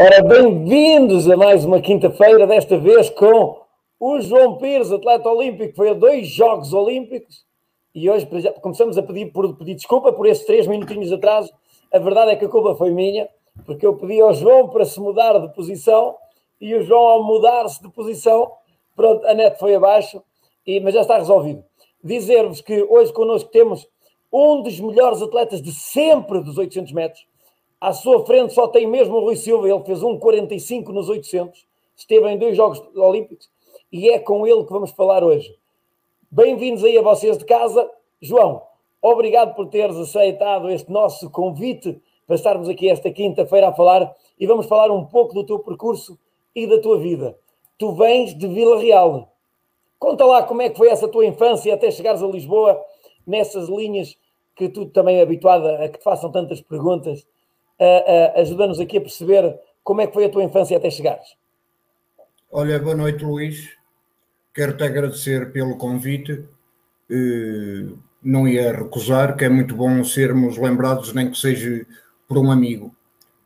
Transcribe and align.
Ora, 0.00 0.22
bem-vindos 0.22 1.28
a 1.28 1.36
mais 1.36 1.64
uma 1.64 1.80
quinta-feira, 1.80 2.46
desta 2.46 2.78
vez 2.78 3.10
com 3.10 3.60
o 3.98 4.20
João 4.20 4.56
Pires, 4.56 4.92
atleta 4.92 5.28
olímpico, 5.28 5.74
foi 5.74 5.88
a 5.90 5.92
dois 5.92 6.28
Jogos 6.28 6.72
Olímpicos 6.72 7.44
e 7.92 8.08
hoje 8.08 8.24
começamos 8.62 8.96
a 8.96 9.02
pedir, 9.02 9.32
por, 9.32 9.56
pedir 9.56 9.74
desculpa 9.74 10.12
por 10.12 10.28
esses 10.28 10.46
três 10.46 10.68
minutinhos 10.68 11.08
de 11.08 11.16
atraso. 11.16 11.52
A 11.92 11.98
verdade 11.98 12.30
é 12.30 12.36
que 12.36 12.44
a 12.44 12.48
culpa 12.48 12.76
foi 12.76 12.92
minha, 12.92 13.28
porque 13.66 13.84
eu 13.84 13.96
pedi 13.96 14.20
ao 14.20 14.32
João 14.32 14.68
para 14.68 14.84
se 14.84 15.00
mudar 15.00 15.36
de 15.36 15.52
posição 15.52 16.14
e 16.60 16.76
o 16.76 16.82
João, 16.84 17.04
ao 17.04 17.24
mudar-se 17.24 17.82
de 17.82 17.90
posição, 17.90 18.52
pronto, 18.94 19.26
a 19.26 19.34
net 19.34 19.58
foi 19.58 19.74
abaixo, 19.74 20.22
e, 20.64 20.78
mas 20.78 20.94
já 20.94 21.00
está 21.00 21.18
resolvido. 21.18 21.64
Dizer-vos 22.04 22.60
que 22.60 22.84
hoje 22.84 23.12
connosco 23.12 23.50
temos 23.50 23.84
um 24.32 24.62
dos 24.62 24.78
melhores 24.78 25.20
atletas 25.20 25.60
de 25.60 25.72
sempre 25.72 26.40
dos 26.40 26.56
800 26.56 26.92
metros, 26.92 27.26
à 27.80 27.92
sua 27.92 28.24
frente 28.26 28.52
só 28.52 28.66
tem 28.66 28.86
mesmo 28.86 29.16
o 29.16 29.20
Rui 29.20 29.36
Silva, 29.36 29.68
ele 29.68 29.84
fez 29.84 30.00
1,45 30.00 30.88
nos 30.88 31.08
800, 31.08 31.66
esteve 31.96 32.28
em 32.28 32.38
dois 32.38 32.56
Jogos 32.56 32.82
Olímpicos 32.96 33.48
e 33.92 34.10
é 34.10 34.18
com 34.18 34.46
ele 34.46 34.64
que 34.64 34.72
vamos 34.72 34.90
falar 34.90 35.22
hoje. 35.22 35.56
Bem-vindos 36.30 36.84
aí 36.84 36.98
a 36.98 37.02
vocês 37.02 37.38
de 37.38 37.44
casa. 37.44 37.88
João, 38.20 38.62
obrigado 39.00 39.54
por 39.54 39.68
teres 39.68 39.96
aceitado 39.96 40.68
este 40.70 40.90
nosso 40.90 41.30
convite 41.30 42.00
para 42.26 42.36
estarmos 42.36 42.68
aqui 42.68 42.88
esta 42.90 43.10
quinta-feira 43.10 43.68
a 43.68 43.72
falar 43.72 44.12
e 44.38 44.46
vamos 44.46 44.66
falar 44.66 44.90
um 44.90 45.04
pouco 45.04 45.32
do 45.32 45.44
teu 45.44 45.60
percurso 45.60 46.18
e 46.54 46.66
da 46.66 46.80
tua 46.80 46.98
vida. 46.98 47.38
Tu 47.78 47.92
vens 47.92 48.36
de 48.36 48.46
Vila 48.48 48.78
Real. 48.78 49.32
Conta 49.98 50.24
lá 50.24 50.42
como 50.42 50.62
é 50.62 50.68
que 50.68 50.76
foi 50.76 50.88
essa 50.88 51.08
tua 51.08 51.24
infância 51.24 51.72
até 51.72 51.90
chegares 51.90 52.22
a 52.22 52.26
Lisboa, 52.26 52.84
nessas 53.26 53.68
linhas 53.68 54.16
que 54.54 54.68
tu 54.68 54.86
também 54.86 55.18
é 55.18 55.22
habituada 55.22 55.84
a 55.84 55.88
que 55.88 55.98
te 55.98 56.04
façam 56.04 56.30
tantas 56.30 56.60
perguntas 56.60 57.24
uh, 57.78 58.38
uh, 58.38 58.40
ajuda-nos 58.40 58.80
aqui 58.80 58.98
a 58.98 59.00
perceber 59.00 59.58
como 59.82 60.00
é 60.00 60.06
que 60.06 60.12
foi 60.12 60.24
a 60.24 60.28
tua 60.28 60.44
infância 60.44 60.76
até 60.76 60.90
chegares. 60.90 61.36
Olha, 62.50 62.78
boa 62.78 62.96
noite, 62.96 63.24
Luís. 63.24 63.70
Quero-te 64.54 64.82
agradecer 64.82 65.52
pelo 65.52 65.76
convite. 65.76 66.44
Uh, 67.10 67.98
não 68.22 68.48
ia 68.48 68.72
recusar, 68.72 69.36
que 69.36 69.44
é 69.44 69.48
muito 69.48 69.74
bom 69.74 70.02
sermos 70.04 70.58
lembrados, 70.58 71.12
nem 71.12 71.30
que 71.30 71.38
seja 71.38 71.86
por 72.26 72.36
um 72.36 72.50
amigo. 72.50 72.94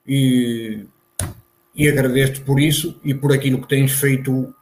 E, 0.06 0.86
e 1.74 1.88
agradeço-te 1.88 2.40
por 2.40 2.58
isso 2.58 2.98
e 3.04 3.14
por 3.14 3.32
aquilo 3.32 3.60
que 3.60 3.68
tens 3.68 3.92
feito 3.92 4.52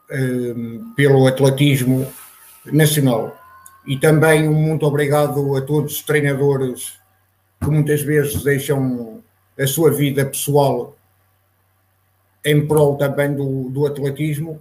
pelo 0.96 1.24
atletismo 1.28 2.04
nacional. 2.66 3.40
E 3.86 3.96
também 3.96 4.48
um 4.48 4.54
muito 4.54 4.84
obrigado 4.84 5.56
a 5.56 5.62
todos 5.62 5.94
os 5.94 6.02
treinadores 6.02 6.98
que 7.62 7.70
muitas 7.70 8.02
vezes 8.02 8.42
deixam 8.42 9.19
a 9.60 9.66
sua 9.66 9.90
vida 9.90 10.24
pessoal 10.24 10.96
em 12.44 12.66
prol 12.66 12.96
também 12.96 13.34
do, 13.34 13.68
do 13.68 13.86
atletismo, 13.86 14.58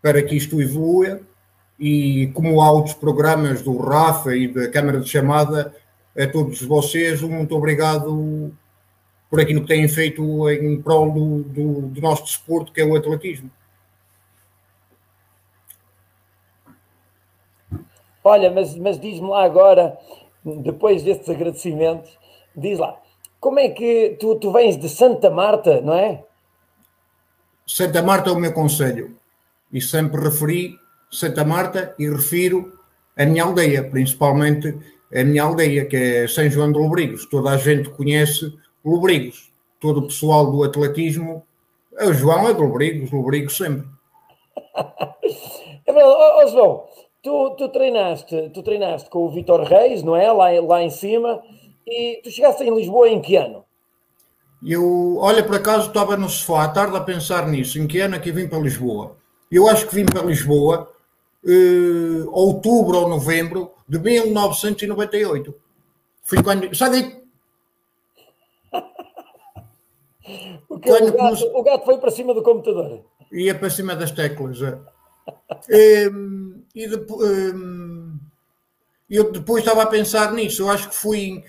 para 0.00 0.22
que 0.22 0.36
isto 0.36 0.60
evolua. 0.62 1.20
E 1.78 2.28
como 2.34 2.60
há 2.60 2.70
outros 2.70 2.94
programas 2.94 3.62
do 3.62 3.76
Rafa 3.76 4.34
e 4.36 4.48
da 4.48 4.68
Câmara 4.68 5.00
de 5.00 5.08
Chamada, 5.08 5.74
a 6.16 6.26
todos 6.26 6.62
vocês, 6.62 7.20
muito 7.22 7.54
obrigado 7.54 8.52
por 9.30 9.40
aquilo 9.40 9.62
que 9.62 9.68
têm 9.68 9.86
feito 9.88 10.48
em 10.50 10.80
prol 10.80 11.12
do, 11.12 11.42
do, 11.42 11.82
do 11.82 12.00
nosso 12.00 12.24
desporto, 12.24 12.72
que 12.72 12.80
é 12.80 12.84
o 12.84 12.96
atletismo. 12.96 13.50
Olha, 18.24 18.50
mas, 18.50 18.74
mas 18.76 19.00
diz-me 19.00 19.28
lá 19.28 19.44
agora, 19.44 19.96
depois 20.44 21.02
destes 21.02 21.28
agradecimentos, 21.28 22.10
diz 22.56 22.78
lá, 22.78 23.00
como 23.40 23.60
é 23.60 23.68
que 23.68 24.16
tu, 24.18 24.36
tu 24.36 24.50
vens 24.50 24.76
de 24.76 24.88
Santa 24.88 25.30
Marta, 25.30 25.80
não 25.80 25.94
é? 25.94 26.24
Santa 27.66 28.02
Marta 28.02 28.30
é 28.30 28.32
o 28.32 28.38
meu 28.38 28.52
conselho. 28.52 29.16
E 29.72 29.80
sempre 29.80 30.20
referi 30.20 30.76
Santa 31.10 31.44
Marta 31.44 31.94
e 31.98 32.08
refiro 32.08 32.72
a 33.16 33.24
minha 33.24 33.44
aldeia, 33.44 33.84
principalmente 33.84 34.76
a 35.14 35.24
minha 35.24 35.42
aldeia, 35.42 35.84
que 35.84 35.96
é 35.96 36.28
São 36.28 36.48
João 36.50 36.72
de 36.72 36.78
Lobrigos. 36.78 37.26
Toda 37.26 37.50
a 37.50 37.56
gente 37.56 37.90
conhece 37.90 38.52
Lobrigos. 38.84 39.52
Todo 39.80 40.00
o 40.00 40.06
pessoal 40.06 40.50
do 40.50 40.64
atletismo, 40.64 41.46
o 42.00 42.12
João 42.12 42.48
é 42.48 42.54
de 42.54 42.60
Lobrigos, 42.60 43.12
Lobrigos 43.12 43.56
sempre. 43.56 43.86
é 45.86 45.92
verdade. 45.92 46.16
Oh, 46.16 46.42
oh, 46.42 46.46
João, 46.48 46.84
tu, 47.22 47.50
tu, 47.50 47.68
treinaste, 47.68 48.50
tu 48.52 48.62
treinaste 48.62 49.08
com 49.10 49.20
o 49.20 49.30
Vitor 49.30 49.62
Reis, 49.62 50.02
não 50.02 50.16
é? 50.16 50.32
Lá, 50.32 50.48
lá 50.60 50.82
em 50.82 50.90
cima 50.90 51.40
e 51.90 52.20
tu 52.22 52.30
chegaste 52.30 52.62
em 52.64 52.74
Lisboa 52.74 53.08
em 53.08 53.20
que 53.20 53.36
ano? 53.36 53.64
Eu, 54.64 55.16
olha, 55.18 55.44
por 55.44 55.56
acaso 55.56 55.88
estava 55.88 56.16
no 56.16 56.28
sofá 56.28 56.64
à 56.64 56.68
tarde 56.68 56.96
a 56.96 57.00
pensar 57.00 57.46
nisso, 57.46 57.78
em 57.78 57.86
que 57.86 58.00
ano 58.00 58.16
é 58.16 58.18
que 58.18 58.32
vim 58.32 58.48
para 58.48 58.58
Lisboa. 58.58 59.16
Eu 59.50 59.68
acho 59.68 59.86
que 59.86 59.94
vim 59.94 60.04
para 60.04 60.22
Lisboa 60.22 60.92
eh, 61.46 62.24
outubro 62.28 62.98
ou 62.98 63.08
novembro 63.08 63.72
de 63.88 63.98
1998. 63.98 65.54
Fui 66.22 66.42
quando. 66.42 66.74
Sabe? 66.76 67.22
o, 70.68 70.78
que, 70.78 70.90
o, 70.90 71.12
gato, 71.12 71.44
o, 71.54 71.62
gato, 71.62 71.84
foi 71.84 71.98
para 71.98 72.10
cima 72.10 72.34
do 72.34 72.42
computador. 72.42 73.04
Ia 73.32 73.54
para 73.54 73.70
cima 73.70 73.94
das 73.94 74.10
teclas. 74.10 74.60
É. 74.60 74.78
Ehm, 75.70 76.62
e 76.74 76.86
depois. 76.88 77.28
Eu 79.08 79.32
depois 79.32 79.62
estava 79.64 79.84
a 79.84 79.86
pensar 79.86 80.32
nisso. 80.32 80.62
Eu 80.62 80.68
acho 80.68 80.90
que 80.90 80.94
fui 80.94 81.42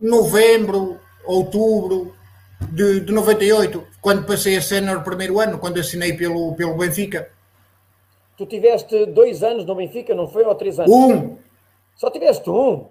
novembro, 0.00 1.00
outubro 1.24 2.14
de, 2.70 3.00
de 3.00 3.12
98, 3.12 3.86
quando 4.00 4.26
passei 4.26 4.56
a 4.56 4.62
cena 4.62 4.94
no 4.94 5.02
primeiro 5.02 5.40
ano, 5.40 5.58
quando 5.58 5.78
assinei 5.78 6.12
pelo, 6.12 6.54
pelo 6.54 6.76
Benfica. 6.76 7.30
Tu 8.36 8.46
tiveste 8.46 9.06
dois 9.06 9.42
anos 9.42 9.64
no 9.64 9.74
Benfica, 9.74 10.14
não 10.14 10.28
foi? 10.28 10.44
Ou 10.44 10.54
três 10.54 10.78
anos? 10.78 10.92
Um. 10.92 11.36
Só 11.96 12.10
tiveste 12.10 12.48
um? 12.48 12.86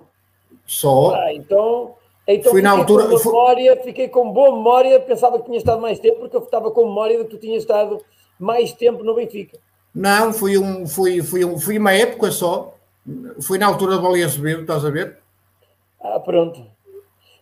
Só. 0.66 1.16
Ah, 1.16 1.34
então, 1.34 1.96
então 2.28 2.52
Fui 2.52 2.62
na 2.62 2.72
altura, 2.72 3.08
com 3.08 3.18
memória, 3.18 3.82
fiquei 3.82 4.10
com 4.10 4.32
boa 4.32 4.52
memória, 4.52 5.00
pensava 5.00 5.40
que 5.40 5.46
tinha 5.46 5.58
estado 5.58 5.82
mais 5.82 6.00
tempo, 6.00 6.20
porque 6.20 6.36
eu 6.36 6.42
estava 6.42 6.70
com 6.72 6.86
memória 6.86 7.18
de 7.18 7.24
que 7.24 7.30
tu 7.30 7.38
tinhas 7.38 7.64
estado 7.64 8.02
mais 8.38 8.74
tempo 8.74 9.04
no 9.04 9.16
Benfica. 9.16 9.58
Não, 9.96 10.34
foi, 10.34 10.58
um, 10.58 10.86
foi, 10.86 11.22
um, 11.46 11.58
foi 11.58 11.78
uma 11.78 11.94
época 11.94 12.30
só. 12.32 12.77
Foi 13.42 13.58
na 13.58 13.68
altura 13.68 13.96
do 13.96 14.02
Vale 14.02 14.24
Azevedo, 14.24 14.62
estás 14.62 14.84
a 14.84 14.90
ver? 14.90 15.18
Ah, 16.00 16.20
pronto. 16.20 16.66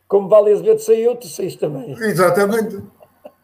Como 0.07 0.29
Vale 0.29 0.51
Azevedo 0.51 0.79
saiu, 0.79 1.15
tu 1.15 1.27
saíste 1.27 1.59
também. 1.59 1.91
Exatamente. 1.91 2.83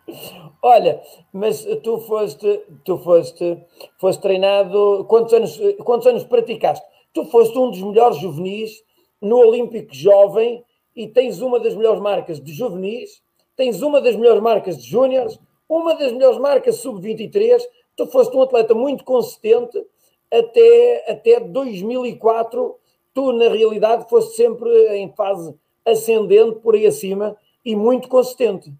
Olha, 0.63 1.01
mas 1.33 1.65
tu 1.83 1.99
foste, 2.01 2.63
tu 2.85 2.97
foste, 2.99 3.57
foste 3.99 4.21
treinado. 4.21 5.05
Quantos 5.05 5.33
anos, 5.33 5.59
quantos 5.83 6.05
anos 6.05 6.23
praticaste? 6.23 6.85
Tu 7.13 7.25
foste 7.25 7.57
um 7.57 7.71
dos 7.71 7.81
melhores 7.81 8.17
juvenis 8.17 8.83
no 9.19 9.37
Olímpico 9.37 9.93
Jovem 9.93 10.63
e 10.95 11.07
tens 11.07 11.41
uma 11.41 11.59
das 11.59 11.75
melhores 11.75 11.99
marcas 11.99 12.39
de 12.39 12.53
juvenis, 12.53 13.23
tens 13.55 13.81
uma 13.81 13.99
das 13.99 14.15
melhores 14.15 14.41
marcas 14.41 14.77
de 14.77 14.87
júniores, 14.87 15.39
uma 15.67 15.95
das 15.95 16.11
melhores 16.11 16.37
marcas 16.37 16.75
sub-23. 16.77 17.59
Tu 17.95 18.05
foste 18.07 18.35
um 18.37 18.43
atleta 18.43 18.75
muito 18.75 19.03
consistente 19.03 19.83
até, 20.31 21.11
até 21.11 21.39
2004, 21.39 22.75
tu 23.13 23.31
na 23.33 23.49
realidade 23.49 24.09
foste 24.09 24.35
sempre 24.35 24.69
em 24.95 25.13
fase 25.13 25.53
ascendente 25.85 26.59
por 26.59 26.75
aí 26.75 26.85
acima 26.85 27.35
e 27.65 27.75
muito 27.75 28.07
consistente. 28.07 28.73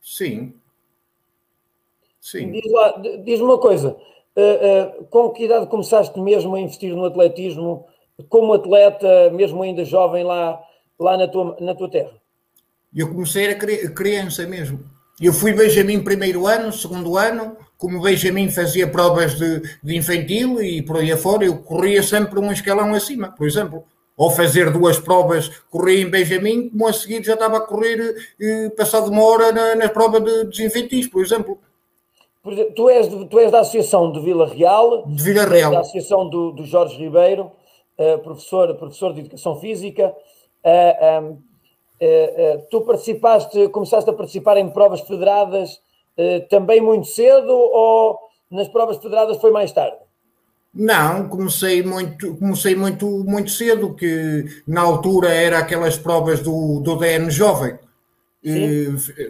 Sim. 0.00 0.54
Sim. 2.20 2.52
Diz 2.52 2.62
diz-me 3.24 3.44
uma 3.44 3.58
coisa, 3.58 3.96
uh, 4.36 5.00
uh, 5.00 5.04
com 5.06 5.30
que 5.30 5.44
idade 5.44 5.66
começaste 5.66 6.18
mesmo 6.18 6.54
a 6.54 6.60
investir 6.60 6.94
no 6.94 7.04
atletismo, 7.04 7.86
como 8.28 8.54
atleta, 8.54 9.30
mesmo 9.30 9.62
ainda 9.62 9.84
jovem 9.84 10.24
lá, 10.24 10.62
lá 10.98 11.16
na, 11.18 11.28
tua, 11.28 11.56
na 11.60 11.74
tua 11.74 11.90
terra? 11.90 12.12
Eu 12.94 13.08
comecei 13.08 13.50
a 13.50 13.90
criança 13.90 14.46
mesmo. 14.46 14.80
Eu 15.20 15.32
fui 15.32 15.52
Benjamin 15.52 16.02
primeiro 16.02 16.46
ano, 16.46 16.72
segundo 16.72 17.16
ano, 17.16 17.56
como 17.78 18.00
Benjamin 18.00 18.50
fazia 18.50 18.88
provas 18.88 19.36
de, 19.38 19.60
de 19.82 19.96
infantil 19.96 20.62
e 20.62 20.82
por 20.82 20.96
aí 20.96 21.12
afora, 21.12 21.44
eu 21.44 21.58
corria 21.58 22.02
sempre 22.02 22.38
um 22.38 22.52
escalão 22.52 22.94
acima, 22.94 23.34
por 23.36 23.46
exemplo. 23.46 23.84
Ou 24.16 24.30
fazer 24.30 24.70
duas 24.70 24.98
provas, 24.98 25.48
corria 25.70 26.00
em 26.00 26.08
Benjamin, 26.08 26.68
como 26.68 26.86
a 26.86 26.92
seguir 26.92 27.24
já 27.24 27.34
estava 27.34 27.58
a 27.58 27.60
correr 27.60 28.14
eh, 28.40 28.70
passado 28.76 29.10
uma 29.10 29.24
hora 29.24 29.50
na, 29.50 29.74
na 29.74 29.88
prova 29.88 30.20
de, 30.20 30.44
de 30.44 30.64
infantis, 30.64 31.08
por 31.08 31.20
exemplo. 31.20 31.58
Tu 32.76 32.90
és, 32.90 33.08
tu 33.08 33.38
és 33.38 33.50
da 33.50 33.60
Associação 33.60 34.12
de 34.12 34.20
Vila 34.20 34.46
Real, 34.46 35.04
de 35.06 35.22
Vila 35.22 35.46
Real. 35.46 35.72
da 35.72 35.80
Associação 35.80 36.28
do, 36.28 36.52
do 36.52 36.64
Jorge 36.64 36.96
Ribeiro, 36.96 37.50
uh, 37.98 38.18
professor, 38.18 38.72
professor 38.76 39.12
de 39.14 39.20
Educação 39.20 39.56
Física. 39.56 40.14
Uh, 40.62 41.22
um, 41.22 41.30
uh, 41.32 42.66
tu 42.70 42.82
participaste, 42.82 43.68
começaste 43.68 44.08
a 44.08 44.12
participar 44.12 44.58
em 44.58 44.68
provas 44.68 45.00
federadas 45.00 45.70
eh, 45.70 45.83
também 46.48 46.80
muito 46.80 47.06
cedo 47.06 47.52
ou 47.52 48.18
nas 48.50 48.68
provas 48.68 48.98
federadas 48.98 49.38
foi 49.38 49.50
mais 49.50 49.72
tarde? 49.72 49.96
Não, 50.72 51.28
comecei 51.28 51.84
muito, 51.84 52.34
comecei 52.36 52.74
muito, 52.74 53.06
muito 53.24 53.50
cedo, 53.50 53.94
que 53.94 54.44
na 54.66 54.80
altura 54.80 55.28
era 55.28 55.58
aquelas 55.58 55.96
provas 55.96 56.40
do, 56.40 56.80
do 56.80 56.96
DN 56.96 57.30
Jovem, 57.30 57.78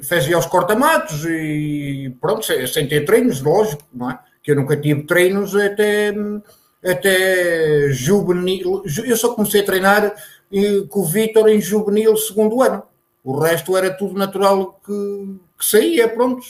fazia 0.02 0.38
os 0.38 0.46
cortamatos 0.46 1.24
e 1.26 2.16
pronto, 2.20 2.44
sem 2.66 2.88
ter 2.88 3.04
treinos, 3.04 3.42
lógico, 3.42 3.82
não 3.92 4.10
é? 4.10 4.18
Que 4.42 4.52
eu 4.52 4.56
nunca 4.56 4.76
tive 4.76 5.02
treinos 5.04 5.54
até, 5.54 6.14
até 6.82 7.90
juvenil. 7.90 8.82
Eu 9.04 9.16
só 9.16 9.34
comecei 9.34 9.60
a 9.60 9.66
treinar 9.66 10.14
com 10.88 11.00
o 11.00 11.04
Vitor 11.04 11.48
em 11.48 11.60
juvenil 11.60 12.16
segundo 12.16 12.62
ano. 12.62 12.82
O 13.22 13.38
resto 13.38 13.76
era 13.76 13.90
tudo 13.90 14.18
natural 14.18 14.80
que, 14.84 15.36
que 15.58 15.64
saía, 15.64 16.08
pronto. 16.08 16.44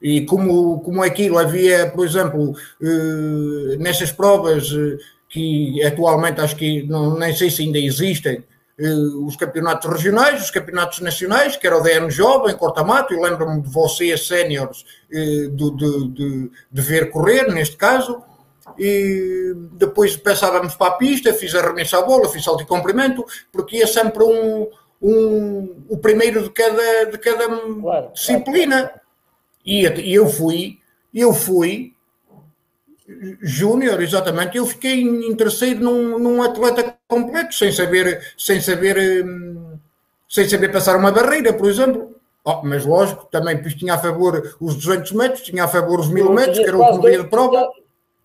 E 0.00 0.24
como, 0.26 0.80
como 0.80 1.02
aquilo 1.02 1.38
havia, 1.38 1.90
por 1.90 2.06
exemplo, 2.06 2.54
eh, 2.80 3.76
nestas 3.78 4.12
provas 4.12 4.70
eh, 4.72 4.96
que 5.28 5.82
atualmente 5.84 6.40
acho 6.40 6.54
que 6.56 6.84
não, 6.84 7.18
nem 7.18 7.34
sei 7.34 7.50
se 7.50 7.62
ainda 7.62 7.78
existem, 7.78 8.44
eh, 8.78 8.92
os 9.24 9.34
campeonatos 9.34 9.90
regionais, 9.90 10.40
os 10.40 10.52
campeonatos 10.52 11.00
nacionais, 11.00 11.56
que 11.56 11.66
era 11.66 11.76
o 11.76 11.82
DN 11.82 12.10
Jovem, 12.10 12.56
Cortamato, 12.56 13.12
e 13.12 13.20
lembro-me 13.20 13.60
de 13.60 13.68
vocês, 13.68 14.26
séniores, 14.26 14.84
de, 15.10 15.48
de, 15.50 16.08
de, 16.10 16.50
de, 16.70 16.82
ver 16.82 17.10
correr, 17.10 17.52
neste 17.52 17.76
caso, 17.76 18.22
e 18.78 19.52
depois 19.72 20.16
passávamos 20.16 20.76
para 20.76 20.92
a 20.92 20.96
pista, 20.96 21.34
fiz 21.34 21.52
a 21.56 21.62
remessa 21.62 21.98
à 21.98 22.02
bola, 22.02 22.28
fiz 22.28 22.44
salto 22.44 22.62
e 22.62 22.66
comprimento, 22.66 23.24
porque 23.50 23.78
ia 23.78 23.86
sempre 23.86 24.22
um, 24.22 24.68
um, 25.02 25.84
o 25.88 25.98
primeiro 25.98 26.42
de 26.42 26.50
cada, 26.50 27.06
de 27.06 27.18
cada 27.18 27.48
claro, 27.48 28.12
disciplina. 28.12 28.82
Claro. 28.86 29.07
E, 29.64 29.84
eu 30.14 30.26
fui, 30.26 30.78
eu 31.14 31.32
fui 31.32 31.92
júnior, 33.40 34.02
exatamente, 34.02 34.58
eu 34.58 34.66
fiquei 34.66 35.00
interessado 35.00 35.80
num, 35.80 36.18
num, 36.18 36.42
atleta 36.42 36.96
completo, 37.08 37.54
sem 37.54 37.72
saber, 37.72 38.34
sem 38.36 38.60
saber, 38.60 39.24
hum, 39.24 39.78
sem 40.28 40.48
saber 40.48 40.70
passar 40.70 40.96
uma 40.96 41.10
barreira, 41.10 41.52
por 41.52 41.68
exemplo. 41.68 42.14
Oh, 42.44 42.62
mas 42.62 42.84
lógico, 42.84 43.26
também 43.30 43.60
tinha 43.62 43.94
a 43.94 43.98
favor 43.98 44.56
os 44.60 44.74
200 44.76 45.12
metros, 45.12 45.42
tinha 45.42 45.64
a 45.64 45.68
favor 45.68 46.00
os 46.00 46.08
1000 46.08 46.32
metros, 46.32 46.58
que 46.58 46.64
era 46.64 46.78
o 46.78 47.00
que 47.00 47.18
de 47.18 47.24
prova. 47.28 47.70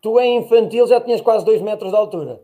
Tu 0.01 0.19
em 0.19 0.39
infantil 0.39 0.87
já 0.87 0.99
tinhas 0.99 1.21
quase 1.21 1.45
2 1.45 1.61
metros 1.61 1.91
de 1.91 1.97
altura. 1.97 2.41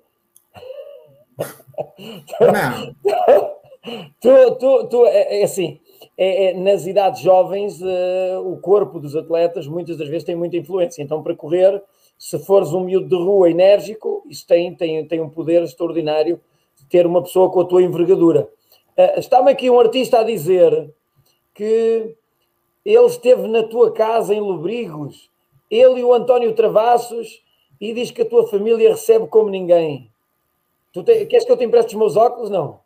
Não. 2.39 2.95
tu, 4.19 4.55
tu, 4.55 4.87
tu, 4.87 5.05
é, 5.05 5.41
é 5.41 5.43
assim, 5.43 5.79
é, 6.21 6.47
é, 6.47 6.53
nas 6.53 6.85
idades 6.85 7.21
jovens, 7.21 7.81
uh, 7.81 8.45
o 8.45 8.57
corpo 8.57 8.99
dos 8.99 9.15
atletas 9.15 9.65
muitas 9.65 9.95
das 9.95 10.09
vezes 10.09 10.25
tem 10.25 10.35
muita 10.35 10.57
influência. 10.57 11.01
Então, 11.01 11.23
para 11.23 11.33
correr, 11.33 11.81
se 12.17 12.37
fores 12.39 12.73
um 12.73 12.81
miúdo 12.81 13.07
de 13.07 13.15
rua 13.15 13.49
enérgico, 13.49 14.21
isso 14.29 14.45
tem, 14.45 14.75
tem, 14.75 15.07
tem 15.07 15.21
um 15.21 15.29
poder 15.29 15.63
extraordinário 15.63 16.41
de 16.75 16.85
ter 16.87 17.05
uma 17.05 17.23
pessoa 17.23 17.49
com 17.49 17.61
a 17.61 17.65
tua 17.65 17.81
envergadura. 17.81 18.49
Uh, 18.97 19.17
Está-me 19.17 19.49
aqui 19.49 19.69
um 19.69 19.79
artista 19.79 20.19
a 20.19 20.23
dizer 20.23 20.93
que 21.53 22.13
ele 22.83 23.05
esteve 23.05 23.47
na 23.47 23.63
tua 23.63 23.93
casa 23.93 24.35
em 24.35 24.41
Lobrigos, 24.41 25.31
ele 25.71 26.01
e 26.01 26.03
o 26.03 26.13
António 26.13 26.53
Travassos, 26.53 27.41
e 27.79 27.93
diz 27.93 28.11
que 28.11 28.23
a 28.23 28.29
tua 28.29 28.45
família 28.45 28.89
recebe 28.89 29.25
como 29.27 29.49
ninguém. 29.49 30.11
Tu 30.91 31.01
te, 31.01 31.25
queres 31.27 31.45
que 31.45 31.51
eu 31.53 31.55
te 31.55 31.63
empreste 31.63 31.93
os 31.93 31.99
meus 31.99 32.17
óculos? 32.17 32.49
Não. 32.49 32.81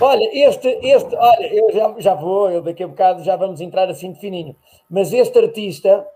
Olha, 0.00 0.30
este, 0.32 0.68
este, 0.80 1.16
olha, 1.16 1.52
eu 1.52 1.72
já, 1.72 1.94
já 1.98 2.14
vou, 2.14 2.48
eu 2.48 2.62
daqui 2.62 2.84
a 2.84 2.88
bocado 2.88 3.24
já 3.24 3.34
vamos 3.34 3.60
entrar 3.60 3.88
assim 3.88 4.12
de 4.12 4.20
fininho. 4.20 4.54
Mas 4.88 5.12
este 5.12 5.36
artista, 5.36 6.06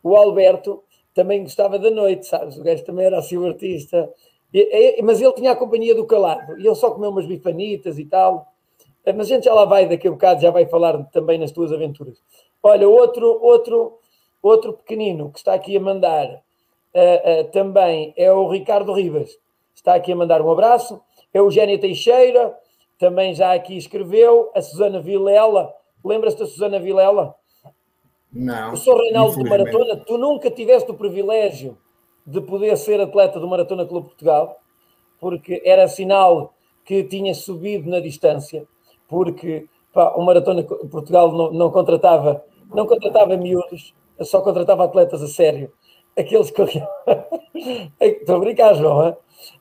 o 0.00 0.14
Alberto, 0.14 0.84
também 1.12 1.42
gostava 1.42 1.76
da 1.76 1.90
noite, 1.90 2.24
sabes? 2.26 2.56
O 2.56 2.62
gajo 2.62 2.84
também 2.84 3.04
era 3.04 3.18
assim 3.18 3.36
o 3.36 3.44
artista. 3.44 4.08
E, 4.54 4.98
e, 4.98 5.02
mas 5.02 5.20
ele 5.20 5.32
tinha 5.32 5.50
a 5.50 5.56
companhia 5.56 5.92
do 5.92 6.06
calado 6.06 6.56
e 6.56 6.64
ele 6.64 6.74
só 6.76 6.92
comeu 6.92 7.10
umas 7.10 7.26
bifanitas 7.26 7.98
e 7.98 8.04
tal. 8.04 8.46
Mas 9.04 9.18
a 9.18 9.34
gente 9.34 9.44
já 9.44 9.54
lá 9.54 9.64
vai, 9.64 9.88
daqui 9.88 10.06
a 10.06 10.12
bocado 10.12 10.40
já 10.40 10.52
vai 10.52 10.66
falar 10.66 11.02
também 11.10 11.36
nas 11.36 11.50
tuas 11.50 11.72
aventuras. 11.72 12.22
Olha, 12.62 12.88
outro, 12.88 13.40
outro, 13.42 13.98
outro 14.40 14.74
pequenino 14.74 15.32
que 15.32 15.38
está 15.38 15.54
aqui 15.54 15.76
a 15.76 15.80
mandar 15.80 16.28
uh, 16.28 17.40
uh, 17.40 17.44
também 17.50 18.14
é 18.16 18.32
o 18.32 18.48
Ricardo 18.48 18.92
Ribas. 18.92 19.36
Está 19.74 19.96
aqui 19.96 20.12
a 20.12 20.16
mandar 20.16 20.40
um 20.40 20.50
abraço. 20.50 21.02
É 21.34 21.40
o 21.40 21.46
Eugénia 21.46 21.76
Teixeira, 21.80 22.56
também 23.02 23.34
já 23.34 23.52
aqui 23.52 23.76
escreveu, 23.76 24.52
a 24.54 24.62
Susana 24.62 25.00
Vilela. 25.00 25.74
Lembras-te 26.04 26.38
da 26.38 26.46
Susana 26.46 26.78
Vilela? 26.78 27.34
Não. 28.32 28.74
O 28.74 28.76
Sr. 28.76 28.96
Reinaldo 28.96 29.42
de 29.42 29.50
Maratona, 29.50 29.96
tu 29.96 30.16
nunca 30.16 30.48
tiveste 30.48 30.88
o 30.88 30.94
privilégio 30.94 31.76
de 32.24 32.40
poder 32.40 32.76
ser 32.76 33.00
atleta 33.00 33.40
do 33.40 33.48
Maratona 33.48 33.84
Clube 33.84 34.06
Portugal, 34.06 34.56
porque 35.18 35.60
era 35.64 35.88
sinal 35.88 36.54
que 36.84 37.02
tinha 37.02 37.34
subido 37.34 37.90
na 37.90 37.98
distância, 37.98 38.68
porque 39.08 39.66
pá, 39.92 40.12
o 40.14 40.22
Maratona 40.22 40.62
Portugal 40.62 41.32
não, 41.32 41.50
não, 41.52 41.70
contratava 41.72 42.44
não 42.72 42.86
contratava 42.86 43.36
miúdos, 43.36 43.92
só 44.20 44.40
contratava 44.42 44.84
atletas 44.84 45.20
a 45.24 45.26
sério. 45.26 45.72
Aqueles 46.16 46.52
que. 46.52 46.62
Estou 48.00 48.36
a 48.36 48.38
brincar, 48.38 48.74
João, 48.74 49.08
hein? 49.08 49.16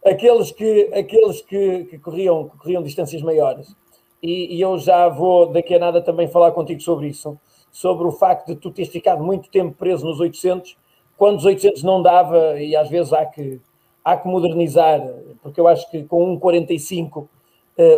Aqueles 0.06 0.52
que, 0.52 0.90
aqueles 0.94 1.42
que, 1.42 1.86
que 1.86 2.00
corriam, 2.00 2.50
que 2.50 2.58
corriam 2.58 2.84
distâncias 2.84 3.22
maiores. 3.22 3.76
E, 4.22 4.56
e, 4.56 4.62
eu 4.62 4.78
já 4.78 5.10
vou 5.10 5.48
daqui 5.48 5.74
a 5.74 5.80
nada 5.80 6.02
também 6.02 6.28
falar 6.28 6.52
contigo 6.52 6.80
sobre 6.82 7.08
isso, 7.08 7.40
sobre 7.72 8.08
o 8.08 8.12
facto 8.12 8.48
de 8.48 8.56
tu 8.56 8.70
teres 8.70 8.92
ficado 8.92 9.24
muito 9.24 9.50
tempo 9.50 9.76
preso 9.76 10.06
nos 10.06 10.20
800, 10.20 10.78
quando 11.18 11.40
os 11.40 11.46
800 11.46 11.84
não 11.84 12.02
dava, 12.02 12.60
e 12.60 12.76
às 12.76 12.90
vezes 12.90 13.14
há 13.14 13.26
que, 13.26 13.60
há 14.04 14.18
que 14.18 14.28
modernizar, 14.28 15.02
porque 15.42 15.60
eu 15.60 15.68
acho 15.68 15.90
que 15.90 16.04
com 16.04 16.38
1,45, 16.40 17.18
uh, 17.18 17.28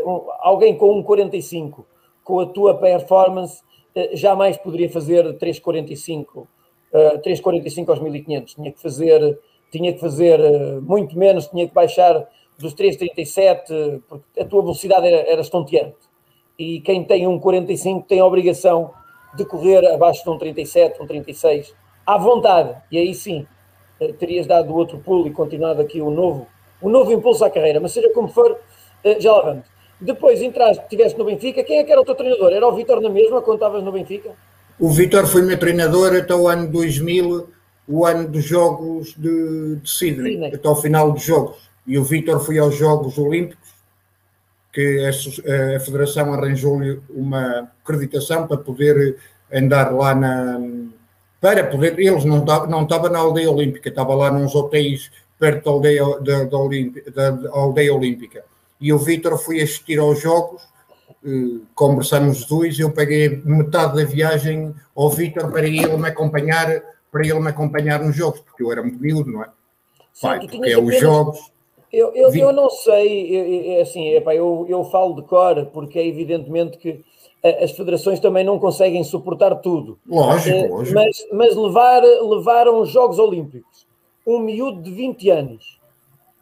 um, 0.06 0.22
alguém 0.40 0.78
com 0.78 1.04
1,45, 1.04 1.84
com 2.24 2.40
a 2.40 2.46
tua 2.46 2.76
performance, 2.76 3.62
uh, 3.96 4.16
jamais 4.16 4.58
poderia 4.58 4.90
fazer 4.90 5.26
3,45, 5.38 6.26
uh, 6.38 6.48
3,45 6.94 7.90
aos 7.90 8.00
1500, 8.00 8.54
tinha 8.54 8.72
que 8.72 8.82
fazer 8.82 9.40
tinha 9.74 9.92
que 9.92 10.00
fazer 10.00 10.40
eh, 10.40 10.80
muito 10.81 11.18
menos, 11.18 11.48
tinha 11.48 11.68
que 11.68 11.74
baixar 11.74 12.28
dos 12.60 12.75
3,37, 12.75 14.02
porque 14.08 14.40
a 14.40 14.46
tua 14.46 14.62
velocidade 14.62 15.08
era, 15.08 15.28
era 15.28 15.42
estonteante. 15.42 15.98
E 16.58 16.80
quem 16.81 17.04
tem 17.04 17.28
um 17.28 17.40
45 17.40 18.06
tem 18.08 18.20
a 18.20 18.25
obrigação 18.25 18.92
de 19.36 19.44
correr 19.44 19.84
abaixo 19.88 20.24
de 20.24 20.30
um 20.30 20.38
37, 20.38 21.02
um 21.02 21.08
36, 21.08 21.74
à 22.06 22.20
vontade. 22.20 22.75
E 22.92 23.00
aí 23.00 23.15
sim, 23.15 23.48
eh, 24.00 24.13
terias 24.13 24.46
dado 24.46 24.75
outro 24.75 25.00
pulo 25.00 25.27
e 25.27 25.32
continuado 25.32 25.82
aqui 25.82 26.00
o 26.00 26.08
um 26.08 26.12
novo, 26.12 26.48
um 26.80 26.89
novo 26.89 27.12
impulso 27.12 27.44
à 27.44 27.50
carreira. 27.50 27.80
Mas 27.80 27.94
seja 27.94 28.13
como 28.13 28.27
for, 28.27 28.56
eh, 29.03 29.20
já 29.20 29.34
lá. 29.34 29.58
Depois 30.00 30.39
entraste, 30.42 30.84
estiveste 30.84 31.18
no 31.18 31.25
Benfica. 31.25 31.63
Quem 31.63 31.80
é 31.80 31.84
que 31.84 31.92
era 31.92 32.00
o 32.00 32.06
teu 32.06 32.13
treinador? 32.13 32.51
Era 32.51 32.68
o 32.68 32.75
Vitor 32.75 33.01
na 33.01 33.10
mesma 33.10 33.42
quando 33.42 33.56
estavas 33.56 33.84
no 33.84 33.92
Benfica? 33.92 34.32
O 34.80 34.89
Vitor 34.89 35.25
foi 35.25 35.42
meu 35.42 35.58
treinador 35.58 36.15
até 36.15 36.36
o 36.36 36.48
ano 36.48 36.70
2000 36.70 37.48
o 37.88 38.06
ano 38.06 38.28
dos 38.28 38.44
Jogos 38.44 39.13
de, 39.18 39.75
de 39.78 39.90
Sydney, 39.90 40.38
Sim, 40.38 40.56
até 40.56 40.68
ao 40.68 40.82
final 40.82 41.12
dos 41.12 41.24
Jogos. 41.24 41.70
E 41.86 41.98
o 41.98 42.04
Vítor 42.04 42.40
foi 42.40 42.58
aos 42.58 42.75
Jogos 42.75 43.18
Olímpicos, 43.18 43.74
que 44.72 45.06
a, 45.06 45.75
a 45.75 45.80
Federação 45.80 46.34
arranjou-lhe 46.34 47.02
uma 47.10 47.70
acreditação 47.84 48.48
para 48.48 48.58
poder 48.58 49.18
andar 49.52 49.94
lá 49.94 50.16
na. 50.16 50.60
Para 51.40 51.66
poder. 51.66 52.00
Eles 52.00 52.24
não 52.24 52.40
estavam 52.40 52.70
não 52.70 52.84
estava 52.84 53.10
na 53.10 53.20
aldeia 53.20 53.52
olímpica, 53.52 53.90
estava 53.90 54.16
lá 54.16 54.32
nos 54.32 54.56
hotéis 54.56 55.12
perto 55.38 55.66
da 55.66 55.72
aldeia, 55.72 56.06
da, 56.22 56.44
da, 56.46 57.32
da 57.32 57.50
aldeia 57.52 57.94
olímpica. 57.94 58.44
E 58.80 58.94
o 58.94 58.98
Vítor 58.98 59.38
foi 59.38 59.62
assistir 59.62 60.00
aos 60.00 60.22
Jogos 60.22 60.62
eh, 61.25 61.62
conversamos 61.74 62.42
os 62.42 62.46
dois, 62.46 62.78
eu 62.78 62.92
peguei 62.92 63.42
metade 63.46 63.96
da 63.96 64.04
viagem 64.04 64.75
ao 64.94 65.10
Vítor 65.10 65.50
para 65.52 65.66
ele 65.66 65.98
me 65.98 66.08
acompanhar 66.08 66.82
para 67.13 67.22
ele 67.27 67.39
me 67.39 67.50
acompanhar 67.50 68.01
nos 68.01 68.15
jogos, 68.15 68.39
porque 68.39 68.63
eu 68.63 68.72
era 68.72 68.82
muito 68.82 69.00
miúdo, 69.00 69.32
não 69.32 69.43
é? 69.43 69.50
Sim, 70.12 70.27
Pai, 70.27 70.39
porque 70.39 70.72
é 70.72 70.77
os 70.79 71.00
jogos. 71.00 71.53
Eu, 71.91 72.12
eu, 72.15 72.34
eu 72.34 72.51
não 72.51 72.72
sei, 72.72 73.79
assim, 73.79 74.10
epá, 74.15 74.34
eu, 74.34 74.65
eu 74.67 74.84
falo 74.86 75.13
de 75.13 75.22
cor, 75.27 75.67
porque 75.67 76.00
é 76.00 76.08
evidentemente 76.08 76.79
que 76.79 77.05
as 77.62 77.72
federações 77.72 78.20
também 78.20 78.43
não 78.43 78.58
conseguem 78.58 79.03
suportar 79.03 79.53
tudo. 79.58 80.00
Lógico, 80.08 80.58
eh, 80.58 80.67
lógico. 80.67 80.96
Mas, 80.96 81.27
mas 81.32 81.55
levar, 81.55 82.01
levaram 82.01 82.82
os 82.82 82.89
Jogos 82.89 83.20
Olímpicos 83.20 83.86
um 84.25 84.39
miúdo 84.39 84.82
de 84.82 84.89
20 84.91 85.29
anos 85.29 85.79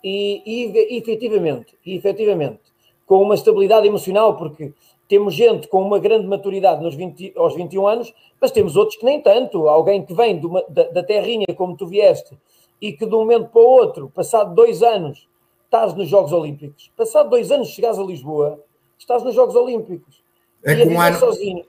e, 0.04 0.42
e, 0.46 0.98
efetivamente, 0.98 1.76
e 1.86 1.96
efetivamente, 1.96 2.60
com 3.06 3.22
uma 3.22 3.36
estabilidade 3.36 3.88
emocional, 3.88 4.38
porque 4.38 4.72
temos 5.12 5.34
gente 5.34 5.68
com 5.68 5.82
uma 5.82 6.00
grande 6.00 6.26
maturidade 6.26 6.82
nos 6.82 6.96
20, 6.96 7.34
aos 7.36 7.54
21 7.54 7.86
anos, 7.86 8.14
mas 8.40 8.50
temos 8.50 8.78
outros 8.78 8.98
que 8.98 9.04
nem 9.04 9.20
tanto. 9.20 9.68
Alguém 9.68 10.06
que 10.06 10.14
vem 10.14 10.40
uma, 10.40 10.64
da, 10.70 10.84
da, 10.84 11.04
terrinha 11.04 11.48
como 11.54 11.76
tu 11.76 11.86
vieste 11.86 12.40
e 12.82 12.94
que 12.94 13.06
de 13.06 13.14
um 13.14 13.20
momento 13.20 13.50
para 13.50 13.60
o 13.60 13.66
outro, 13.66 14.10
passado 14.16 14.56
dois 14.56 14.82
anos, 14.82 15.28
estás 15.66 15.94
nos 15.96 16.08
Jogos 16.08 16.32
Olímpicos. 16.32 16.90
Passado 16.96 17.30
dois 17.30 17.52
anos 17.52 17.68
chegares 17.68 18.00
a 18.00 18.04
Lisboa, 18.04 18.64
estás 18.98 19.22
nos 19.22 19.36
Jogos 19.36 19.54
Olímpicos. 19.54 20.24
É 20.64 20.78
que 20.78 20.88
um 20.88 21.02
ano, 21.02 21.20
sozinho. 21.20 21.66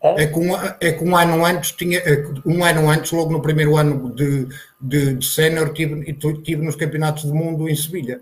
É 0.00 0.26
que, 0.28 0.38
um, 0.38 0.54
é 0.80 0.92
que 0.92 1.04
um 1.04 1.16
ano 1.16 1.44
antes 1.44 1.72
tinha 1.72 1.98
é 1.98 2.24
um 2.46 2.62
ano 2.62 2.88
antes, 2.88 3.10
logo 3.10 3.32
no 3.32 3.42
primeiro 3.42 3.76
ano 3.76 4.14
de, 4.14 4.46
de, 4.80 5.14
de 5.14 5.26
sénior, 5.26 5.72
tive, 5.72 6.12
tive 6.12 6.62
nos 6.62 6.76
campeonatos 6.76 7.24
do 7.24 7.34
mundo 7.34 7.68
em 7.68 7.74
Sevilha. 7.74 8.20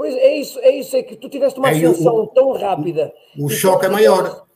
Pois 0.00 0.16
é 0.16 0.34
isso, 0.34 0.58
é 0.60 0.70
isso, 0.70 0.96
é 0.96 1.02
que 1.02 1.14
tu 1.14 1.28
tiveste 1.28 1.58
uma 1.58 1.68
é, 1.68 1.72
ascensão 1.72 2.26
tão 2.28 2.52
rápida. 2.52 3.12
O 3.38 3.50
choque 3.50 3.84
é 3.84 3.88
maior. 3.90 4.46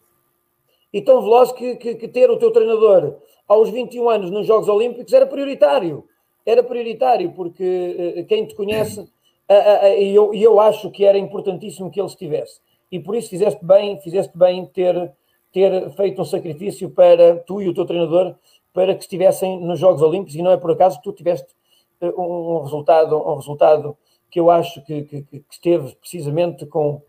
e 0.91 1.03
tão 1.03 1.21
veloz 1.21 1.53
que, 1.53 1.77
que, 1.77 1.97
que, 1.97 2.09
ter 2.09 2.31
o 2.31 2.39
teu 2.39 2.51
treinador 2.51 3.17
aos 3.47 3.69
21 3.69 4.09
anos 4.09 4.31
nos 4.31 4.47
Jogos 4.47 4.71
Olímpicos 4.71 5.13
era 5.13 5.27
prioritário. 5.27 6.09
Era 6.47 6.63
prioritário, 6.63 7.31
porque 7.33 8.17
uh, 8.17 8.25
quem 8.25 8.47
te 8.47 8.55
conhece, 8.55 9.01
uh, 9.51 9.85
uh, 9.85 9.99
e 9.99 10.15
eu, 10.15 10.33
eu 10.33 10.59
acho 10.59 10.91
que 10.91 11.05
era 11.05 11.19
importantíssimo 11.19 11.91
que 11.91 12.01
ele 12.01 12.09
estivesse. 12.09 12.59
E 12.91 12.99
por 12.99 13.15
isso 13.15 13.29
fizeste 13.29 13.63
bem, 13.63 14.01
fizeste 14.01 14.33
bem 14.35 14.65
ter, 14.65 15.13
ter 15.53 15.91
feito 15.91 16.23
um 16.23 16.25
sacrifício 16.25 16.89
para 16.89 17.37
tu 17.41 17.61
e 17.61 17.69
o 17.69 17.75
teu 17.75 17.85
treinador 17.85 18.35
para 18.73 18.95
que 18.95 19.03
estivessem 19.03 19.61
nos 19.61 19.79
Jogos 19.79 20.01
Olímpicos, 20.01 20.37
e 20.37 20.41
não 20.41 20.53
é 20.53 20.57
por 20.57 20.71
acaso 20.71 20.97
que 20.97 21.05
tu 21.05 21.13
tiveste 21.13 21.55
um, 22.01 22.57
um 22.57 22.63
resultado, 22.63 23.15
um 23.15 23.35
resultado 23.35 23.95
que 24.35 24.41
eu 24.41 24.51
acho 24.51 24.85
que, 24.85 25.03
que, 25.03 25.23
que 25.23 25.45
esteve 25.49 25.95
precisamente 25.95 26.67
com 26.67 27.01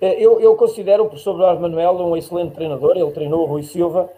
Eu, 0.00 0.40
eu, 0.40 0.54
considero 0.54 1.04
o 1.04 1.08
professor 1.08 1.36
Bernardo 1.36 1.62
Manuel 1.62 1.94
um 1.94 2.16
excelente 2.16 2.54
treinador, 2.54 2.96
ele 2.96 3.10
treinou 3.12 3.42
o 3.42 3.46
Rui 3.46 3.62
Silva, 3.62 4.10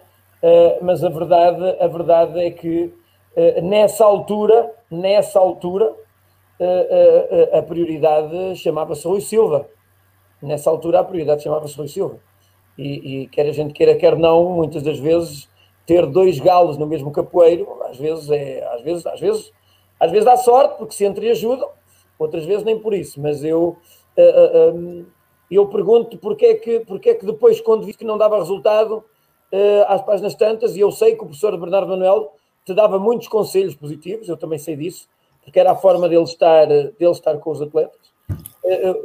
mas 0.81 1.01
a 1.01 1.07
verdade, 1.07 1.63
a 1.79 1.87
verdade 1.87 2.39
é 2.41 2.51
que 2.51 2.91
nessa 3.63 4.03
altura, 4.03 4.69
nessa 4.91 5.39
altura, 5.39 5.93
a, 7.53 7.61
prioridade 7.61 8.55
chamava-se 8.55 9.07
Rui 9.07 9.21
Silva. 9.21 9.67
Nessa 10.41 10.69
altura, 10.69 10.99
a 10.99 11.03
prioridade 11.03 11.43
chamava-se 11.43 11.75
Rui 11.77 11.87
Silva. 11.87 12.19
E, 12.77 13.23
e, 13.23 13.27
quer 13.27 13.47
a 13.47 13.51
gente 13.51 13.73
queira, 13.73 13.95
quer 13.95 14.15
não, 14.15 14.51
muitas 14.51 14.83
das 14.83 14.99
vezes, 14.99 15.49
ter 15.85 16.05
dois 16.05 16.39
galos 16.39 16.77
no 16.77 16.85
mesmo 16.85 17.11
capoeiro, 17.11 17.81
às 17.83 17.97
vezes 17.97 18.29
é, 18.29 18.63
às 18.73 18.81
vezes, 18.81 19.05
às 19.05 19.19
vezes, 19.19 19.53
às 19.99 20.11
vezes 20.11 20.25
dá 20.25 20.37
sorte, 20.37 20.77
porque 20.77 20.93
se 20.93 21.05
entreajudam, 21.05 21.69
outras 22.19 22.45
vezes 22.45 22.63
nem 22.63 22.77
por 22.77 22.93
isso, 22.93 23.19
mas 23.21 23.43
eu, 23.43 23.77
uh, 24.17 24.71
uh, 24.71 24.75
um, 24.75 25.05
eu 25.49 25.65
pergunto 25.67 26.17
porque 26.17 26.45
é, 26.45 26.53
que, 26.55 26.83
é 27.05 27.13
que 27.15 27.25
depois, 27.25 27.61
quando 27.61 27.85
vi 27.85 27.93
que 27.93 28.03
não 28.03 28.17
dava 28.17 28.37
resultado, 28.37 29.03
às 29.87 30.01
páginas 30.01 30.35
tantas, 30.35 30.75
e 30.75 30.81
eu 30.81 30.91
sei 30.91 31.15
que 31.15 31.21
o 31.21 31.27
professor 31.27 31.57
Bernardo 31.57 31.87
Manuel 31.87 32.33
te 32.65 32.73
dava 32.73 32.99
muitos 32.99 33.29
conselhos 33.29 33.73
positivos, 33.73 34.27
eu 34.27 34.35
também 34.35 34.59
sei 34.59 34.75
disso, 34.75 35.07
porque 35.47 35.61
era 35.61 35.71
a 35.71 35.75
forma 35.75 36.09
dele 36.09 36.23
estar, 36.23 36.65
dele 36.65 37.11
estar 37.11 37.37
com 37.37 37.51
os 37.51 37.61
atletas. 37.61 38.11
Eh, 38.65 38.89
eh, 38.89 38.95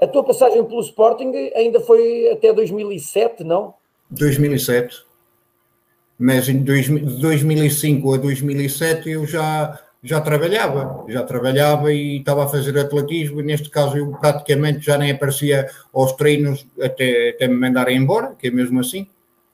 a 0.00 0.06
tua 0.06 0.24
passagem 0.24 0.64
pelo 0.64 0.80
Sporting 0.80 1.30
ainda 1.54 1.78
foi 1.80 2.30
até 2.32 2.54
2007, 2.54 3.44
não? 3.44 3.74
2007. 4.10 5.04
Mas 6.18 6.46
de 6.46 6.54
2005 6.54 8.14
a 8.14 8.16
2007 8.16 9.10
eu 9.10 9.26
já, 9.26 9.78
já 10.02 10.22
trabalhava, 10.22 11.04
já 11.06 11.22
trabalhava 11.22 11.92
e 11.92 12.20
estava 12.20 12.44
a 12.44 12.48
fazer 12.48 12.78
atletismo, 12.78 13.42
neste 13.42 13.68
caso 13.68 13.98
eu 13.98 14.10
praticamente 14.12 14.80
já 14.80 14.96
nem 14.96 15.10
aparecia 15.10 15.68
aos 15.92 16.12
treinos 16.12 16.66
até, 16.80 17.30
até 17.36 17.46
me 17.46 17.56
mandarem 17.56 17.98
embora, 17.98 18.34
que 18.38 18.46
é 18.46 18.50
mesmo 18.50 18.80
assim. 18.80 19.06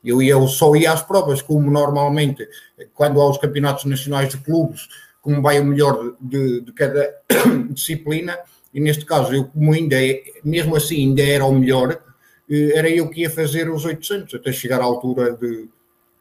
Eu, 0.04 0.22
ia, 0.22 0.34
eu 0.34 0.46
só 0.46 0.76
ia 0.76 0.92
às 0.92 1.02
provas, 1.02 1.42
como 1.42 1.68
normalmente, 1.68 2.48
quando 2.94 3.20
há 3.20 3.28
os 3.28 3.38
campeonatos 3.38 3.84
nacionais 3.84 4.28
de 4.28 4.38
clubes, 4.38 4.86
como 5.26 5.42
vai 5.42 5.58
o 5.58 5.64
melhor 5.64 6.14
de, 6.20 6.60
de 6.60 6.72
cada 6.72 7.12
disciplina, 7.70 8.38
e 8.72 8.78
neste 8.78 9.04
caso, 9.04 9.34
eu 9.34 9.48
como 9.48 9.72
ainda, 9.72 9.96
é, 10.00 10.22
mesmo 10.44 10.76
assim, 10.76 10.98
ainda 10.98 11.22
era 11.22 11.44
o 11.44 11.52
melhor, 11.52 12.00
eh, 12.48 12.78
era 12.78 12.88
eu 12.88 13.10
que 13.10 13.22
ia 13.22 13.30
fazer 13.30 13.68
os 13.68 13.84
800, 13.84 14.34
até 14.34 14.52
chegar 14.52 14.80
à 14.80 14.84
altura 14.84 15.32
de, 15.32 15.68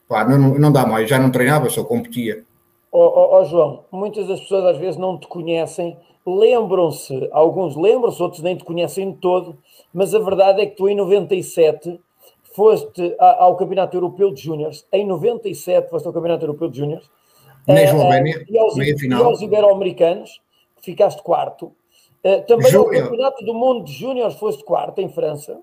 pá, 0.10 0.28
não, 0.28 0.58
não 0.58 0.72
dá 0.72 0.88
mais, 0.88 1.08
já 1.08 1.20
não 1.20 1.30
treinava, 1.30 1.70
só 1.70 1.84
competia. 1.84 2.44
Ó 2.92 2.98
oh, 2.98 3.14
oh, 3.14 3.40
oh, 3.40 3.46
João, 3.46 3.84
muitas 3.92 4.28
das 4.28 4.40
pessoas 4.40 4.66
às 4.66 4.78
vezes 4.80 4.98
não 4.98 5.20
te 5.20 5.28
conhecem, 5.28 5.96
lembram-se, 6.26 7.30
alguns 7.32 7.76
lembram-se, 7.76 8.24
outros 8.24 8.42
nem 8.42 8.58
te 8.58 8.64
conhecem 8.64 9.12
de 9.12 9.18
todo, 9.18 9.56
mas 9.94 10.16
a 10.16 10.20
verdade 10.20 10.62
é 10.62 10.66
que 10.66 10.76
tu 10.76 10.90
em 10.90 10.96
97 10.96 12.00
foste 12.56 13.16
ao 13.20 13.56
Campeonato 13.56 13.96
Europeu 13.96 14.34
de 14.34 14.42
Júniores, 14.42 14.84
em 14.92 15.06
97 15.06 15.92
foste 15.92 16.08
ao 16.08 16.14
Campeonato 16.14 16.44
Europeu 16.44 16.70
de 16.70 16.80
Júniores, 16.80 17.08
na 17.68 17.82
Eslovénia, 17.82 18.40
uh, 18.40 18.46
e 18.52 18.58
aos, 18.58 18.76
meia 18.76 18.98
final. 18.98 19.22
E 19.22 19.26
aos 19.26 19.42
ibero-americanos, 19.42 20.42
ficaste 20.82 21.22
quarto. 21.24 21.74
Uh, 22.24 22.42
também 22.48 22.72
Ju... 22.72 22.80
ao 22.80 22.90
Campeonato 22.90 23.46
do 23.46 23.54
Mundo 23.54 23.86
de 23.86 23.94
Júniores 23.94 24.36
foste 24.36 24.64
quarto, 24.64 25.00
em 25.00 25.10
França. 25.10 25.60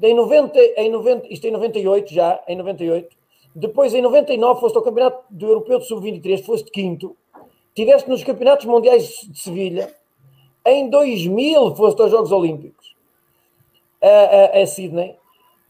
Em 0.00 0.14
90, 0.14 0.58
em 0.58 0.90
90, 0.90 1.26
isto 1.30 1.46
em 1.46 1.52
98 1.52 2.12
já, 2.12 2.40
em 2.48 2.56
98. 2.56 3.16
Depois, 3.54 3.94
em 3.94 4.02
99, 4.02 4.60
foste 4.60 4.76
ao 4.76 4.82
Campeonato 4.82 5.24
do 5.30 5.46
Europeu 5.46 5.78
de 5.78 5.86
Sub-23, 5.86 6.42
foste 6.44 6.70
quinto. 6.70 7.16
Tiveste 7.74 8.08
nos 8.08 8.24
Campeonatos 8.24 8.66
Mundiais 8.66 9.28
de 9.28 9.38
Sevilha. 9.38 9.94
Em 10.64 10.88
2000, 10.88 11.74
foste 11.74 12.00
aos 12.00 12.10
Jogos 12.10 12.32
Olímpicos, 12.32 12.94
a, 14.00 14.58
a, 14.58 14.62
a 14.62 14.66
Sydney. 14.66 15.16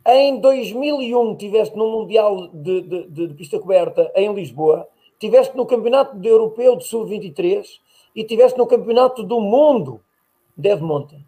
Em 0.07 0.41
2001, 0.41 1.37
tiveste 1.37 1.77
no 1.77 1.91
Mundial 1.91 2.49
de, 2.49 2.83
de, 2.83 3.07
de, 3.09 3.27
de 3.29 3.35
Pista 3.35 3.59
Coberta 3.59 4.11
em 4.15 4.33
Lisboa 4.33 4.89
tiveste 5.23 5.57
no 5.57 5.65
Campeonato 5.65 6.19
de 6.19 6.27
Europeu 6.27 6.75
de 6.75 6.85
Sub-23 6.85 7.65
e 8.13 8.25
tiveste 8.25 8.59
no 8.59 8.67
Campeonato 8.67 9.23
do 9.23 9.41
Mundo 9.41 10.01
de 10.57 10.69
Edmonton. 10.69 11.21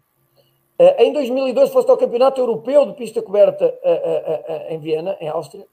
Uh, 0.77 1.01
em 1.01 1.13
2002 1.13 1.69
foste 1.69 1.89
ao 1.89 1.95
Campeonato 1.95 2.41
Europeu 2.41 2.85
de 2.87 2.93
Pista 2.95 3.21
Coberta 3.21 3.65
uh, 3.65 4.51
uh, 4.51 4.73
em 4.73 4.79
Viena, 4.79 5.15
em 5.21 5.29
Áustria. 5.29 5.65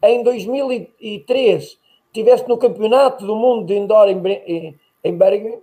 Em 0.00 0.22
2003 0.22 1.76
tiveste 2.12 2.48
no 2.48 2.56
Campeonato 2.56 3.26
do 3.26 3.34
Mundo 3.34 3.66
de 3.66 3.74
Indoor 3.74 4.10
em, 4.10 4.78
em, 5.02 5.16
Bergman, 5.16 5.58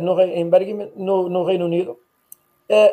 no, 0.00 0.20
em 0.22 0.50
no, 0.96 1.28
no, 1.28 1.44
Reino 1.44 1.66
Unido. 1.66 1.98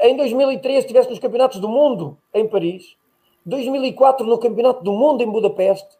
em 0.02 0.18
2003 0.18 0.80
estiveste 0.80 1.12
nos 1.12 1.20
Campeonatos 1.20 1.62
do 1.62 1.70
Mundo 1.70 2.18
em 2.34 2.46
Paris. 2.46 2.98
2004 3.46 4.28
no 4.28 4.38
Campeonato 4.38 4.84
do 4.84 4.92
Mundo 4.92 5.24
em 5.24 5.32
Budapeste 5.32 5.99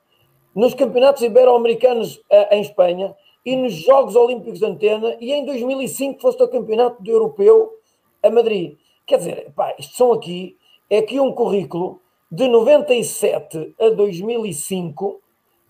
nos 0.60 0.74
campeonatos 0.74 1.22
ibero-americanos 1.22 2.18
uh, 2.18 2.52
em 2.52 2.62
Espanha 2.62 3.16
e 3.46 3.56
nos 3.56 3.74
Jogos 3.76 4.18
Olímpicos 4.18 4.60
de 4.60 4.66
Antena 4.66 5.16
e 5.22 5.32
em 5.32 5.46
2005 5.46 6.20
foste 6.20 6.42
ao 6.42 6.50
Campeonato 6.50 7.02
de 7.02 7.10
Europeu 7.10 7.78
a 8.22 8.30
Madrid. 8.30 8.76
Quer 9.08 9.20
dizer, 9.20 9.54
pá, 9.56 9.74
isto 9.80 9.96
são 9.96 10.12
aqui, 10.12 10.58
é 10.90 10.98
aqui 10.98 11.18
um 11.18 11.32
currículo 11.32 12.02
de 12.30 12.46
97 12.50 13.74
a 13.80 13.90
2005, 13.92 15.22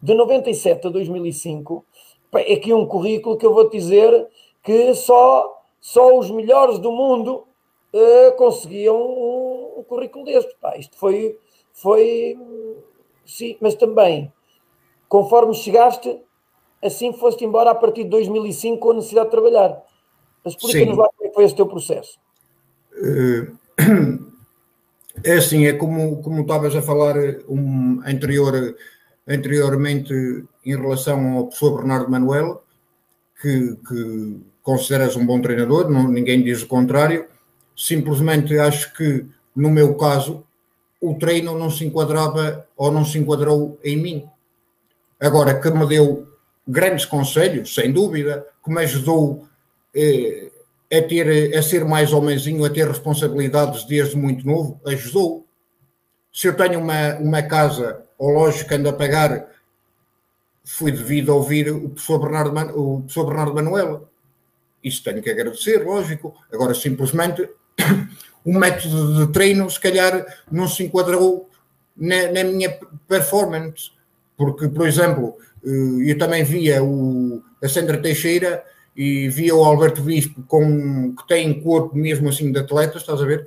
de 0.01 0.15
97 0.15 0.87
a 0.87 0.89
2005, 0.89 1.85
pá, 2.31 2.41
é 2.41 2.53
aqui 2.53 2.73
um 2.73 2.87
currículo 2.87 3.37
que 3.37 3.45
eu 3.45 3.53
vou 3.53 3.69
dizer 3.69 4.27
que 4.63 4.95
só, 4.95 5.55
só 5.79 6.17
os 6.17 6.31
melhores 6.31 6.79
do 6.79 6.91
mundo 6.91 7.45
uh, 7.93 8.35
conseguiam 8.37 8.97
um, 8.99 9.73
um, 9.77 9.83
currículo 9.83 10.25
deste. 10.25 10.55
Pá, 10.59 10.75
isto 10.77 10.97
foi, 10.97 11.37
foi, 11.73 12.35
sim, 13.23 13.55
mas 13.61 13.75
também 13.75 14.33
Conforme 15.09 15.53
chegaste, 15.55 16.21
assim 16.81 17.11
foste 17.11 17.43
embora 17.43 17.71
a 17.71 17.75
partir 17.75 18.05
de 18.05 18.11
2005 18.11 18.77
com 18.77 18.91
a 18.91 18.93
necessidade 18.93 19.27
de 19.27 19.31
trabalhar. 19.31 19.83
Explica-nos 20.45 20.97
lá 20.97 21.09
como 21.17 21.29
é 21.29 21.33
foi 21.33 21.43
esse 21.43 21.55
teu 21.55 21.67
processo. 21.67 22.17
Eh, 22.93 23.47
é 25.23 25.33
assim, 25.33 25.65
é 25.65 25.73
como, 25.73 26.21
como 26.21 26.41
estavas 26.41 26.75
a 26.75 26.81
falar 26.81 27.15
um, 27.49 28.01
anterior 28.05 28.75
anteriormente 29.27 30.13
em 30.65 30.75
relação 30.75 31.37
ao 31.37 31.43
professor 31.45 31.77
Bernardo 31.77 32.09
Manuel, 32.09 32.63
que, 33.41 33.75
que 33.87 34.41
consideras 34.63 35.15
um 35.15 35.25
bom 35.25 35.39
treinador, 35.39 35.89
não, 35.89 36.07
ninguém 36.07 36.41
diz 36.41 36.63
o 36.63 36.67
contrário. 36.67 37.27
Simplesmente 37.75 38.57
acho 38.57 38.93
que, 38.93 39.25
no 39.55 39.69
meu 39.69 39.95
caso, 39.95 40.43
o 40.99 41.13
treino 41.15 41.57
não 41.57 41.69
se 41.69 41.85
enquadrava 41.85 42.67
ou 42.75 42.91
não 42.91 43.05
se 43.05 43.17
enquadrou 43.17 43.79
em 43.83 43.97
mim. 43.97 44.29
Agora, 45.19 45.59
que 45.59 45.69
me 45.69 45.85
deu 45.85 46.27
grandes 46.67 47.05
conselhos, 47.05 47.73
sem 47.73 47.91
dúvida, 47.91 48.45
que 48.63 48.71
me 48.71 48.81
ajudou 48.81 49.47
eh, 49.93 50.49
a, 50.91 51.01
ter, 51.01 51.57
a 51.57 51.61
ser 51.61 51.83
mais 51.83 52.13
homenzinho, 52.13 52.63
a 52.63 52.69
ter 52.69 52.87
responsabilidades 52.87 53.83
desde 53.85 54.15
muito 54.15 54.45
novo, 54.45 54.79
ajudou. 54.85 55.45
Se 56.31 56.47
eu 56.47 56.55
tenho 56.55 56.79
uma, 56.79 57.15
uma 57.15 57.41
casa, 57.41 58.03
ou 58.17 58.29
lógico 58.29 58.73
ando 58.73 58.89
a 58.89 58.93
pagar, 58.93 59.47
foi 60.63 60.91
devido 60.91 61.31
a 61.31 61.35
ouvir 61.35 61.71
o 61.71 61.89
professor 61.89 62.19
Bernardo, 62.19 62.79
o 62.79 62.99
professor 62.99 63.25
Bernardo 63.25 63.55
Manuel. 63.55 64.09
Isso 64.83 65.03
tenho 65.03 65.21
que 65.21 65.29
agradecer, 65.29 65.83
lógico. 65.83 66.35
Agora, 66.53 66.73
simplesmente, 66.73 67.49
o 68.45 68.53
método 68.53 69.25
de 69.25 69.33
treino, 69.33 69.69
se 69.69 69.79
calhar, 69.79 70.25
não 70.51 70.67
se 70.67 70.83
enquadrou 70.83 71.49
na, 71.97 72.31
na 72.31 72.43
minha 72.43 72.79
performance. 73.07 73.91
Porque, 74.39 74.69
por 74.69 74.87
exemplo, 74.87 75.35
eh, 75.65 76.11
eu 76.11 76.17
também 76.17 76.45
via 76.45 76.81
o, 76.81 77.43
a 77.61 77.67
Sandra 77.67 78.01
Teixeira 78.01 78.63
e 78.95 79.27
via 79.27 79.53
o 79.53 79.65
Alberto 79.65 80.01
Bispo 80.01 80.41
com, 80.43 81.13
que 81.13 81.27
tem 81.27 81.61
corpo 81.61 81.93
mesmo 81.93 82.29
assim 82.29 82.49
de 82.49 82.57
atletas, 82.57 83.01
estás 83.01 83.21
a 83.21 83.25
ver? 83.25 83.45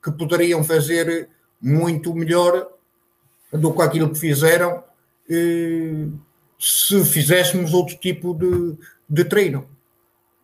Que 0.00 0.12
poderiam 0.12 0.62
fazer 0.62 1.28
muito 1.60 2.14
melhor 2.14 2.68
do 3.52 3.74
que 3.74 3.82
aquilo 3.82 4.10
que 4.10 4.18
fizeram 4.20 4.84
eh, 5.28 6.06
se 6.56 7.04
fizéssemos 7.04 7.74
outro 7.74 7.96
tipo 7.96 8.32
de, 8.32 8.76
de 9.10 9.24
treino. 9.24 9.68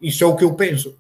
Isso 0.03 0.25
é 0.25 0.27
o 0.27 0.35
que 0.35 0.43
eu 0.43 0.57
penso. 0.57 0.99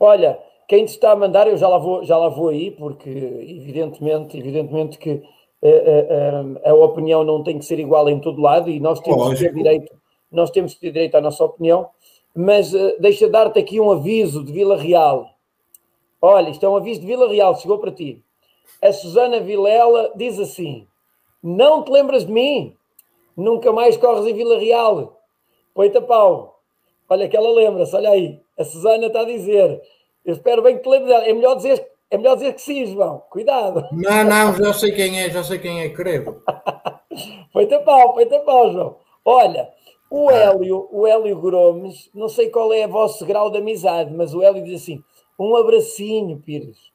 Olha, 0.00 0.36
quem 0.66 0.84
te 0.84 0.94
está 0.94 1.12
a 1.12 1.16
mandar, 1.16 1.46
eu 1.46 1.56
já 1.56 1.68
lá 1.68 1.78
vou, 1.78 2.04
já 2.04 2.16
lá 2.16 2.28
vou 2.28 2.48
aí, 2.48 2.72
porque 2.72 3.08
evidentemente, 3.08 4.36
evidentemente 4.36 4.98
que 4.98 5.22
a, 5.62 6.68
a, 6.68 6.70
a 6.70 6.74
opinião 6.74 7.22
não 7.22 7.42
tem 7.42 7.58
que 7.58 7.64
ser 7.64 7.78
igual 7.78 8.08
em 8.08 8.18
todo 8.18 8.40
lado 8.40 8.70
e 8.70 8.80
nós 8.80 9.00
temos 9.00 9.18
Lógico. 9.18 9.38
que 9.38 9.44
ter 9.44 9.54
direito, 9.54 9.94
nós 10.30 10.50
temos 10.50 10.74
que 10.74 10.80
ter 10.80 10.92
direito 10.92 11.14
à 11.16 11.20
nossa 11.20 11.44
opinião, 11.44 11.88
mas 12.34 12.72
uh, 12.72 12.96
deixa 12.98 13.28
dar-te 13.28 13.58
aqui 13.58 13.80
um 13.80 13.90
aviso 13.90 14.44
de 14.44 14.52
Vila 14.52 14.76
Real. 14.76 15.28
Olha, 16.22 16.50
isto 16.50 16.64
é 16.64 16.68
um 16.68 16.76
aviso 16.76 17.00
de 17.00 17.06
Vila 17.06 17.28
Real, 17.28 17.56
chegou 17.56 17.78
para 17.78 17.90
ti. 17.90 18.22
A 18.82 18.92
Susana 18.92 19.40
Vilela 19.40 20.12
diz 20.14 20.38
assim: 20.38 20.86
Não 21.42 21.82
te 21.82 21.90
lembras 21.90 22.24
de 22.24 22.32
mim? 22.32 22.74
Nunca 23.36 23.72
mais 23.72 23.96
corres 23.96 24.26
em 24.26 24.34
Vila 24.34 24.58
Real. 24.58 25.20
Poita 25.74 26.00
pau. 26.00 26.60
Olha 27.08 27.28
que 27.28 27.36
ela 27.36 27.50
lembra-se, 27.50 27.94
olha 27.96 28.10
aí. 28.10 28.40
A 28.58 28.64
Susana 28.64 29.06
está 29.06 29.20
a 29.20 29.24
dizer. 29.24 29.82
Eu 30.24 30.34
espero 30.34 30.62
bem 30.62 30.76
que 30.76 30.82
te 30.82 30.88
lembres 30.88 31.10
dela. 31.10 31.24
É 31.24 31.32
melhor 31.32 31.56
dizer, 31.56 31.89
é 32.10 32.16
melhor 32.16 32.34
dizer 32.34 32.54
que 32.54 32.60
sim, 32.60 32.86
João. 32.86 33.22
Cuidado. 33.30 33.86
Não, 33.92 34.24
não, 34.24 34.54
já 34.56 34.72
sei 34.72 34.92
quem 34.92 35.20
é, 35.20 35.30
já 35.30 35.44
sei 35.44 35.58
quem 35.58 35.80
é, 35.80 35.88
creio. 35.90 36.42
Poita 37.52 37.80
pau, 37.80 38.14
poita 38.14 38.40
pau, 38.40 38.72
João. 38.72 38.96
Olha, 39.24 39.68
o 40.10 40.28
ah. 40.28 40.34
Hélio, 40.34 40.88
o 40.90 41.06
Hélio 41.06 41.36
Gomes, 41.40 42.10
não 42.12 42.28
sei 42.28 42.50
qual 42.50 42.72
é 42.72 42.86
o 42.86 42.90
vosso 42.90 43.24
grau 43.24 43.50
de 43.50 43.58
amizade, 43.58 44.12
mas 44.12 44.34
o 44.34 44.42
Hélio 44.42 44.64
diz 44.64 44.82
assim: 44.82 45.02
um 45.38 45.54
abracinho, 45.56 46.38
Pires. 46.38 46.90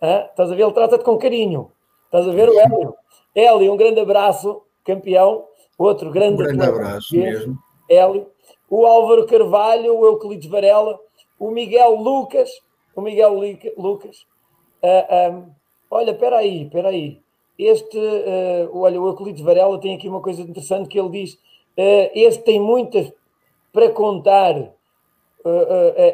Hã? 0.00 0.26
Estás 0.30 0.52
a 0.52 0.54
ver? 0.54 0.62
Ele 0.62 0.72
trata-te 0.72 1.04
com 1.04 1.18
carinho. 1.18 1.70
Estás 2.06 2.28
a 2.28 2.32
ver 2.32 2.48
o 2.48 2.58
Hélio? 2.58 2.94
Hélio, 3.34 3.72
um 3.72 3.76
grande 3.76 4.00
abraço, 4.00 4.62
campeão. 4.84 5.46
Outro 5.76 6.10
grande, 6.10 6.42
um 6.42 6.46
grande 6.46 6.64
abraço 6.64 7.16
mesmo. 7.16 7.58
Hélio. 7.90 8.28
O 8.70 8.86
Álvaro 8.86 9.26
Carvalho, 9.26 9.98
o 9.98 10.06
Euclides 10.06 10.48
Varela, 10.48 10.98
o 11.38 11.50
Miguel 11.50 11.96
Lucas, 11.96 12.50
o 12.94 13.00
Miguel 13.00 13.34
Lucas. 13.76 14.24
Uh, 14.84 15.06
ah, 15.08 15.30
um, 15.30 15.50
olha, 15.90 16.10
espera 16.10 16.36
aí, 16.36 16.64
espera 16.64 16.88
aí. 16.88 17.18
Este, 17.58 17.96
uh, 17.96 18.78
olha, 18.78 19.00
o 19.00 19.06
Euclides 19.06 19.40
Varela 19.40 19.80
tem 19.80 19.96
aqui 19.96 20.06
uma 20.06 20.20
coisa 20.20 20.42
interessante 20.42 20.90
que 20.90 21.00
ele 21.00 21.08
diz: 21.08 21.34
uh, 21.34 22.10
este 22.14 22.42
tem 22.42 22.60
muitas 22.60 23.10
para 23.72 23.90
contar. 23.90 24.54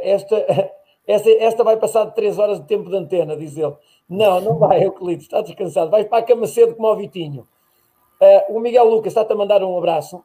esta, 0.03 0.37
esta, 1.07 1.31
esta 1.31 1.65
vai 1.65 1.77
passar 1.77 2.05
de 2.05 2.15
3 2.15 2.39
horas 2.39 2.61
de 2.61 2.67
tempo 2.67 2.89
de 2.89 2.97
antena, 2.97 3.37
diz 3.37 3.57
ele. 3.57 3.75
Não, 4.09 4.41
não 4.41 4.57
vai, 4.57 4.85
Euclides, 4.85 5.25
está 5.25 5.41
descansado. 5.41 5.91
Vai 5.91 6.05
para 6.05 6.19
a 6.19 6.23
cama 6.23 6.47
cedo 6.47 6.77
como 6.77 6.89
o 6.89 6.97
Vitinho. 6.97 7.47
Uh, 8.21 8.57
o 8.57 8.61
Miguel 8.61 8.85
Lucas 8.85 9.11
está-te 9.11 9.33
a 9.33 9.37
mandar 9.37 9.65
um 9.65 9.77
abraço. 9.77 10.23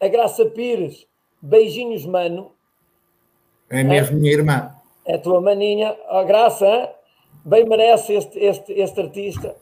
A 0.00 0.08
Graça 0.08 0.46
Pires, 0.46 1.06
beijinhos, 1.42 2.06
mano. 2.06 2.52
É 3.68 3.84
mesmo 3.84 4.18
minha 4.18 4.32
irmã. 4.32 4.74
É 5.04 5.16
a 5.16 5.18
tua 5.18 5.40
maninha. 5.40 5.96
A 6.08 6.22
Graça, 6.22 6.66
hein? 6.66 6.88
Bem 7.44 7.66
merece 7.66 8.14
este, 8.14 8.38
este, 8.38 8.72
este 8.72 9.00
artista. 9.00 9.56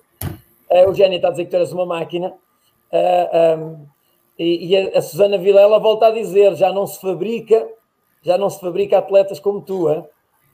O 0.70 0.74
Eugénia 0.74 1.16
está 1.16 1.28
a 1.28 1.30
dizer 1.32 1.44
que 1.44 1.50
tu 1.50 1.56
eres 1.56 1.72
uma 1.72 1.86
máquina. 1.86 2.28
Uh, 2.28 3.28
ah, 3.32 3.56
um, 3.58 3.86
e, 4.38 4.68
e 4.68 4.76
a, 4.76 4.98
a, 4.98 5.02
Susana 5.02 5.38
Vilela 5.38 5.78
volta 5.78 6.06
a 6.06 6.10
dizer: 6.10 6.54
já 6.56 6.72
não 6.72 6.86
se 6.86 7.00
fabrica, 7.00 7.68
já 8.22 8.38
não 8.38 8.50
se 8.50 8.60
fabrica 8.60 8.98
atletas 8.98 9.40
como 9.40 9.60
tu, 9.60 9.90
hein? 9.90 10.04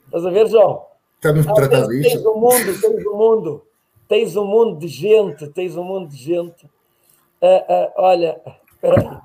Estás 0.05 0.25
a 0.25 0.29
ver, 0.29 0.47
João? 0.47 0.85
Estamos 1.15 1.47
a 1.47 1.53
tratar 1.53 1.87
disso. 1.87 2.09
Tens 2.09 2.25
o 2.25 2.35
mundo, 2.35 2.81
tens 2.81 3.05
o 3.05 3.17
mundo 3.17 3.67
tens 4.07 4.35
um 4.35 4.45
mundo 4.45 4.79
de 4.79 4.87
gente, 4.87 5.47
tens 5.49 5.75
um 5.75 5.83
mundo 5.83 6.09
de 6.09 6.17
gente. 6.17 6.65
Uh, 7.41 7.61
uh, 7.69 7.91
olha, 7.97 8.41
espera 8.71 9.21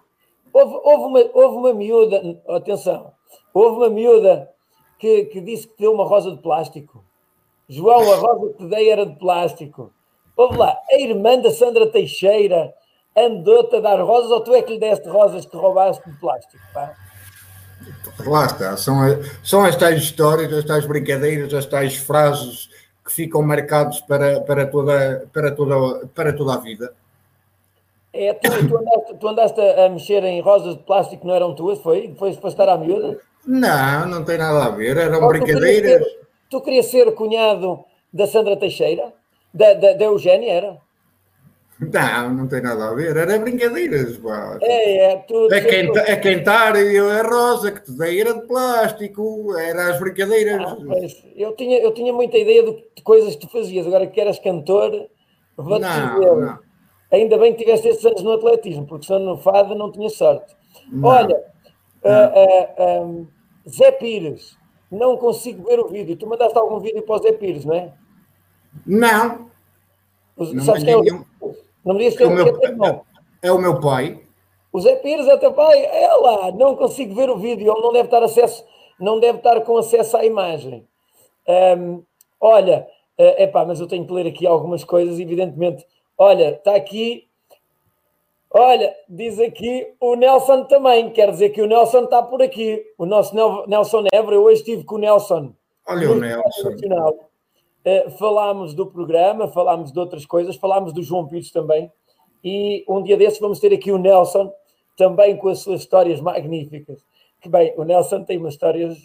houve, 0.53 0.75
houve, 0.85 1.05
uma, 1.05 1.31
houve 1.33 1.57
uma 1.57 1.73
miúda, 1.73 2.41
atenção, 2.49 3.13
houve 3.55 3.77
uma 3.77 3.89
miúda 3.89 4.51
que, 4.99 5.25
que 5.27 5.41
disse 5.41 5.67
que 5.67 5.79
deu 5.79 5.95
uma 5.95 6.05
rosa 6.05 6.31
de 6.31 6.39
plástico. 6.39 7.03
João, 7.69 8.13
a 8.13 8.17
rosa 8.17 8.53
que 8.53 8.59
te 8.59 8.69
dei 8.69 8.91
era 8.91 9.07
de 9.07 9.17
plástico. 9.17 9.93
Houve 10.37 10.57
lá, 10.57 10.77
a 10.91 11.01
irmã 11.01 11.39
da 11.39 11.51
Sandra 11.51 11.87
Teixeira 11.87 12.73
andou-te 13.17 13.77
a 13.77 13.81
dar 13.81 14.01
rosas 14.01 14.31
ou 14.31 14.41
tu 14.41 14.55
é 14.55 14.63
que 14.63 14.73
lhe 14.73 14.81
deste 14.81 15.09
rosas 15.09 15.47
que 15.47 15.57
roubaste 15.57 16.09
de 16.11 16.17
plástico? 16.19 16.63
Pá? 16.73 16.95
Lá 18.27 18.47
está, 18.47 18.77
são, 18.77 18.97
são 19.43 19.65
as 19.65 19.77
tais 19.77 20.03
histórias, 20.03 20.53
as 20.53 20.65
tais 20.65 20.87
brincadeiras, 20.87 21.53
as 21.53 21.67
tais 21.67 21.97
frases 21.97 22.69
que 23.05 23.13
ficam 23.13 23.43
marcados 23.43 24.01
para, 24.01 24.41
para, 24.41 24.67
toda, 24.67 25.29
para, 25.33 25.51
toda, 25.51 26.07
para 26.15 26.33
toda 26.33 26.55
a 26.55 26.59
vida. 26.59 26.95
É, 28.13 28.35
tu, 28.35 28.69
tu, 28.69 28.77
andaste, 28.77 29.15
tu 29.19 29.29
andaste 29.29 29.61
a 29.61 29.89
mexer 29.89 30.23
em 30.25 30.41
rosas 30.41 30.77
de 30.77 30.83
plástico 30.83 31.23
que 31.23 31.27
não 31.27 31.35
eram 31.35 31.55
tuas, 31.55 31.81
foi? 31.81 32.15
Foi 32.19 32.35
para 32.37 32.51
estar 32.51 32.69
à 32.69 32.77
miúda? 32.77 33.19
Não, 33.47 34.07
não 34.07 34.25
tem 34.25 34.39
nada 34.39 34.67
a 34.67 34.71
ver, 34.71 34.97
eram 34.97 35.27
brincadeiras. 35.27 36.05
Tu 36.53 36.61
querias, 36.61 36.87
ser, 36.89 37.11
cunhado 37.15 37.83
da 38.13 38.27
Sandra 38.27 38.59
Teixeira? 38.59 39.15
Da, 39.55 39.73
da, 39.73 39.95
da 39.95 40.05
Eugénia, 40.05 40.53
era? 40.53 40.79
Não, 41.81 42.35
não 42.35 42.47
tem 42.47 42.61
nada 42.61 42.91
a 42.91 42.95
ver, 42.95 43.17
era 43.17 43.39
brincadeiras. 43.39 44.19
Pá. 44.19 44.59
É, 44.61 45.13
é, 45.13 45.17
tu, 45.17 45.49
a, 45.51 45.61
quenta, 45.63 46.03
a 46.03 46.17
cantar 46.19 46.77
e 46.77 46.99
a 46.99 47.23
rosa 47.23 47.73
que 47.73 47.81
te 47.81 47.93
dei 47.93 48.21
era 48.21 48.35
de 48.35 48.47
plástico, 48.47 49.57
era 49.57 49.93
as 49.93 49.99
brincadeiras. 49.99 50.61
Ah, 50.63 50.77
eu, 51.35 51.57
tinha, 51.57 51.79
eu 51.79 51.91
tinha 51.95 52.13
muita 52.13 52.37
ideia 52.37 52.63
de 52.65 53.03
coisas 53.03 53.35
que 53.35 53.47
tu 53.47 53.51
fazias, 53.51 53.87
agora 53.87 54.07
que 54.07 54.21
eras 54.21 54.39
cantor, 54.39 55.09
vou-te 55.57 55.87
dizer. 55.87 56.37
Não. 56.37 56.59
Ainda 57.11 57.39
bem 57.39 57.55
que 57.55 57.65
tiveste 57.65 57.89
esses 57.89 58.05
anos 58.05 58.23
no 58.23 58.33
atletismo, 58.33 58.87
porque 58.87 59.07
só 59.07 59.19
no 59.19 59.39
fado 59.39 59.75
não 59.75 59.91
tinha 59.91 60.11
sorte. 60.11 60.55
Não. 60.93 61.09
Olha, 61.09 61.43
uh, 62.05 62.83
uh, 62.83 63.07
um, 63.07 63.29
Zé 63.67 63.91
Pires, 63.93 64.61
não 64.93 65.17
consigo 65.17 65.67
ver 65.67 65.81
o 65.81 65.89
vídeo. 65.89 66.17
Tu 66.17 66.27
mandaste 66.27 66.57
algum 66.57 66.79
vídeo 66.79 67.03
para 67.03 67.17
o 67.17 67.19
Zé 67.19 67.33
Pires, 67.33 67.65
não 67.65 67.75
é? 67.75 67.93
Não. 68.87 69.51
não 70.37 70.65
Sabes 70.65 70.85
quem 70.85 70.93
é 70.93 70.97
o 70.97 71.27
não 71.85 71.97
me 71.97 72.05
disse 72.05 72.17
que 72.17 72.23
é, 72.23 72.27
o 72.27 72.31
meu, 72.31 72.47
é, 72.47 73.03
é 73.43 73.53
o 73.53 73.59
meu 73.59 73.81
pai. 73.81 74.23
O 74.73 74.81
Zé 74.81 74.97
Pires 74.97 75.27
é 75.27 75.37
teu 75.37 75.53
pai? 75.53 75.85
É 75.85 76.15
lá, 76.15 76.53
não 76.53 76.77
consigo 76.77 77.15
ver 77.15 77.29
o 77.29 77.39
vídeo, 77.39 77.73
ele 77.73 77.83
não 77.83 77.93
deve 77.93 78.07
estar 78.07 78.23
acesso, 78.23 78.65
não 79.01 79.19
deve 79.19 79.39
estar 79.39 79.61
com 79.63 79.77
acesso 79.77 80.17
à 80.17 80.25
imagem. 80.25 80.87
Um, 81.77 82.05
olha, 82.41 82.87
é 83.19 83.45
uh, 83.45 83.53
pá, 83.53 83.65
mas 83.65 83.81
eu 83.81 83.89
tenho 83.89 84.07
que 84.07 84.13
ler 84.13 84.27
aqui 84.29 84.47
algumas 84.47 84.85
coisas, 84.85 85.19
evidentemente. 85.19 85.85
Olha, 86.17 86.51
está 86.51 86.77
aqui. 86.77 87.29
Olha, 88.55 88.95
diz 89.09 89.41
aqui 89.41 89.87
o 89.99 90.15
Nelson 90.15 90.65
também, 90.65 91.11
quer 91.11 91.31
dizer 91.31 91.51
que 91.51 91.63
o 91.63 91.67
Nelson 91.67 92.05
está 92.05 92.23
por 92.23 92.43
aqui. 92.43 92.85
O 92.99 93.07
nosso 93.07 93.35
Nelson 93.67 94.05
Évora, 94.13 94.37
eu 94.37 94.43
hoje 94.45 94.61
estive 94.61 94.85
com 94.85 94.97
o 94.97 94.99
Nelson. 94.99 95.55
Olha 95.87 96.11
o 96.11 96.15
Nelson. 96.17 96.71
Nacional. 96.71 97.15
Uh, 97.85 98.11
falámos 98.19 98.75
do 98.75 98.87
programa, 98.87 99.49
falámos 99.49 99.91
de 99.91 99.99
outras 99.99 100.27
coisas, 100.27 100.57
falámos 100.57 100.93
do 100.93 101.03
João 101.03 101.27
Pires 101.27 101.51
também. 101.51 101.91
E 102.45 102.85
um 102.87 103.03
dia 103.03 103.17
desses 103.17 103.41
vamos 103.41 103.59
ter 103.59 103.73
aqui 103.73 103.91
o 103.91 103.99
Nelson, 103.99 104.53
também 104.97 105.37
com 105.37 105.49
as 105.49 105.61
suas 105.61 105.81
histórias 105.81 106.21
magníficas. 106.21 107.03
Que 107.41 107.49
bem, 107.49 107.73
o 107.77 107.85
Nelson 107.85 108.23
tem 108.23 108.37
umas 108.37 108.55
histórias 108.55 108.99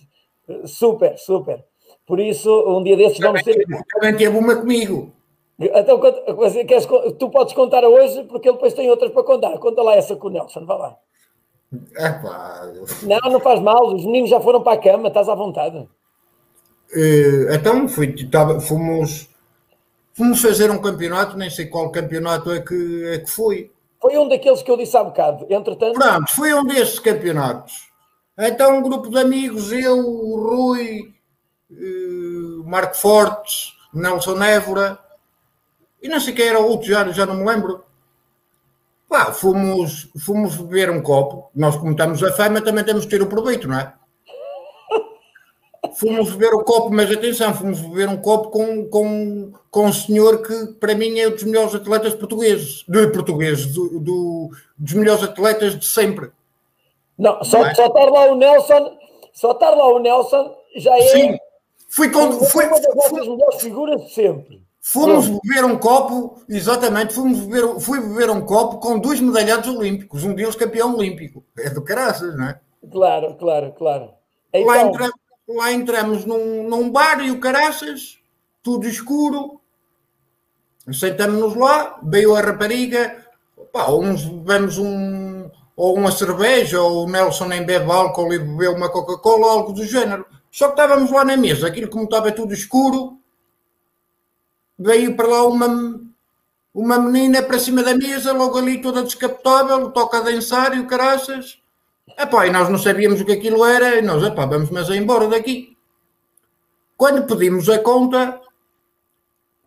eh, 0.50 0.68
super, 0.68 1.18
super. 1.18 1.64
Por 2.06 2.20
isso, 2.20 2.52
um 2.68 2.84
dia 2.84 2.98
desses 2.98 3.20
vamos 3.20 3.44
ter. 3.44 3.66
Também 3.94 4.16
teve 4.16 4.38
uma 4.38 4.56
comigo. 4.58 5.14
Então, 5.60 6.00
queres, 6.00 6.88
tu 7.18 7.30
podes 7.32 7.54
contar 7.54 7.84
hoje, 7.84 8.24
porque 8.26 8.48
ele 8.48 8.56
depois 8.56 8.74
tem 8.74 8.90
outras 8.90 9.12
para 9.12 9.24
contar. 9.24 9.58
Conta 9.58 9.82
lá 9.82 9.96
essa 9.96 10.16
com 10.16 10.28
o 10.28 10.30
Nelson, 10.30 10.66
vá 10.66 10.76
lá. 10.76 10.98
Epá. 11.74 12.72
Não, 13.04 13.32
não 13.32 13.40
faz 13.40 13.60
mal, 13.60 13.94
os 13.94 14.06
meninos 14.06 14.30
já 14.30 14.40
foram 14.40 14.62
para 14.62 14.74
a 14.74 14.82
cama, 14.82 15.08
estás 15.08 15.28
à 15.28 15.36
vontade. 15.36 15.78
Uh, 16.96 17.52
então, 17.52 17.88
fui, 17.90 18.14
tava, 18.30 18.62
fomos, 18.62 19.28
fomos 20.14 20.42
fazer 20.42 20.70
um 20.70 20.82
campeonato, 20.82 21.36
nem 21.36 21.50
sei 21.50 21.66
qual 21.66 21.92
campeonato 21.92 22.52
é 22.52 22.62
que, 22.62 23.06
é 23.08 23.20
que 23.20 23.30
foi. 23.30 23.72
Foi 24.00 24.16
um 24.18 24.30
daqueles 24.30 24.62
que 24.62 24.70
eu 24.70 24.78
disse 24.78 24.96
há 24.96 25.04
bocado, 25.04 25.48
entretanto. 25.50 26.00
Pronto, 26.00 26.36
foi 26.36 26.54
um 26.54 26.64
desses 26.64 27.00
campeonatos. 27.00 27.88
Então, 28.38 28.78
um 28.78 28.82
grupo 28.84 29.10
de 29.10 29.18
amigos, 29.18 29.72
eu, 29.72 29.98
o 29.98 30.40
Rui, 30.40 31.14
uh, 31.72 32.64
Marco 32.64 32.96
Fortes, 32.96 33.74
Nelson 33.92 34.42
Évora, 34.44 35.00
e 36.02 36.08
não 36.08 36.20
sei 36.20 36.34
quem 36.34 36.48
era 36.48 36.60
o 36.60 36.68
outro, 36.68 36.88
já, 36.88 37.10
já 37.12 37.26
não 37.26 37.36
me 37.36 37.46
lembro. 37.46 37.84
Pá, 39.10 39.32
fomos, 39.32 40.10
fomos 40.20 40.58
beber 40.58 40.90
um 40.90 41.02
copo. 41.02 41.50
Nós, 41.56 41.76
como 41.78 41.92
estamos 41.92 42.22
a 42.24 42.32
fama, 42.34 42.62
também 42.62 42.84
temos 42.84 43.06
que 43.06 43.12
ter 43.12 43.22
o 43.22 43.28
proveito, 43.28 43.68
não 43.68 43.80
é? 43.80 43.94
Fomos 45.96 46.32
beber 46.32 46.54
o 46.54 46.64
copo, 46.64 46.90
mas 46.92 47.12
atenção, 47.12 47.54
fomos 47.54 47.80
beber 47.80 48.10
um 48.10 48.18
copo 48.18 48.50
com, 48.50 48.88
com, 48.90 49.54
com 49.72 49.86
um 49.86 49.94
senhor 49.94 50.42
que, 50.42 50.74
para 50.80 50.94
mim, 50.94 51.18
é 51.20 51.28
um 51.28 51.32
dos 51.32 51.44
melhores 51.44 51.74
atletas 51.74 52.14
portugueses, 52.14 52.84
de 52.88 53.08
portugueses, 53.08 53.68
do, 53.74 54.00
do, 54.00 54.50
dos 54.78 54.94
melhores 54.94 55.24
atletas 55.24 55.80
de 55.80 55.86
sempre. 55.86 56.32
Não, 57.18 57.44
só, 57.44 57.60
não 57.60 57.68
é? 57.68 57.76
só 57.76 57.88
estar 57.88 58.06
lá 58.06 58.32
o 58.32 58.36
Nelson, 58.36 58.98
só 59.34 59.52
estar 59.52 59.72
lá 59.72 59.88
o 59.88 60.00
Nelson 60.00 60.56
já 60.76 60.96
é. 60.98 61.02
Sim, 61.02 61.38
fui 61.90 62.12
com, 62.12 62.32
foi, 62.46 62.68
uma 62.68 62.80
das 62.80 63.28
melhores 63.28 63.62
figuras 63.62 64.02
de 64.02 64.14
sempre. 64.14 64.67
Fomos 64.90 65.28
beber 65.28 65.66
um 65.66 65.78
copo, 65.78 66.42
exatamente, 66.48 67.14
fomos 67.14 67.40
beber, 67.42 67.78
fui 67.78 68.00
beber 68.00 68.30
um 68.30 68.40
copo 68.40 68.78
com 68.78 68.98
dois 68.98 69.20
medalhados 69.20 69.68
olímpicos, 69.68 70.24
um 70.24 70.34
deles 70.34 70.56
campeão 70.56 70.96
olímpico. 70.96 71.44
É 71.60 71.70
do 71.70 71.84
caraças, 71.84 72.38
não 72.38 72.48
é? 72.48 72.60
Claro, 72.90 73.36
claro, 73.36 73.74
claro. 73.74 74.12
Então... 74.54 74.66
Lá, 74.66 74.82
entra, 74.82 75.12
lá 75.50 75.74
entramos 75.74 76.24
num, 76.24 76.70
num 76.70 76.90
bar 76.90 77.20
e 77.20 77.32
o 77.32 77.40
caraças, 77.42 78.18
tudo 78.64 78.88
escuro. 78.88 79.60
Sentamos-nos 80.90 81.54
lá, 81.56 82.00
veio 82.02 82.34
a 82.34 82.40
rapariga, 82.40 83.26
pá, 83.74 83.92
uns 83.92 84.24
bebemos 84.24 84.78
um, 84.78 85.50
ou 85.76 85.98
uma 85.98 86.14
cerveja, 86.14 86.82
ou 86.82 87.04
o 87.04 87.10
Nelson 87.10 87.48
nem 87.48 87.66
bebe 87.66 87.92
álcool 87.92 88.34
e 88.34 88.40
bebeu 88.40 88.72
uma 88.72 88.90
Coca-Cola, 88.90 89.52
algo 89.52 89.74
do 89.74 89.86
género. 89.86 90.26
Só 90.50 90.68
que 90.68 90.80
estávamos 90.80 91.12
lá 91.12 91.26
na 91.26 91.36
mesa, 91.36 91.68
aquilo 91.68 91.90
como 91.90 92.06
estava 92.06 92.32
tudo 92.32 92.54
escuro, 92.54 93.17
veio 94.78 95.16
para 95.16 95.28
lá 95.28 95.48
uma, 95.48 96.00
uma 96.74 97.00
menina 97.00 97.42
para 97.42 97.60
cima 97.60 97.82
da 97.82 97.96
mesa, 97.96 98.32
logo 98.34 98.58
ali 98.58 98.82
toda 98.82 99.04
descapotável, 99.04 99.90
toca 99.92 100.18
a 100.18 100.22
dançar 100.22 100.76
e 100.76 100.80
o 100.80 100.88
caraças. 100.88 101.60
Epá, 102.18 102.48
e 102.48 102.52
nós 102.52 102.70
não 102.70 102.78
sabíamos 102.78 103.22
o 103.22 103.26
que 103.26 103.34
aquilo 103.34 103.66
era, 103.66 103.98
e 103.98 104.02
nós, 104.02 104.24
epá, 104.24 104.46
vamos 104.46 104.70
mas 104.70 104.90
embora 104.90 105.28
daqui. 105.28 105.76
Quando 106.96 107.28
pedimos 107.28 107.70
a 107.70 107.80
conta, 107.80 108.42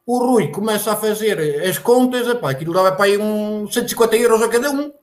o 0.06 0.18
Rui 0.18 0.48
começa 0.48 0.92
a 0.92 0.96
fazer 0.96 1.64
as 1.64 1.78
contas, 1.78 2.26
epá, 2.26 2.50
aquilo 2.50 2.72
dava 2.72 2.92
para 2.92 3.04
aí 3.06 3.18
uns 3.18 3.72
150 3.74 4.16
euros 4.16 4.42
a 4.42 4.48
cada 4.48 4.70
um. 4.70 4.92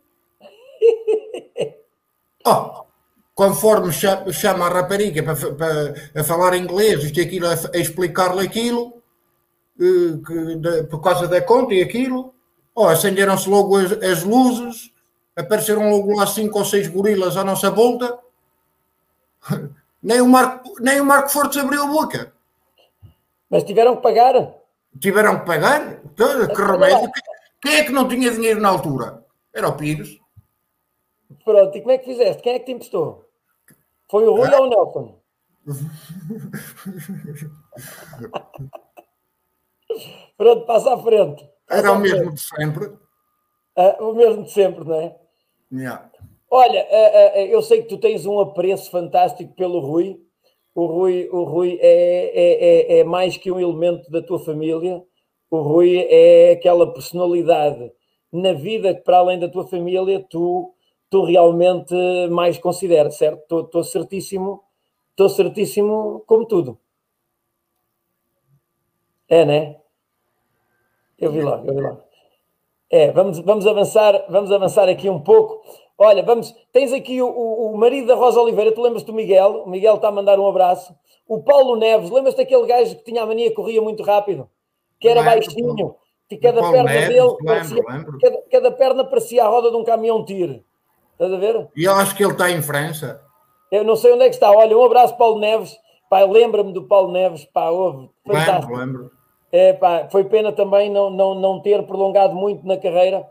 Oh, 2.50 2.86
conforme 3.36 3.92
chama 3.92 4.68
a 4.68 4.70
rapariga 4.70 5.22
para, 5.22 5.36
para 5.54 6.22
a 6.22 6.24
falar 6.24 6.56
inglês, 6.56 7.04
isto 7.04 7.20
e 7.20 7.24
aquilo, 7.24 7.46
a, 7.46 7.56
a 7.74 7.78
explicar-lhe 7.78 8.40
aquilo, 8.40 8.97
de, 9.78 10.84
por 10.90 11.02
causa 11.02 11.28
da 11.28 11.42
conta 11.42 11.74
e 11.74 11.82
aquilo. 11.82 12.34
Oh, 12.74 12.88
acenderam-se 12.88 13.50
logo 13.50 13.78
as, 13.78 13.92
as, 13.92 14.24
luzes, 14.24 14.94
apareceram 15.36 15.90
logo 15.90 16.16
lá 16.16 16.26
cinco 16.28 16.60
ou 16.60 16.66
seis 16.66 16.88
gorilas 16.88 17.36
à 17.38 17.44
nossa 17.44 17.72
volta. 17.72 18.20
Nem 20.02 20.22
o 20.22 20.28
Marco, 20.28 20.76
nem 20.80 21.02
o 21.02 21.06
Marco 21.06 21.30
Fortes 21.30 21.58
abriu 21.58 21.82
a 21.82 21.88
boca. 21.88 22.32
Mas 23.50 23.64
tiveram 23.64 23.96
que 23.96 24.04
pagar? 24.04 24.54
Tiveram 25.00 25.40
que 25.40 25.46
pagar? 25.46 26.00
Então, 26.06 26.48
que 26.48 26.62
remédio? 26.62 27.12
Quem 27.60 27.76
é 27.76 27.84
que 27.84 27.92
não 27.92 28.08
tinha 28.08 28.32
dinheiro 28.32 28.62
na 28.62 28.70
altura? 28.70 29.26
Era 29.52 29.68
o 29.68 29.76
Pires. 29.76 30.20
Pronto, 31.44 31.76
e 31.76 31.82
como 31.82 31.92
é 31.92 31.98
que 31.98 32.06
fizeste? 32.06 32.44
Quem 32.44 32.54
é 32.54 32.60
que 32.60 32.66
te 32.66 32.74
emprestou? 32.74 33.28
Foi 34.10 34.24
o 34.24 34.36
Rui 34.36 34.54
ah. 34.54 34.60
ou 34.60 34.68
o 34.68 34.70
Nelson? 34.70 35.20
Pronto, 40.38 40.66
passa 40.66 40.94
à 40.94 40.98
frente. 40.98 41.44
Passa 41.68 41.82
Era 41.82 41.92
o 41.92 42.00
mesmo 42.00 42.18
frente. 42.20 42.34
de 42.34 42.42
sempre. 42.42 42.86
Uh, 42.86 44.10
o 44.10 44.14
mesmo 44.14 44.44
de 44.44 44.52
sempre, 44.52 44.84
não 44.84 44.96
é? 44.96 45.16
Yeah. 45.72 46.10
Olha, 46.50 46.86
uh, 46.86 47.40
uh, 47.40 47.46
eu 47.46 47.62
sei 47.62 47.82
que 47.82 47.90
tu 47.90 47.98
tens 47.98 48.26
um 48.26 48.40
apreço 48.40 48.90
fantástico 48.90 49.54
pelo 49.54 49.80
Rui. 49.80 50.20
O 50.74 50.86
Rui, 50.86 51.28
o 51.32 51.44
Rui 51.44 51.78
é, 51.82 52.32
é, 52.34 52.98
é, 52.98 53.00
é 53.00 53.04
mais 53.04 53.36
que 53.38 53.52
um 53.52 53.60
elemento 53.60 54.10
da 54.12 54.22
tua 54.22 54.40
família. 54.40 55.04
O 55.50 55.62
Rui 55.62 55.98
é 56.10 56.52
aquela 56.52 56.94
personalidade 56.94 57.92
na 58.32 58.54
vida 58.54 58.94
que, 58.94 59.02
para 59.02 59.18
além 59.18 59.40
da 59.40 59.50
tua 59.50 59.66
família, 59.68 60.26
tu, 60.30 60.74
tu 61.10 61.24
realmente 61.24 61.96
mais 62.30 62.58
consideras, 62.58 63.16
certo? 63.16 63.62
Estou 63.62 63.84
certíssimo, 63.84 64.62
estou 65.12 65.30
certíssimo 65.30 66.24
como 66.28 66.46
tudo. 66.46 66.80
É, 69.30 69.46
né? 69.46 69.76
Eu 71.20 71.32
vi 71.32 71.42
lá, 71.42 71.62
eu 71.66 71.74
vi 71.74 71.82
lá. 71.82 71.98
É, 72.90 73.12
vamos, 73.12 73.40
vamos 73.40 73.68
avançar, 73.68 74.26
vamos 74.30 74.52
avançar 74.52 74.88
aqui 74.88 75.10
um 75.10 75.20
pouco. 75.20 75.62
Olha, 75.98 76.24
vamos, 76.24 76.56
tens 76.72 76.94
aqui 76.94 77.22
o, 77.22 77.28
o, 77.28 77.74
o 77.74 77.78
marido 77.78 78.08
da 78.08 78.16
Rosa 78.16 78.40
Oliveira, 78.40 78.72
tu 78.72 78.82
lembras 78.82 79.04
do 79.04 79.12
Miguel? 79.12 79.64
O 79.66 79.70
Miguel 79.70 79.96
está 79.96 80.10
a 80.10 80.12
mandar 80.12 80.40
um 80.40 80.48
abraço. 80.48 80.96
O 81.28 81.42
Paulo 81.42 81.76
Neves, 81.76 82.10
lembras 82.10 82.36
daquele 82.36 82.66
gajo 82.66 82.96
que 82.96 83.04
tinha 83.04 83.24
a 83.24 83.26
mania, 83.26 83.54
corria 83.54 83.82
muito 83.82 84.04
rápido, 84.04 84.50
que 85.00 85.10
era 85.10 85.24
baixinho, 85.24 85.96
que 86.30 86.38
cada 86.38 86.62
perna 86.62 86.84
Neves, 86.84 87.08
dele 87.08 87.22
lembro, 87.22 87.38
parecia, 87.44 87.84
lembro. 87.90 88.20
Cada, 88.20 88.42
cada, 88.50 88.72
perna 88.72 89.04
parecia 89.04 89.44
a 89.44 89.48
roda 89.48 89.72
de 89.72 89.76
um 89.76 89.84
caminhão 89.84 90.24
tiro. 90.24 90.64
Estás 91.14 91.34
a 91.34 91.38
ver? 91.38 91.68
E 91.76 91.84
eu 91.84 91.94
acho 91.94 92.16
que 92.16 92.24
ele 92.24 92.32
está 92.32 92.52
em 92.52 92.62
França. 92.62 93.22
Eu 93.72 93.84
não 93.84 93.96
sei 93.96 94.14
onde 94.14 94.24
é 94.24 94.30
que 94.30 94.36
está. 94.36 94.52
Olha, 94.52 94.78
um 94.78 94.86
abraço, 94.86 95.18
Paulo 95.18 95.40
Neves. 95.40 95.76
Pá, 96.10 96.24
lembra-me 96.24 96.72
do 96.72 96.84
Paulo 96.84 97.12
Neves, 97.12 97.44
pá, 97.44 97.70
houve. 97.70 98.10
Fantástico. 98.26 98.74
Lembro, 98.78 99.02
lembro. 99.02 99.17
É, 99.52 99.74
pá, 99.74 100.08
foi 100.12 100.26
pena 100.26 100.52
também 100.52 100.90
não, 100.90 101.10
não, 101.10 101.34
não 101.34 101.62
ter 101.62 101.82
prolongado 101.84 102.36
muito 102.36 102.66
na 102.66 102.78
carreira. 102.78 103.26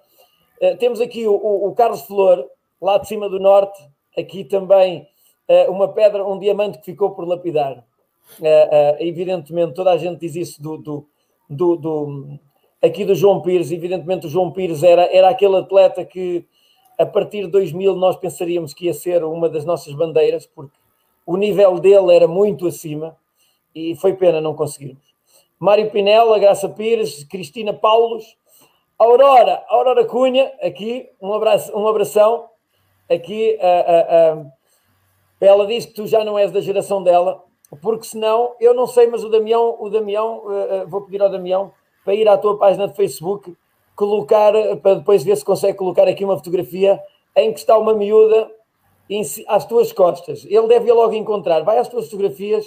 Uh, 0.60 0.76
temos 0.78 1.00
aqui 1.00 1.26
o, 1.26 1.34
o, 1.34 1.68
o, 1.68 1.74
Carlos 1.74 2.02
Flor, 2.02 2.46
lá 2.80 2.96
de 2.98 3.06
cima 3.06 3.28
do 3.28 3.38
norte, 3.38 3.78
aqui 4.16 4.44
também 4.44 5.06
uh, 5.48 5.70
uma 5.70 5.88
pedra, 5.88 6.26
um 6.26 6.38
diamante 6.38 6.78
que 6.78 6.84
ficou 6.86 7.10
por 7.10 7.26
lapidar. 7.26 7.84
Uh, 8.40 8.96
evidentemente, 8.98 9.74
toda 9.74 9.92
a 9.92 9.98
gente 9.98 10.20
diz 10.20 10.34
isso 10.34 10.62
do, 10.62 10.78
do, 10.78 11.08
do, 11.48 11.76
do, 11.76 12.38
aqui 12.82 13.04
do 13.04 13.14
João 13.14 13.42
Pires. 13.42 13.70
Evidentemente, 13.70 14.26
o 14.26 14.30
João 14.30 14.50
Pires 14.50 14.82
era, 14.82 15.04
era 15.14 15.28
aquele 15.28 15.56
atleta 15.56 16.04
que 16.04 16.46
a 16.98 17.04
partir 17.04 17.42
de 17.42 17.48
2000 17.48 17.94
nós 17.94 18.16
pensaríamos 18.16 18.72
que 18.72 18.86
ia 18.86 18.94
ser 18.94 19.22
uma 19.22 19.48
das 19.48 19.64
nossas 19.64 19.92
bandeiras, 19.94 20.46
porque 20.46 20.76
o 21.26 21.36
nível 21.36 21.78
dele 21.78 22.14
era 22.14 22.26
muito 22.26 22.66
acima 22.66 23.16
e 23.74 23.94
foi 23.96 24.14
pena 24.14 24.40
não 24.40 24.54
conseguirmos. 24.54 25.05
Mário 25.58 25.90
Pinella, 25.90 26.38
Graça 26.38 26.68
Pires, 26.68 27.24
Cristina 27.24 27.72
Paulos, 27.72 28.36
Aurora, 28.98 29.64
Aurora 29.68 30.04
Cunha, 30.04 30.52
aqui, 30.60 31.08
um, 31.20 31.32
abraço, 31.32 31.76
um 31.76 31.86
abração. 31.86 32.48
Aqui, 33.10 33.58
uh, 33.60 34.36
uh, 34.36 34.42
uh, 34.42 34.52
ela 35.40 35.66
diz 35.66 35.86
que 35.86 35.94
tu 35.94 36.06
já 36.06 36.24
não 36.24 36.38
és 36.38 36.50
da 36.50 36.60
geração 36.60 37.02
dela, 37.02 37.42
porque 37.82 38.06
senão, 38.06 38.54
eu 38.60 38.74
não 38.74 38.86
sei, 38.86 39.06
mas 39.06 39.22
o 39.22 39.28
Damião, 39.28 39.76
o 39.78 39.88
Damião, 39.90 40.42
vou 40.88 41.02
pedir 41.02 41.20
ao 41.20 41.28
Damião 41.28 41.72
para 42.04 42.14
ir 42.14 42.28
à 42.28 42.38
tua 42.38 42.56
página 42.56 42.88
de 42.88 42.94
Facebook, 42.94 43.54
colocar, 43.94 44.52
para 44.82 44.94
depois 44.94 45.24
ver 45.24 45.36
se 45.36 45.44
consegue 45.44 45.76
colocar 45.76 46.06
aqui 46.08 46.24
uma 46.24 46.36
fotografia 46.36 47.00
em 47.34 47.52
que 47.52 47.58
está 47.58 47.76
uma 47.76 47.92
miúda 47.92 48.50
às 49.48 49.66
tuas 49.66 49.92
costas. 49.92 50.44
Ele 50.44 50.66
deve 50.68 50.88
ir 50.88 50.92
logo 50.92 51.14
encontrar. 51.14 51.62
Vai 51.62 51.78
às 51.78 51.88
tuas 51.88 52.06
fotografias, 52.06 52.66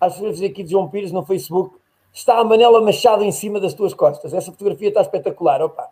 às 0.00 0.14
fotografias 0.14 0.50
aqui 0.50 0.62
de 0.62 0.72
João 0.72 0.88
Pires 0.88 1.12
no 1.12 1.24
Facebook, 1.24 1.77
está 2.12 2.38
a 2.38 2.44
Manela 2.44 2.80
Machado 2.80 3.24
em 3.24 3.32
cima 3.32 3.60
das 3.60 3.74
tuas 3.74 3.94
costas. 3.94 4.34
Essa 4.34 4.52
fotografia 4.52 4.88
está 4.88 5.00
espetacular, 5.00 5.62
opa. 5.62 5.88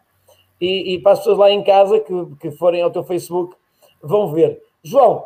E, 0.61 0.95
e 0.95 0.99
para 1.01 1.13
as 1.13 1.19
pessoas 1.19 1.39
lá 1.39 1.51
em 1.51 1.63
casa 1.63 2.01
que, 2.01 2.13
que 2.41 2.51
forem 2.53 2.83
ao 2.83 2.91
teu 2.91 3.05
Facebook 3.05 3.55
vão 4.03 4.33
ver. 4.33 4.63
João, 4.83 5.25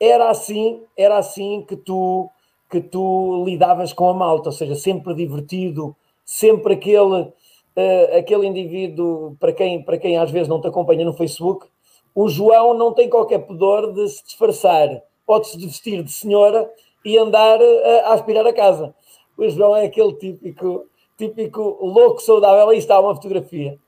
era 0.00 0.30
assim, 0.30 0.82
era 0.96 1.16
assim 1.18 1.64
que 1.66 1.76
tu 1.76 2.28
que 2.68 2.80
tu 2.80 3.44
lidavas 3.44 3.92
com 3.92 4.08
a 4.08 4.14
malta, 4.14 4.48
ou 4.48 4.52
seja, 4.52 4.74
sempre 4.74 5.14
divertido, 5.14 5.94
sempre 6.24 6.72
aquele 6.72 7.20
uh, 7.22 8.18
aquele 8.18 8.46
indivíduo 8.46 9.36
para 9.38 9.52
quem 9.52 9.82
para 9.82 9.98
quem 9.98 10.16
às 10.16 10.30
vezes 10.30 10.48
não 10.48 10.60
te 10.60 10.66
acompanha 10.66 11.04
no 11.04 11.12
Facebook, 11.12 11.66
o 12.14 12.28
João 12.28 12.74
não 12.74 12.92
tem 12.92 13.08
qualquer 13.08 13.40
pudor 13.40 13.92
de 13.92 14.08
se 14.08 14.24
disfarçar 14.24 15.02
ou 15.26 15.40
de 15.40 15.48
se 15.48 15.58
vestir 15.58 16.02
de 16.02 16.10
senhora 16.10 16.68
e 17.04 17.16
andar 17.16 17.60
uh, 17.60 18.06
a 18.06 18.14
aspirar 18.14 18.46
a 18.46 18.52
casa. 18.52 18.94
O 19.36 19.48
João 19.48 19.76
é 19.76 19.86
aquele 19.86 20.12
típico, 20.14 20.86
típico 21.16 21.60
louco 21.80 22.20
saudável. 22.20 22.68
Aí 22.68 22.78
está 22.78 23.00
uma 23.00 23.14
fotografia. 23.14 23.78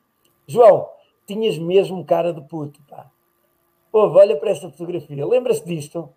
João, 0.47 0.89
tinhas 1.27 1.59
mesmo 1.59 2.05
cara 2.05 2.33
de 2.33 2.41
puto, 2.43 2.81
pá. 2.89 3.07
Ouve, 3.93 4.19
olha 4.19 4.37
para 4.37 4.51
esta 4.51 4.69
fotografia. 4.71 5.27
Lembra-se 5.27 5.65
disto? 5.65 6.09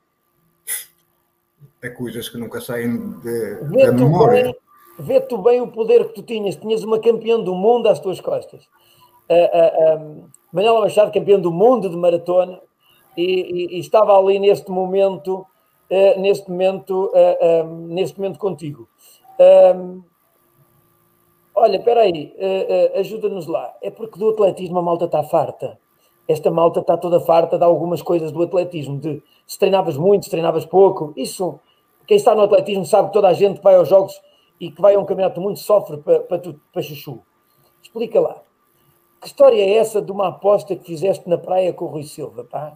É 1.81 1.89
coisas 1.89 2.27
que 2.27 2.37
nunca 2.37 2.59
saem 2.59 3.19
de, 3.19 3.55
da 3.55 3.91
memória. 3.91 4.43
Bem, 4.43 4.55
vê 4.99 5.21
tu 5.21 5.37
bem 5.37 5.61
o 5.61 5.67
poder 5.67 6.07
que 6.07 6.15
tu 6.15 6.23
tinhas. 6.23 6.55
Tinhas 6.55 6.83
uma 6.83 6.99
campeã 6.99 7.39
do 7.39 7.53
mundo 7.53 7.87
às 7.87 7.99
tuas 7.99 8.19
costas. 8.19 8.67
Uh, 9.29 9.95
uh, 9.95 10.01
um, 10.01 10.29
Manuela 10.51 10.81
Machado, 10.81 11.11
campeã 11.11 11.39
do 11.39 11.51
mundo 11.51 11.89
de 11.89 11.95
maratona, 11.95 12.59
e, 13.15 13.23
e, 13.23 13.75
e 13.75 13.79
estava 13.79 14.17
ali 14.17 14.39
neste 14.39 14.71
momento, 14.71 15.45
uh, 15.89 16.19
neste 16.19 16.49
momento, 16.49 17.11
um, 17.65 17.87
neste 17.87 18.19
momento 18.19 18.39
contigo. 18.39 18.87
Um, 19.75 20.01
olha, 21.55 21.77
espera 21.77 22.01
aí, 22.01 22.35
ajuda-nos 22.95 23.47
lá. 23.47 23.73
É 23.81 23.89
porque 23.89 24.17
do 24.19 24.29
atletismo 24.29 24.79
a 24.79 24.81
malta 24.81 25.05
está 25.05 25.23
farta. 25.23 25.77
Esta 26.27 26.51
malta 26.51 26.81
está 26.81 26.97
toda 26.97 27.19
farta 27.21 27.57
de 27.57 27.63
algumas 27.63 28.01
coisas 28.01 28.31
do 28.31 28.43
atletismo, 28.43 28.99
de 28.99 29.23
se 29.45 29.57
treinavas 29.57 29.95
muito, 29.95 30.25
se 30.25 30.29
treinavas 30.29 30.65
pouco. 30.65 31.13
Isso, 31.15 31.57
quem 32.05 32.17
está 32.17 32.35
no 32.35 32.41
atletismo 32.41 32.85
sabe 32.85 33.07
que 33.07 33.13
toda 33.13 33.29
a 33.29 33.33
gente 33.33 33.57
que 33.57 33.63
vai 33.63 33.75
aos 33.75 33.87
jogos 33.87 34.21
e 34.59 34.69
que 34.69 34.81
vai 34.81 34.95
a 34.95 34.99
um 34.99 35.05
campeonato 35.05 35.39
muito 35.39 35.59
sofre 35.59 35.97
para, 35.97 36.19
para, 36.19 36.41
para 36.73 36.81
chuchu. 36.81 37.21
Explica 37.81 38.19
lá. 38.19 38.37
Que 39.21 39.27
história 39.27 39.61
é 39.61 39.77
essa 39.77 40.01
de 40.01 40.11
uma 40.11 40.27
aposta 40.27 40.75
que 40.75 40.85
fizeste 40.85 41.27
na 41.29 41.37
praia 41.37 41.71
com 41.71 41.85
o 41.85 41.87
Rui 41.87 42.03
Silva, 42.03 42.43
pá? 42.43 42.73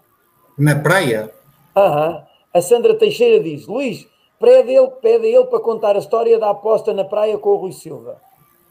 Na 0.58 0.76
praia? 0.76 1.32
Aham. 1.76 2.24
A 2.54 2.62
Sandra 2.62 2.96
Teixeira 2.96 3.44
diz: 3.44 3.68
Luís, 3.68 4.08
pede, 4.40 4.72
ele, 4.72 4.90
pede 5.02 5.28
ele 5.28 5.46
para 5.46 5.60
contar 5.60 5.96
a 5.96 6.00
história 6.00 6.38
da 6.38 6.50
aposta 6.50 6.94
na 6.94 7.04
praia 7.04 7.38
com 7.38 7.50
o 7.50 7.58
Rui 7.58 7.72
Silva. 7.72 8.20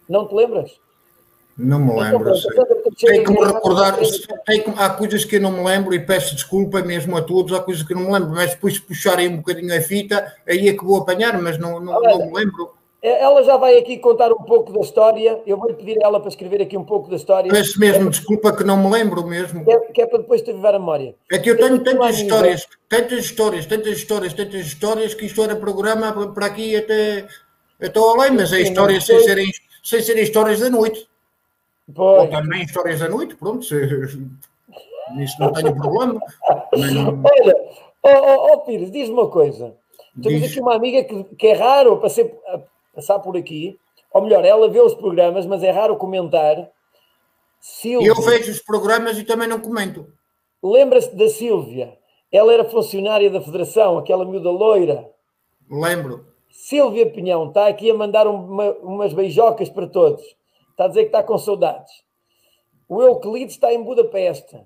Não 0.09 0.27
te 0.27 0.35
lembras? 0.35 0.73
Não 1.57 1.79
me 1.79 1.93
então, 1.93 1.99
lembro. 1.99 2.33
Tenho 2.97 3.25
que 3.25 3.33
me 3.33 3.45
recordar. 3.45 3.99
Tenho, 4.47 4.75
há 4.77 4.91
coisas 4.91 5.25
que 5.25 5.37
eu 5.37 5.41
não 5.41 5.53
me 5.53 5.63
lembro 5.63 5.95
e 5.95 6.01
peço 6.01 6.35
desculpa 6.35 6.81
mesmo 6.83 7.17
a 7.17 7.23
todos. 7.23 7.53
Há 7.53 7.61
coisas 7.61 7.83
que 7.83 7.93
eu 7.93 7.99
não 7.99 8.07
me 8.07 8.13
lembro, 8.13 8.31
mas 8.31 8.51
depois 8.51 8.79
puxarem 8.79 9.29
um 9.29 9.37
bocadinho 9.39 9.77
a 9.77 9.81
fita, 9.81 10.35
aí 10.49 10.69
é 10.69 10.73
que 10.73 10.85
vou 10.85 10.99
apanhar, 10.99 11.41
mas 11.41 11.59
não, 11.59 11.79
não, 11.79 12.01
não 12.01 12.27
me 12.27 12.33
lembro. 12.33 12.71
É, 13.03 13.23
ela 13.23 13.43
já 13.43 13.57
vai 13.57 13.79
aqui 13.79 13.97
contar 13.97 14.31
um 14.31 14.43
pouco 14.43 14.73
da 14.73 14.81
história. 14.81 15.41
Eu 15.47 15.57
vou-lhe 15.57 15.75
pedir 15.75 15.99
a 16.03 16.07
ela 16.07 16.21
para 16.21 16.29
escrever 16.29 16.61
aqui 16.61 16.77
um 16.77 16.85
pouco 16.85 17.09
da 17.09 17.17
história. 17.17 17.51
Peço 17.51 17.81
mesmo 17.81 18.09
é, 18.09 18.11
desculpa 18.11 18.55
que 18.55 18.63
não 18.63 18.77
me 18.77 18.91
lembro 18.91 19.27
mesmo. 19.27 19.65
Que 19.65 19.73
é, 19.73 19.81
que 19.81 20.03
é 20.03 20.07
para 20.07 20.19
depois 20.19 20.43
te 20.43 20.53
viver 20.53 20.75
a 20.75 20.79
memória. 20.79 21.15
É 21.33 21.39
que 21.39 21.51
eu 21.51 21.57
tenho 21.57 21.83
tantas 21.83 22.19
histórias, 22.19 22.67
tantas 22.89 23.25
histórias, 23.25 23.67
tantas 23.67 23.97
histórias, 23.97 24.35
tantas 24.35 24.67
histórias 24.67 25.15
que 25.15 25.25
isto 25.25 25.43
era 25.43 25.57
programa 25.57 26.33
para 26.35 26.47
aqui 26.47 26.77
até, 26.77 27.27
até 27.83 27.99
além, 27.99 28.33
mas 28.33 28.53
é 28.53 28.61
histórias 28.61 29.05
sem 29.07 29.19
serem, 29.21 29.51
sem 29.83 30.03
serem 30.03 30.23
histórias 30.23 30.61
da 30.61 30.69
noite. 30.69 31.09
Pois. 31.95 32.23
Ou 32.23 32.29
também 32.29 32.63
histórias 32.65 33.01
da 33.01 33.09
noite, 33.09 33.35
pronto. 33.35 33.65
Se, 33.65 33.77
isso 35.19 35.41
não 35.41 35.53
tenho 35.55 35.75
problema. 35.75 36.21
Não... 36.75 37.23
Olha, 37.25 37.57
oh, 38.03 38.09
oh, 38.09 38.53
oh 38.53 38.59
Pires, 38.61 38.91
diz-me 38.91 39.15
uma 39.15 39.29
coisa. 39.29 39.75
Temos 40.23 40.43
aqui 40.43 40.61
uma 40.61 40.75
amiga 40.75 41.03
que, 41.05 41.25
que 41.37 41.47
é 41.47 41.55
raro 41.55 41.97
para 41.97 42.11
ser 42.11 42.37
passar 43.01 43.19
por 43.19 43.37
aqui, 43.37 43.79
ou 44.13 44.23
melhor, 44.23 44.45
ela 44.45 44.69
vê 44.69 44.81
os 44.81 44.95
programas, 44.95 45.47
mas 45.47 45.63
é 45.63 45.71
raro 45.71 45.97
comentar. 45.97 46.71
Silvia, 47.59 48.09
eu 48.09 48.15
vejo 48.23 48.51
os 48.51 48.61
programas 48.61 49.19
e 49.19 49.25
também 49.25 49.49
não 49.49 49.61
comento. 49.61 50.07
Lembra-se 50.63 51.15
da 51.15 51.29
Silvia? 51.29 51.99
Ela 52.31 52.53
era 52.53 52.65
funcionária 52.65 53.31
da 53.31 53.41
Federação, 53.41 53.99
aquela 53.99 54.25
miúda 54.25 54.51
loira. 54.51 55.11
Lembro. 55.71 56.27
Silvia 56.51 57.11
Pinhão 57.11 57.49
está 57.49 57.67
aqui 57.67 57.91
a 57.91 57.95
mandar 57.95 58.27
uma, 58.27 58.73
umas 58.79 59.13
beijocas 59.13 59.69
para 59.69 59.87
todos. 59.87 60.23
Está 60.71 60.85
a 60.85 60.89
dizer 60.89 61.03
que 61.03 61.09
está 61.09 61.23
com 61.23 61.39
saudades. 61.39 61.93
O 62.89 63.01
Euclides 63.03 63.55
está 63.55 63.73
em 63.73 63.83
Budapeste. 63.83 64.61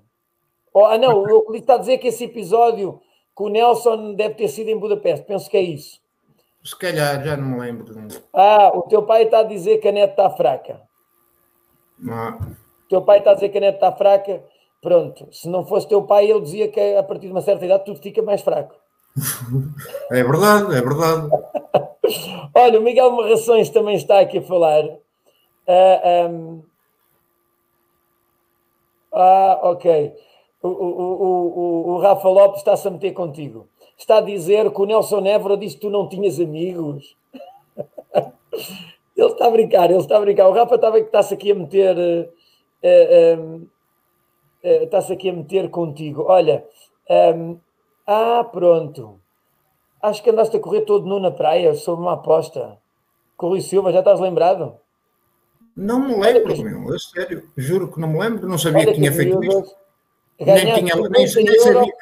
Oh, 0.73 0.85
ah, 0.85 0.97
não, 0.97 1.21
o 1.21 1.29
Euclides 1.29 1.61
está 1.61 1.75
a 1.75 1.79
dizer 1.79 1.97
que 1.99 2.07
esse 2.07 2.25
episódio 2.25 2.99
com 3.33 3.45
o 3.45 3.49
Nelson 3.49 4.13
deve 4.13 4.35
ter 4.35 4.47
sido 4.47 4.69
em 4.69 4.77
Budapeste. 4.77 5.25
Penso 5.25 5.49
que 5.49 5.57
é 5.57 5.61
isso. 5.61 5.99
Se 6.65 6.75
calhar, 6.75 7.23
já 7.23 7.37
não 7.37 7.49
me 7.49 7.59
lembro. 7.59 7.93
Ah, 8.33 8.71
o 8.73 8.81
teu 8.83 9.03
pai 9.03 9.25
está 9.25 9.39
a 9.39 9.43
dizer 9.43 9.77
que 9.77 9.87
a 9.87 9.91
net 9.91 10.09
está 10.09 10.31
fraca. 10.31 10.81
Não. 11.99 12.37
O 12.37 12.89
teu 12.89 13.03
pai 13.03 13.19
está 13.19 13.31
a 13.31 13.33
dizer 13.35 13.49
que 13.49 13.59
a 13.59 13.61
net 13.61 13.75
está 13.75 13.91
fraca. 13.91 14.43
Pronto, 14.81 15.27
se 15.31 15.47
não 15.47 15.63
fosse 15.63 15.87
teu 15.87 16.01
pai, 16.01 16.25
ele 16.25 16.41
dizia 16.41 16.67
que 16.67 16.79
a 16.95 17.03
partir 17.03 17.27
de 17.27 17.33
uma 17.33 17.41
certa 17.41 17.65
idade 17.65 17.85
tudo 17.85 18.01
fica 18.01 18.19
mais 18.23 18.41
fraco. 18.41 18.73
é 20.09 20.23
verdade, 20.23 20.75
é 20.75 20.81
verdade. 20.81 21.29
Olha, 22.55 22.79
o 22.79 22.83
Miguel 22.83 23.11
Marrações 23.11 23.69
também 23.69 23.95
está 23.95 24.19
aqui 24.19 24.39
a 24.39 24.41
falar. 24.41 24.85
Uh, 24.85 24.99
ah, 25.67 26.27
um... 26.29 26.63
Ah, 29.13 29.59
ok. 29.61 30.15
O, 30.63 30.67
o, 30.67 30.73
o, 30.73 31.89
o, 31.91 31.99
Rafa 31.99 32.27
Lopes 32.27 32.57
está-se 32.57 32.87
a 32.87 32.91
meter 32.91 33.13
contigo 33.13 33.69
está 33.97 34.17
a 34.17 34.21
dizer 34.21 34.69
que 34.71 34.81
o 34.81 34.85
Nelson 34.85 35.25
Évora 35.25 35.57
disse 35.57 35.75
que 35.75 35.81
tu 35.81 35.89
não 35.89 36.07
tinhas 36.07 36.39
amigos. 36.39 37.15
ele 39.15 39.31
está 39.31 39.47
a 39.47 39.51
brincar, 39.51 39.89
ele 39.89 39.99
está 39.99 40.17
a 40.17 40.21
brincar. 40.21 40.47
O 40.47 40.53
Rafa 40.53 40.75
estava 40.75 40.99
que 40.99 41.05
está-se 41.05 41.33
aqui 41.33 41.51
a 41.51 41.55
meter. 41.55 41.97
Uh, 41.97 43.39
uh, 43.39 43.55
uh, 44.63 44.83
está-se 44.83 45.13
aqui 45.13 45.29
a 45.29 45.33
meter 45.33 45.69
contigo. 45.69 46.25
Olha, 46.27 46.65
um, 47.09 47.57
ah, 48.05 48.43
pronto. 48.43 49.19
Acho 50.01 50.21
que 50.21 50.29
andaste 50.29 50.55
a 50.55 50.59
correr 50.59 50.81
todo 50.81 51.07
nu 51.07 51.19
na 51.19 51.31
praia 51.31 51.73
sob 51.73 52.01
uma 52.01 52.13
aposta. 52.13 52.77
Com 53.35 53.47
o 53.47 53.49
Rui 53.49 53.61
Silva, 53.61 53.91
já 53.91 53.99
estás 53.99 54.19
lembrado? 54.19 54.77
Não 55.75 55.99
me 55.99 56.15
lembro, 56.15 56.55
meu, 56.63 56.93
é 56.93 56.97
sério. 56.99 57.49
Juro 57.57 57.91
que 57.91 57.99
não 57.99 58.07
me 58.07 58.19
lembro, 58.19 58.47
não 58.47 58.57
sabia 58.57 58.81
Olha 58.81 58.87
que 58.87 58.93
tinha 58.93 59.11
feito 59.11 59.43
isso. 59.43 59.75
Nem 60.39 60.73
tinha, 60.75 60.95
nem, 60.95 61.09
nem 61.09 61.27
sabia. 61.27 61.93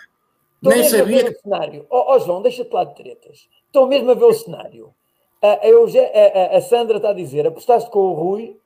Estou 0.63 0.71
Nem 0.71 0.83
sabia. 0.85 1.19
A 1.19 1.23
ver 1.23 1.29
o 1.29 1.41
cenário. 1.41 1.85
Ó 1.89 1.99
oh, 1.99 2.15
oh, 2.15 2.19
João, 2.19 2.41
deixa-te 2.41 2.73
lá 2.73 2.85
de 2.85 2.95
tretas. 2.95 3.49
Estou 3.65 3.85
mesmo 3.85 4.11
a 4.11 4.13
ver 4.13 4.23
o 4.23 4.33
cenário. 4.33 4.93
A, 5.41 5.47
a, 5.47 6.53
a, 6.55 6.57
a, 6.57 6.61
Sandra 6.61 6.97
está 6.97 7.09
a 7.09 7.13
dizer: 7.13 7.45
apostaste 7.45 7.91
com 7.91 7.99
o 7.99 8.13
Rui, 8.13 8.57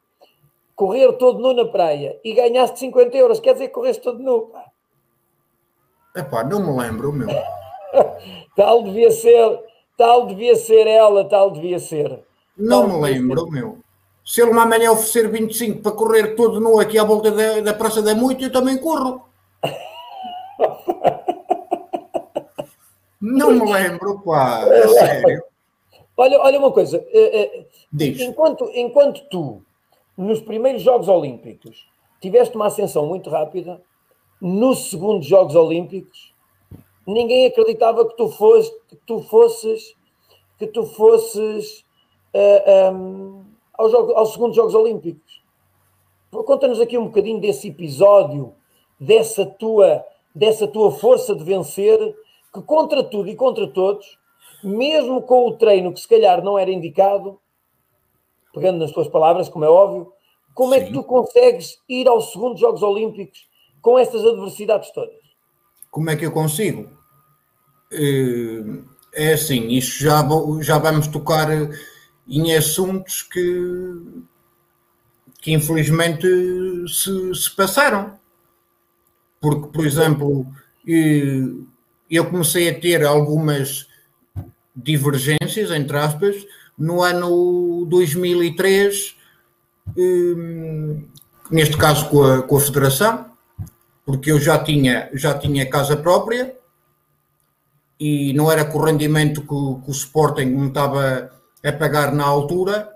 correr 0.75 1.11
todo 1.13 1.39
nu 1.39 1.53
na 1.53 1.65
praia 1.65 2.19
e 2.23 2.33
ganhaste 2.33 2.77
50 2.77 3.17
euros. 3.17 3.39
Quer 3.39 3.53
dizer 3.53 3.69
que 3.69 3.73
correste 3.73 4.03
todo 4.03 4.19
nu. 4.19 4.41
Pá. 4.41 4.65
Epá, 6.15 6.43
não 6.43 6.59
me 6.59 6.79
lembro, 6.83 7.11
meu. 7.11 7.27
tal 8.55 8.83
devia 8.83 9.09
ser, 9.09 9.59
tal 9.97 10.27
devia 10.27 10.55
ser 10.55 10.85
ela, 10.85 11.25
tal 11.25 11.49
devia 11.49 11.79
ser. 11.79 12.23
Não 12.55 12.87
tal 12.87 12.99
me 12.99 13.01
lembro, 13.01 13.45
ser. 13.45 13.51
meu. 13.51 13.79
Se 14.23 14.41
ele 14.41 14.51
amanhã 14.51 14.91
oferecer 14.91 15.31
25 15.31 15.81
para 15.81 15.93
correr 15.93 16.35
todo 16.35 16.59
nu 16.59 16.79
aqui 16.79 16.99
à 16.99 17.03
volta 17.03 17.31
da, 17.31 17.61
da 17.61 17.73
Praça 17.73 18.03
da 18.03 18.13
Muito, 18.13 18.43
eu 18.43 18.51
também 18.51 18.77
corro. 18.77 19.26
Não 23.19 23.51
me 23.51 23.71
lembro, 23.71 24.19
pá, 24.21 24.65
é 24.67 24.87
sério. 24.87 25.43
Olha, 26.19 26.39
olha 26.39 26.57
uma 26.57 26.71
coisa, 26.71 26.97
eh, 27.11 27.65
eh, 27.93 28.23
enquanto, 28.23 28.71
enquanto 28.73 29.21
tu, 29.29 29.61
nos 30.17 30.41
primeiros 30.41 30.81
Jogos 30.81 31.07
Olímpicos, 31.07 31.87
tiveste 32.19 32.55
uma 32.55 32.65
ascensão 32.65 33.05
muito 33.05 33.29
rápida, 33.29 33.79
nos 34.41 34.89
segundos 34.89 35.27
Jogos 35.27 35.55
Olímpicos, 35.55 36.33
ninguém 37.05 37.45
acreditava 37.45 38.03
que 38.07 38.17
tu, 38.17 38.29
fosse, 38.29 38.71
que 38.87 38.95
tu 39.05 39.21
fosses, 39.21 39.95
que 40.57 40.65
tu 40.65 40.87
fosses 40.87 41.81
uh, 42.33 42.63
eh, 42.65 42.91
um, 42.91 43.45
aos, 43.73 43.93
aos 43.93 44.33
segundos 44.33 44.55
Jogos 44.55 44.73
Olímpicos. 44.73 45.43
Conta-nos 46.31 46.79
aqui 46.81 46.97
um 46.97 47.05
bocadinho 47.05 47.39
desse 47.39 47.67
episódio, 47.67 48.55
dessa 48.99 49.45
tua, 49.45 50.03
dessa 50.33 50.67
tua 50.67 50.91
força 50.91 51.35
de 51.35 51.43
vencer 51.43 52.15
que 52.53 52.61
contra 52.61 53.03
tudo 53.03 53.29
e 53.29 53.35
contra 53.35 53.67
todos, 53.67 54.17
mesmo 54.63 55.21
com 55.21 55.47
o 55.47 55.57
treino 55.57 55.93
que 55.93 55.99
se 55.99 56.07
calhar 56.07 56.43
não 56.43 56.57
era 56.57 56.71
indicado, 56.71 57.39
pegando 58.53 58.79
nas 58.79 58.91
tuas 58.91 59.07
palavras, 59.07 59.49
como 59.49 59.65
é 59.65 59.69
óbvio, 59.69 60.11
como 60.53 60.73
Sim. 60.73 60.79
é 60.79 60.85
que 60.85 60.93
tu 60.93 61.03
consegues 61.03 61.79
ir 61.87 62.07
aos 62.07 62.31
segundos 62.31 62.59
Jogos 62.59 62.81
Olímpicos 62.81 63.47
com 63.81 63.99
estas 63.99 64.25
adversidades 64.25 64.91
todas? 64.91 65.15
Como 65.91 66.09
é 66.09 66.15
que 66.15 66.25
eu 66.25 66.31
consigo? 66.31 66.89
Eh, 67.91 68.83
é 69.13 69.33
assim, 69.33 69.67
isto 69.69 70.03
já, 70.03 70.27
já 70.61 70.77
vamos 70.77 71.07
tocar 71.07 71.47
em 72.27 72.55
assuntos 72.55 73.23
que, 73.23 74.23
que 75.41 75.53
infelizmente 75.53 76.27
se, 76.87 77.35
se 77.35 77.55
passaram. 77.55 78.19
Porque, 79.39 79.67
por 79.67 79.85
exemplo, 79.85 80.45
eh, 80.87 81.43
eu 82.09 82.25
comecei 82.25 82.69
a 82.69 82.79
ter 82.79 83.05
algumas 83.05 83.87
divergências, 84.75 85.71
entre 85.71 85.97
aspas, 85.97 86.35
no 86.77 87.01
ano 87.01 87.85
2003, 87.89 89.15
hum, 89.97 91.03
neste 91.49 91.75
caso 91.77 92.09
com 92.09 92.23
a, 92.23 92.43
com 92.43 92.57
a 92.57 92.61
Federação, 92.61 93.25
porque 94.05 94.31
eu 94.31 94.39
já 94.39 94.63
tinha, 94.63 95.09
já 95.13 95.37
tinha 95.37 95.69
casa 95.69 95.97
própria 95.97 96.55
e 97.99 98.31
não 98.33 98.51
era 98.51 98.63
com 98.63 98.77
o 98.77 98.85
rendimento 98.85 99.41
que, 99.41 99.47
que 99.47 99.89
o 99.89 99.91
Sporting 99.91 100.45
me 100.45 100.67
estava 100.67 101.31
a 101.63 101.71
pagar 101.73 102.13
na 102.13 102.23
altura 102.23 102.89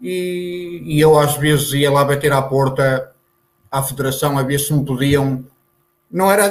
e, 0.00 0.82
e, 0.84 1.00
eu 1.00 1.18
às 1.18 1.36
vezes 1.36 1.72
ia 1.72 1.90
lá 1.90 2.04
bater 2.04 2.32
à 2.32 2.42
porta 2.42 3.12
à 3.70 3.82
federação 3.82 4.38
a 4.38 4.42
ver 4.42 4.58
se 4.58 4.72
me 4.72 4.84
podiam, 4.84 5.44
não 6.10 6.30
era 6.30 6.50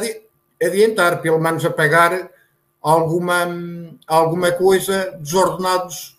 adiantar, 0.63 1.21
pelo 1.21 1.39
menos 1.39 1.65
a 1.65 1.69
pagar 1.69 2.30
alguma, 2.82 3.47
alguma 4.08 4.52
coisa 4.52 5.17
dos 5.19 5.34
ordenados, 5.34 6.17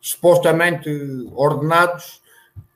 supostamente 0.00 0.90
ordenados, 1.34 2.22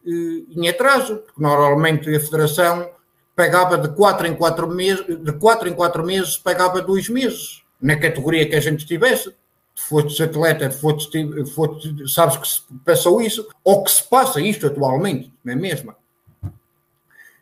eh, 0.07 0.45
em 0.57 0.69
atraso, 0.69 1.17
porque 1.17 1.43
normalmente 1.43 2.15
a 2.15 2.21
federação 2.21 2.89
pagava 3.35 3.77
de 3.77 3.89
4 3.95 4.27
em 4.27 4.35
4 4.35 4.69
meses, 4.69 5.05
de 5.07 5.33
4 5.33 5.69
em 5.69 5.75
4 5.75 6.05
meses 6.05 6.37
pagava 6.37 6.81
2 6.81 7.09
meses, 7.09 7.63
na 7.81 7.97
categoria 7.97 8.49
que 8.49 8.55
a 8.55 8.61
gente 8.61 8.81
estivesse 8.81 9.35
foste 9.77 10.23
atleta, 10.23 10.71
foste, 10.71 11.45
foste, 11.55 12.09
sabes 12.09 12.37
que 12.39 12.49
se 12.49 12.63
passou 12.85 13.21
isso, 13.21 13.47
ou 13.63 13.85
que 13.85 13.91
se 13.91 14.03
passa 14.03 14.41
isto 14.41 14.67
atualmente, 14.67 15.33
não 15.45 15.53
é 15.53 15.57
mesmo? 15.57 15.95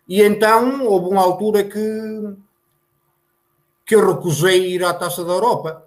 E 0.07 0.21
então 0.21 0.85
houve 0.85 1.09
uma 1.09 1.23
altura 1.23 1.63
que, 1.63 2.37
que 3.85 3.95
eu 3.95 4.15
recusei 4.15 4.75
ir 4.75 4.85
à 4.85 4.93
Taça 4.95 5.25
da 5.25 5.33
Europa. 5.33 5.87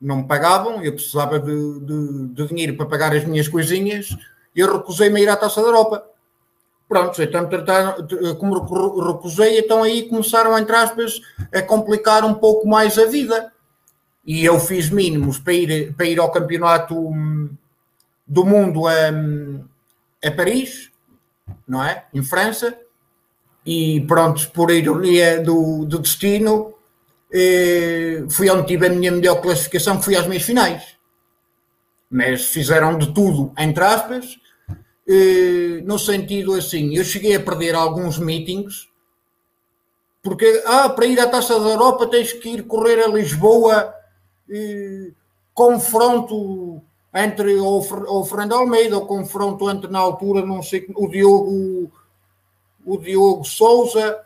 Não 0.00 0.18
me 0.18 0.24
pagavam, 0.24 0.82
eu 0.82 0.92
precisava 0.92 1.38
de, 1.38 1.80
de, 1.80 2.28
de 2.28 2.46
dinheiro 2.48 2.76
para 2.76 2.86
pagar 2.86 3.14
as 3.14 3.24
minhas 3.24 3.48
coisinhas, 3.48 4.16
eu 4.54 4.76
recusei-me 4.76 5.20
a 5.20 5.22
ir 5.22 5.28
à 5.28 5.36
Taça 5.36 5.60
da 5.60 5.68
Europa. 5.68 6.04
Pronto, 6.88 7.20
então 7.20 7.48
como 8.38 9.12
recusei, 9.12 9.58
então 9.58 9.82
aí 9.82 10.08
começaram, 10.08 10.56
entre 10.56 10.76
aspas, 10.76 11.20
a 11.52 11.60
complicar 11.60 12.24
um 12.24 12.34
pouco 12.34 12.68
mais 12.68 12.96
a 12.96 13.06
vida 13.06 13.52
e 14.24 14.44
eu 14.44 14.58
fiz 14.60 14.90
mínimos 14.90 15.38
para 15.38 15.52
ir, 15.52 15.94
para 15.94 16.06
ir 16.06 16.18
ao 16.18 16.30
campeonato 16.30 16.96
hum, 16.96 17.50
do 18.26 18.44
mundo 18.44 18.86
a, 18.86 18.92
a 20.24 20.30
Paris, 20.30 20.90
não 21.66 21.82
é? 21.82 22.04
Em 22.12 22.22
França, 22.22 22.76
e 23.64 24.00
pronto, 24.02 24.50
por 24.50 24.70
ironia 24.70 25.40
do, 25.42 25.84
do 25.84 25.98
destino, 25.98 26.74
eh, 27.32 28.24
fui 28.30 28.48
onde 28.50 28.66
tive 28.66 28.86
a 28.86 28.90
minha 28.90 29.12
melhor 29.12 29.40
classificação, 29.40 30.00
fui 30.00 30.16
às 30.16 30.26
meias 30.26 30.44
finais. 30.44 30.96
Mas 32.10 32.46
fizeram 32.46 32.96
de 32.98 33.12
tudo, 33.12 33.52
entre 33.58 33.84
aspas, 33.84 34.38
eh, 35.08 35.82
no 35.84 35.98
sentido 35.98 36.54
assim, 36.54 36.94
eu 36.94 37.04
cheguei 37.04 37.34
a 37.36 37.40
perder 37.40 37.74
alguns 37.74 38.18
meetings, 38.18 38.88
porque, 40.22 40.62
ah, 40.66 40.88
para 40.88 41.06
ir 41.06 41.20
à 41.20 41.28
Taça 41.28 41.58
da 41.60 41.70
Europa 41.70 42.08
tens 42.08 42.32
que 42.32 42.48
ir 42.48 42.62
correr 42.64 43.02
a 43.02 43.08
Lisboa 43.08 43.94
confronto 45.54 46.82
entre 47.14 47.58
o, 47.58 48.24
Fernando 48.24 48.56
Almeida, 48.56 48.98
o 48.98 49.06
confronto 49.06 49.70
entre 49.70 49.90
na 49.90 49.98
altura, 49.98 50.44
não 50.44 50.62
sei, 50.62 50.86
o 50.94 51.08
Diogo, 51.08 51.90
o 52.84 52.98
Diogo 52.98 53.42
Souza, 53.42 54.20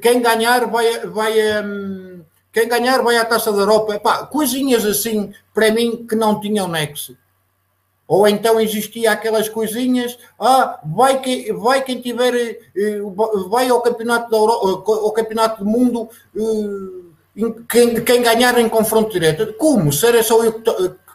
quem 0.00 0.22
ganhar 0.22 0.70
vai, 0.70 1.06
vai 1.06 1.64
um, 1.64 2.24
quem 2.56 2.66
ganhar 2.66 3.02
vai 3.02 3.18
à 3.18 3.24
Taça 3.26 3.52
da 3.52 3.58
Europa. 3.58 3.96
Epá, 3.96 4.24
coisinhas 4.24 4.86
assim, 4.86 5.30
para 5.52 5.70
mim, 5.70 6.06
que 6.08 6.16
não 6.16 6.40
tinham 6.40 6.66
nexo. 6.66 7.14
Ou 8.08 8.26
então 8.26 8.58
existia 8.58 9.12
aquelas 9.12 9.46
coisinhas, 9.46 10.18
ah, 10.40 10.80
vai, 10.82 11.20
que, 11.20 11.52
vai 11.52 11.82
quem 11.82 12.00
tiver, 12.00 12.34
eh, 12.34 13.00
vai 13.50 13.68
ao 13.68 13.82
campeonato, 13.82 14.30
da 14.30 14.38
Euro, 14.38 14.52
ao 14.52 15.12
campeonato 15.12 15.62
do 15.62 15.68
mundo 15.68 16.08
eh, 16.34 17.52
quem, 17.68 18.02
quem 18.02 18.22
ganhar 18.22 18.58
em 18.58 18.70
confronto 18.70 19.12
direto. 19.12 19.52
Como? 19.58 19.92
Se 19.92 20.06
era 20.06 20.22
só 20.22 20.42
eu 20.42 20.54
que, 20.54 20.64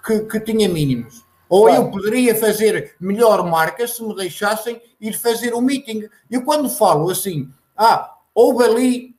que, 0.06 0.20
que 0.26 0.40
tinha 0.42 0.70
mínimos. 0.70 1.26
Ou 1.50 1.64
claro. 1.64 1.86
eu 1.86 1.90
poderia 1.90 2.36
fazer 2.36 2.94
melhor 3.00 3.44
marca 3.50 3.88
se 3.88 4.04
me 4.04 4.16
deixassem 4.16 4.80
ir 5.00 5.14
fazer 5.14 5.56
o 5.56 5.58
um 5.58 5.62
meeting. 5.62 6.08
E 6.30 6.40
quando 6.40 6.70
falo 6.70 7.10
assim, 7.10 7.50
ah, 7.76 8.14
houve 8.36 8.64
ali 8.64 9.08
eh, 9.08 9.12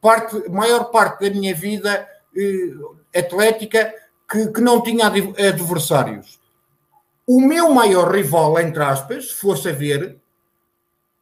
parte, 0.00 0.48
maior 0.48 0.84
parte 0.84 1.28
da 1.28 1.34
minha 1.34 1.54
vida 1.54 2.08
eh, 2.36 3.18
atlética 3.18 3.92
que, 4.30 4.48
que 4.48 4.60
não 4.60 4.82
tinha 4.82 5.06
adversários. 5.06 6.40
O 7.26 7.40
meu 7.40 7.70
maior 7.70 8.12
rival, 8.12 8.58
entre 8.60 8.82
aspas, 8.82 9.28
se 9.28 9.34
fosse 9.34 9.68
a 9.68 9.72
ver, 9.72 10.18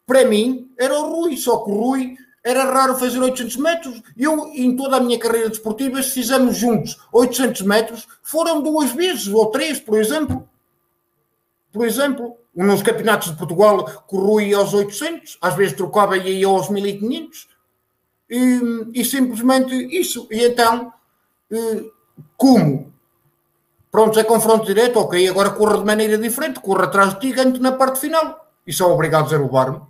para 0.07 0.25
mim, 0.25 0.71
era 0.79 0.99
o 0.99 1.11
Rui, 1.11 1.37
só 1.37 1.59
que 1.59 1.71
o 1.71 1.75
Rui 1.75 2.17
era 2.43 2.65
raro 2.65 2.97
fazer 2.97 3.19
800 3.19 3.57
metros. 3.57 4.03
Eu, 4.17 4.49
em 4.49 4.77
toda 4.77 4.99
a 4.99 5.01
minha 5.01 5.19
carreira 5.19 5.49
desportiva, 5.49 6.03
se 6.03 6.11
fizemos 6.11 6.59
juntos 6.59 6.99
800 7.11 7.63
metros, 7.63 8.07
foram 8.23 8.63
duas 8.63 8.93
vezes, 8.93 9.29
ou 9.29 9.47
três, 9.47 9.81
por 9.81 9.99
exemplo. 9.99 10.47
Por 11.73 11.87
exemplo, 11.87 12.37
nos 12.55 12.83
campeonatos 12.83 13.31
de 13.31 13.37
Portugal, 13.39 13.85
corria 14.07 14.59
aos 14.59 14.75
800, 14.75 15.39
às 15.41 15.57
vezes 15.57 15.75
trocava 15.75 16.19
e 16.19 16.41
ia 16.41 16.47
aos 16.47 16.69
1500. 16.69 17.49
E, 18.35 19.01
e 19.01 19.05
simplesmente 19.05 19.75
isso. 19.75 20.27
E 20.31 20.45
então, 20.45 20.93
eh, 21.51 21.85
como? 22.37 22.93
Pronto, 23.91 24.19
é 24.19 24.25
confronto 24.25 24.67
direto, 24.67 24.99
ok, 24.99 25.29
agora 25.29 25.51
corra 25.51 25.79
de 25.79 25.85
maneira 25.85 26.19
diferente, 26.19 26.59
corra 26.59 26.85
atrás 26.85 27.15
de 27.15 27.21
ti, 27.21 27.33
ganho 27.33 27.61
na 27.61 27.73
parte 27.73 28.01
final. 28.01 28.51
E 28.67 28.73
são 28.73 28.91
obrigados 28.91 29.33
a 29.33 29.37
roubar-me. 29.37 29.81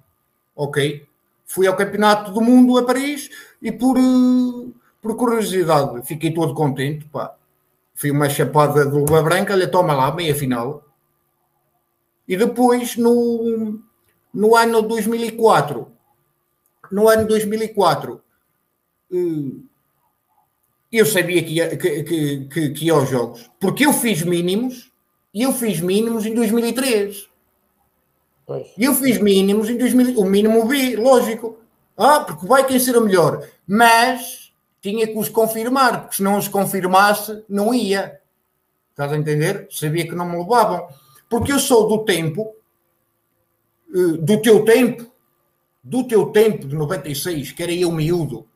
Ok, 0.55 1.07
Fui 1.47 1.67
ao 1.67 1.77
Campeonato 1.77 2.33
do 2.33 2.41
Mundo 2.41 2.79
a 2.79 2.85
Paris 2.85 3.31
e 3.61 3.71
por, 3.71 3.97
eh, 3.99 4.73
por 5.01 5.17
curiosidade 5.17 6.05
fiquei 6.07 6.33
todo 6.33 6.55
contente. 6.55 7.05
Pá. 7.07 7.35
Fui 7.95 8.11
uma 8.11 8.29
chapada 8.29 8.85
de 8.85 8.93
luva 8.93 9.23
branca, 9.23 9.53
olha, 9.53 9.71
toma 9.71 9.95
lá, 9.95 10.13
meia 10.13 10.35
final. 10.35 10.83
E 12.27 12.37
depois, 12.37 12.97
no, 12.97 13.79
no 14.33 14.57
ano 14.57 14.83
2004, 14.83 15.87
no 16.91 17.09
ano 17.09 17.27
2004, 17.27 18.15
eh, 18.15 18.24
eu 20.93 21.07
sabia 21.07 21.43
que 21.43 21.55
ia, 21.55 21.77
que, 21.77 22.03
que, 22.03 22.45
que, 22.47 22.71
que 22.71 22.85
ia 22.87 22.93
aos 22.93 23.09
jogos, 23.09 23.51
porque 23.59 23.85
eu 23.85 23.93
fiz 23.93 24.23
mínimos, 24.23 24.93
e 25.35 25.43
eu 25.43 25.53
fiz 25.53 25.81
mínimos 25.81 26.25
em 26.25 26.35
2003. 26.35 27.29
E 28.79 28.85
eu 28.85 28.95
fiz 28.95 29.19
mínimos 29.19 29.69
em 29.69 29.77
2000, 29.77 30.21
o 30.21 30.25
mínimo 30.25 30.64
B, 30.67 30.97
lógico. 30.97 31.59
Ah, 31.97 32.21
porque 32.21 32.47
vai 32.47 32.64
quem 32.64 32.79
ser 32.79 32.97
o 32.97 33.01
melhor. 33.01 33.45
Mas 33.67 34.53
tinha 34.81 35.07
que 35.07 35.19
os 35.19 35.29
confirmar, 35.29 36.03
porque 36.03 36.17
se 36.17 36.23
não 36.23 36.38
os 36.38 36.47
confirmasse, 36.47 37.43
não 37.49 37.75
ia. 37.75 38.21
Estás 38.90 39.12
a 39.12 39.17
entender? 39.17 39.67
Sabia 39.71 40.07
que 40.07 40.14
não 40.14 40.29
me 40.29 40.37
levavam. 40.37 40.87
Porque 41.29 41.51
eu 41.51 41.59
sou 41.59 41.88
do 41.88 42.05
tempo, 42.05 42.55
eh, 43.93 44.19
do 44.19 44.40
teu 44.40 44.64
tempo, 44.64 45.11
do 45.83 46.07
teu 46.07 46.27
tempo 46.27 46.69
de 46.69 46.77
96, 46.77 47.51
que 47.51 47.62
era 47.62 47.73
eu 47.73 47.90
miúdo, 47.90 48.47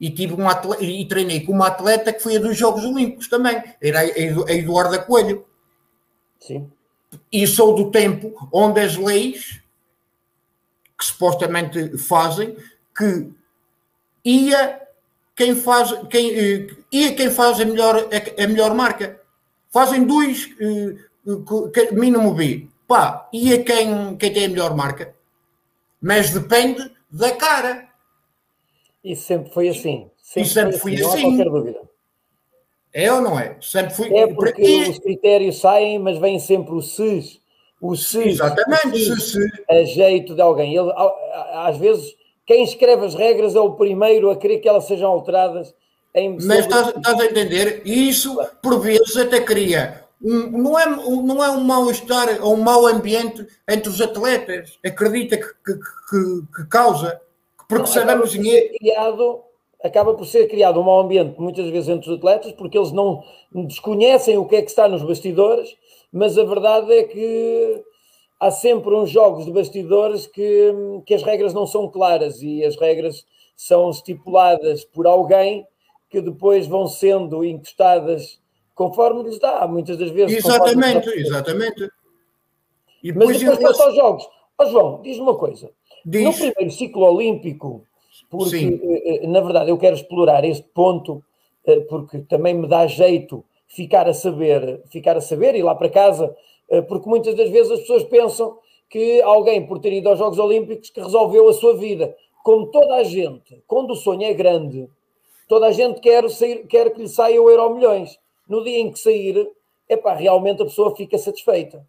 e 0.00 0.10
tive 0.10 0.34
um 0.34 0.48
atleta, 0.48 0.84
e 0.84 1.06
treinei 1.06 1.40
com 1.40 1.52
uma 1.52 1.68
atleta 1.68 2.12
que 2.12 2.22
foi 2.22 2.36
a 2.36 2.40
dos 2.40 2.56
Jogos 2.56 2.84
Olímpicos 2.84 3.28
também, 3.28 3.62
era 3.80 4.00
a 4.00 4.52
Eduarda 4.52 4.98
Coelho. 4.98 5.44
Sim. 6.40 6.70
E 7.32 7.46
sou 7.46 7.74
do 7.74 7.90
tempo 7.90 8.48
onde 8.52 8.80
as 8.80 8.96
leis 8.96 9.60
que 10.98 11.04
supostamente 11.04 11.96
fazem 11.98 12.56
que 12.96 13.30
ia 14.24 14.82
quem 15.34 15.54
faz 15.54 15.92
quem 16.08 16.30
eh, 16.30 16.66
ia 16.90 17.14
quem 17.14 17.30
faz 17.30 17.60
a 17.60 17.64
melhor 17.64 18.08
a 18.38 18.46
melhor 18.46 18.74
marca. 18.74 19.20
Fazem 19.70 20.04
dois 20.04 20.50
eh, 20.60 20.96
mínimo 21.92 22.34
B. 22.34 22.68
Pá 22.86 23.28
ia 23.32 23.62
quem 23.62 24.16
quem 24.16 24.32
tem 24.32 24.46
a 24.46 24.48
melhor 24.48 24.76
marca. 24.76 25.14
Mas 26.00 26.30
depende 26.30 26.90
da 27.10 27.32
cara 27.32 27.85
e 29.10 29.16
sempre 29.16 29.52
foi 29.52 29.68
assim 29.68 30.10
sempre, 30.22 30.50
sempre 30.50 30.78
foi 30.78 30.94
assim, 30.94 31.04
assim. 31.04 31.22
Não 31.22 31.28
há 31.28 31.36
qualquer 31.36 31.50
dúvida 31.50 31.86
é 32.96 33.12
ou 33.12 33.20
não 33.20 33.38
é? 33.38 33.54
Sempre 33.60 33.92
fui. 33.92 34.08
É 34.16 34.26
porque 34.26 34.62
e... 34.62 34.88
os 34.88 34.98
critérios 34.98 35.60
saem, 35.60 35.98
mas 35.98 36.16
vem 36.16 36.38
sempre 36.38 36.74
o 36.74 36.80
SES. 36.80 37.38
O 37.78 37.94
SES. 37.94 38.40
Exatamente, 38.40 39.10
o 39.10 39.20
SES, 39.20 39.36
a 39.68 39.82
jeito 39.84 40.34
de 40.34 40.40
alguém. 40.40 40.74
Ele, 40.74 40.90
às 41.52 41.76
vezes, 41.76 42.16
quem 42.46 42.64
escreve 42.64 43.04
as 43.04 43.14
regras 43.14 43.54
é 43.54 43.60
o 43.60 43.72
primeiro 43.72 44.30
a 44.30 44.36
querer 44.36 44.60
que 44.60 44.68
elas 44.68 44.84
sejam 44.84 45.10
alteradas. 45.10 45.74
Em 46.14 46.36
mas 46.36 46.60
estás, 46.60 46.96
estás, 46.96 47.20
a 47.20 47.26
entender? 47.26 47.82
E 47.84 48.08
isso, 48.08 48.34
por 48.62 48.80
vezes, 48.80 49.14
até 49.18 49.42
cria. 49.42 50.02
Um, 50.24 50.62
não, 50.62 50.78
é, 50.78 50.86
não 50.86 51.44
é 51.44 51.50
um 51.50 51.60
mal-estar 51.62 52.38
ou 52.40 52.54
um 52.54 52.62
mau 52.62 52.86
ambiente 52.86 53.46
entre 53.68 53.90
os 53.90 54.00
atletas. 54.00 54.78
Acredita 54.82 55.36
que, 55.36 55.48
que, 55.48 55.74
que, 55.74 56.46
que 56.56 56.68
causa. 56.70 57.20
Porque 57.68 57.82
não, 57.82 57.86
sabemos. 57.86 58.34
Criado 58.34 59.42
acaba 59.82 60.14
por 60.14 60.26
ser 60.26 60.48
criado 60.48 60.80
um 60.80 60.84
mau 60.84 61.00
ambiente 61.00 61.38
muitas 61.38 61.68
vezes 61.68 61.88
entre 61.88 62.10
os 62.10 62.16
atletas, 62.16 62.52
porque 62.52 62.76
eles 62.76 62.92
não 62.92 63.22
desconhecem 63.52 64.36
o 64.36 64.46
que 64.46 64.56
é 64.56 64.62
que 64.62 64.70
está 64.70 64.88
nos 64.88 65.02
bastidores, 65.02 65.76
mas 66.12 66.36
a 66.38 66.44
verdade 66.44 66.92
é 66.92 67.04
que 67.04 67.82
há 68.40 68.50
sempre 68.50 68.94
uns 68.94 69.10
jogos 69.10 69.44
de 69.44 69.52
bastidores 69.52 70.26
que, 70.26 70.72
que 71.04 71.14
as 71.14 71.22
regras 71.22 71.54
não 71.54 71.66
são 71.66 71.88
claras 71.88 72.42
e 72.42 72.64
as 72.64 72.76
regras 72.76 73.24
são 73.56 73.90
estipuladas 73.90 74.84
por 74.84 75.06
alguém 75.06 75.66
que 76.10 76.20
depois 76.20 76.66
vão 76.66 76.86
sendo 76.86 77.44
encostadas 77.44 78.40
conforme 78.74 79.22
lhes 79.22 79.38
dá, 79.38 79.66
muitas 79.66 79.96
das 79.96 80.10
vezes. 80.10 80.44
Exatamente, 80.44 81.08
exatamente. 81.08 81.90
E 83.02 83.12
depois 83.12 83.30
Mas 83.30 83.40
depois 83.40 83.58
relação... 83.58 83.86
aos 83.86 83.94
Jogos. 83.94 84.28
Oh, 84.58 84.66
João, 84.66 85.02
diz-me 85.02 85.22
uma 85.22 85.36
coisa. 85.36 85.70
Diz. 86.08 86.22
No 86.22 86.32
primeiro 86.32 86.70
ciclo 86.70 87.04
olímpico, 87.04 87.84
porque 88.30 88.58
Sim. 88.58 88.80
Eh, 88.80 89.24
eh, 89.24 89.26
na 89.26 89.40
verdade 89.40 89.70
eu 89.70 89.76
quero 89.76 89.96
explorar 89.96 90.44
este 90.44 90.68
ponto, 90.72 91.20
eh, 91.66 91.80
porque 91.80 92.20
também 92.20 92.54
me 92.54 92.68
dá 92.68 92.86
jeito 92.86 93.44
ficar 93.66 94.08
a 94.08 94.14
saber, 94.14 94.82
ficar 94.86 95.16
a 95.16 95.20
saber, 95.20 95.56
ir 95.56 95.64
lá 95.64 95.74
para 95.74 95.90
casa, 95.90 96.34
porque 96.88 97.08
muitas 97.08 97.34
das 97.34 97.50
vezes 97.50 97.72
as 97.72 97.80
pessoas 97.80 98.04
pensam 98.04 98.56
que 98.88 99.20
alguém, 99.22 99.66
por 99.66 99.80
ter 99.80 99.92
ido 99.92 100.08
aos 100.08 100.18
Jogos 100.20 100.38
Olímpicos, 100.38 100.90
que 100.90 101.00
resolveu 101.00 101.48
a 101.48 101.52
sua 101.52 101.76
vida. 101.76 102.14
Como 102.44 102.68
toda 102.68 102.94
a 102.94 103.02
gente, 103.02 103.60
quando 103.66 103.90
o 103.90 103.96
sonho 103.96 104.22
é 104.22 104.32
grande, 104.32 104.88
toda 105.48 105.66
a 105.66 105.72
gente 105.72 106.00
quer, 106.00 106.30
sair, 106.30 106.64
quer 106.68 106.92
que 106.92 107.00
lhe 107.02 107.08
saia 107.08 107.42
o 107.42 107.50
euro 107.50 107.74
milhões. 107.74 108.18
No 108.48 108.62
dia 108.62 108.78
em 108.78 108.92
que 108.92 109.00
sair, 109.00 109.48
epá, 109.88 110.14
realmente 110.14 110.62
a 110.62 110.66
pessoa 110.66 110.94
fica 110.94 111.18
satisfeita. 111.18 111.84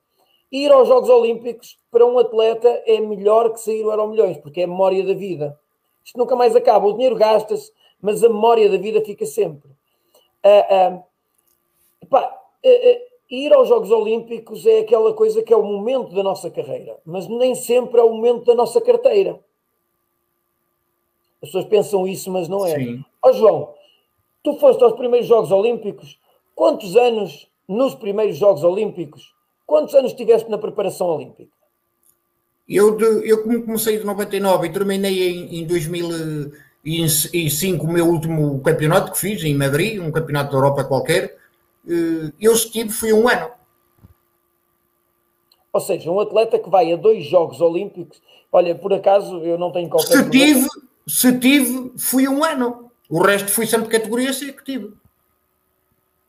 Ir 0.52 0.72
aos 0.72 0.88
Jogos 0.88 1.10
Olímpicos 1.10 1.78
para 1.92 2.06
um 2.06 2.18
atleta 2.18 2.68
é 2.86 3.00
melhor 3.00 3.52
que 3.52 3.60
sair 3.60 3.84
o 3.84 3.92
Euro 3.92 4.08
Milhões, 4.08 4.38
porque 4.38 4.62
é 4.62 4.64
a 4.64 4.68
memória 4.68 5.06
da 5.06 5.14
vida. 5.14 5.60
Isto 6.04 6.18
nunca 6.18 6.36
mais 6.36 6.56
acaba. 6.56 6.88
O 6.88 6.94
dinheiro 6.94 7.16
gasta-se, 7.16 7.72
mas 8.02 8.24
a 8.24 8.30
memória 8.30 8.70
da 8.70 8.78
vida 8.78 9.04
fica 9.04 9.26
sempre. 9.26 9.70
Uh, 10.46 10.96
uh, 10.96 11.04
epá, 12.02 12.34
uh, 12.64 13.08
ir 13.30 13.54
aos 13.54 13.68
Jogos 13.68 13.92
Olímpicos 13.92 14.66
é 14.66 14.80
aquela 14.80 15.14
coisa 15.14 15.44
que 15.44 15.52
é 15.52 15.58
o 15.58 15.64
momento 15.64 16.16
da 16.16 16.24
nossa 16.24 16.50
carreira, 16.50 16.98
mas 17.06 17.28
nem 17.28 17.54
sempre 17.56 18.00
é 18.00 18.04
o 18.04 18.14
momento 18.14 18.46
da 18.46 18.56
nossa 18.56 18.80
carteira. 18.80 19.40
As 21.42 21.50
pessoas 21.50 21.66
pensam 21.66 22.08
isso, 22.08 22.32
mas 22.32 22.48
não 22.48 22.66
é. 22.66 22.76
Sim. 22.76 23.04
Ó 23.22 23.30
oh, 23.30 23.34
João, 23.34 23.74
tu 24.42 24.56
foste 24.56 24.82
aos 24.84 24.94
primeiros 24.94 25.28
Jogos 25.28 25.52
Olímpicos, 25.52 26.18
quantos 26.56 26.96
anos 26.96 27.50
nos 27.68 27.94
primeiros 27.94 28.38
Jogos 28.38 28.64
Olímpicos, 28.64 29.36
quantos 29.68 29.94
anos 29.94 30.14
tiveste 30.14 30.50
na 30.50 30.58
preparação 30.58 31.06
olímpica? 31.08 31.52
Eu, 32.68 33.00
eu 33.00 33.44
comecei 33.44 34.00
de 34.00 34.06
99 34.06 34.68
e 34.68 34.74
terminei 34.74 35.30
em, 35.30 35.62
em 35.62 35.68
2005 35.68 37.86
o 37.86 37.92
meu 37.92 38.08
último 38.08 38.60
campeonato 38.62 39.12
que 39.12 39.20
fiz 39.20 39.44
em 39.44 39.54
Madrid, 39.54 40.02
um 40.02 40.12
campeonato 40.12 40.50
da 40.52 40.58
Europa 40.58 40.84
qualquer. 40.84 41.38
Eh, 41.88 42.34
eu 42.42 42.54
estive, 42.54 42.90
fui 42.90 43.14
um 43.14 43.30
ano. 43.30 43.52
Ou 45.72 45.80
seja, 45.80 46.12
um 46.12 46.20
atleta 46.20 46.60
que 46.60 46.70
vai 46.70 46.92
a 46.92 46.98
dois 46.98 47.26
Jogos 47.26 47.62
Olímpicos, 47.62 48.22
olha, 48.52 48.76
por 48.76 48.92
acaso 48.92 49.38
eu 49.44 49.58
não 49.58 49.72
tenho 49.72 49.90
qualquer. 49.90 50.18
Se 50.18 50.30
tive, 50.30 50.68
se 51.08 51.40
tive, 51.40 51.94
fui 51.98 52.28
um 52.28 52.44
ano. 52.44 52.92
O 53.10 53.22
resto 53.22 53.50
fui 53.50 53.66
sempre 53.66 53.88
categoria 53.88 54.34
C 54.34 54.52
que 54.52 54.66
tive. 54.66 54.92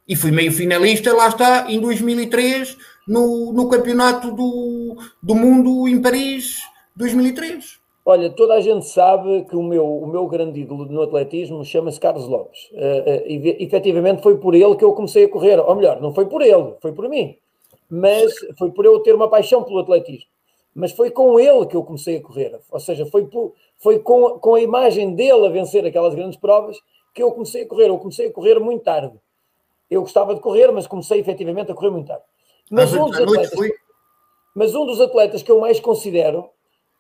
E 0.09 0.17
fui 0.17 0.31
meio 0.31 0.51
finalista, 0.51 1.15
lá 1.15 1.29
está, 1.29 1.71
em 1.71 1.79
2003, 1.79 2.79
no, 3.07 3.53
no 3.53 3.69
Campeonato 3.69 4.33
do, 4.33 4.97
do 5.23 5.35
Mundo 5.35 5.87
em 5.87 6.01
Paris 6.01 6.57
2003. 6.97 7.79
Olha, 8.07 8.31
toda 8.31 8.55
a 8.55 8.61
gente 8.63 8.87
sabe 8.87 9.45
que 9.45 9.55
o 9.55 9.63
meu, 9.63 9.85
o 9.85 10.07
meu 10.07 10.27
grande 10.27 10.63
ídolo 10.63 10.87
no 10.87 11.03
atletismo 11.03 11.63
chama-se 11.63 12.01
Carlos 12.01 12.27
Lopes. 12.27 12.71
Uh, 12.73 12.79
uh, 12.79 13.63
efetivamente 13.63 14.23
foi 14.23 14.39
por 14.39 14.55
ele 14.55 14.77
que 14.77 14.85
eu 14.85 14.95
comecei 14.95 15.25
a 15.25 15.29
correr. 15.29 15.61
Ou 15.61 15.75
melhor, 15.75 16.01
não 16.01 16.15
foi 16.15 16.25
por 16.25 16.41
ele, 16.41 16.73
foi 16.81 16.93
por 16.93 17.07
mim. 17.07 17.37
Mas 17.91 18.33
foi 18.59 18.71
por 18.71 18.87
eu 18.87 19.01
ter 19.01 19.15
uma 19.15 19.29
paixão 19.29 19.63
pelo 19.63 19.81
atletismo. 19.81 20.31
Mas 20.75 20.93
foi 20.93 21.11
com 21.11 21.39
ele 21.39 21.67
que 21.67 21.77
eu 21.77 21.83
comecei 21.83 22.17
a 22.17 22.23
correr. 22.23 22.59
Ou 22.71 22.81
seja, 22.81 23.05
foi, 23.05 23.27
por, 23.27 23.53
foi 23.77 23.99
com, 23.99 24.39
com 24.39 24.55
a 24.55 24.61
imagem 24.63 25.15
dele 25.15 25.47
a 25.47 25.51
vencer 25.51 25.85
aquelas 25.85 26.15
grandes 26.15 26.39
provas 26.39 26.79
que 27.15 27.23
eu 27.23 27.31
comecei 27.33 27.65
a 27.65 27.69
correr. 27.69 27.89
Eu 27.91 27.99
comecei 27.99 28.29
a 28.29 28.33
correr 28.33 28.59
muito 28.59 28.85
tarde. 28.85 29.13
Eu 29.91 30.03
gostava 30.03 30.35
de 30.35 30.41
correr, 30.41 30.71
mas 30.71 30.87
comecei 30.87 31.21
efetivamente 31.21 31.73
a 31.73 31.75
correr 31.75 31.91
muito 31.91 32.09
tarde. 32.09 32.25
Mas, 32.71 32.93
um, 32.93 33.07
dos 33.07 33.19
atletas, 33.19 33.71
mas 34.55 34.75
um 34.75 34.85
dos 34.85 35.01
atletas 35.01 35.43
que 35.43 35.51
eu 35.51 35.61
mais 35.61 35.81
considero 35.81 36.51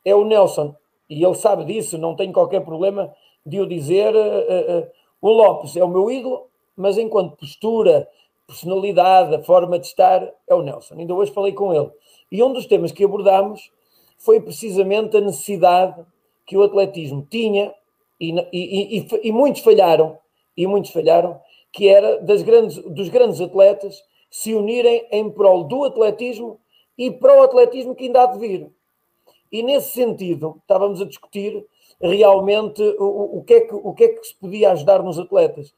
é 0.05 0.14
o 0.14 0.24
Nelson. 0.24 0.74
E 1.09 1.24
ele 1.24 1.34
sabe 1.34 1.64
disso, 1.64 1.99
não 1.99 2.14
tenho 2.14 2.32
qualquer 2.32 2.64
problema 2.64 3.14
de 3.45 3.61
o 3.61 3.66
dizer. 3.66 4.14
Uh, 4.14 4.80
uh, 4.80 4.86
o 5.20 5.30
Lopes 5.30 5.76
é 5.76 5.84
o 5.84 5.89
meu 5.89 6.11
ídolo, 6.11 6.49
mas 6.76 6.97
enquanto 6.97 7.36
postura, 7.36 8.09
personalidade, 8.47 9.34
a 9.34 9.43
forma 9.43 9.78
de 9.78 9.86
estar, 9.86 10.32
é 10.47 10.55
o 10.55 10.62
Nelson. 10.62 10.95
Ainda 10.95 11.14
hoje 11.14 11.32
falei 11.32 11.53
com 11.53 11.74
ele. 11.74 11.91
E 12.32 12.43
um 12.43 12.53
dos 12.53 12.66
temas 12.66 12.93
que 12.93 13.05
abordámos 13.05 13.70
foi 14.16 14.41
precisamente 14.41 15.16
a 15.16 15.20
necessidade 15.20 16.05
que 16.47 16.57
o 16.57 16.62
atletismo 16.62 17.26
tinha, 17.30 17.74
e, 18.18 18.32
e, 18.53 18.99
e, 18.99 19.09
e 19.24 19.32
muitos 19.32 19.61
falharam, 19.62 20.18
e 20.57 20.66
muitos 20.66 20.91
falharam, 20.91 21.39
que 21.73 21.89
era 21.89 22.21
das 22.21 22.43
grandes, 22.43 22.77
dos 22.79 23.09
grandes 23.09 23.41
atletas 23.41 24.03
se 24.31 24.55
unirem 24.55 25.07
em 25.11 25.31
prol 25.31 25.64
do 25.64 25.85
atletismo 25.85 26.61
e 26.97 27.11
para 27.11 27.39
o 27.39 27.43
atletismo 27.43 27.95
que 27.95 28.05
ainda 28.05 28.23
há 28.23 28.27
de 28.27 28.39
vir. 28.39 28.71
E 29.51 29.62
nesse 29.62 29.93
sentido, 29.93 30.57
estávamos 30.61 31.01
a 31.01 31.07
discutir 31.07 31.64
realmente 32.01 32.83
o, 32.99 33.39
o, 33.39 33.45
que, 33.45 33.55
é 33.55 33.61
que, 33.62 33.75
o 33.75 33.95
que 33.95 34.05
é 34.05 34.09
que 34.09 34.27
se 34.27 34.35
podia 34.35 34.73
ajudar 34.73 35.03
nos 35.03 35.19
atletas. 35.19 35.75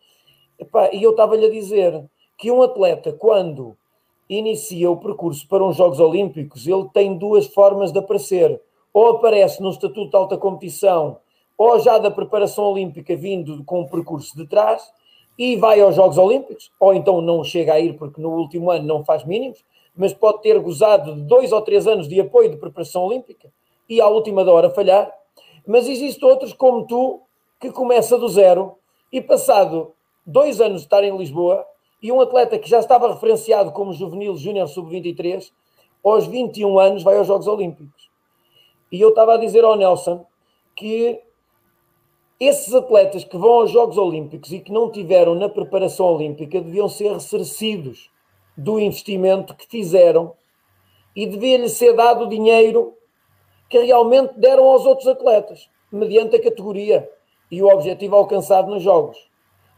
e 0.93 1.03
eu 1.03 1.11
estava-lhe 1.11 1.47
a 1.47 1.51
dizer 1.51 2.05
que 2.37 2.51
um 2.51 2.63
atleta, 2.63 3.13
quando 3.13 3.77
inicia 4.29 4.91
o 4.91 4.97
percurso 4.97 5.47
para 5.49 5.65
uns 5.65 5.77
Jogos 5.77 6.01
Olímpicos, 6.01 6.67
ele 6.67 6.89
tem 6.93 7.17
duas 7.17 7.47
formas 7.47 7.93
de 7.93 7.99
aparecer. 7.99 8.61
Ou 8.93 9.11
aparece 9.11 9.63
no 9.63 9.71
Estatuto 9.71 10.11
de 10.11 10.17
Alta 10.17 10.37
Competição, 10.37 11.19
ou 11.57 11.79
já 11.79 11.99
da 11.99 12.11
preparação 12.11 12.65
olímpica 12.65 13.15
vindo 13.15 13.63
com 13.65 13.83
o 13.83 13.89
percurso 13.89 14.37
de 14.37 14.47
trás, 14.47 14.91
e 15.39 15.57
vai 15.57 15.81
aos 15.81 15.95
Jogos 15.95 16.19
Olímpicos, 16.19 16.71
ou 16.79 16.93
então 16.93 17.21
não 17.21 17.43
chega 17.43 17.75
a 17.75 17.81
ir 17.81 17.95
porque 17.95 18.21
no 18.21 18.31
último 18.31 18.71
ano 18.71 18.87
não 18.87 19.05
faz 19.05 19.25
mínimos, 19.25 19.65
mas 19.97 20.13
pode 20.13 20.43
ter 20.43 20.59
gozado 20.61 21.15
de 21.15 21.23
dois 21.23 21.53
ou 21.53 21.61
três 21.63 21.87
anos 21.87 22.09
de 22.09 22.21
apoio 22.21 22.51
de 22.51 22.57
preparação 22.57 23.05
olímpica 23.05 23.51
e 23.89 24.01
à 24.01 24.07
última 24.07 24.43
hora 24.51 24.71
falhar. 24.71 25.13
Mas 25.67 25.89
existem 25.89 26.29
outros 26.29 26.53
como 26.53 26.87
tu, 26.87 27.21
que 27.61 27.71
começa 27.71 28.17
do 28.19 28.29
zero 28.29 28.77
e 29.13 29.21
passado 29.21 29.93
dois 30.25 30.61
anos 30.61 30.83
de 30.83 30.87
estar 30.87 31.03
em 31.05 31.17
Lisboa 31.17 31.67
e 32.03 32.11
um 32.11 32.21
atleta 32.21 32.59
que 32.59 32.69
já 32.69 32.79
estava 32.79 33.13
referenciado 33.13 33.73
como 33.73 33.93
juvenil 33.93 34.37
júnior 34.37 34.69
sub-23, 34.69 35.51
aos 36.03 36.27
21 36.27 36.79
anos 36.79 37.03
vai 37.03 37.17
aos 37.19 37.27
Jogos 37.27 37.47
Olímpicos. 37.47 38.09
E 38.91 39.01
eu 39.01 39.11
estava 39.11 39.35
a 39.35 39.37
dizer 39.37 39.65
ao 39.65 39.77
Nelson 39.77 40.25
que 40.75 41.21
esses 42.41 42.75
atletas 42.75 43.23
que 43.23 43.37
vão 43.37 43.53
aos 43.53 43.71
Jogos 43.71 43.99
Olímpicos 43.99 44.51
e 44.51 44.61
que 44.61 44.73
não 44.73 44.91
tiveram 44.91 45.35
na 45.35 45.47
preparação 45.47 46.07
olímpica 46.07 46.59
deviam 46.59 46.89
ser 46.89 47.13
ressarcidos 47.13 48.11
do 48.57 48.81
investimento 48.81 49.55
que 49.55 49.67
fizeram 49.67 50.33
e 51.15 51.27
devia-lhes 51.27 51.73
ser 51.73 51.93
dado 51.93 52.25
o 52.25 52.29
dinheiro 52.29 52.95
que 53.69 53.79
realmente 53.79 54.33
deram 54.39 54.65
aos 54.65 54.87
outros 54.87 55.07
atletas, 55.07 55.69
mediante 55.93 56.35
a 56.35 56.43
categoria 56.43 57.09
e 57.51 57.63
o 57.63 57.69
objetivo 57.69 58.17
alcançado 58.17 58.71
nos 58.71 58.83
Jogos. 58.83 59.19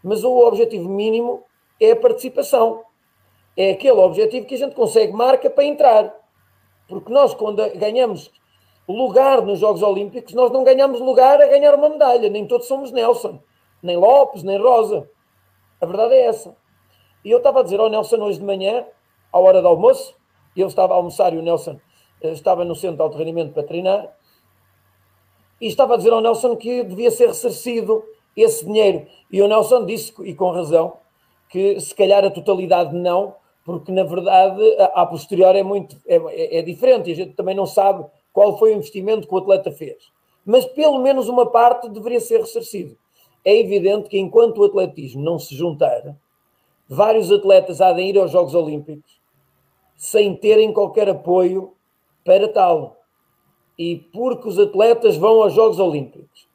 Mas 0.02 0.22
o 0.22 0.32
objetivo 0.46 0.88
mínimo 0.88 1.42
é 1.80 1.90
a 1.90 1.96
participação. 1.96 2.84
É 3.56 3.72
aquele 3.72 3.98
objetivo 3.98 4.46
que 4.46 4.54
a 4.54 4.58
gente 4.58 4.74
consegue 4.74 5.12
marca 5.12 5.50
para 5.50 5.64
entrar. 5.64 6.14
Porque 6.88 7.12
nós, 7.12 7.34
quando 7.34 7.68
ganhamos 7.76 8.30
lugar 8.88 9.42
nos 9.42 9.58
Jogos 9.58 9.82
Olímpicos, 9.82 10.34
nós 10.34 10.50
não 10.50 10.64
ganhamos 10.64 11.00
lugar 11.00 11.40
a 11.40 11.46
ganhar 11.46 11.74
uma 11.74 11.88
medalha. 11.88 12.28
Nem 12.28 12.46
todos 12.46 12.66
somos 12.66 12.90
Nelson, 12.90 13.40
nem 13.82 13.96
Lopes, 13.96 14.42
nem 14.42 14.58
Rosa. 14.58 15.08
A 15.80 15.86
verdade 15.86 16.14
é 16.14 16.26
essa. 16.26 16.56
E 17.24 17.30
eu 17.30 17.38
estava 17.38 17.60
a 17.60 17.62
dizer 17.62 17.80
ao 17.80 17.88
Nelson 17.88 18.16
hoje 18.16 18.38
de 18.38 18.44
manhã, 18.44 18.84
à 19.32 19.38
hora 19.38 19.62
do 19.62 19.68
almoço, 19.68 20.14
e 20.56 20.60
ele 20.60 20.68
estava 20.68 20.92
a 20.94 20.96
almoçar 20.96 21.32
e 21.32 21.38
o 21.38 21.42
Nelson 21.42 21.78
eh, 22.20 22.32
estava 22.32 22.64
no 22.64 22.74
centro 22.74 22.96
de 22.96 23.02
alto 23.02 23.16
rendimento 23.16 23.52
para 23.52 23.62
treinar, 23.62 24.12
e 25.60 25.66
estava 25.68 25.94
a 25.94 25.96
dizer 25.96 26.12
ao 26.12 26.20
Nelson 26.20 26.56
que 26.56 26.82
devia 26.82 27.10
ser 27.10 27.28
ressarcido 27.28 28.02
esse 28.36 28.64
dinheiro. 28.64 29.06
E 29.30 29.40
o 29.40 29.46
Nelson 29.46 29.86
disse, 29.86 30.12
e 30.22 30.34
com 30.34 30.50
razão, 30.50 30.94
que 31.48 31.78
se 31.80 31.94
calhar 31.94 32.24
a 32.24 32.30
totalidade 32.30 32.94
não, 32.94 33.36
porque 33.64 33.92
na 33.92 34.02
verdade 34.02 34.60
a, 34.78 35.02
a 35.02 35.06
posterior 35.06 35.54
é 35.54 35.62
muito 35.62 35.96
é, 36.06 36.16
é, 36.16 36.58
é 36.58 36.62
diferente 36.62 37.08
e 37.08 37.12
a 37.12 37.16
gente 37.16 37.34
também 37.34 37.54
não 37.54 37.66
sabe 37.66 38.04
qual 38.32 38.58
foi 38.58 38.72
o 38.72 38.76
investimento 38.76 39.26
que 39.26 39.34
o 39.34 39.38
atleta 39.38 39.70
fez. 39.70 40.10
Mas 40.44 40.64
pelo 40.64 40.98
menos 41.00 41.28
uma 41.28 41.46
parte 41.46 41.88
deveria 41.88 42.20
ser 42.20 42.40
ressarcido. 42.40 42.96
É 43.44 43.58
evidente 43.58 44.08
que 44.08 44.18
enquanto 44.18 44.58
o 44.58 44.64
atletismo 44.64 45.22
não 45.22 45.38
se 45.38 45.54
juntar, 45.54 46.16
vários 46.88 47.30
atletas 47.30 47.80
há 47.80 47.92
de 47.92 48.02
ir 48.02 48.18
aos 48.18 48.30
Jogos 48.30 48.54
Olímpicos 48.54 49.20
sem 49.96 50.34
terem 50.34 50.72
qualquer 50.72 51.08
apoio 51.08 51.72
para 52.24 52.48
tal. 52.48 52.96
E 53.78 53.96
porque 54.12 54.48
os 54.48 54.58
atletas 54.58 55.16
vão 55.16 55.42
aos 55.42 55.54
Jogos 55.54 55.78
Olímpicos 55.78 56.48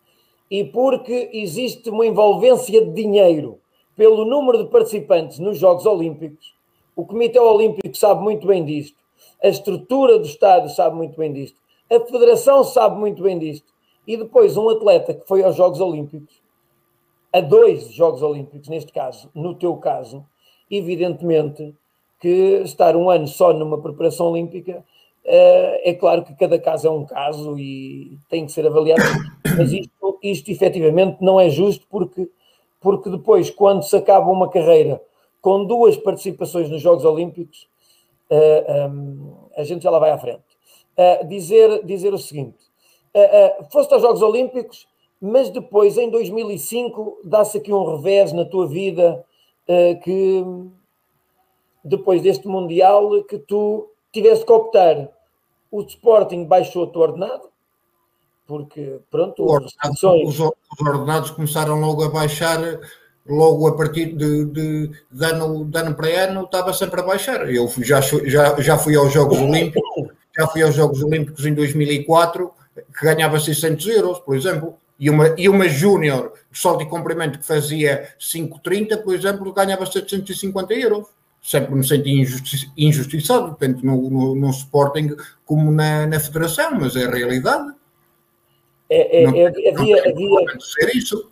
e 0.50 0.64
porque 0.64 1.30
existe 1.34 1.90
uma 1.90 2.06
envolvência 2.06 2.84
de 2.84 2.92
dinheiro 2.92 3.60
pelo 3.96 4.26
número 4.26 4.64
de 4.64 4.70
participantes 4.70 5.40
nos 5.40 5.58
Jogos 5.58 5.86
Olímpicos, 5.86 6.56
o 6.96 7.06
Comitê 7.06 7.40
Olímpico 7.40 7.96
sabe 7.98 8.22
muito 8.22 8.48
bem 8.48 8.64
disto, 8.64 8.98
a 9.44 9.48
estrutura 9.48 10.18
do 10.18 10.26
Estado 10.26 10.70
sabe 10.70 10.96
muito 10.96 11.18
bem 11.18 11.34
disto. 11.34 11.58
A 11.90 12.00
Federação 12.00 12.64
sabe 12.64 12.98
muito 13.00 13.22
bem 13.24 13.38
disto. 13.40 13.72
E 14.06 14.18
depois, 14.18 14.56
um 14.58 14.70
atleta 14.70 15.14
que 15.14 15.28
foi 15.28 15.44
aos 15.44 15.56
Jogos 15.56 15.80
Olímpicos, 15.80 16.42
a 17.34 17.42
dois 17.42 17.92
Jogos 17.92 18.22
Olímpicos, 18.22 18.70
neste 18.70 18.92
caso, 18.92 19.30
no 19.36 19.56
teu 19.56 19.76
caso, 19.78 20.26
evidentemente 20.70 21.76
que 22.20 22.62
estar 22.64 22.96
um 22.96 23.10
ano 23.10 23.28
só 23.28 23.54
numa 23.54 23.80
preparação 23.80 24.28
olímpica 24.32 24.84
é 25.30 25.94
claro 25.94 26.24
que 26.24 26.34
cada 26.36 26.58
caso 26.58 26.88
é 26.88 26.90
um 26.90 27.06
caso 27.06 27.60
e 27.60 28.18
tem 28.30 28.46
que 28.46 28.52
ser 28.52 28.66
avaliado, 28.66 29.04
mas 29.58 29.74
isto, 29.74 30.18
isto 30.24 30.50
efetivamente 30.50 31.18
não 31.22 31.38
é 31.38 31.50
justo 31.50 31.86
porque, 31.90 32.30
porque 32.80 33.10
depois, 33.10 33.50
quando 33.50 33.84
se 33.84 33.96
acaba 33.98 34.32
uma 34.32 34.50
carreira 34.50 35.02
com 35.42 35.66
duas 35.66 35.98
participações 35.98 36.70
nos 36.70 36.82
Jogos 36.82 37.04
Olímpicos, 37.04 37.68
a 39.58 39.64
gente 39.64 39.84
já 39.84 39.90
lá 39.90 40.00
vai 40.00 40.12
à 40.12 40.18
frente. 40.18 40.47
Dizer, 41.28 41.86
dizer 41.86 42.14
o 42.14 42.18
seguinte: 42.18 42.58
foste 43.72 43.94
aos 43.94 44.02
Jogos 44.02 44.22
Olímpicos, 44.22 44.88
mas 45.22 45.50
depois, 45.50 45.98
em 45.98 46.10
2005, 46.10 47.22
dá-se 47.24 47.58
aqui 47.58 47.74
um 47.74 47.96
revés 47.96 48.32
na 48.34 48.46
tua 48.46 48.68
vida 48.68 49.26
que 50.04 50.44
depois 51.84 52.22
deste 52.22 52.48
Mundial 52.48 53.24
que 53.24 53.40
tu 53.40 53.90
tiveste 54.12 54.46
que 54.46 54.52
optar. 54.52 55.10
O 55.72 55.82
Sporting 55.82 56.46
baixou 56.46 56.90
o 56.94 57.00
ordenado, 57.00 57.50
porque, 58.46 59.00
pronto, 59.12 59.44
ordenado, 59.44 59.66
restrições... 59.66 60.40
os, 60.40 60.52
ordenados 60.80 61.32
começaram 61.32 61.80
logo 61.80 62.04
a 62.04 62.10
baixar, 62.10 62.60
logo 63.26 63.68
a 63.68 63.76
partir 63.76 64.16
de, 64.16 64.46
de, 64.46 64.88
de, 65.12 65.26
ano, 65.26 65.66
de 65.66 65.78
ano 65.78 65.96
para 65.96 66.24
ano, 66.24 66.44
estava 66.44 66.72
sempre 66.74 67.02
a 67.02 67.04
baixar. 67.04 67.54
Eu 67.54 67.68
já, 67.80 68.00
já, 68.00 68.60
já 68.62 68.78
fui 68.78 68.96
aos 68.96 69.12
Jogos 69.12 69.38
Olímpicos, 69.38 69.87
já 70.38 70.48
fui 70.48 70.62
aos 70.62 70.76
Jogos 70.76 71.02
Olímpicos 71.02 71.46
em 71.46 71.54
2004, 71.54 72.52
que 72.98 73.06
ganhava 73.06 73.40
600 73.40 73.88
euros, 73.88 74.20
por 74.20 74.36
exemplo, 74.36 74.76
e 75.00 75.10
uma, 75.10 75.34
e 75.38 75.48
uma 75.50 75.68
júnior 75.68 76.34
de 76.52 76.60
salto 76.60 76.84
e 76.84 76.86
comprimento 76.86 77.40
que 77.40 77.46
fazia 77.46 78.10
5,30, 78.20 79.04
por 79.04 79.16
exemplo, 79.16 79.54
ganhava 79.54 79.86
750 79.86 80.74
euros 80.74 81.08
sempre 81.48 81.76
me 81.76 81.88
senti 81.88 82.12
injusti 82.12 82.70
injustiçado, 82.78 83.56
tanto 83.58 83.86
no, 83.86 84.10
no, 84.10 84.36
no, 84.36 84.50
Sporting 84.50 85.16
como 85.46 85.72
na, 85.72 86.06
na 86.06 86.20
Federação, 86.20 86.72
mas 86.80 86.96
é 86.96 87.06
a 87.06 87.10
realidade. 87.10 87.74
É, 88.90 89.24
é, 89.24 89.26
não, 89.26 89.36
é, 89.36 89.46
havia, 89.48 90.14
não 90.14 90.40
havia... 90.40 90.60
ser 90.60 90.96
isso. 90.96 91.32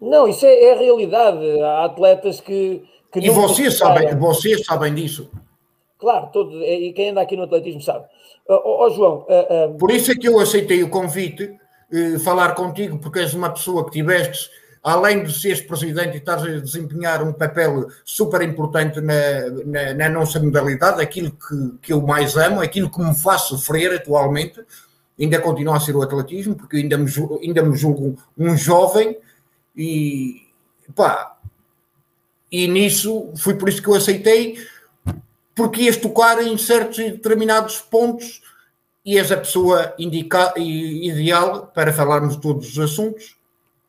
Não, 0.00 0.28
isso 0.28 0.46
é, 0.46 0.64
é, 0.64 0.74
a 0.74 0.78
realidade. 0.78 1.60
Há 1.60 1.84
atletas 1.84 2.40
que. 2.40 2.82
que 3.12 3.20
e 3.20 3.28
vocês 3.28 3.76
sabem, 3.76 4.16
vocês 4.16 4.64
sabem 4.64 4.94
disso. 4.94 5.30
Claro, 6.00 6.30
todo, 6.32 6.62
e 6.64 6.92
quem 6.94 7.10
anda 7.10 7.20
aqui 7.20 7.36
no 7.36 7.42
atletismo 7.42 7.82
sabe. 7.82 8.06
Ó 8.48 8.56
oh, 8.56 8.86
oh, 8.86 8.90
João. 8.90 9.26
Uh, 9.28 9.74
uh... 9.74 9.78
Por 9.78 9.90
isso 9.90 10.10
é 10.10 10.14
que 10.14 10.26
eu 10.26 10.40
aceitei 10.40 10.82
o 10.82 10.88
convite, 10.88 11.44
uh, 11.92 12.18
falar 12.20 12.54
contigo, 12.54 12.98
porque 12.98 13.20
és 13.20 13.34
uma 13.34 13.50
pessoa 13.50 13.84
que 13.84 13.92
tiveste 13.92 14.50
além 14.82 15.22
de 15.22 15.32
seres 15.32 15.60
presidente 15.60 16.14
e 16.14 16.18
estás 16.18 16.42
a 16.42 16.58
desempenhar 16.58 17.22
um 17.22 17.32
papel 17.32 17.88
super 18.04 18.40
importante 18.42 19.00
na, 19.00 19.50
na, 19.66 19.94
na 19.94 20.08
nossa 20.08 20.40
modalidade, 20.40 21.02
aquilo 21.02 21.32
que, 21.32 21.78
que 21.82 21.92
eu 21.92 22.00
mais 22.00 22.36
amo, 22.36 22.60
aquilo 22.60 22.90
que 22.90 23.00
me 23.00 23.14
faz 23.14 23.42
sofrer 23.42 23.94
atualmente, 23.94 24.60
ainda 25.18 25.38
continua 25.38 25.76
a 25.76 25.80
ser 25.80 25.94
o 25.94 26.02
atletismo, 26.02 26.54
porque 26.54 26.78
ainda 26.78 26.96
me, 26.96 27.10
ainda 27.42 27.62
me 27.62 27.76
julgo 27.76 28.16
um 28.38 28.56
jovem 28.56 29.18
e 29.76 30.46
pá, 30.94 31.36
e 32.50 32.66
nisso 32.66 33.30
foi 33.36 33.54
por 33.54 33.68
isso 33.68 33.82
que 33.82 33.88
eu 33.88 33.94
aceitei, 33.94 34.56
porque 35.60 35.82
ias 35.82 35.98
tocar 35.98 36.42
em 36.42 36.56
certos 36.56 36.98
e 37.00 37.10
determinados 37.10 37.82
pontos 37.82 38.40
e 39.04 39.18
és 39.18 39.30
a 39.30 39.36
pessoa 39.36 39.94
indica, 39.98 40.54
ideal 40.56 41.66
para 41.74 41.92
falarmos 41.92 42.36
todos 42.36 42.70
os 42.70 42.78
assuntos 42.78 43.36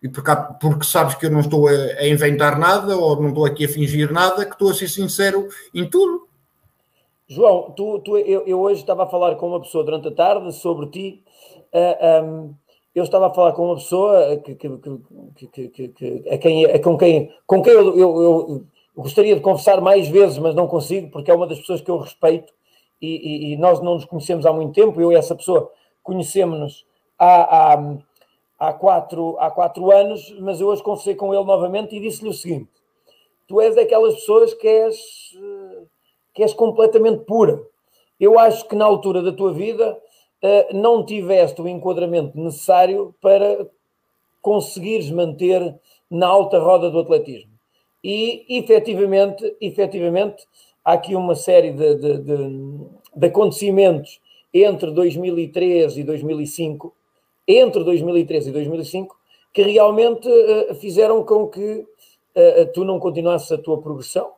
e 0.04 0.10
porque, 0.10 0.32
porque 0.60 0.84
sabes 0.84 1.16
que 1.16 1.28
eu 1.28 1.32
não 1.32 1.40
estou 1.40 1.70
a, 1.70 1.72
a, 1.72 2.06
inventar 2.06 2.60
nada 2.60 2.98
ou 2.98 3.16
não 3.22 3.30
estou 3.30 3.46
aqui 3.46 3.64
a 3.64 3.70
fingir 3.70 4.12
nada, 4.12 4.46
que 4.46 4.52
estou 4.52 4.72
a 4.72 4.74
ser 4.74 4.90
sincero 4.90 5.48
em 5.74 5.90
tudo. 5.90 6.28
João, 7.30 7.72
tu, 7.72 8.00
tu, 8.00 8.18
eu, 8.18 8.46
eu 8.46 8.60
hoje 8.60 8.82
estava 8.82 9.04
a 9.06 9.08
falar 9.08 9.36
com 9.36 9.48
uma 9.48 9.62
pessoa 9.62 9.86
durante 9.86 10.10
a 10.10 10.14
tarde 10.14 10.52
sobre 10.52 10.88
ti. 10.88 11.24
Uh, 11.74 11.96
ah, 12.02 12.22
um, 12.22 12.54
eu 12.94 13.06
estava 13.06 13.28
a 13.28 13.34
falar 13.34 13.54
com 13.54 13.68
uma 13.68 13.76
pessoa 13.76 14.36
que, 14.44 14.56
que, 14.56 14.70
que, 15.50 15.88
que 15.88 16.30
a 16.30 16.38
quem, 16.38 16.66
a, 16.66 16.80
com 16.82 16.98
quem, 16.98 17.32
com 17.48 17.64
quem 17.64 17.72
eu, 17.72 17.98
eu, 17.98 18.22
eu, 18.22 18.68
gostaria 18.96 19.36
de 19.36 19.42
conversar 19.42 19.82
mais 19.82 20.08
vezes, 20.08 20.38
mas 20.38 20.56
não 20.56 20.68
consigo, 20.68 21.10
porque 21.10 21.32
é 21.32 21.34
uma 21.34 21.48
das 21.48 21.60
pessoas 21.60 21.82
que 21.82 21.90
eu 21.90 21.98
respeito 21.98 22.54
e, 23.02 23.08
e, 23.08 23.54
e 23.54 23.58
nós 23.58 23.80
não 23.82 23.96
nos 23.96 24.06
conhecemos 24.06 24.46
há 24.46 24.54
muito 24.54 24.74
tempo. 24.74 25.00
Eu 25.00 25.12
e 25.12 25.16
essa 25.16 25.36
pessoa 25.36 25.72
conhecemos-nos 26.04 26.86
há, 27.18 27.74
há 27.74 27.98
há 28.62 28.72
quatro, 28.72 29.36
há 29.40 29.50
quatro 29.50 29.92
anos, 29.92 30.32
mas 30.40 30.62
eu 30.62 30.68
hoje 30.68 30.84
conversei 30.84 31.16
com 31.16 31.34
ele 31.34 31.44
novamente 31.44 31.96
e 31.96 32.00
disse-lhe 32.00 32.30
o 32.30 32.34
seguinte: 32.34 32.70
tu 33.48 33.60
és 33.60 33.74
daquelas 33.76 34.14
pessoas 34.14 34.54
que 34.54 34.68
és, 34.68 35.36
que 36.32 36.44
és 36.44 36.54
completamente 36.54 37.26
pura. 37.26 37.60
Eu 38.20 38.38
acho 38.38 38.68
que 38.68 38.76
na 38.76 38.86
altura 38.86 39.24
da 39.24 39.32
tua 39.32 39.52
vida 39.52 40.00
eh, 40.44 40.72
não 40.74 41.04
tiveste 41.04 41.60
o 41.60 41.68
enquadramento 41.68 42.38
necessário 42.38 43.16
para 43.20 43.68
conseguires 44.44 45.10
manter 45.10 45.76
na 46.08 46.28
alta 46.28 46.60
roda 46.60 46.92
do 46.92 47.00
atletismo. 47.00 47.51
E 48.04 48.46
efetivamente, 48.50 49.56
efetivamente 49.62 50.48
há 50.84 50.94
aqui 50.94 51.16
uma 51.16 51.36
série 51.36 51.72
de, 51.72 51.96
de, 51.96 52.18
de, 52.20 52.38
de 53.16 53.28
acontecimentos 53.28 54.20
entre 54.54 54.92
2003 54.92 55.98
e 55.98 56.04
2005 56.04 56.94
entre 57.48 57.84
2013 57.84 58.50
e 58.50 58.54
2005 58.54 59.16
que 59.54 59.62
realmente 59.64 60.28
uh, 60.28 60.76
fizeram 60.76 61.24
com 61.24 61.48
que 61.48 61.80
uh, 61.80 62.66
tu 62.74 62.84
não 62.86 63.00
continuasses 63.00 63.52
a 63.52 63.58
tua 63.58 63.82
progressão 63.82 64.32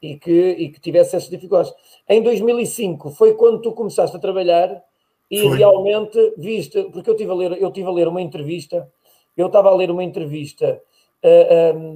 e 0.00 0.16
que, 0.16 0.50
e 0.50 0.68
que 0.68 0.80
tivesse 0.80 1.16
essas 1.16 1.28
dificuldades. 1.28 1.72
Em 2.08 2.22
2005 2.22 3.10
foi 3.10 3.34
quando 3.34 3.60
tu 3.60 3.72
começaste 3.72 4.16
a 4.16 4.20
trabalhar 4.20 4.82
e 5.30 5.40
foi. 5.40 5.58
realmente 5.58 6.34
viste, 6.36 6.82
porque 6.84 7.10
eu 7.10 7.16
tive 7.16 7.30
a 7.30 7.34
ler, 7.34 7.60
eu 7.60 7.70
tive 7.72 7.88
a 7.88 7.92
ler 7.92 8.06
uma 8.06 8.20
entrevista, 8.20 8.88
eu 9.36 9.46
estava 9.46 9.70
a 9.70 9.74
ler 9.74 9.90
uma 9.90 10.04
entrevista 10.04 10.80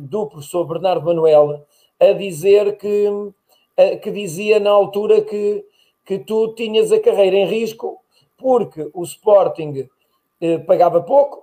do 0.02 0.26
professor 0.26 0.64
Bernardo 0.64 1.04
Manuel 1.04 1.66
a 2.00 2.12
dizer 2.12 2.78
que, 2.78 3.06
que 4.02 4.10
dizia 4.10 4.58
na 4.58 4.70
altura 4.70 5.20
que, 5.20 5.64
que 6.04 6.18
tu 6.18 6.54
tinhas 6.54 6.90
a 6.90 7.00
carreira 7.00 7.36
em 7.36 7.46
risco 7.46 8.00
porque 8.38 8.88
o 8.94 9.02
Sporting 9.02 9.88
eh, 10.40 10.58
pagava 10.58 11.02
pouco, 11.02 11.42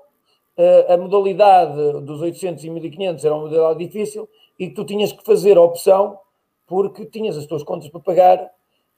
eh, 0.57 0.93
a 0.93 0.97
modalidade 0.97 2.01
dos 2.01 2.21
800 2.21 2.63
e 2.63 2.69
1500 2.69 3.25
era 3.25 3.35
uma 3.35 3.43
modalidade 3.43 3.85
difícil 3.85 4.29
e 4.57 4.69
tu 4.69 4.85
tinhas 4.85 5.11
que 5.11 5.23
fazer 5.23 5.57
a 5.57 5.61
opção 5.61 6.17
porque 6.65 7.05
tinhas 7.05 7.37
as 7.37 7.45
tuas 7.45 7.61
contas 7.61 7.89
para 7.89 7.99
pagar 7.99 8.49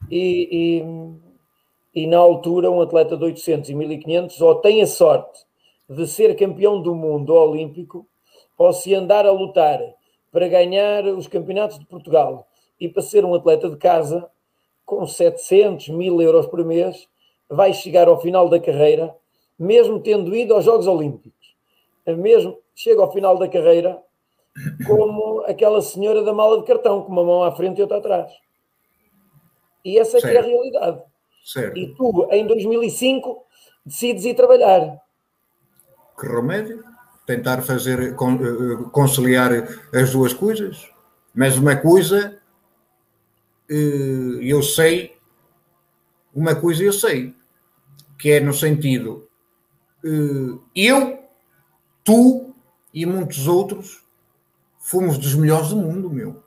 e, 0.09 0.83
e, 1.95 2.03
e 2.03 2.07
na 2.07 2.19
altura 2.19 2.69
um 2.69 2.79
atleta 2.79 3.17
de 3.17 3.23
800 3.23 3.69
e 3.71 3.73
1500 3.73 4.39
ou 4.39 4.55
tem 4.55 4.83
a 4.83 4.87
sorte 4.87 5.45
de 5.89 6.05
ser 6.05 6.35
campeão 6.35 6.79
do 6.79 6.93
mundo 6.93 7.33
olímpico 7.33 8.05
ou 8.57 8.73
se 8.73 8.93
andar 8.93 9.25
a 9.25 9.31
lutar 9.31 9.79
para 10.31 10.47
ganhar 10.47 11.05
os 11.05 11.27
campeonatos 11.27 11.79
de 11.79 11.85
Portugal 11.85 12.47
e 12.79 12.89
para 12.89 13.01
ser 13.01 13.23
um 13.23 13.33
atleta 13.33 13.69
de 13.69 13.77
casa 13.77 14.29
com 14.85 15.05
700 15.05 15.89
mil 15.89 16.21
euros 16.21 16.47
por 16.47 16.63
mês 16.65 17.07
vai 17.49 17.73
chegar 17.73 18.07
ao 18.07 18.19
final 18.19 18.49
da 18.49 18.59
carreira 18.59 19.15
mesmo 19.57 19.99
tendo 19.99 20.35
ido 20.35 20.53
aos 20.53 20.65
Jogos 20.65 20.87
Olímpicos, 20.87 21.55
mesmo 22.05 22.59
chega 22.75 23.01
ao 23.01 23.11
final 23.11 23.37
da 23.37 23.47
carreira 23.47 24.01
como 24.85 25.41
aquela 25.47 25.81
senhora 25.81 26.23
da 26.23 26.33
mala 26.33 26.59
de 26.59 26.65
cartão, 26.65 27.01
com 27.03 27.11
uma 27.11 27.23
mão 27.23 27.43
à 27.43 27.55
frente 27.55 27.79
e 27.79 27.81
outra 27.81 27.97
atrás. 27.97 28.31
E 29.83 29.97
essa 29.97 30.17
é, 30.17 30.21
que 30.21 30.27
é 30.27 30.39
a 30.39 30.41
realidade. 30.41 31.01
Certo. 31.43 31.77
E 31.77 31.93
tu, 31.95 32.27
em 32.31 32.45
2005, 32.45 33.45
decides 33.85 34.25
ir 34.25 34.35
trabalhar. 34.35 34.99
Que 36.19 36.27
remédio? 36.27 36.83
Tentar 37.27 37.61
fazer, 37.61 37.99
eh, 37.99 38.15
conciliar 38.91 39.51
as 39.93 40.11
duas 40.11 40.33
coisas. 40.33 40.89
Mas 41.35 41.57
uma 41.57 41.75
coisa, 41.75 42.39
eh, 43.69 44.39
eu 44.41 44.63
sei, 44.63 45.15
uma 46.33 46.55
coisa 46.55 46.83
eu 46.83 46.93
sei, 46.93 47.35
que 48.17 48.31
é 48.31 48.39
no 48.39 48.53
sentido 48.53 49.27
eh, 50.03 50.57
eu, 50.75 51.19
tu 52.03 52.55
e 52.93 53.05
muitos 53.05 53.47
outros 53.47 54.03
fomos 54.79 55.17
dos 55.17 55.35
melhores 55.35 55.69
do 55.69 55.75
mundo, 55.75 56.09
meu. 56.09 56.43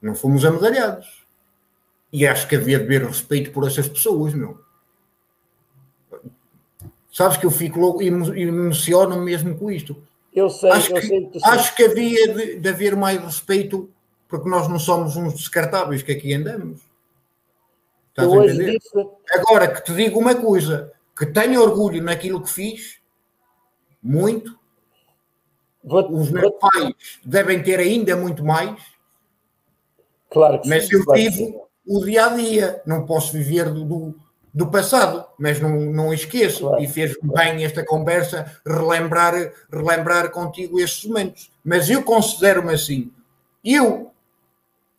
Não 0.00 0.14
fomos 0.14 0.44
amedalhados. 0.44 1.22
E 2.12 2.26
acho 2.26 2.48
que 2.48 2.56
havia 2.56 2.78
de 2.78 2.84
haver 2.84 3.04
respeito 3.04 3.52
por 3.52 3.66
essas 3.66 3.86
pessoas, 3.86 4.32
meu. 4.32 4.58
Sabes 7.10 7.36
que 7.36 7.44
eu 7.44 7.50
fico 7.50 7.80
louco 7.80 8.02
e 8.02 8.06
emociono 8.06 9.20
mesmo 9.20 9.56
com 9.56 9.70
isto. 9.70 9.96
Eu 10.32 10.48
sei, 10.48 10.70
acho 10.70 10.92
eu 10.92 11.00
que, 11.00 11.06
sei 11.06 11.26
que 11.26 11.40
Acho 11.42 11.74
que 11.74 11.82
havia 11.82 12.34
de, 12.34 12.56
de, 12.56 12.68
haver 12.68 12.94
mais 12.94 13.20
respeito, 13.20 13.90
porque 14.28 14.48
nós 14.48 14.68
não 14.68 14.78
somos 14.78 15.16
uns 15.16 15.34
descartáveis 15.34 16.02
que 16.02 16.12
aqui 16.12 16.32
andamos. 16.32 16.80
Estás 18.10 18.32
a 18.32 18.36
entender? 18.36 18.78
Disse... 18.78 19.08
Agora 19.32 19.68
que 19.68 19.84
te 19.84 19.92
digo 19.92 20.20
uma 20.20 20.36
coisa, 20.36 20.92
que 21.18 21.26
tenho 21.26 21.60
orgulho 21.60 22.00
naquilo 22.02 22.40
que 22.40 22.50
fiz, 22.50 23.00
muito. 24.00 24.56
Vou, 25.82 26.12
Os 26.12 26.30
meus 26.30 26.44
vou... 26.44 26.58
pais 26.58 26.94
devem 27.24 27.60
ter 27.62 27.80
ainda 27.80 28.16
muito 28.16 28.44
mais. 28.44 28.80
Claro 30.30 30.60
que 30.60 30.68
mas 30.68 30.86
sim, 30.86 30.94
eu 30.94 31.04
claro 31.04 31.20
vivo 31.20 31.68
o 31.86 32.04
dia 32.04 32.26
a 32.26 32.28
dia, 32.36 32.82
não 32.86 33.04
posso 33.04 33.32
viver 33.32 33.68
do, 33.72 33.84
do, 33.84 34.14
do 34.52 34.66
passado, 34.66 35.24
mas 35.38 35.60
não, 35.60 35.80
não 35.80 36.12
esqueço, 36.12 36.66
claro. 36.66 36.82
e 36.82 36.88
fez 36.88 37.16
bem 37.22 37.64
esta 37.64 37.84
conversa 37.84 38.60
relembrar, 38.66 39.34
relembrar 39.72 40.30
contigo 40.30 40.80
estes 40.80 41.04
momentos. 41.08 41.50
Mas 41.64 41.88
eu 41.88 42.02
considero-me 42.02 42.74
assim, 42.74 43.10
eu, 43.64 44.10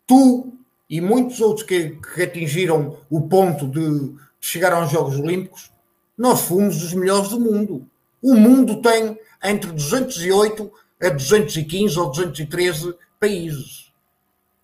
tu 0.06 0.52
e 0.88 1.00
muitos 1.00 1.40
outros 1.40 1.66
que, 1.66 1.90
que 2.14 2.22
atingiram 2.22 2.98
o 3.08 3.22
ponto 3.22 3.66
de 3.66 4.14
chegar 4.40 4.72
aos 4.72 4.90
Jogos 4.90 5.18
Olímpicos, 5.18 5.70
nós 6.16 6.42
fomos 6.42 6.82
os 6.82 6.92
melhores 6.92 7.30
do 7.30 7.40
mundo. 7.40 7.86
O 8.20 8.34
mundo 8.34 8.82
tem 8.82 9.18
entre 9.42 9.72
208 9.72 10.70
a 11.02 11.08
215 11.08 11.98
ou 11.98 12.10
213 12.10 12.94
países. 13.18 13.92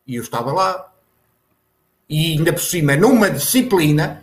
E 0.06 0.16
eu 0.16 0.22
estava 0.22 0.52
lá. 0.52 0.92
E 2.08 2.32
ainda 2.32 2.52
por 2.52 2.62
cima, 2.62 2.96
numa 2.96 3.30
disciplina 3.30 4.22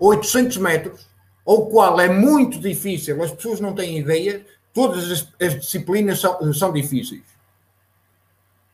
800 0.00 0.56
metros, 0.56 1.06
ao 1.46 1.66
qual 1.66 2.00
é 2.00 2.08
muito 2.08 2.58
difícil, 2.58 3.22
as 3.22 3.30
pessoas 3.30 3.60
não 3.60 3.74
têm 3.74 3.98
ideia, 3.98 4.44
todas 4.72 5.10
as, 5.10 5.28
as 5.40 5.60
disciplinas 5.60 6.20
são, 6.20 6.52
são 6.54 6.72
difíceis. 6.72 7.22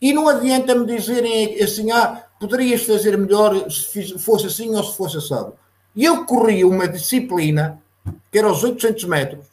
E 0.01 0.13
não 0.13 0.29
adianta-me 0.29 0.87
dizerem 0.87 1.61
assim, 1.61 1.91
ah, 1.91 2.25
poderias 2.39 2.85
fazer 2.85 3.17
melhor 3.19 3.71
se 3.71 4.19
fosse 4.19 4.47
assim 4.47 4.75
ou 4.75 4.85
se 4.85 4.97
fosse 4.97 5.17
assado. 5.17 5.55
E 5.95 6.05
eu 6.05 6.25
corri 6.27 6.65
uma 6.65 6.87
disciplina, 6.87 7.83
que 8.31 8.39
era 8.39 8.51
os 8.51 8.63
800 8.63 9.05
metros, 9.05 9.47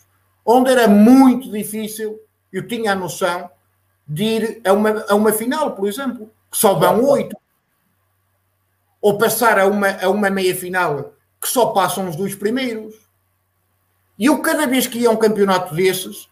onde 0.46 0.70
era 0.70 0.88
muito 0.88 1.50
difícil, 1.50 2.20
eu 2.52 2.68
tinha 2.68 2.92
a 2.92 2.96
noção 2.96 3.50
de 4.06 4.24
ir 4.24 4.62
a 4.66 4.74
uma, 4.74 5.06
a 5.08 5.16
uma 5.16 5.32
final, 5.32 5.72
por 5.72 5.88
exemplo, 5.88 6.30
que 6.52 6.58
só 6.58 6.74
vão 6.74 7.04
oito. 7.06 7.36
Ou 9.02 9.18
passar 9.18 9.58
a 9.58 9.66
uma, 9.66 9.98
a 10.02 10.10
uma 10.10 10.30
meia 10.30 10.56
final 10.56 11.13
que 11.44 11.50
só 11.50 11.68
passam 11.68 12.08
os 12.08 12.16
dois 12.16 12.34
primeiros. 12.34 12.96
E 14.18 14.28
eu, 14.28 14.42
cada 14.42 14.66
vez 14.66 14.88
que 14.88 15.00
ia 15.00 15.10
a 15.10 15.12
um 15.12 15.18
campeonato 15.18 15.76
desses, 15.76 16.30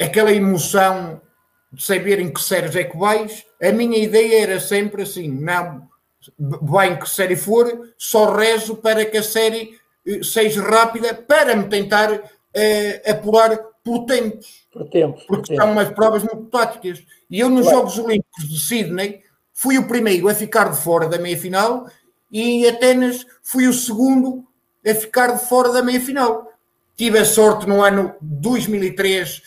aquela 0.00 0.32
emoção 0.32 1.20
de 1.72 1.82
saber 1.82 2.18
em 2.18 2.32
que 2.32 2.42
séries 2.42 2.74
é 2.74 2.82
que 2.82 2.98
vais, 2.98 3.46
a 3.62 3.70
minha 3.70 3.96
ideia 3.96 4.42
era 4.42 4.58
sempre 4.58 5.02
assim: 5.02 5.28
não, 5.28 5.88
vai 6.38 6.92
em 6.92 6.98
que 6.98 7.08
série 7.08 7.36
for, 7.36 7.88
só 7.96 8.34
rezo 8.34 8.76
para 8.76 9.04
que 9.04 9.18
a 9.18 9.22
série 9.22 9.78
eh, 10.04 10.24
seja 10.24 10.60
rápida 10.60 11.14
para 11.14 11.54
me 11.54 11.68
tentar 11.68 12.12
uh, 12.12 13.10
apurar 13.10 13.56
por 13.84 14.06
tempos. 14.06 14.66
Por 14.72 14.90
tempos. 14.90 15.22
Porque 15.24 15.54
por 15.54 15.62
são 15.62 15.70
umas 15.70 15.90
provas 15.90 16.24
muito 16.24 16.46
táticas. 16.46 17.00
E 17.30 17.38
eu, 17.38 17.48
nos 17.48 17.62
claro. 17.62 17.78
Jogos 17.78 17.98
Olímpicos 17.98 18.48
de 18.48 18.58
Sydney, 18.58 19.22
fui 19.52 19.78
o 19.78 19.86
primeiro 19.86 20.28
a 20.28 20.34
ficar 20.34 20.70
de 20.70 20.76
fora 20.76 21.06
da 21.06 21.18
meia 21.18 21.38
final 21.38 21.86
e 22.32 22.40
em 22.42 22.68
Atenas 22.68 23.26
fui 23.42 23.68
o 23.68 23.72
segundo 23.74 24.48
a 24.84 24.94
ficar 24.94 25.32
de 25.32 25.46
fora 25.46 25.70
da 25.70 25.82
meia-final. 25.82 26.50
Tive 26.96 27.18
a 27.18 27.24
sorte 27.26 27.68
no 27.68 27.82
ano 27.82 28.14
2003, 28.22 29.42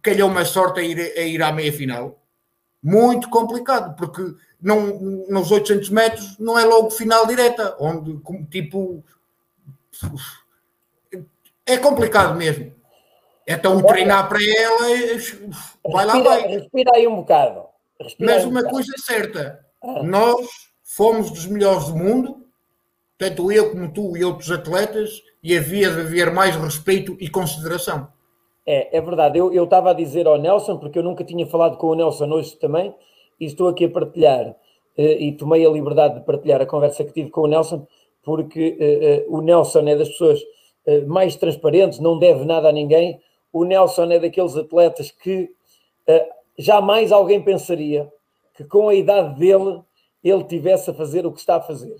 calhou 0.00 0.30
uma 0.30 0.44
sorte 0.44 0.78
a 0.78 0.82
ir, 0.84 0.98
a 0.98 1.22
ir 1.22 1.42
à 1.42 1.52
meia-final. 1.52 2.22
Muito 2.80 3.28
complicado, 3.28 3.96
porque 3.96 4.22
não, 4.62 5.00
nos 5.28 5.50
800 5.50 5.90
metros 5.90 6.38
não 6.38 6.56
é 6.56 6.64
logo 6.64 6.90
final 6.90 7.26
direta, 7.26 7.76
onde 7.80 8.16
tipo 8.50 9.02
é 11.66 11.76
complicado 11.78 12.36
mesmo. 12.36 12.72
Então 13.46 13.82
treinar 13.82 14.28
para 14.28 14.38
ela, 14.42 14.86
vai 15.92 16.06
lá, 16.06 16.20
vai. 16.20 16.46
Respira 16.46 16.92
aí 16.94 17.08
um 17.08 17.16
bocado. 17.16 17.64
Respira 18.00 18.34
Mas 18.34 18.44
uma 18.44 18.60
um 18.60 18.68
coisa 18.68 18.92
é 18.96 19.00
certa, 19.00 19.66
ah. 19.82 20.02
nós 20.02 20.65
fomos 20.96 21.30
dos 21.30 21.44
melhores 21.44 21.88
do 21.88 21.96
mundo, 21.96 22.46
tanto 23.18 23.52
eu 23.52 23.70
como 23.70 23.92
tu 23.92 24.16
e 24.16 24.24
outros 24.24 24.50
atletas, 24.50 25.22
e 25.42 25.54
havia 25.54 25.90
de 25.90 26.00
haver 26.00 26.32
mais 26.32 26.56
respeito 26.56 27.14
e 27.20 27.28
consideração. 27.28 28.08
É, 28.64 28.96
é 28.96 29.00
verdade. 29.02 29.38
Eu, 29.38 29.52
eu 29.52 29.64
estava 29.64 29.90
a 29.90 29.92
dizer 29.92 30.26
ao 30.26 30.38
Nelson, 30.38 30.78
porque 30.78 30.98
eu 30.98 31.02
nunca 31.02 31.22
tinha 31.22 31.46
falado 31.46 31.76
com 31.76 31.88
o 31.88 31.94
Nelson 31.94 32.30
hoje 32.30 32.56
também, 32.56 32.94
e 33.38 33.44
estou 33.44 33.68
aqui 33.68 33.84
a 33.84 33.90
partilhar, 33.90 34.56
eh, 34.96 35.22
e 35.22 35.32
tomei 35.32 35.66
a 35.66 35.68
liberdade 35.68 36.14
de 36.14 36.24
partilhar 36.24 36.62
a 36.62 36.66
conversa 36.66 37.04
que 37.04 37.12
tive 37.12 37.28
com 37.28 37.42
o 37.42 37.46
Nelson, 37.46 37.86
porque 38.22 38.78
eh, 38.80 38.98
eh, 39.02 39.26
o 39.28 39.42
Nelson 39.42 39.86
é 39.88 39.96
das 39.96 40.08
pessoas 40.08 40.40
mais 41.08 41.34
transparentes, 41.34 41.98
não 41.98 42.16
deve 42.16 42.44
nada 42.44 42.68
a 42.68 42.72
ninguém. 42.72 43.20
O 43.52 43.64
Nelson 43.64 44.04
é 44.04 44.20
daqueles 44.20 44.56
atletas 44.56 45.10
que 45.10 45.50
jamais 46.56 47.10
alguém 47.10 47.42
pensaria 47.42 48.08
que 48.54 48.62
com 48.62 48.88
a 48.88 48.94
idade 48.94 49.36
dele 49.36 49.82
ele 50.28 50.44
tivesse 50.44 50.90
a 50.90 50.94
fazer 50.94 51.24
o 51.24 51.32
que 51.32 51.38
está 51.38 51.56
a 51.56 51.60
fazer. 51.60 51.96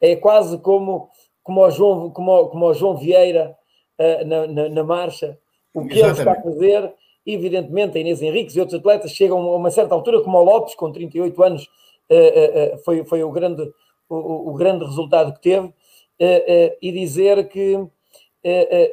É 0.00 0.16
quase 0.16 0.58
como, 0.58 1.10
como, 1.42 1.60
o, 1.60 1.70
João, 1.70 2.10
como, 2.10 2.48
como 2.48 2.66
o 2.66 2.74
João 2.74 2.96
Vieira 2.96 3.56
uh, 3.98 4.26
na, 4.26 4.46
na, 4.46 4.68
na, 4.68 4.84
marcha, 4.84 5.38
o 5.74 5.86
que 5.86 5.98
Exatamente. 5.98 6.20
ele 6.20 6.28
está 6.28 6.32
a 6.32 6.42
fazer. 6.42 6.94
Evidentemente, 7.26 7.98
a 7.98 8.00
Inês 8.00 8.22
Henriques 8.22 8.54
e 8.54 8.60
outros 8.60 8.78
atletas 8.78 9.10
chegam 9.10 9.38
a 9.38 9.56
uma 9.56 9.70
certa 9.70 9.94
altura, 9.94 10.22
como 10.22 10.38
o 10.38 10.44
Lopes, 10.44 10.74
com 10.74 10.92
38 10.92 11.42
anos, 11.42 11.64
uh, 11.64 12.74
uh, 12.74 12.78
foi, 12.84 13.04
foi 13.04 13.22
o, 13.24 13.30
grande, 13.30 13.62
o, 14.08 14.50
o, 14.50 14.54
grande 14.54 14.84
resultado 14.84 15.32
que 15.34 15.40
teve. 15.40 15.72
e 16.80 16.92
dizer 16.92 17.48
que 17.48 17.78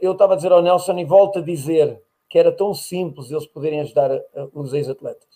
eu 0.02 0.12
estava 0.12 0.34
a 0.34 0.36
dizer 0.36 0.52
ao 0.52 0.62
Nelson 0.62 0.98
e 0.98 1.06
volto 1.06 1.40
a 1.40 1.42
dizer 1.42 2.02
que 2.28 2.40
era 2.40 2.52
tão 2.52 2.74
simples 2.74 3.32
eles 3.32 3.46
poderem 3.46 3.80
ajudar 3.82 4.10
os 4.52 4.74
ex-atletas. 4.74 5.28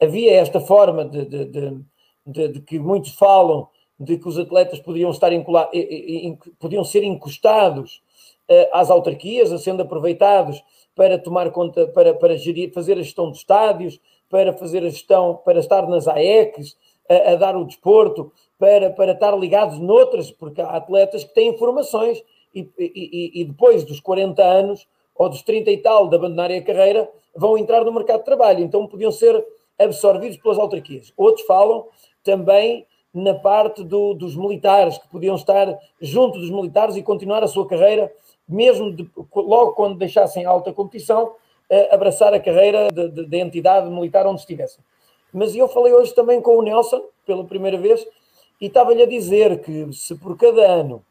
Havia 0.00 0.34
esta 0.34 0.60
forma 0.60 1.04
de, 1.04 1.24
de, 1.24 1.44
de 1.46 1.84
de, 2.28 2.48
de, 2.48 2.60
que 2.60 2.78
muitos 2.78 3.14
falam 3.14 3.68
de 3.98 4.16
que 4.18 4.28
os 4.28 4.38
atletas 4.38 4.78
podiam 4.78 5.10
estar 5.10 5.30
podiam 6.58 6.84
ser 6.84 7.02
encostados 7.02 8.02
uh, 8.48 8.68
às 8.72 8.90
autarquias, 8.90 9.48
sendo 9.62 9.82
aproveitados 9.82 10.62
para 10.94 11.18
tomar 11.18 11.50
conta, 11.50 11.86
para, 11.88 12.14
para 12.14 12.36
gerir, 12.36 12.72
fazer 12.72 12.98
a 12.98 13.02
gestão 13.02 13.30
dos 13.30 13.38
estádios, 13.38 14.00
para 14.28 14.52
fazer 14.52 14.84
a 14.84 14.90
gestão, 14.90 15.40
para 15.44 15.58
estar 15.58 15.88
nas 15.88 16.06
AECs, 16.06 16.76
a, 17.08 17.32
a, 17.32 17.36
dar 17.36 17.56
o 17.56 17.64
desporto, 17.64 18.30
para, 18.58 18.90
para 18.90 19.12
estar 19.12 19.36
ligados 19.36 19.78
noutras, 19.78 20.30
porque 20.30 20.60
há 20.60 20.70
atletas 20.70 21.24
que 21.24 21.34
têm 21.34 21.56
formações 21.56 22.22
e, 22.54 22.68
e, 22.78 23.40
e 23.40 23.44
depois 23.44 23.84
dos 23.84 24.00
40 24.00 24.42
anos 24.42 24.86
ou 25.14 25.28
dos 25.28 25.42
30 25.42 25.70
e 25.70 25.78
tal 25.78 26.08
de 26.08 26.14
abandonarem 26.14 26.58
a 26.58 26.64
carreira, 26.64 27.10
vão 27.34 27.58
entrar 27.58 27.84
no 27.84 27.92
mercado 27.92 28.20
de 28.20 28.24
trabalho, 28.24 28.60
então 28.60 28.86
podiam 28.86 29.10
ser 29.10 29.44
absorvidos 29.78 30.36
pelas 30.38 30.58
autarquias. 30.58 31.12
Outros 31.16 31.46
falam 31.46 31.86
também 32.28 32.86
na 33.14 33.32
parte 33.32 33.82
do, 33.82 34.12
dos 34.12 34.36
militares, 34.36 34.98
que 34.98 35.08
podiam 35.08 35.34
estar 35.34 35.66
junto 35.98 36.38
dos 36.38 36.50
militares 36.50 36.94
e 36.94 37.02
continuar 37.02 37.42
a 37.42 37.48
sua 37.48 37.66
carreira, 37.66 38.12
mesmo 38.46 38.94
de, 38.94 39.10
logo 39.34 39.72
quando 39.72 39.96
deixassem 39.96 40.44
alta 40.44 40.70
competição, 40.74 41.32
eh, 41.70 41.88
abraçar 41.90 42.34
a 42.34 42.38
carreira 42.38 42.88
da 42.92 43.38
entidade 43.38 43.88
militar 43.88 44.26
onde 44.26 44.40
estivessem. 44.40 44.84
Mas 45.32 45.56
eu 45.56 45.68
falei 45.68 45.94
hoje 45.94 46.14
também 46.14 46.42
com 46.42 46.58
o 46.58 46.62
Nelson, 46.62 47.00
pela 47.24 47.44
primeira 47.44 47.78
vez, 47.78 48.06
e 48.60 48.66
estava-lhe 48.66 49.02
a 49.02 49.06
dizer 49.06 49.62
que 49.62 49.90
se 49.92 50.14
por 50.14 50.36
cada 50.36 50.66
ano, 50.66 51.02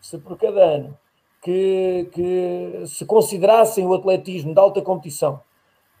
se 0.00 0.16
por 0.16 0.38
cada 0.38 0.62
ano 0.62 0.98
que, 1.42 2.08
que 2.10 2.86
se 2.86 3.04
considerassem 3.04 3.86
o 3.86 3.92
atletismo 3.92 4.54
de 4.54 4.60
alta 4.60 4.80
competição 4.80 5.40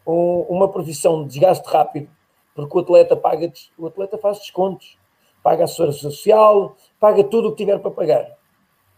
um, 0.06 0.40
uma 0.48 0.68
profissão 0.70 1.22
de 1.22 1.28
desgaste 1.28 1.68
rápido, 1.68 2.08
porque 2.54 2.78
o 2.78 2.80
atleta 2.80 3.16
paga, 3.16 3.52
o 3.76 3.86
atleta 3.86 4.16
faz 4.18 4.38
descontos, 4.38 4.96
paga 5.42 5.64
a 5.64 5.66
segurança 5.66 5.98
social, 5.98 6.76
paga 6.98 7.24
tudo 7.24 7.48
o 7.48 7.50
que 7.50 7.58
tiver 7.58 7.78
para 7.78 7.90
pagar. 7.90 8.38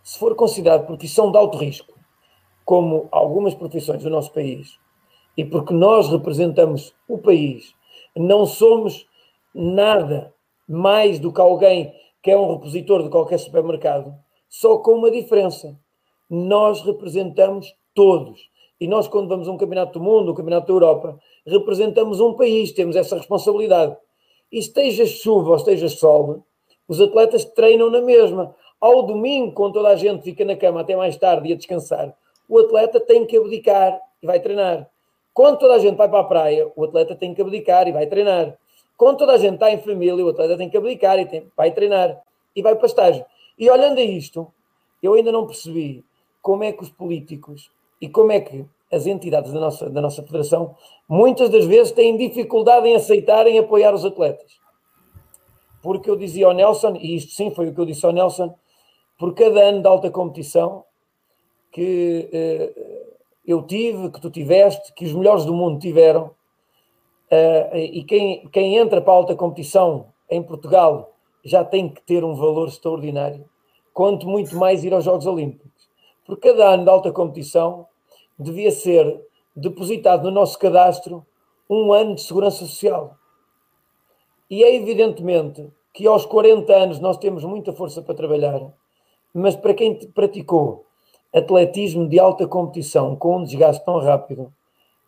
Se 0.03 0.19
for 0.19 0.35
considerado 0.35 0.87
profissão 0.87 1.33
de 1.33 1.39
alto 1.39 1.59
risco, 1.59 1.99
como 2.65 3.09
algumas 3.11 3.55
profissões 3.55 4.03
do 4.03 4.11
nosso 4.11 4.33
país, 4.33 4.79
e 5.37 5.45
porque 5.45 5.73
nós 5.73 6.09
representamos 6.09 6.95
o 7.09 7.19
país, 7.19 7.75
não 8.15 8.47
somos 8.47 9.07
nada 9.55 10.35
mais 10.69 11.19
do 11.19 11.33
que 11.33 11.41
alguém 11.41 11.95
que 12.23 12.31
é 12.31 12.37
um 12.37 12.55
repositor 12.55 13.03
de 13.03 13.09
qualquer 13.09 13.39
supermercado, 13.39 14.15
só 14.49 14.79
com 14.79 14.93
uma 14.93 15.11
diferença. 15.11 15.79
Nós 16.29 16.83
representamos 16.83 17.73
todos. 17.95 18.51
E 18.81 18.87
nós, 18.87 19.09
quando 19.09 19.29
vamos 19.29 19.49
a 19.49 19.53
um 19.53 19.57
campeonato 19.57 19.99
do 19.99 20.05
mundo, 20.05 20.33
um 20.33 20.35
campeonato 20.35 20.67
da 20.67 20.73
Europa, 20.73 21.19
representamos 21.47 22.21
um 22.21 22.35
país, 22.35 22.73
temos 22.73 22.95
essa 22.95 23.17
responsabilidade. 23.17 23.97
E 24.53 24.59
esteja 24.59 25.07
chuva 25.07 25.51
ou 25.51 25.57
esteja 25.57 25.89
sol, 25.89 26.45
os 26.87 27.01
atletas 27.01 27.45
treinam 27.45 27.91
na 27.91 28.01
mesma. 28.01 28.55
Ao 28.81 29.03
domingo, 29.03 29.53
quando 29.53 29.75
toda 29.75 29.89
a 29.89 29.97
gente 29.97 30.23
fica 30.23 30.45
na 30.45 30.55
cama 30.55 30.83
até 30.83 30.95
mais 30.95 31.17
tarde 31.17 31.49
e 31.49 31.53
a 31.55 31.57
descansar, 31.57 32.15
o 32.49 32.59
atleta 32.59 33.01
tem 33.01 33.25
que 33.25 33.37
abdicar 33.37 33.99
e 34.23 34.27
vai 34.27 34.41
treinar. 34.41 34.89
Quando 35.33 35.59
toda 35.59 35.75
a 35.75 35.79
gente 35.79 35.97
vai 35.97 36.09
para 36.09 36.21
a 36.21 36.25
praia, 36.25 36.71
o 36.77 36.85
atleta 36.85 37.15
tem 37.15 37.35
que 37.35 37.41
abdicar 37.41 37.89
e 37.89 37.93
vai 37.93 38.07
treinar. 38.07 38.57
Quando 38.97 39.19
toda 39.19 39.33
a 39.33 39.39
gente 39.39 39.55
está 39.55 39.71
em 39.71 39.79
família, 39.79 40.25
o 40.25 40.29
atleta 40.29 40.57
tem 40.57 40.71
que 40.71 40.77
abdicar 40.77 41.19
e 41.19 41.27
tem, 41.27 41.51
vai 41.57 41.71
treinar 41.73 42.23
e 42.55 42.63
vai 42.63 42.77
para 42.77 42.87
estágio. 42.87 43.25
E 43.59 43.69
olhando 43.71 43.99
a 43.99 44.05
isto, 44.05 44.47
eu 45.03 45.15
ainda 45.15 45.33
não 45.33 45.47
percebi 45.47 46.05
como 46.41 46.63
é 46.63 46.73
que 46.73 46.83
os 46.83 46.91
políticos 46.91 47.71
e 48.01 48.09
como 48.09 48.33
é 48.33 48.41
que 48.41 48.67
as 48.93 49.07
entidades 49.07 49.53
da 49.53 49.61
nossa, 49.61 49.91
da 49.91 50.01
nossa 50.01 50.23
federação 50.23 50.75
muitas 51.09 51.51
das 51.51 51.65
vezes 51.65 51.93
têm 51.93 52.17
dificuldade 52.17 52.87
em 52.89 52.95
aceitarem 52.95 53.59
apoiar 53.59 53.95
os 53.95 54.05
atletas. 54.05 54.59
Porque 55.83 56.11
eu 56.11 56.17
dizia 56.17 56.47
ao 56.47 56.53
Nelson, 56.53 56.97
e 56.97 57.17
isto 57.17 57.33
sim 57.33 57.51
foi 57.51 57.69
o 57.69 57.75
que 57.75 57.81
eu 57.81 57.87
disse 57.87 58.05
ao 58.05 58.13
Nelson, 58.13 58.55
por 59.19 59.35
cada 59.35 59.61
ano 59.61 59.81
de 59.81 59.89
alta 59.89 60.11
competição 60.11 60.85
que 61.73 62.29
uh, 62.33 63.17
eu 63.47 63.63
tive, 63.63 64.11
que 64.11 64.21
tu 64.21 64.31
tiveste, 64.31 64.93
que 64.95 65.05
os 65.05 65.13
melhores 65.13 65.45
do 65.45 65.55
mundo 65.55 65.79
tiveram, 65.79 66.31
uh, 67.31 67.77
e 67.77 68.03
quem, 68.05 68.49
quem 68.49 68.77
entra 68.77 69.01
para 69.01 69.13
a 69.13 69.17
alta 69.17 69.35
competição 69.35 70.07
em 70.29 70.43
Portugal 70.43 71.15
já 71.45 71.65
tem 71.65 71.89
que 71.89 72.03
ter 72.03 72.25
um 72.25 72.35
valor 72.35 72.69
extraordinário, 72.69 73.49
quanto 73.93 74.27
muito 74.27 74.57
mais 74.57 74.85
ir 74.85 74.93
aos 74.93 75.05
Jogos 75.05 75.27
Olímpicos. 75.27 75.76
Por 76.27 76.39
cada 76.39 76.75
ano 76.75 76.85
de 76.85 76.91
alta 76.91 77.13
competição 77.13 77.87
devia 78.37 78.71
ser 78.71 79.25
depositado 79.55 80.25
no 80.25 80.33
nosso 80.33 80.59
cadastro 80.59 81.25
um 81.71 81.93
ano 81.93 82.17
de 82.17 82.23
segurança 82.23 82.59
social. 82.59 83.17
E 84.51 84.63
é 84.65 84.75
evidentemente 84.75 85.69
que 85.95 86.07
aos 86.07 86.27
40 86.27 86.73
anos 86.75 86.99
nós 87.01 87.17
temos 87.17 87.45
muita 87.45 87.73
força 87.73 88.03
para 88.03 88.15
trabalhar, 88.15 88.61
mas 89.33 89.57
para 89.57 89.73
quem 89.73 89.97
praticou 90.11 90.85
atletismo 91.35 92.09
de 92.09 92.19
alta 92.19 92.47
competição 92.47 93.15
com 93.17 93.37
um 93.37 93.45
desgaste 93.45 93.85
tão 93.85 94.01
rápido, 94.01 94.53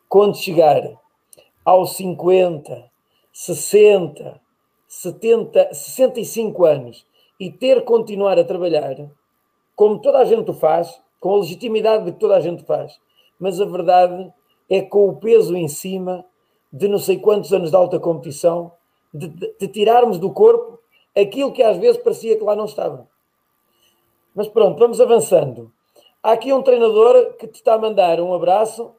quando 0.09 0.37
chegar 0.37 0.83
aos 1.65 1.97
50, 1.97 2.91
60, 3.33 4.41
70, 4.87 5.75
65 5.75 6.65
anos 6.65 7.07
e 7.39 7.51
ter 7.51 7.81
que 7.81 7.87
continuar 7.87 8.39
a 8.39 8.45
trabalhar, 8.45 8.97
como 9.77 10.01
toda 10.01 10.19
a 10.19 10.25
gente 10.25 10.51
o 10.51 10.55
faz, 10.55 11.01
com 11.21 11.35
a 11.35 11.39
legitimidade 11.39 12.05
de 12.05 12.13
que 12.13 12.19
toda 12.19 12.37
a 12.37 12.41
gente 12.41 12.65
faz, 12.65 12.99
mas 13.39 13.61
a 13.61 13.65
verdade 13.65 14.33
é 14.69 14.83
com 14.83 15.09
o 15.09 15.17
peso 15.17 15.57
em 15.57 15.69
cima 15.69 16.25
de 16.73 16.87
não 16.89 16.99
sei 16.99 17.19
quantos 17.19 17.53
anos 17.53 17.71
de 17.71 17.77
alta 17.77 17.99
competição, 17.99 18.73
de, 19.13 19.29
de, 19.29 19.55
de 19.59 19.69
tirarmos 19.69 20.19
do 20.19 20.31
corpo 20.31 20.79
aquilo 21.17 21.53
que 21.53 21.63
às 21.63 21.77
vezes 21.79 22.01
parecia 22.01 22.37
que 22.37 22.45
lá 22.45 22.55
não 22.55 22.67
estava. 22.67 23.09
Mas 24.35 24.49
pronto, 24.49 24.79
vamos 24.79 25.01
avançando. 25.01 25.73
Há 26.23 26.33
aqui 26.33 26.53
um 26.53 26.63
treinador 26.63 27.35
que 27.35 27.47
te 27.47 27.57
está 27.57 27.75
a 27.75 27.79
mandar 27.79 28.21
um 28.21 28.35
abraço 28.35 28.93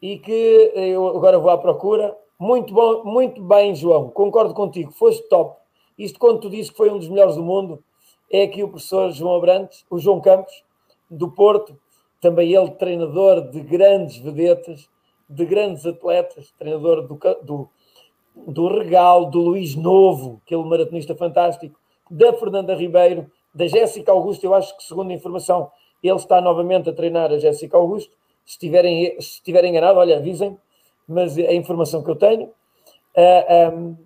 e 0.00 0.18
que 0.18 0.72
eu 0.74 1.06
agora 1.08 1.38
vou 1.38 1.50
à 1.50 1.58
procura. 1.58 2.16
Muito 2.38 2.72
bom, 2.72 3.04
muito 3.04 3.42
bem, 3.42 3.74
João. 3.74 4.10
Concordo 4.10 4.54
contigo, 4.54 4.92
foste 4.92 5.22
top. 5.28 5.58
Isto 5.98 6.18
quando 6.18 6.40
tu 6.40 6.50
disse 6.50 6.70
que 6.70 6.76
foi 6.76 6.90
um 6.90 6.98
dos 6.98 7.08
melhores 7.08 7.36
do 7.36 7.42
mundo, 7.42 7.82
é 8.30 8.42
aqui 8.42 8.62
o 8.62 8.68
professor 8.68 9.10
João 9.10 9.36
Abrantes, 9.36 9.84
o 9.90 9.98
João 9.98 10.20
Campos, 10.20 10.64
do 11.10 11.30
Porto, 11.30 11.78
também 12.20 12.54
ele 12.54 12.70
treinador 12.72 13.50
de 13.50 13.60
grandes 13.60 14.16
vedetas, 14.18 14.88
de 15.28 15.44
grandes 15.44 15.84
atletas, 15.86 16.52
treinador 16.58 17.06
do, 17.06 17.18
do, 17.42 17.68
do 18.34 18.68
Regal, 18.68 19.26
do 19.26 19.40
Luís 19.40 19.74
Novo, 19.74 20.40
aquele 20.44 20.64
maratonista 20.64 21.14
fantástico, 21.14 21.78
da 22.10 22.32
Fernanda 22.34 22.74
Ribeiro, 22.74 23.30
da 23.54 23.66
Jéssica 23.66 24.12
Augusto, 24.12 24.44
eu 24.44 24.54
acho 24.54 24.76
que 24.76 24.84
segundo 24.84 25.10
a 25.10 25.14
informação, 25.14 25.70
ele 26.02 26.16
está 26.16 26.40
novamente 26.40 26.88
a 26.88 26.92
treinar 26.92 27.32
a 27.32 27.38
Jéssica 27.38 27.76
Augusto, 27.76 28.12
se 28.44 28.52
estiverem, 28.52 29.20
se 29.20 29.34
estiverem 29.38 29.70
enganado, 29.70 29.98
olha, 29.98 30.18
avisem 30.18 30.56
mas 31.06 31.38
é 31.38 31.48
a 31.48 31.54
informação 31.54 32.02
que 32.02 32.10
eu 32.10 32.16
tenho. 32.16 32.46
Uh, 32.46 32.52
ah, 33.16 33.72
um, 33.72 33.96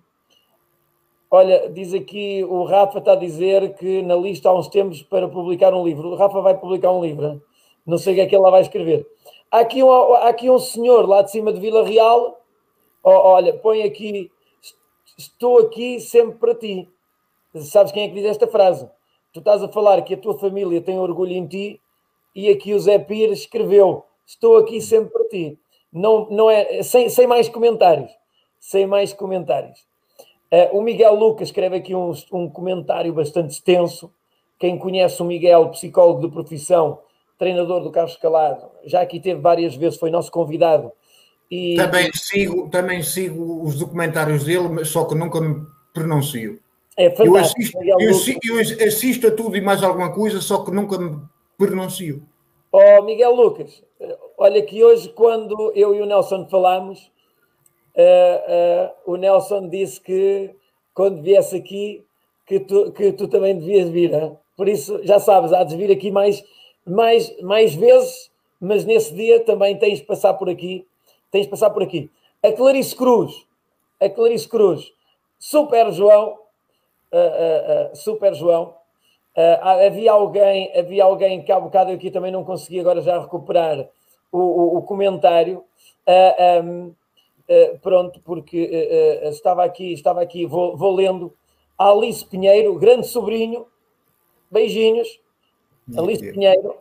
olha, 1.31 1.69
diz 1.69 1.93
aqui, 1.93 2.43
o 2.43 2.63
Rafa 2.65 2.99
está 2.99 3.13
a 3.13 3.15
dizer 3.15 3.73
que 3.75 4.01
na 4.03 4.15
lista 4.15 4.49
há 4.49 4.53
uns 4.53 4.67
tempos 4.67 5.01
para 5.01 5.27
publicar 5.27 5.73
um 5.73 5.83
livro. 5.83 6.09
O 6.09 6.15
Rafa 6.15 6.41
vai 6.41 6.55
publicar 6.57 6.91
um 6.91 7.01
livro, 7.01 7.41
não 7.85 7.97
sei 7.97 8.13
o 8.13 8.15
que 8.17 8.21
é 8.21 8.25
que 8.27 8.37
lá 8.37 8.51
vai 8.51 8.61
escrever. 8.61 9.07
Há 9.49 9.61
aqui 9.61 9.81
um, 9.83 9.91
há 9.91 10.27
aqui 10.27 10.49
um 10.49 10.59
senhor 10.59 11.07
lá 11.07 11.21
de 11.21 11.31
cima 11.31 11.51
de 11.51 11.59
Vila 11.59 11.83
Real, 11.83 12.39
oh, 13.03 13.09
olha, 13.09 13.53
põe 13.53 13.83
aqui, 13.83 14.29
estou 15.17 15.59
aqui 15.59 15.99
sempre 15.99 16.37
para 16.37 16.53
ti. 16.53 16.89
Sabes 17.55 17.91
quem 17.91 18.03
é 18.03 18.07
que 18.07 18.13
diz 18.13 18.25
esta 18.25 18.47
frase? 18.47 18.87
Tu 19.33 19.39
estás 19.39 19.63
a 19.63 19.67
falar 19.67 20.01
que 20.03 20.13
a 20.13 20.17
tua 20.17 20.37
família 20.37 20.81
tem 20.81 20.99
orgulho 20.99 21.31
em 21.31 21.47
ti 21.47 21.81
e 22.35 22.49
aqui 22.49 22.73
o 22.73 22.79
Zé 22.79 22.99
Pires 22.99 23.39
escreveu, 23.39 24.03
estou 24.25 24.57
aqui 24.57 24.79
sempre 24.79 25.11
para 25.11 25.27
ti 25.27 25.57
não, 25.91 26.29
não 26.29 26.49
é, 26.49 26.81
sem, 26.83 27.09
sem 27.09 27.27
mais 27.27 27.49
comentários. 27.49 28.11
Sem 28.59 28.85
mais 28.85 29.11
comentários. 29.11 29.85
Uh, 30.51 30.77
o 30.77 30.81
Miguel 30.81 31.15
Lucas 31.15 31.47
escreve 31.47 31.77
aqui 31.77 31.95
um, 31.95 32.11
um 32.31 32.49
comentário 32.49 33.13
bastante 33.13 33.51
extenso. 33.51 34.11
Quem 34.59 34.77
conhece 34.77 35.21
o 35.21 35.25
Miguel, 35.25 35.69
psicólogo 35.69 36.21
de 36.21 36.33
profissão, 36.33 36.99
treinador 37.37 37.81
do 37.81 37.91
Carlos 37.91 38.17
Calado, 38.17 38.69
já 38.85 39.01
aqui 39.01 39.19
teve 39.19 39.39
várias 39.39 39.75
vezes, 39.75 39.97
foi 39.97 40.11
nosso 40.11 40.31
convidado. 40.31 40.91
E... 41.49 41.75
Também, 41.75 42.11
sigo, 42.13 42.69
também 42.69 43.01
sigo 43.01 43.63
os 43.63 43.79
documentários 43.79 44.43
dele, 44.43 44.69
mas 44.69 44.89
só 44.89 45.05
que 45.05 45.15
nunca 45.15 45.41
me 45.41 45.65
pronuncio. 45.93 46.59
É. 46.97 47.07
Eu 47.19 47.35
assisto, 47.37 47.77
eu, 47.81 47.97
eu 47.99 48.87
assisto 48.87 49.27
a 49.27 49.31
tudo 49.31 49.55
e 49.57 49.61
mais 49.61 49.81
alguma 49.81 50.13
coisa, 50.13 50.39
só 50.41 50.63
que 50.63 50.71
nunca 50.71 50.97
me 50.97 51.19
pronuncio. 51.57 52.23
Oh, 52.71 53.01
Miguel 53.03 53.33
Lucas, 53.35 53.83
olha 54.37 54.61
que 54.61 54.83
hoje, 54.83 55.09
quando 55.09 55.71
eu 55.75 55.95
e 55.95 56.01
o 56.01 56.05
Nelson 56.05 56.47
falamos, 56.49 57.11
uh, 57.95 59.11
uh, 59.11 59.13
o 59.13 59.15
Nelson 59.15 59.67
disse 59.67 59.99
que 59.99 60.55
quando 60.93 61.21
viesse 61.21 61.55
aqui, 61.55 62.05
que 62.45 62.59
tu, 62.59 62.91
que 62.91 63.13
tu 63.13 63.27
também 63.27 63.57
devias 63.57 63.89
vir. 63.89 64.13
Hein? 64.13 64.37
Por 64.57 64.67
isso, 64.67 64.99
já 65.03 65.19
sabes, 65.19 65.53
há 65.53 65.63
de 65.63 65.75
vir 65.75 65.91
aqui 65.91 66.11
mais, 66.11 66.43
mais, 66.85 67.41
mais 67.41 67.73
vezes, 67.73 68.31
mas 68.59 68.85
nesse 68.85 69.13
dia 69.13 69.39
também 69.39 69.77
tens 69.77 69.99
de 69.99 70.05
passar 70.05 70.33
por 70.33 70.49
aqui. 70.49 70.85
Tens 71.31 71.43
de 71.43 71.49
passar 71.49 71.69
por 71.69 71.81
aqui. 71.81 72.11
A 72.43 72.51
Clarice 72.51 72.95
Cruz, 72.95 73.45
a 73.99 74.09
Clarice 74.09 74.47
Cruz, 74.47 74.91
super 75.39 75.91
João, 75.91 76.37
uh, 77.13 77.95
super 77.95 78.33
João, 78.33 78.75
havia 79.61 80.11
alguém, 80.11 80.77
havia 80.77 81.05
alguém 81.05 81.41
que 81.41 81.51
há 81.51 81.59
bocado 81.59 81.91
eu 81.91 81.95
aqui 81.95 82.11
também 82.11 82.31
não 82.31 82.43
consegui 82.43 82.79
agora 82.81 83.01
já 83.01 83.17
recuperar 83.17 83.87
o, 84.31 84.39
o, 84.39 84.77
o 84.77 84.81
comentário. 84.81 85.63
Uh, 86.07 86.63
um, 86.63 86.95
pronto, 87.81 88.19
porque 88.23 88.57
estava 89.23 89.63
aqui, 89.63 89.93
estava 89.93 90.21
aqui, 90.21 90.45
vou, 90.45 90.77
vou 90.77 90.93
lendo. 90.93 91.33
Alice 91.77 92.23
Pinheiro, 92.25 92.77
grande 92.77 93.07
sobrinho, 93.07 93.65
beijinhos. 94.49 95.19
Alice 95.97 96.31
Pinheiro. 96.31 96.75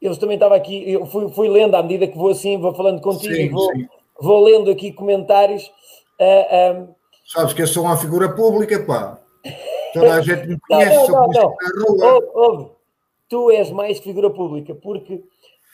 Eu 0.00 0.16
também 0.18 0.34
estava 0.34 0.54
aqui, 0.54 0.90
eu 0.90 1.06
fui, 1.06 1.30
fui 1.30 1.48
lendo 1.48 1.74
à 1.74 1.82
medida 1.82 2.06
que 2.06 2.16
vou 2.16 2.30
assim, 2.30 2.58
vou 2.58 2.74
falando 2.74 3.00
contigo, 3.00 3.34
sim, 3.34 3.48
vou, 3.48 3.72
sim. 3.72 3.88
vou 4.20 4.44
lendo 4.44 4.70
aqui 4.70 4.92
comentários. 4.92 5.72
Um, 6.20 6.94
Sabes 7.26 7.54
que 7.54 7.62
eu 7.62 7.66
sou 7.66 7.84
uma 7.84 7.96
figura 7.96 8.34
pública, 8.34 8.84
pá. 8.84 9.18
Toda 9.94 10.14
a 10.14 10.20
gente 10.20 10.46
me 10.46 10.60
conhece, 10.68 11.10
não, 11.10 11.28
não, 11.28 11.56
não, 11.76 11.96
não. 11.96 12.14
Ouve, 12.14 12.26
ouve. 12.34 12.70
Tu 13.28 13.50
és 13.52 13.70
mais 13.70 13.98
figura 13.98 14.28
pública, 14.28 14.74
porque 14.74 15.22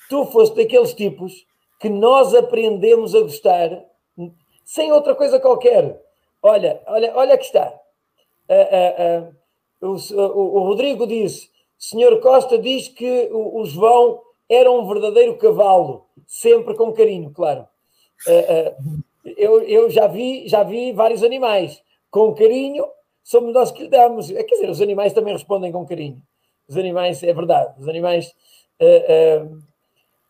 tu 0.09 0.25
foste 0.27 0.55
daqueles 0.55 0.95
tipos 0.95 1.45
que 1.81 1.89
nós 1.89 2.35
aprendemos 2.35 3.15
a 3.15 3.21
gostar 3.21 3.85
sem 4.65 4.93
outra 4.93 5.17
coisa 5.17 5.41
qualquer. 5.41 6.01
Olha, 6.43 6.81
olha, 6.87 7.13
olha 7.17 7.39
que 7.39 7.45
está. 7.45 7.75
Uh, 8.49 9.33
uh, 9.83 9.89
uh, 9.91 10.21
o, 10.21 10.59
o, 10.59 10.63
Rodrigo 10.65 11.07
disse: 11.07 11.51
Senhor 11.77 12.21
Costa 12.21 12.59
diz 12.59 12.89
que 12.89 13.29
o, 13.33 13.61
o, 13.61 13.65
João 13.65 14.21
era 14.49 14.71
um 14.71 14.87
verdadeiro 14.87 15.37
cavalo, 15.39 16.07
sempre 16.27 16.75
com 16.75 16.93
carinho, 16.93 17.31
claro. 17.31 17.67
eu, 19.37 19.63
eu 19.63 19.91
já 19.91 20.07
vi, 20.07 20.47
já 20.49 20.63
vi 20.63 20.93
vários 20.93 21.23
animais 21.23 21.83
com 22.11 22.35
carinho 22.35 22.85
somos 23.23 23.55
nós 23.55 23.71
que 23.71 23.83
lhe 23.83 23.89
damos. 23.89 24.31
É, 24.31 24.43
quer 24.43 24.57
dizer, 24.57 24.71
os 24.71 24.81
animais 24.81 25.13
também 25.13 25.33
respondem 25.33 25.71
com 25.71 25.87
carinho. 25.87 26.21
Os 26.69 26.77
animais, 26.77 27.23
é 27.23 27.33
verdade, 27.33 27.81
os 27.81 27.89
animais. 27.89 28.35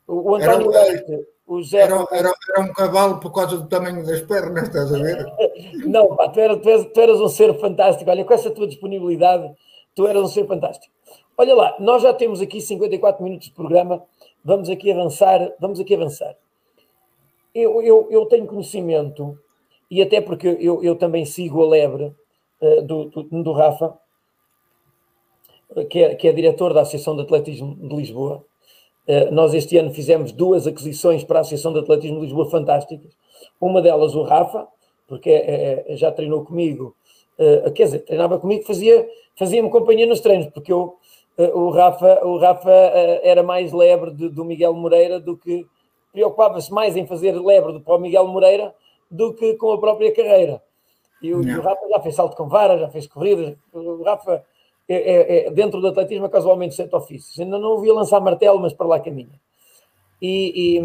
O 0.06 0.34
António 0.34 0.72
era, 0.72 0.84
Leite, 0.84 1.26
o 1.50 1.62
Zé. 1.62 1.80
Era, 1.80 2.06
era, 2.12 2.32
era, 2.56 2.60
um 2.64 2.72
cavalo 2.72 3.18
por 3.18 3.32
causa 3.32 3.58
do 3.58 3.68
tamanho 3.68 4.06
das 4.06 4.20
pernas, 4.22 4.68
estás 4.68 4.94
a 4.94 4.98
ver? 4.98 5.26
Não, 5.84 6.14
pá, 6.14 6.28
tu 6.28 6.38
eras, 6.38 6.60
tu, 6.60 6.68
eras, 6.68 6.86
tu 6.92 7.00
eras 7.00 7.20
um 7.20 7.28
ser 7.28 7.58
fantástico. 7.58 8.08
Olha, 8.08 8.24
com 8.24 8.34
essa 8.34 8.50
tua 8.50 8.68
disponibilidade, 8.68 9.52
tu 9.94 10.06
eras 10.06 10.22
um 10.22 10.28
ser 10.28 10.46
fantástico. 10.46 10.94
Olha 11.36 11.54
lá, 11.54 11.76
nós 11.80 12.02
já 12.02 12.14
temos 12.14 12.40
aqui 12.40 12.60
54 12.60 13.22
minutos 13.24 13.48
de 13.48 13.54
programa. 13.54 14.02
Vamos 14.44 14.70
aqui 14.70 14.92
avançar. 14.92 15.52
Vamos 15.58 15.80
aqui 15.80 15.94
avançar. 15.94 16.36
Eu, 17.52 17.82
eu, 17.82 18.06
eu 18.10 18.26
tenho 18.26 18.46
conhecimento, 18.46 19.36
e 19.90 20.00
até 20.00 20.20
porque 20.20 20.56
eu, 20.60 20.84
eu 20.84 20.94
também 20.94 21.24
sigo 21.24 21.64
a 21.64 21.68
Lebre, 21.68 22.14
eh, 22.60 22.82
do, 22.82 23.06
do, 23.06 23.42
do, 23.42 23.52
Rafa, 23.52 23.98
que 25.88 25.98
é, 25.98 26.14
que 26.14 26.28
é 26.28 26.32
diretor 26.32 26.72
da 26.72 26.82
Associação 26.82 27.16
de 27.16 27.22
Atletismo 27.22 27.74
de 27.74 27.96
Lisboa. 27.96 28.44
Uh, 29.10 29.34
nós 29.34 29.52
este 29.54 29.76
ano 29.76 29.90
fizemos 29.90 30.30
duas 30.30 30.68
aquisições 30.68 31.24
para 31.24 31.38
a 31.38 31.40
Associação 31.40 31.72
de 31.72 31.80
Atletismo 31.80 32.20
de 32.20 32.26
Lisboa 32.26 32.48
fantásticas. 32.48 33.10
Uma 33.60 33.82
delas 33.82 34.14
o 34.14 34.22
Rafa, 34.22 34.68
porque 35.08 35.30
é, 35.30 35.84
é, 35.88 35.96
já 35.96 36.12
treinou 36.12 36.44
comigo, 36.44 36.94
uh, 37.36 37.72
quer 37.72 37.86
dizer, 37.86 37.98
treinava 38.04 38.38
comigo, 38.38 38.64
fazia, 38.64 39.04
fazia-me 39.36 39.68
companhia 39.68 40.06
nos 40.06 40.20
treinos, 40.20 40.46
porque 40.46 40.72
eu, 40.72 40.96
o 41.36 41.70
Rafa, 41.70 42.24
o 42.24 42.38
Rafa 42.38 42.70
era 42.70 43.42
mais 43.42 43.72
lebre 43.72 44.12
de, 44.12 44.28
do 44.28 44.44
Miguel 44.44 44.74
Moreira 44.74 45.18
do 45.18 45.36
que 45.36 45.66
preocupava-se 46.12 46.72
mais 46.72 46.96
em 46.96 47.04
fazer 47.04 47.32
lebre 47.32 47.80
para 47.80 47.94
o 47.94 47.98
Miguel 47.98 48.28
Moreira 48.28 48.72
do 49.10 49.34
que 49.34 49.54
com 49.54 49.72
a 49.72 49.80
própria 49.80 50.14
carreira. 50.14 50.62
E 51.20 51.34
o, 51.34 51.42
e 51.42 51.58
o, 51.58 51.62
Rafa 51.62 51.88
já 51.88 51.98
fez 52.00 52.14
salto 52.14 52.36
com 52.36 52.48
vara, 52.48 52.78
já 52.78 52.88
fez 52.88 53.06
corridas. 53.06 53.56
O 53.72 54.02
Rafa, 54.04 54.44
é, 54.92 54.96
é, 54.96 55.46
é, 55.46 55.50
dentro 55.52 55.80
do 55.80 55.86
atletismo 55.86 56.26
é 56.26 56.28
casualmente 56.28 56.74
sete 56.74 56.92
ofícios. 56.96 57.38
Ainda 57.38 57.60
não 57.60 57.70
ouvi 57.70 57.92
lançar 57.92 58.20
martelo, 58.20 58.58
mas 58.58 58.72
para 58.72 58.88
lá 58.88 58.98
caminha. 58.98 59.40
E, 60.20 60.80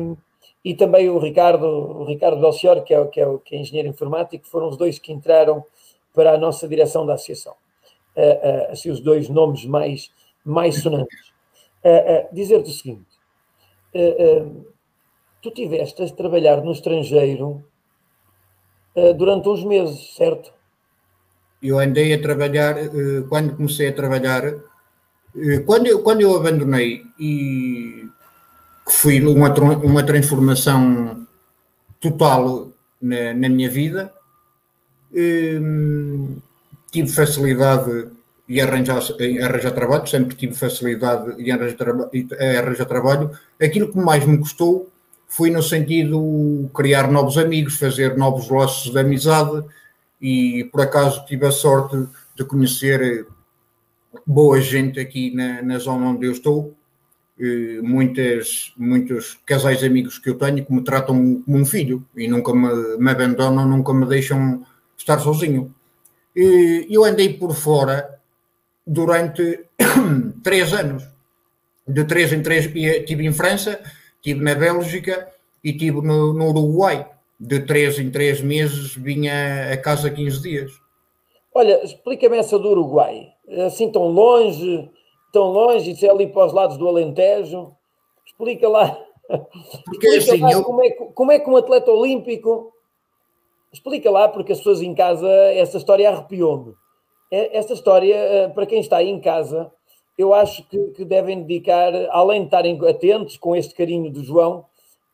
e, 0.64 0.72
e 0.72 0.76
também 0.76 1.10
o 1.10 1.18
Ricardo, 1.18 1.66
o 1.66 2.04
Ricardo 2.06 2.40
Belchior, 2.40 2.84
que 2.84 2.94
é, 2.94 3.04
que, 3.08 3.20
é, 3.20 3.38
que 3.44 3.56
é 3.56 3.60
engenheiro 3.60 3.90
informático, 3.90 4.46
foram 4.46 4.68
os 4.68 4.78
dois 4.78 5.00
que 5.00 5.12
entraram 5.12 5.66
para 6.14 6.34
a 6.34 6.38
nossa 6.38 6.68
direção 6.68 7.04
da 7.04 7.16
associação. 7.16 7.56
Uh, 8.16 8.70
uh, 8.70 8.72
assim, 8.72 8.92
os 8.92 9.00
dois 9.00 9.28
nomes 9.28 9.66
mais, 9.66 10.12
mais 10.46 10.84
sonantes. 10.84 11.34
Uh, 11.84 12.32
Dizer-te 12.32 12.70
o 12.70 12.74
seguinte: 12.74 13.06
tu 15.42 15.50
tiveste 15.50 16.04
a 16.04 16.10
trabalhar 16.10 16.62
no 16.64 16.72
estrangeiro 16.72 17.64
durante 19.18 19.50
uns 19.50 19.64
meses, 19.64 20.16
certo? 20.16 20.54
Eu 21.62 21.80
andei 21.80 22.14
a 22.14 22.22
trabalhar, 22.22 22.76
quando 23.30 23.56
comecei 23.56 23.90
a 23.90 23.94
trabalhar, 23.94 24.54
quando 25.66 25.88
eu, 25.88 26.02
quando 26.02 26.22
eu 26.22 26.36
abandonei 26.36 27.04
e 27.20 28.08
que 28.86 28.94
foi 28.94 29.20
uma, 29.20 29.50
uma 29.78 30.04
transformação 30.04 31.26
total 32.00 32.70
na, 33.02 33.34
na 33.34 33.50
minha 33.50 33.70
vida, 33.70 34.14
hum, 35.12 36.38
tive 36.92 37.10
facilidade 37.10 38.08
em 38.48 38.62
arranjar, 38.62 39.02
arranjar 39.44 39.72
trabalho, 39.72 40.08
sempre 40.08 40.36
tive 40.36 40.54
facilidade 40.54 41.42
em 41.42 41.52
arranjar, 41.52 42.10
arranjar 42.60 42.86
trabalho. 42.86 43.32
Aquilo 43.62 43.92
que 43.92 43.98
mais 43.98 44.26
me 44.26 44.38
custou 44.38 44.90
foi 45.28 45.50
no 45.50 45.64
sentido 45.64 46.70
criar 46.74 47.12
novos 47.12 47.38
amigos, 47.38 47.80
fazer 47.80 48.16
novos 48.16 48.50
laços 48.50 48.92
de 48.92 49.00
amizade 49.00 49.64
e 50.26 50.64
por 50.64 50.82
acaso 50.82 51.24
tive 51.28 51.46
a 51.46 51.52
sorte 51.52 51.96
de 52.36 52.44
conhecer 52.44 53.28
boa 54.26 54.60
gente 54.60 55.00
aqui 55.00 55.30
na, 55.36 55.62
na 55.62 55.78
zona 55.78 56.08
onde 56.08 56.26
eu 56.26 56.32
estou, 56.32 56.74
muitas, 57.84 58.74
muitos 58.76 59.38
casais 59.46 59.84
amigos 59.84 60.18
que 60.18 60.32
eu 60.32 60.36
tenho 60.36 60.66
que 60.66 60.74
me 60.74 60.84
tratam 60.84 61.44
como 61.46 61.58
um 61.60 61.64
filho 61.64 62.04
e 62.16 62.28
nunca 62.28 62.56
me, 62.56 62.98
me 62.98 63.12
abandonam, 63.12 63.68
nunca 63.68 63.94
me 63.94 64.08
deixam 64.08 64.66
estar 64.98 65.20
sozinho. 65.20 65.72
E 66.36 66.88
eu 66.90 67.06
andei 67.06 67.32
por 67.38 67.54
fora 67.54 68.18
durante 68.86 69.66
três 70.42 70.74
anos. 70.74 71.08
De 71.88 72.04
três 72.04 72.34
em 72.34 72.42
três, 72.42 72.66
estive 72.66 73.28
em 73.28 73.32
França, 73.32 73.80
estive 74.16 74.44
na 74.44 74.56
Bélgica 74.56 75.28
e 75.64 75.70
estive 75.70 76.02
no, 76.02 76.34
no 76.34 76.50
Uruguai. 76.50 77.12
De 77.40 77.60
três 77.60 78.00
em 78.00 78.10
três 78.10 78.42
meses 78.42 78.96
vinha 78.96 79.74
a 79.74 79.78
casa 79.78 80.10
15 80.10 80.42
dias. 80.42 80.72
Olha, 81.54 81.84
explica-me 81.84 82.38
essa 82.38 82.58
do 82.58 82.70
Uruguai. 82.70 83.28
Assim 83.66 83.92
tão 83.92 84.08
longe, 84.08 84.90
tão 85.32 85.52
longe, 85.52 85.92
isso 85.92 86.06
é 86.06 86.10
ali 86.10 86.28
para 86.28 86.46
os 86.46 86.54
lados 86.54 86.78
do 86.78 86.88
Alentejo. 86.88 87.74
Explica 88.26 88.68
lá. 88.68 88.98
Porque 89.86 90.08
Explica 90.08 90.34
assim, 90.34 90.42
lá 90.42 90.52
eu... 90.52 90.64
como, 90.64 90.84
é, 90.84 90.90
como 90.92 91.32
é 91.32 91.40
que 91.40 91.50
um 91.50 91.58
atleta 91.58 91.92
olímpico 91.92 92.74
Explica 93.76 94.10
lá, 94.10 94.30
porque 94.30 94.54
as 94.54 94.60
pessoas 94.60 94.82
em 94.82 94.96
casa, 94.96 95.28
essa 95.28 95.76
história 95.76 96.10
arrepiou-me. 96.10 96.74
É, 97.30 97.58
essa 97.58 97.74
história, 97.74 98.16
eh, 98.16 98.48
para 98.48 98.66
quem 98.66 98.80
está 98.80 98.98
aí 98.98 99.10
em 99.10 99.20
casa, 99.20 99.70
eu 100.18 100.34
acho 100.34 100.64
que, 100.70 100.80
que, 100.92 101.04
devem 101.04 101.44
dedicar, 101.44 101.92
além 102.12 102.42
de 102.42 102.48
estarem 102.48 102.80
atentos 102.88 103.36
com 103.36 103.54
este 103.54 103.76
carinho 103.76 104.10
do 104.10 104.24
João, 104.24 104.64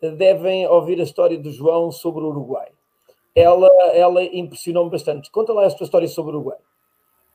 devem 0.10 0.68
ouvir 0.68 1.00
a 1.00 1.04
história 1.04 1.38
do 1.38 1.52
João 1.52 1.92
sobre 1.92 2.24
o 2.24 2.30
Uruguai. 2.30 2.70
Ela, 3.36 3.68
ela 3.94 4.24
impressionou-me 4.24 4.90
bastante. 4.90 5.32
Conta 5.32 5.54
lá 5.54 5.66
a 5.66 5.72
tua 5.72 5.86
história 5.86 6.08
sobre 6.08 6.32
o 6.32 6.40
Uruguai. 6.40 6.58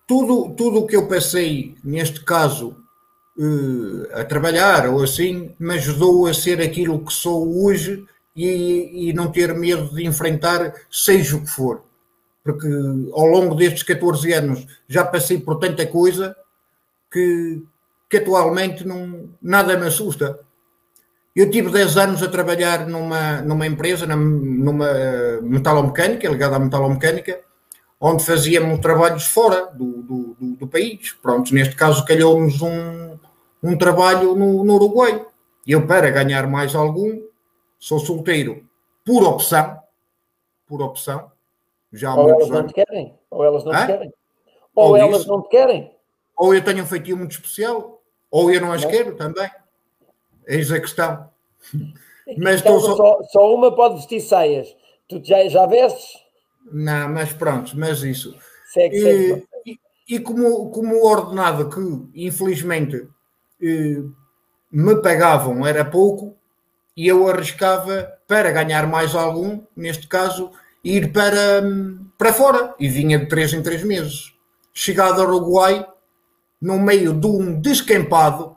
Tudo, 0.07 0.55
tudo 0.55 0.81
o 0.81 0.87
que 0.87 0.97
eu 0.97 1.09
passei, 1.09 1.75
neste 1.83 2.25
caso, 2.25 2.77
uh, 3.39 4.21
a 4.21 4.25
trabalhar 4.25 4.89
ou 4.89 5.03
assim, 5.03 5.55
me 5.59 5.75
ajudou 5.75 6.27
a 6.27 6.35
ser 6.35 6.61
aquilo 6.61 7.05
que 7.05 7.13
sou 7.13 7.65
hoje 7.65 8.05
e, 8.35 9.09
e 9.09 9.13
não 9.13 9.33
ter 9.33 9.55
medo 9.55 9.95
de 9.95 10.05
enfrentar, 10.07 10.75
seja 10.91 11.37
o 11.37 11.43
que 11.43 11.51
for. 11.51 11.83
Porque 12.45 12.69
ao 13.13 13.27
longo 13.27 13.55
destes 13.55 13.83
14 13.83 14.33
anos 14.33 14.67
já 14.87 15.05
passei 15.05 15.39
por 15.39 15.59
tanta 15.59 15.85
coisa 15.87 16.37
que, 17.11 17.63
que 18.09 18.19
atualmente 18.19 18.87
não, 18.87 19.29
nada 19.43 19.77
me 19.77 19.87
assusta. 19.87 20.39
Eu 21.37 21.51
tive 21.51 21.71
10 21.71 21.99
anos 21.99 22.23
a 22.23 22.29
trabalhar 22.29 22.87
numa, 22.87 23.43
numa 23.43 23.67
empresa, 23.67 24.07
numa 24.07 24.89
metalomecânica, 25.43 26.27
ligada 26.31 26.57
à 26.57 26.59
metalomecânica, 26.59 27.43
onde 28.01 28.25
fazíamos 28.25 28.81
trabalhos 28.81 29.27
fora 29.27 29.67
do, 29.67 30.03
do, 30.03 30.37
do, 30.41 30.57
do 30.57 30.67
país. 30.67 31.13
Pronto, 31.13 31.53
neste 31.53 31.77
caso 31.77 32.07
calhou-nos 32.07 32.63
um, 32.63 33.19
um 33.63 33.77
trabalho 33.77 34.35
no, 34.35 34.65
no 34.65 34.77
Uruguai. 34.77 35.27
Eu, 35.67 35.87
para 35.87 36.11
ganhar 36.11 36.47
mais 36.47 36.75
algum, 36.75 37.21
sou 37.79 37.99
solteiro 37.99 38.65
por 39.05 39.23
opção, 39.23 39.79
por 40.67 40.81
opção, 40.81 41.31
já 41.93 42.13
há 42.13 42.15
ou 42.15 42.29
muitos 42.29 42.49
elas 42.49 42.51
anos. 42.51 42.63
não 42.63 42.69
te 42.69 42.75
querem, 42.75 43.15
ou 43.31 43.45
elas 43.45 43.65
não 43.65 43.73
te 43.73 43.87
querem. 43.87 44.15
Ou, 44.75 44.89
ou 44.89 44.97
elas 44.97 45.21
isso, 45.21 45.29
não 45.29 45.43
te 45.43 45.49
querem. 45.51 45.93
Ou 46.35 46.55
eu 46.55 46.65
tenho 46.65 46.83
um 46.83 46.87
feitio 46.87 47.15
muito 47.15 47.33
especial, 47.33 48.01
ou 48.31 48.51
eu 48.51 48.59
não 48.59 48.73
as 48.73 48.83
não. 48.83 48.91
quero 48.91 49.15
também. 49.17 49.51
Eis 50.47 50.71
a 50.71 50.81
questão. 50.81 51.29
Mas 52.39 52.61
então, 52.61 52.81
só... 52.81 52.97
Só, 52.97 53.23
só... 53.31 53.55
uma 53.55 53.75
pode 53.75 53.97
vestir 53.97 54.21
saias. 54.21 54.75
Tu 55.09 55.21
já, 55.23 55.47
já 55.49 55.67
vestes? 55.67 56.27
Não, 56.73 57.09
mas 57.09 57.33
pronto, 57.33 57.79
mas 57.79 58.03
isso. 58.03 58.37
Segue, 58.73 59.01
segue. 59.01 59.47
E, 59.65 59.79
e, 60.09 60.19
como, 60.19 60.69
como 60.71 61.07
ordenado 61.07 61.71
que, 61.71 62.27
infelizmente, 62.27 63.09
eh, 63.63 64.03
me 64.73 65.01
pagavam 65.01 65.65
era 65.65 65.85
pouco, 65.85 66.37
e 66.97 67.07
eu 67.07 67.29
arriscava 67.29 68.13
para 68.27 68.51
ganhar 68.51 68.87
mais 68.87 69.15
algum, 69.15 69.61
neste 69.77 70.09
caso, 70.09 70.51
ir 70.83 71.13
para, 71.13 71.63
para 72.17 72.33
fora 72.33 72.75
e 72.81 72.89
vinha 72.89 73.19
de 73.19 73.27
três 73.27 73.53
em 73.53 73.63
três 73.63 73.85
meses. 73.85 74.33
Chegado 74.73 75.21
ao 75.21 75.29
Uruguai, 75.29 75.87
no 76.61 76.79
meio 76.79 77.13
de 77.13 77.27
um 77.27 77.61
descampado, 77.61 78.56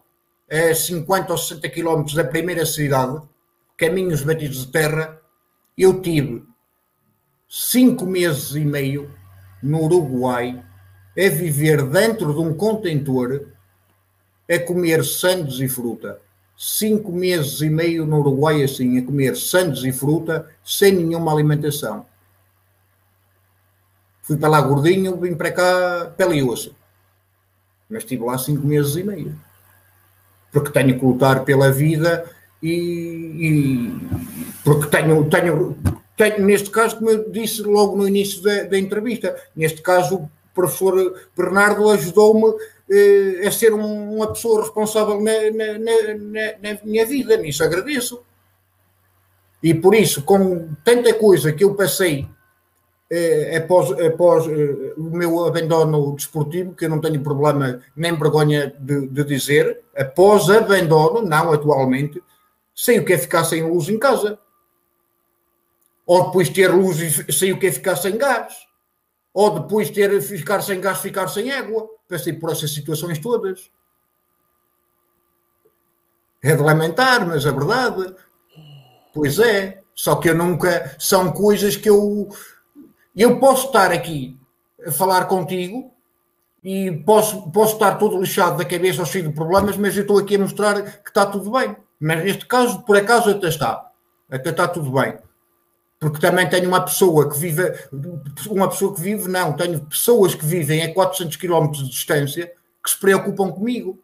a 0.51 0.73
50 0.73 1.31
ou 1.31 1.37
60 1.37 1.69
quilómetros 1.69 2.15
da 2.15 2.23
primeira 2.23 2.65
cidade, 2.65 3.21
caminhos 3.77 4.23
batidos 4.23 4.65
de 4.65 4.71
terra, 4.71 5.19
eu 5.77 6.01
tive 6.01 6.43
cinco 7.47 8.05
meses 8.05 8.55
e 8.55 8.61
meio 8.61 9.11
no 9.61 9.83
Uruguai 9.83 10.63
a 11.17 11.29
viver 11.29 11.83
dentro 11.83 12.33
de 12.33 12.39
um 12.39 12.53
contentor 12.53 13.47
a 14.49 14.59
comer 14.59 15.03
sandes 15.03 15.59
e 15.59 15.67
fruta 15.67 16.19
cinco 16.61 17.09
meses 17.13 17.61
e 17.61 17.69
meio 17.69 18.05
no 18.05 18.19
Uruguai 18.19 18.61
assim, 18.61 18.97
a 18.97 19.05
comer 19.05 19.37
sandes 19.37 19.81
e 19.85 19.93
fruta, 19.93 20.49
sem 20.61 20.91
nenhuma 20.91 21.31
alimentação. 21.31 22.05
Fui 24.21 24.35
para 24.35 24.49
lá 24.49 24.61
gordinho, 24.61 25.15
vim 25.15 25.35
para 25.35 25.53
cá 25.53 26.13
pele 26.17 26.39
e 26.39 26.43
osso. 26.43 26.75
Mas 27.89 28.03
estive 28.03 28.25
lá 28.25 28.37
cinco 28.37 28.67
meses 28.67 28.97
e 28.97 29.03
meio. 29.03 29.39
Porque 30.51 30.71
tenho 30.71 30.97
que 30.97 31.05
lutar 31.05 31.43
pela 31.43 31.71
vida 31.71 32.25
e, 32.61 32.71
e 32.71 34.07
porque 34.63 34.87
tenho, 34.87 35.29
tenho, 35.29 35.77
tenho, 36.17 36.45
neste 36.45 36.69
caso, 36.69 36.97
como 36.97 37.09
eu 37.09 37.29
disse 37.29 37.61
logo 37.61 37.95
no 37.95 38.07
início 38.07 38.41
da, 38.41 38.63
da 38.63 38.77
entrevista, 38.77 39.35
neste 39.55 39.81
caso 39.81 40.15
o 40.17 40.31
professor 40.53 41.15
Bernardo 41.37 41.89
ajudou-me 41.89 42.53
eh, 42.89 43.45
é 43.45 43.51
ser 43.51 43.73
um, 43.73 44.15
uma 44.15 44.27
pessoa 44.33 44.61
responsável 44.61 45.21
na, 45.21 45.31
na, 45.51 45.77
na, 45.77 46.73
na, 46.73 46.79
minha 46.83 47.05
vida, 47.05 47.37
nisso 47.37 47.63
agradeço. 47.63 48.23
E 49.61 49.73
por 49.73 49.93
isso, 49.93 50.23
com 50.23 50.69
tanta 50.83 51.13
coisa 51.13 51.53
que 51.53 51.63
eu 51.63 51.75
passei 51.75 52.27
eh, 53.11 53.57
após, 53.57 53.91
após 53.99 54.47
eh, 54.47 54.93
o 54.97 55.09
meu 55.09 55.45
abandono 55.45 56.15
desportivo, 56.15 56.73
que 56.73 56.85
eu 56.85 56.89
não 56.89 57.01
tenho 57.01 57.21
problema 57.21 57.81
nem 57.95 58.15
vergonha 58.15 58.73
de, 58.79 59.07
de 59.07 59.23
dizer, 59.23 59.81
após 59.95 60.49
abandono, 60.49 61.21
não 61.21 61.51
atualmente, 61.51 62.21
sei 62.73 62.99
o 62.99 63.05
que 63.05 63.13
é 63.13 63.17
ficar 63.17 63.43
sem 63.43 63.63
luz 63.63 63.89
em 63.89 63.97
casa. 63.97 64.39
Ou 66.05 66.25
depois 66.25 66.49
ter 66.49 66.73
luz 66.73 66.99
e 66.99 67.31
sei 67.31 67.51
o 67.51 67.59
que 67.59 67.67
é 67.67 67.71
ficar 67.71 67.95
sem 67.95 68.17
gás. 68.17 68.53
Ou 69.33 69.59
depois 69.59 69.89
ter 69.89 70.21
ficar 70.21 70.61
sem 70.61 70.81
gás, 70.81 70.99
ficar 70.99 71.27
sem 71.27 71.51
água 71.51 71.87
passei 72.09 72.33
por 72.33 72.51
essas 72.51 72.73
situações 72.73 73.19
todas. 73.19 73.69
É 76.41 76.55
de 76.55 76.61
lamentar, 76.61 77.25
mas 77.27 77.45
a 77.45 77.51
verdade. 77.51 78.15
Pois 79.13 79.37
é. 79.39 79.83
Só 79.93 80.15
que 80.15 80.29
eu 80.29 80.35
nunca. 80.35 80.95
São 80.97 81.31
coisas 81.31 81.75
que 81.75 81.89
eu. 81.89 82.29
Eu 83.19 83.39
posso 83.39 83.67
estar 83.67 83.91
aqui 83.91 84.39
a 84.87 84.91
falar 84.91 85.25
contigo 85.25 85.93
e 86.63 86.91
posso, 87.05 87.51
posso 87.51 87.73
estar 87.73 87.95
todo 87.95 88.19
lixado 88.19 88.57
da 88.57 88.65
cabeça 88.65 89.01
ou 89.01 89.05
cheio 89.05 89.27
de 89.27 89.33
problemas, 89.33 89.75
mas 89.75 89.95
eu 89.95 90.03
estou 90.03 90.17
aqui 90.17 90.35
a 90.35 90.39
mostrar 90.39 90.81
que 90.81 91.09
está 91.09 91.25
tudo 91.25 91.51
bem. 91.51 91.75
Mas 91.99 92.23
neste 92.23 92.45
caso, 92.45 92.81
por 92.83 92.95
acaso, 92.95 93.29
até 93.31 93.49
está. 93.49 93.91
Até 94.31 94.51
está 94.51 94.67
tudo 94.67 94.91
bem 94.91 95.17
porque 95.99 96.19
também 96.19 96.47
tenho 96.47 96.69
uma 96.69 96.79
pessoa 96.79 97.29
que 97.29 97.37
vive, 97.37 97.73
uma 98.49 98.69
pessoa 98.69 98.95
que 98.95 99.01
vive, 99.01 99.27
não, 99.27 99.51
tenho 99.53 99.85
pessoas 99.85 100.33
que 100.33 100.45
vivem 100.45 100.81
a 100.81 100.93
400 100.93 101.35
km 101.35 101.71
de 101.71 101.89
distância, 101.89 102.53
que 102.81 102.89
se 102.89 102.97
preocupam 102.97 103.51
comigo. 103.51 104.01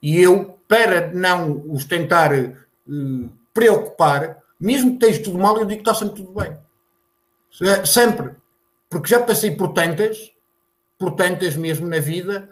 E 0.00 0.20
eu, 0.20 0.60
para 0.68 1.12
não 1.12 1.64
os 1.68 1.84
tentar 1.84 2.32
uh, 2.32 3.30
preocupar, 3.52 4.38
mesmo 4.60 4.96
que 4.96 5.06
esteja 5.06 5.24
tudo 5.24 5.38
mal, 5.38 5.58
eu 5.58 5.64
digo 5.64 5.82
que 5.82 5.90
está 5.90 5.94
sempre 5.94 6.22
tudo 6.22 6.40
bem. 6.40 6.56
Sempre. 7.84 8.36
Porque 8.94 9.10
já 9.10 9.20
passei 9.20 9.50
por 9.50 9.72
tantas, 9.72 10.30
por 10.96 11.16
tantas 11.16 11.56
mesmo 11.56 11.88
na 11.88 11.98
vida, 11.98 12.48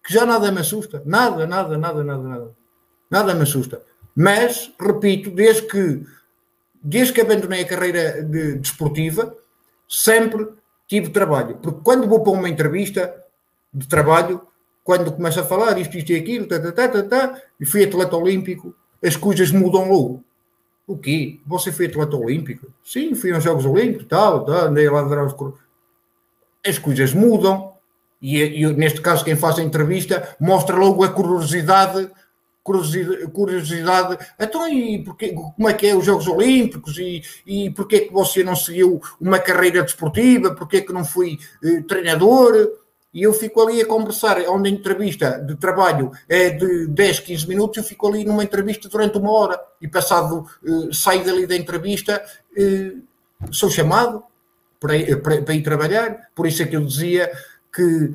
que 0.00 0.14
já 0.14 0.24
nada 0.24 0.52
me 0.52 0.60
assusta. 0.60 1.02
Nada, 1.04 1.44
nada, 1.44 1.76
nada, 1.76 2.04
nada, 2.04 2.22
nada. 2.22 2.50
Nada 3.10 3.34
me 3.34 3.42
assusta. 3.42 3.82
Mas, 4.14 4.72
repito, 4.80 5.32
desde 5.32 5.62
que, 5.62 6.06
desde 6.80 7.12
que 7.12 7.20
abandonei 7.20 7.62
a 7.62 7.66
carreira 7.66 8.22
de, 8.22 8.58
desportiva, 8.58 9.36
sempre 9.88 10.50
tive 10.86 11.08
trabalho. 11.08 11.56
Porque 11.56 11.80
quando 11.82 12.08
vou 12.08 12.22
para 12.22 12.32
uma 12.32 12.48
entrevista 12.48 13.12
de 13.74 13.88
trabalho, 13.88 14.40
quando 14.84 15.10
começo 15.10 15.40
a 15.40 15.44
falar 15.44 15.76
isto, 15.80 15.98
isto 15.98 16.12
e 16.12 16.16
aquilo, 16.16 16.46
tá, 16.46 16.60
tá, 16.60 16.70
tá, 16.70 16.88
tá, 16.88 17.02
tá, 17.02 17.42
e 17.58 17.66
fui 17.66 17.82
atleta 17.82 18.16
olímpico, 18.16 18.72
as 19.04 19.16
coisas 19.16 19.50
mudam 19.50 19.90
logo. 19.90 20.22
O 20.86 20.96
quê? 20.96 21.40
Você 21.44 21.72
foi 21.72 21.86
atleta 21.86 22.16
olímpico? 22.16 22.68
Sim, 22.84 23.16
fui 23.16 23.32
aos 23.32 23.42
Jogos 23.42 23.66
Olímpicos, 23.66 24.06
tal, 24.06 24.44
tal, 24.44 24.66
andei 24.66 24.88
lá 24.88 25.00
a 25.00 25.24
os... 25.24 25.34
As 26.66 26.78
coisas 26.78 27.12
mudam. 27.12 27.72
E, 28.20 28.40
e, 28.40 28.72
neste 28.74 29.00
caso, 29.00 29.24
quem 29.24 29.34
faz 29.34 29.58
a 29.58 29.62
entrevista 29.62 30.36
mostra 30.40 30.76
logo 30.76 31.02
a 31.02 31.08
curiosidade 31.08 32.10
curiosidade, 32.62 34.18
então 34.38 34.68
e 34.68 35.02
porque, 35.02 35.32
como 35.32 35.68
é 35.68 35.74
que 35.74 35.86
é 35.86 35.96
os 35.96 36.04
Jogos 36.04 36.28
Olímpicos? 36.28 36.96
E, 36.96 37.22
e 37.44 37.70
porque 37.70 37.96
é 37.96 38.00
que 38.00 38.12
você 38.12 38.44
não 38.44 38.54
seguiu 38.54 39.00
uma 39.20 39.38
carreira 39.38 39.82
desportiva, 39.82 40.54
porque 40.54 40.76
é 40.78 40.80
que 40.80 40.92
não 40.92 41.04
fui 41.04 41.38
eh, 41.64 41.82
treinador? 41.82 42.70
E 43.12 43.24
eu 43.24 43.32
fico 43.34 43.60
ali 43.60 43.80
a 43.80 43.86
conversar, 43.86 44.38
onde 44.48 44.70
a 44.70 44.72
entrevista 44.72 45.38
de 45.38 45.56
trabalho 45.56 46.12
é 46.28 46.50
de 46.50 46.86
10, 46.86 47.20
15 47.20 47.48
minutos, 47.48 47.76
eu 47.78 47.84
fico 47.84 48.06
ali 48.08 48.24
numa 48.24 48.44
entrevista 48.44 48.88
durante 48.88 49.18
uma 49.18 49.32
hora. 49.32 49.60
E 49.80 49.88
passado, 49.88 50.46
eh, 50.64 50.92
saio 50.92 51.24
dali 51.24 51.46
da 51.46 51.56
entrevista, 51.56 52.22
eh, 52.56 52.92
sou 53.50 53.68
chamado 53.70 54.24
para, 54.82 55.16
para, 55.18 55.42
para 55.42 55.54
ir 55.54 55.62
trabalhar, 55.62 56.28
por 56.34 56.44
isso 56.44 56.60
é 56.60 56.66
que 56.66 56.74
eu 56.74 56.84
dizia 56.84 57.30
que 57.72 58.14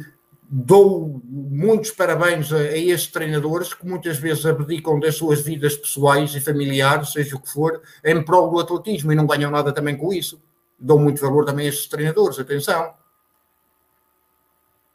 dou 0.50 1.22
muitos 1.26 1.92
parabéns 1.92 2.52
a, 2.52 2.58
a 2.58 2.78
estes 2.78 3.12
treinadores 3.12 3.74
que 3.74 3.88
muitas 3.88 4.18
vezes 4.18 4.46
abdicam 4.46 5.00
das 5.00 5.16
suas 5.16 5.42
vidas 5.42 5.78
pessoais 5.78 6.36
e 6.36 6.42
familiares, 6.42 7.14
seja 7.14 7.38
o 7.38 7.40
que 7.40 7.50
for, 7.50 7.82
em 8.04 8.24
prol 8.24 8.52
do 8.52 8.60
atletismo 8.60 9.12
e 9.12 9.16
não 9.16 9.26
ganham 9.26 9.50
nada 9.50 9.72
também 9.72 9.96
com 9.96 10.12
isso. 10.12 10.42
Dou 10.78 11.00
muito 11.00 11.22
valor 11.22 11.46
também 11.46 11.66
a 11.66 11.70
estes 11.70 11.88
treinadores, 11.88 12.38
atenção. 12.38 12.94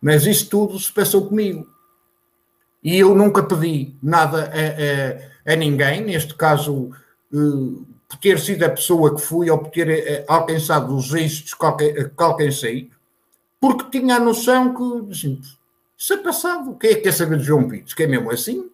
Mas 0.00 0.26
isso 0.26 0.48
tudo 0.50 0.78
se 0.78 0.92
passou 0.92 1.26
comigo. 1.26 1.66
E 2.82 2.98
eu 2.98 3.14
nunca 3.14 3.42
pedi 3.42 3.96
nada 4.02 4.50
a, 4.52 5.50
a, 5.50 5.52
a 5.52 5.56
ninguém, 5.56 6.02
neste 6.02 6.34
caso, 6.34 6.90
uh, 7.32 7.86
por 8.12 8.18
ter 8.18 8.38
sido 8.38 8.62
a 8.62 8.68
pessoa 8.68 9.14
que 9.14 9.22
fui 9.22 9.48
ou 9.48 9.56
por 9.56 9.70
ter 9.70 9.88
uh, 9.88 10.24
alcançado 10.28 10.94
os 10.94 11.14
êxitos 11.14 11.54
que 11.54 12.22
alcancei, 12.22 12.90
porque 13.58 13.98
tinha 13.98 14.16
a 14.16 14.20
noção 14.20 14.74
que, 14.74 15.10
assim, 15.10 15.40
isso 15.96 16.12
é 16.12 16.18
passado. 16.18 16.76
Quem 16.78 16.90
é 16.90 16.94
que 16.96 17.00
quer 17.00 17.12
saber 17.12 17.38
de 17.38 17.44
João 17.44 17.66
Pires? 17.66 17.94
Que 17.94 18.02
é 18.02 18.06
mesmo 18.06 18.30
assim? 18.30 18.70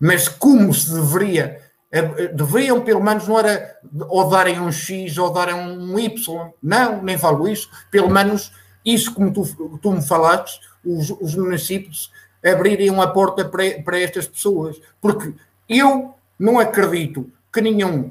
Mas 0.00 0.28
como 0.28 0.72
se 0.72 0.94
deveria, 0.94 1.60
eh, 1.92 2.28
deveriam 2.28 2.80
pelo 2.80 3.02
menos, 3.02 3.28
não 3.28 3.38
era 3.38 3.76
ou 4.08 4.30
darem 4.30 4.58
um 4.58 4.72
X 4.72 5.18
ou 5.18 5.30
darem 5.30 5.54
um 5.54 5.98
Y, 5.98 6.52
não, 6.62 7.02
nem 7.02 7.18
falo 7.18 7.46
isso, 7.46 7.68
pelo 7.90 8.08
menos 8.08 8.50
isso 8.82 9.12
como 9.12 9.30
tu, 9.30 9.78
tu 9.78 9.92
me 9.92 10.02
falaste, 10.02 10.60
os, 10.84 11.10
os 11.10 11.34
municípios 11.34 12.10
abririam 12.42 13.02
a 13.02 13.08
porta 13.08 13.44
para, 13.44 13.82
para 13.82 14.00
estas 14.00 14.26
pessoas, 14.26 14.80
porque 15.00 15.34
eu 15.68 16.14
não 16.38 16.58
acredito 16.58 17.30
que 17.52 17.60
nenhum 17.60 18.10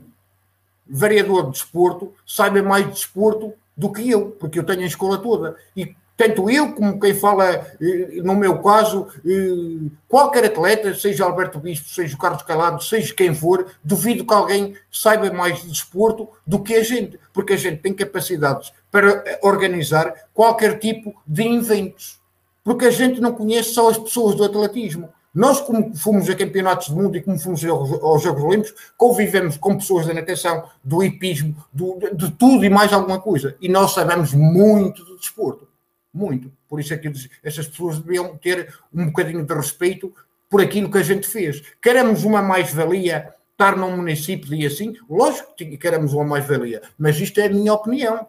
vereador 0.88 1.46
de 1.46 1.52
desporto 1.52 2.14
saiba 2.26 2.62
mais 2.62 2.86
de 2.86 2.92
desporto 2.92 3.54
do 3.76 3.92
que 3.92 4.10
eu, 4.10 4.32
porque 4.40 4.60
eu 4.60 4.64
tenho 4.64 4.82
a 4.82 4.86
escola 4.86 5.18
toda. 5.18 5.56
E 5.76 5.96
tanto 6.16 6.50
eu 6.50 6.74
como 6.74 7.00
quem 7.00 7.14
fala, 7.14 7.68
eh, 7.82 8.22
no 8.24 8.36
meu 8.36 8.60
caso, 8.60 9.08
eh, 9.26 9.90
qualquer 10.08 10.46
atleta, 10.46 10.94
seja 10.94 11.26
Alberto 11.26 11.60
Bispo, 11.60 11.90
seja 11.90 12.16
o 12.16 12.20
Carlos 12.20 12.44
Calado, 12.44 12.84
seja 12.84 13.14
quem 13.16 13.34
for, 13.34 13.66
duvido 13.84 14.26
que 14.26 14.34
alguém 14.34 14.76
saiba 14.92 15.32
mais 15.34 15.62
de 15.62 15.70
desporto 15.70 16.30
do 16.46 16.62
que 16.62 16.76
a 16.76 16.84
gente, 16.84 17.20
porque 17.34 17.54
a 17.54 17.58
gente 17.58 17.82
tem 17.82 17.94
capacidades 17.94 18.72
para 18.92 19.24
organizar 19.42 20.14
qualquer 20.34 20.78
tipo 20.78 21.16
de 21.26 21.48
eventos. 21.48 22.20
Porque 22.64 22.86
a 22.86 22.92
gente 22.92 23.20
não 23.20 23.34
conhece 23.34 23.74
só 23.74 23.90
as 23.90 23.98
pessoas 23.98 24.36
do 24.36 24.44
atletismo. 24.44 25.10
Nós, 25.34 25.60
como 25.62 25.96
fomos 25.96 26.30
a 26.30 26.36
campeonatos 26.36 26.90
do 26.90 26.96
mundo 26.96 27.18
e 27.18 27.22
como 27.22 27.40
fomos 27.40 27.66
aos 27.66 28.22
Jogos 28.22 28.44
Olímpicos, 28.44 28.76
convivemos 28.96 29.58
com 29.58 29.76
pessoas 29.76 30.06
da 30.06 30.14
natação, 30.14 30.70
do 30.84 31.04
hipismo, 31.04 31.56
do, 31.74 31.98
de 32.14 32.30
tudo 32.32 32.64
e 32.64 32.70
mais 32.70 32.94
alguma 32.94 33.20
coisa. 33.20 33.56
E 33.60 33.68
nós 33.68 33.94
sabemos 33.94 34.34
muito 34.34 35.04
do 35.04 35.18
desporto. 35.18 35.68
Muito. 36.14 36.52
Por 36.70 36.80
isso 36.80 36.94
é 36.94 36.98
que 36.98 37.12
essas 37.44 37.68
pessoas 37.68 37.98
deviam 37.98 38.38
ter 38.38 38.72
um 38.94 39.08
bocadinho 39.08 39.44
de 39.44 39.54
respeito 39.54 40.14
por 40.48 40.62
aquilo 40.62 40.92
que 40.92 41.00
a 41.00 41.04
gente 41.04 41.28
fez. 41.28 41.64
Queremos 41.82 42.24
uma 42.24 42.42
mais-valia 42.44 43.34
estar 43.52 43.76
num 43.76 43.96
município 43.96 44.54
e 44.54 44.68
assim? 44.68 44.96
Lógico 45.10 45.56
que 45.56 45.78
queremos 45.78 46.14
uma 46.14 46.24
mais-valia, 46.24 46.84
mas 46.96 47.20
isto 47.20 47.40
é 47.40 47.46
a 47.46 47.50
minha 47.50 47.74
opinião. 47.74 48.28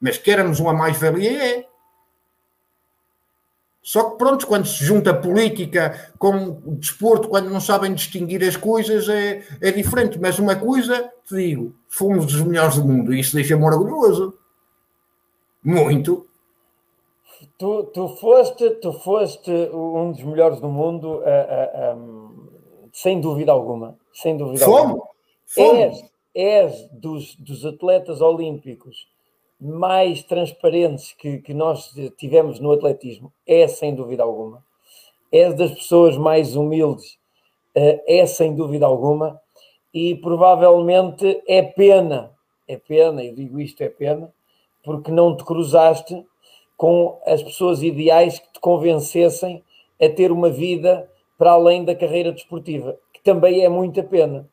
Mas 0.00 0.16
queremos 0.16 0.58
uma 0.60 0.72
mais-valia 0.72 1.44
é. 1.44 1.66
Só 3.82 4.10
que 4.10 4.16
pronto, 4.16 4.46
quando 4.46 4.64
se 4.64 4.84
junta 4.84 5.12
política 5.12 6.12
com 6.16 6.60
desporto, 6.76 7.28
quando 7.28 7.50
não 7.50 7.60
sabem 7.60 7.92
distinguir 7.92 8.42
as 8.44 8.56
coisas, 8.56 9.08
é, 9.08 9.42
é 9.60 9.72
diferente. 9.72 10.20
Mas 10.20 10.38
uma 10.38 10.54
coisa, 10.54 11.12
te 11.26 11.34
digo, 11.34 11.74
fomos 11.88 12.26
dos 12.26 12.40
melhores 12.42 12.76
do 12.76 12.84
mundo 12.84 13.12
e 13.12 13.18
isso 13.18 13.34
deixa-me 13.34 13.64
orgulhoso. 13.64 14.38
Muito. 15.64 16.26
Tu, 17.58 17.84
tu, 17.92 18.08
foste, 18.20 18.70
tu 18.76 18.92
foste 18.92 19.50
um 19.50 20.12
dos 20.12 20.22
melhores 20.22 20.60
do 20.60 20.68
mundo, 20.68 21.18
uh, 21.18 21.92
uh, 21.92 21.96
um, 21.96 22.48
sem 22.92 23.20
dúvida 23.20 23.50
alguma. 23.50 23.98
Sem 24.12 24.36
dúvida 24.36 24.64
Fomos. 24.64 24.80
alguma. 24.80 25.06
Fomos. 25.46 25.78
És, 25.78 26.04
és 26.34 26.88
dos, 26.92 27.34
dos 27.34 27.64
atletas 27.64 28.20
olímpicos 28.20 29.11
mais 29.62 30.24
transparentes 30.24 31.12
que, 31.12 31.38
que 31.38 31.54
nós 31.54 31.94
tivemos 32.16 32.58
no 32.58 32.72
atletismo, 32.72 33.32
é 33.46 33.68
sem 33.68 33.94
dúvida 33.94 34.24
alguma. 34.24 34.64
É 35.30 35.52
das 35.52 35.70
pessoas 35.70 36.16
mais 36.16 36.56
humildes, 36.56 37.16
eh, 37.72 38.02
é 38.20 38.26
sem 38.26 38.56
dúvida 38.56 38.86
alguma. 38.86 39.40
E 39.94 40.16
provavelmente 40.16 41.40
é 41.46 41.62
pena, 41.62 42.32
é 42.66 42.76
pena, 42.76 43.22
eu 43.22 43.34
digo 43.36 43.60
isto, 43.60 43.82
é 43.82 43.88
pena, 43.88 44.32
porque 44.82 45.12
não 45.12 45.36
te 45.36 45.44
cruzaste 45.44 46.26
com 46.76 47.20
as 47.24 47.40
pessoas 47.40 47.84
ideais 47.84 48.40
que 48.40 48.52
te 48.54 48.60
convencessem 48.60 49.62
a 50.00 50.08
ter 50.08 50.32
uma 50.32 50.50
vida 50.50 51.08
para 51.38 51.52
além 51.52 51.84
da 51.84 51.94
carreira 51.94 52.32
desportiva, 52.32 52.98
que 53.12 53.22
também 53.22 53.64
é 53.64 53.68
muita 53.68 54.02
pena, 54.02 54.48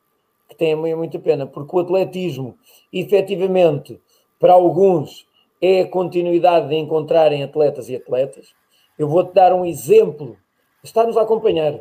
que 0.48 0.54
tem 0.54 0.76
muita 0.76 1.18
pena, 1.18 1.46
porque 1.46 1.74
o 1.74 1.80
atletismo, 1.80 2.56
efetivamente, 2.92 4.00
para 4.40 4.54
alguns 4.54 5.28
é 5.60 5.82
a 5.82 5.88
continuidade 5.88 6.70
de 6.70 6.74
encontrarem 6.74 7.44
atletas 7.44 7.88
e 7.90 7.94
atletas. 7.94 8.54
Eu 8.98 9.06
vou-te 9.06 9.34
dar 9.34 9.52
um 9.52 9.64
exemplo, 9.64 10.36
está-nos 10.82 11.16
a 11.16 11.22
acompanhar, 11.22 11.78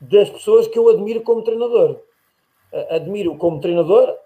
das 0.00 0.30
pessoas 0.30 0.66
que 0.66 0.78
eu 0.78 0.88
admiro 0.88 1.20
como 1.20 1.44
treinador. 1.44 2.00
Admiro 2.88 3.36
como 3.36 3.60
treinador, 3.60 4.16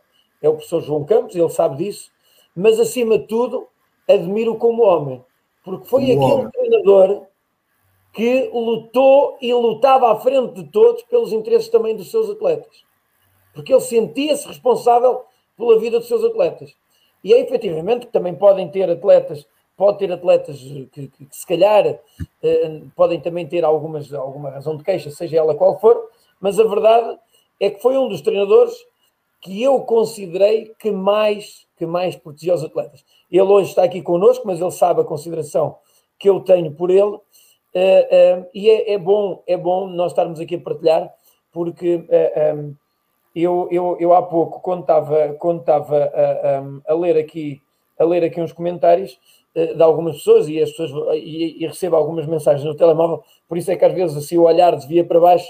é 0.41 0.49
o 0.49 0.53
professor 0.53 0.81
João 0.81 1.05
Campos, 1.05 1.35
ele 1.35 1.49
sabe 1.49 1.77
disso, 1.77 2.11
mas 2.55 2.79
acima 2.79 3.19
de 3.19 3.27
tudo, 3.27 3.67
admiro 4.09 4.57
como 4.57 4.85
homem, 4.85 5.25
porque 5.65 5.89
foi 5.89 6.05
aquele 6.05 6.19
homem. 6.19 6.51
treinador 6.51 7.27
que 8.13 8.49
lutou 8.53 9.37
e 9.41 9.53
lutava 9.53 10.13
à 10.13 10.21
frente 10.21 10.55
de 10.55 10.71
todos 10.71 11.03
pelos 11.03 11.33
interesses 11.33 11.69
também 11.69 11.97
dos 11.97 12.13
seus 12.13 12.31
atletas. 12.31 12.85
Porque 13.53 13.73
ele 13.73 13.81
sentia-se 13.81 14.47
responsável 14.47 15.25
pela 15.57 15.79
vida 15.81 15.99
dos 15.99 16.07
seus 16.07 16.23
atletas. 16.23 16.77
E 17.25 17.33
é 17.33 17.41
efetivamente 17.41 18.07
que 18.07 18.13
também 18.13 18.35
podem 18.35 18.69
ter 18.69 18.89
atletas, 18.91 19.47
pode 19.77 19.99
ter 19.99 20.13
atletas 20.13 20.59
que, 20.61 20.87
que, 20.93 21.09
que 21.09 21.27
se 21.31 21.47
calhar 21.47 21.87
eh, 22.43 22.81
podem 22.95 23.19
também 23.19 23.47
ter 23.47 23.65
algumas, 23.65 24.13
alguma 24.13 24.51
razão 24.51 24.77
de 24.77 24.85
queixa, 24.85 25.11
seja 25.11 25.39
ela 25.39 25.55
qual 25.55 25.81
for, 25.81 26.11
mas 26.39 26.61
a 26.61 26.65
verdade 26.65 27.19
é 27.59 27.71
que 27.71 27.81
foi 27.81 27.97
um 27.97 28.09
dos 28.09 28.21
treinadores 28.21 28.75
que 29.41 29.63
eu 29.63 29.81
considerei 29.81 30.73
que 30.79 30.91
mais, 30.91 31.67
que 31.77 31.87
mais 31.87 32.15
protegia 32.15 32.55
os 32.55 32.63
atletas. 32.63 33.05
Ele 33.31 33.43
hoje 33.43 33.71
está 33.71 33.85
aqui 33.85 34.03
connosco, 34.03 34.47
mas 34.47 34.61
ele 34.61 34.71
sabe 34.71 35.01
a 35.01 35.05
consideração 35.05 35.77
que 36.19 36.29
eu 36.29 36.41
tenho 36.41 36.73
por 36.73 36.91
ele, 36.91 37.19
eh, 37.75 38.09
eh, 38.11 38.51
e 38.55 38.71
é, 38.71 38.93
é, 38.93 38.99
bom, 38.99 39.43
é 39.47 39.57
bom 39.57 39.89
nós 39.89 40.13
estarmos 40.13 40.39
aqui 40.41 40.55
a 40.55 40.61
partilhar, 40.61 41.13
porque 41.51 42.05
eh, 42.09 42.55
eu, 43.35 43.69
eu, 43.71 43.97
eu 43.99 44.15
há 44.15 44.23
pouco, 44.23 44.61
quando 44.61 44.83
estava, 44.83 45.35
quando 45.35 45.61
estava 45.61 45.97
a, 45.97 46.91
a, 46.91 46.93
a, 46.93 46.95
ler 46.95 47.17
aqui, 47.17 47.61
a 47.99 48.05
ler 48.05 48.23
aqui 48.25 48.41
uns 48.41 48.53
comentários, 48.53 49.19
de 49.55 49.81
algumas 49.81 50.17
pessoas 50.17 50.49
e 50.49 50.61
as 50.61 50.71
pessoas 50.71 51.17
e, 51.17 51.63
e, 51.63 51.67
recebo 51.67 51.95
algumas 51.95 52.27
mensagens 52.27 52.65
no 52.65 52.75
telemóvel, 52.75 53.23
por 53.49 53.57
isso 53.57 53.71
é 53.71 53.77
que 53.77 53.85
às 53.85 53.93
vezes 53.93 54.17
assim 54.17 54.37
o 54.37 54.43
olhar 54.43 54.75
desvia 54.75 55.05
para 55.05 55.21
baixo, 55.21 55.49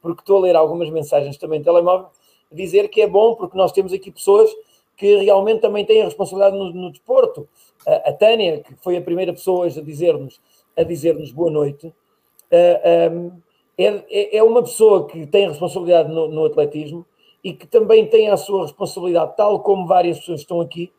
porque 0.00 0.22
estou 0.22 0.36
a 0.36 0.40
ler 0.40 0.54
algumas 0.54 0.88
mensagens 0.88 1.36
também 1.36 1.58
no 1.58 1.64
telemóvel, 1.64 2.06
dizer 2.52 2.88
que 2.88 3.02
é 3.02 3.08
bom 3.08 3.34
porque 3.34 3.56
nós 3.56 3.72
temos 3.72 3.92
aqui 3.92 4.10
pessoas 4.10 4.48
que 4.96 5.16
realmente 5.16 5.60
também 5.60 5.84
têm 5.84 6.02
a 6.02 6.04
responsabilidade 6.04 6.56
no, 6.56 6.72
no 6.72 6.92
desporto. 6.92 7.48
A, 7.86 8.10
a, 8.10 8.12
Tânia, 8.12 8.60
que 8.60 8.74
foi 8.76 8.96
a 8.96 9.02
primeira 9.02 9.32
pessoa 9.32 9.66
hoje 9.66 9.80
a 9.80 9.82
dizer-nos 9.82 10.40
a 10.76 10.82
dizer-nos 10.82 11.32
boa 11.32 11.50
noite, 11.50 11.86
uh, 11.86 13.12
um, 13.12 13.32
é, 13.76 14.04
é, 14.08 14.36
é 14.36 14.42
uma 14.42 14.62
pessoa 14.62 15.06
que 15.06 15.26
tem 15.26 15.48
responsabilidade 15.48 16.10
no, 16.10 16.28
no 16.28 16.44
atletismo 16.44 17.04
e 17.42 17.52
que 17.52 17.66
também 17.66 18.06
tem 18.06 18.28
a 18.28 18.36
sua 18.36 18.62
responsabilidade, 18.62 19.36
tal 19.36 19.60
como 19.60 19.86
várias 19.86 20.18
pessoas 20.18 20.40
estão 20.40 20.60
aqui, 20.60 20.92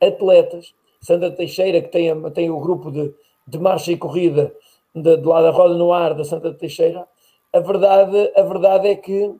atletas, 0.00 0.74
Sandra 1.00 1.30
Teixeira, 1.30 1.80
que 1.80 1.88
tem, 1.88 2.30
tem 2.32 2.50
o 2.50 2.60
grupo 2.60 2.90
de, 2.90 3.14
de 3.46 3.58
marcha 3.58 3.92
e 3.92 3.96
corrida 3.96 4.54
de, 4.94 5.16
de 5.16 5.26
lá 5.26 5.42
da 5.42 5.50
Roda 5.50 5.74
no 5.74 5.92
Ar, 5.92 6.14
da 6.14 6.24
Santa 6.24 6.52
Teixeira, 6.52 7.06
a 7.52 7.58
verdade, 7.58 8.32
a 8.36 8.42
verdade 8.42 8.88
é 8.88 8.94
que 8.94 9.34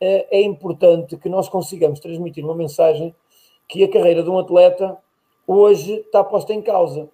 é, 0.00 0.38
é 0.38 0.42
importante 0.42 1.16
que 1.16 1.28
nós 1.28 1.48
consigamos 1.48 2.00
transmitir 2.00 2.44
uma 2.44 2.54
mensagem 2.54 3.14
que 3.68 3.82
a 3.82 3.90
carreira 3.90 4.22
de 4.22 4.28
um 4.28 4.38
atleta 4.38 4.98
hoje 5.46 5.94
está 5.94 6.22
posta 6.22 6.52
em 6.52 6.60
causa. 6.60 7.08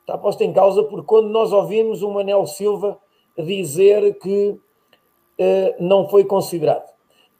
Está 0.00 0.16
posta 0.16 0.44
em 0.44 0.52
causa 0.52 0.84
porque 0.84 1.06
quando 1.06 1.28
nós 1.28 1.52
ouvimos 1.52 2.02
o 2.02 2.10
Manel 2.10 2.46
Silva 2.46 2.98
dizer 3.36 4.18
que 4.18 4.50
uh, 4.50 5.74
não 5.80 6.08
foi 6.08 6.24
considerado, 6.24 6.88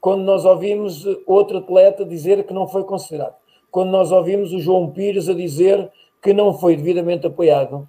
quando 0.00 0.22
nós 0.22 0.44
ouvimos 0.44 1.04
outro 1.26 1.58
atleta 1.58 2.04
dizer 2.04 2.44
que 2.44 2.54
não 2.54 2.66
foi 2.66 2.84
considerado, 2.84 3.34
quando 3.70 3.90
nós 3.90 4.12
ouvimos 4.12 4.52
o 4.52 4.60
João 4.60 4.90
Pires 4.90 5.28
a 5.28 5.34
dizer 5.34 5.90
que 6.22 6.32
não 6.32 6.56
foi 6.56 6.76
devidamente 6.76 7.26
apoiado, 7.26 7.88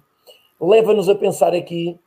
leva-nos 0.60 1.08
a 1.08 1.14
pensar 1.14 1.54
aqui 1.54 1.98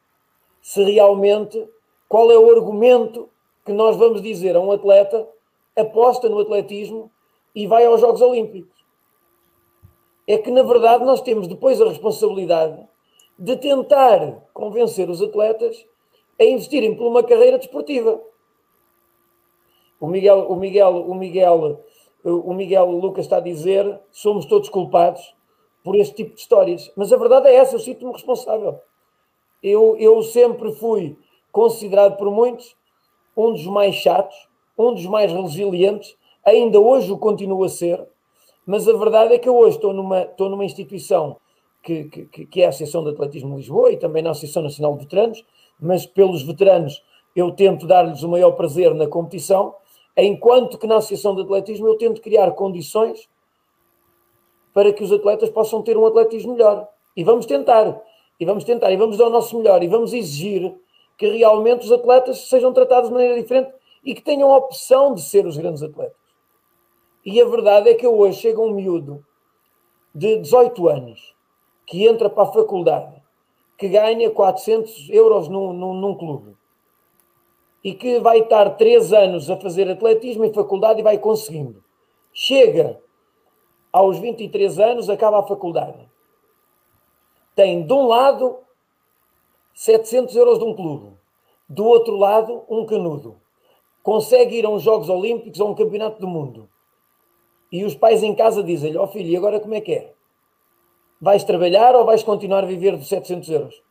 se 0.62 0.84
realmente 0.84 1.68
qual 2.08 2.32
é 2.32 2.38
o 2.38 2.52
argumento 2.52 3.30
que 3.66 3.72
nós 3.72 3.96
vamos 3.98 4.22
dizer 4.22 4.56
a 4.56 4.60
um 4.60 4.72
atleta 4.72 5.28
aposta 5.76 6.30
no 6.30 6.40
atletismo 6.40 7.12
e 7.56 7.66
vai 7.68 7.86
aos 7.86 8.02
Jogos 8.02 8.22
Olímpicos. 8.22 8.72
É 10.28 10.38
que, 10.38 10.52
na 10.52 10.64
verdade, 10.64 11.04
nós 11.04 11.22
temos 11.22 11.48
depois 11.48 11.82
a 11.82 11.88
responsabilidade 11.88 12.88
de 13.38 13.58
tentar 13.58 14.44
convencer 14.54 15.10
os 15.10 15.22
atletas 15.22 15.86
a 16.40 16.44
investirem 16.44 16.96
por 16.96 17.08
uma 17.08 17.24
carreira 17.24 17.58
desportiva. 17.58 18.22
O 20.04 20.08
Miguel, 20.08 20.48
o 20.50 20.56
Miguel, 20.58 21.10
o 21.10 21.16
Miguel 21.16 21.80
o 22.26 22.54
Miguel 22.54 22.92
Lucas 22.92 23.24
está 23.24 23.38
a 23.38 23.40
dizer, 23.40 24.02
somos 24.12 24.46
todos 24.46 24.68
culpados 24.68 25.34
por 25.82 25.96
este 25.96 26.14
tipo 26.16 26.36
de 26.36 26.42
histórias. 26.42 26.92
Mas 26.98 27.14
a 27.14 27.16
verdade 27.16 27.48
é 27.48 27.56
essa, 27.56 27.76
eu 27.76 27.80
sinto-me 27.80 28.12
responsável. 28.12 28.82
Eu, 29.64 29.96
eu 29.98 30.22
sempre 30.22 30.74
fui 30.74 31.18
considerado 31.54 32.18
por 32.18 32.30
muitos 32.30 32.76
um 33.38 33.54
dos 33.54 33.66
mais 33.66 33.96
chatos, 33.96 34.36
um 34.78 34.94
dos 34.94 35.06
mais 35.06 35.32
resilientes, 35.32 36.18
ainda 36.44 36.82
hoje 36.82 37.10
o 37.10 37.18
continuo 37.18 37.64
a 37.64 37.70
ser, 37.70 38.06
mas 38.66 38.90
a 38.90 38.98
verdade 38.98 39.36
é 39.36 39.40
que 39.40 39.48
eu 39.48 39.56
hoje 39.56 39.78
estou 39.78 39.94
numa, 39.94 40.24
estou 40.24 40.50
numa 40.50 40.66
instituição 40.66 41.38
que, 41.82 42.10
que, 42.10 42.46
que 42.46 42.62
é 42.62 42.66
a 42.66 42.70
Associação 42.70 43.06
de 43.06 43.12
Atletismo 43.12 43.52
de 43.52 43.62
Lisboa 43.62 43.90
e 43.90 43.96
também 43.96 44.22
na 44.22 44.32
Associação 44.32 44.64
Nacional 44.64 44.98
de 44.98 45.06
Veteranos, 45.06 45.46
mas 45.80 46.06
pelos 46.06 46.44
veteranos 46.44 47.02
eu 47.34 47.52
tento 47.52 47.88
dar-lhes 47.88 48.22
o 48.22 48.28
maior 48.28 48.52
prazer 48.52 48.94
na 48.94 49.08
competição 49.08 49.74
enquanto 50.22 50.78
que 50.78 50.86
na 50.86 50.98
Associação 50.98 51.36
de 51.36 51.42
Atletismo 51.42 51.88
eu 51.88 51.98
tento 51.98 52.22
criar 52.22 52.52
condições 52.52 53.28
para 54.74 54.92
que 54.92 55.04
os 55.04 55.12
atletas 55.12 55.50
possam 55.50 55.82
ter 55.82 55.98
um 55.98 56.06
atletismo 56.06 56.54
melhor. 56.54 56.88
E 57.16 57.24
vamos 57.24 57.46
tentar, 57.46 58.02
e 58.40 58.46
vamos 58.46 58.64
tentar, 58.64 58.92
e 58.92 58.98
vamos 58.98 59.18
dar 59.18 59.28
o 59.28 59.30
nosso 59.30 59.58
melhor, 59.58 59.84
e 59.84 59.88
vamos 59.88 60.14
exigir 60.14 60.74
que 61.18 61.28
realmente 61.28 61.86
os 61.86 61.92
atletas 61.92 62.50
sejam 62.50 62.74
tratados 62.74 63.10
de 63.10 63.14
maneira 63.14 63.40
diferente 63.40 63.72
e 64.04 64.16
que 64.16 64.22
tenham 64.22 64.52
a 64.52 64.58
opção 64.58 65.14
de 65.14 65.22
ser 65.22 65.46
os 65.46 65.58
grandes 65.58 65.84
atletas. 65.84 66.18
E 67.26 67.40
a 67.40 67.46
verdade 67.46 67.90
é 67.90 67.94
que 67.94 68.06
hoje 68.06 68.42
chega 68.42 68.60
um 68.60 68.72
miúdo 68.72 69.26
de 70.14 70.38
18 70.38 70.90
anos 70.90 71.36
que 71.86 72.06
entra 72.06 72.30
para 72.30 72.44
a 72.44 72.52
faculdade, 72.52 73.22
que 73.78 73.88
ganha 73.88 74.30
400 74.30 75.10
euros 75.10 75.48
num, 75.48 75.72
num, 75.72 75.94
num 75.94 76.16
clube, 76.16 76.56
e 77.84 77.94
que 77.94 78.20
vai 78.20 78.40
estar 78.40 78.70
três 78.72 79.12
anos 79.12 79.50
a 79.50 79.58
fazer 79.58 79.90
atletismo 79.90 80.46
em 80.46 80.54
faculdade 80.54 81.02
e 81.02 81.04
vai 81.04 81.18
conseguindo. 81.18 81.84
Chega 82.32 83.00
aos 83.92 84.18
23 84.18 84.80
anos, 84.80 85.10
acaba 85.10 85.40
a 85.40 85.44
faculdade. 85.44 86.00
Tem 87.56 87.86
de 87.86 87.94
um 87.94 88.08
lado 88.08 88.58
700 89.74 90.36
euros 90.36 90.60
de 90.60 90.66
um 90.66 90.74
clube, 90.74 91.14
do 91.68 91.86
outro 91.86 92.16
lado 92.16 92.64
um 92.70 92.86
canudo. 92.86 93.36
Consegue 94.02 94.58
ir 94.58 94.66
a 94.66 94.70
uns 94.70 94.82
Jogos 94.82 95.10
Olímpicos 95.10 95.60
ou 95.60 95.68
a 95.68 95.72
um 95.72 95.76
Campeonato 95.76 96.20
do 96.20 96.28
Mundo. 96.28 96.70
E 97.72 97.84
os 97.84 97.96
pais 97.96 98.24
em 98.24 98.34
casa 98.34 98.64
dizem-lhe: 98.64 98.98
Ó 98.98 99.04
oh 99.04 99.08
filho, 99.08 99.30
e 99.30 99.38
agora 99.38 99.60
como 99.60 99.74
é 99.74 99.82
que 99.82 99.94
é? 99.94 100.14
Vais 101.20 101.44
trabalhar 101.44 101.96
ou 101.96 102.06
vais 102.06 102.24
continuar 102.24 102.64
a 102.64 102.68
viver 102.68 102.98
de 102.98 103.06
700 103.06 103.50
euros? 103.50 103.84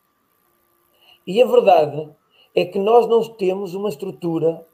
E 1.25 1.41
a 1.41 1.45
verdade 1.45 2.09
é 2.55 2.65
que 2.65 2.77
nós 2.77 3.07
não 3.07 3.23
temos 3.23 3.73
uma 3.73 3.89
estrutura 3.89 4.65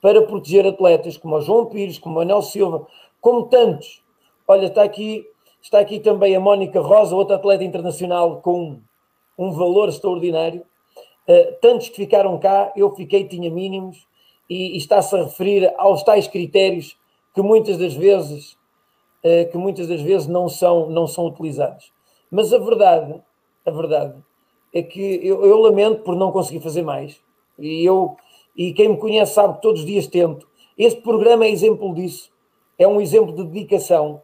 para 0.00 0.22
proteger 0.22 0.66
atletas 0.66 1.16
como 1.16 1.36
o 1.36 1.40
João 1.40 1.66
Pires, 1.66 1.98
como 1.98 2.18
o 2.18 2.20
Anel 2.20 2.42
Silva, 2.42 2.86
como 3.20 3.44
tantos. 3.48 4.02
Olha, 4.46 4.66
está 4.66 4.82
aqui, 4.82 5.26
está 5.60 5.80
aqui 5.80 6.00
também 6.00 6.34
a 6.34 6.40
Mónica 6.40 6.80
Rosa, 6.80 7.14
outra 7.14 7.36
atleta 7.36 7.64
internacional 7.64 8.40
com 8.40 8.80
um 9.36 9.52
valor 9.52 9.88
extraordinário. 9.88 10.62
Uh, 11.28 11.54
tantos 11.60 11.88
que 11.88 11.96
ficaram 11.96 12.38
cá, 12.38 12.72
eu 12.74 12.94
fiquei, 12.94 13.24
tinha 13.24 13.50
mínimos, 13.50 14.06
e, 14.48 14.74
e 14.74 14.76
está-se 14.78 15.14
a 15.14 15.24
referir 15.24 15.72
aos 15.76 16.02
tais 16.02 16.26
critérios 16.26 16.96
que 17.34 17.42
muitas 17.42 17.76
das 17.76 17.94
vezes, 17.94 18.52
uh, 19.24 19.50
que 19.50 19.58
muitas 19.58 19.86
das 19.86 20.00
vezes 20.00 20.26
não 20.26 20.48
são, 20.48 20.88
não 20.88 21.06
são 21.06 21.26
utilizados. 21.26 21.92
Mas 22.30 22.52
a 22.52 22.58
verdade, 22.58 23.20
a 23.66 23.70
verdade 23.70 24.14
é 24.72 24.82
que 24.82 25.20
eu, 25.22 25.44
eu 25.44 25.58
lamento 25.60 26.02
por 26.02 26.16
não 26.16 26.32
conseguir 26.32 26.60
fazer 26.60 26.82
mais. 26.82 27.20
E 27.58 27.84
eu 27.84 28.16
e 28.56 28.72
quem 28.72 28.88
me 28.88 28.96
conhece 28.96 29.34
sabe 29.34 29.54
que 29.54 29.62
todos 29.62 29.80
os 29.80 29.86
dias 29.86 30.06
tento. 30.06 30.48
Este 30.76 31.00
programa 31.00 31.44
é 31.44 31.50
exemplo 31.50 31.94
disso. 31.94 32.30
É 32.78 32.86
um 32.86 33.00
exemplo 33.00 33.34
de 33.34 33.44
dedicação 33.44 34.22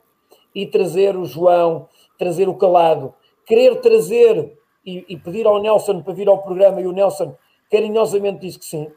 e 0.54 0.66
trazer 0.66 1.16
o 1.16 1.24
João, 1.24 1.88
trazer 2.18 2.48
o 2.48 2.54
Calado, 2.54 3.14
querer 3.46 3.80
trazer 3.80 4.56
e, 4.84 5.04
e 5.08 5.16
pedir 5.16 5.46
ao 5.46 5.60
Nelson 5.60 6.02
para 6.02 6.12
vir 6.12 6.28
ao 6.28 6.42
programa 6.42 6.80
e 6.80 6.86
o 6.86 6.92
Nelson 6.92 7.36
carinhosamente 7.70 8.40
diz 8.40 8.56
que 8.56 8.64
sim. 8.64 8.88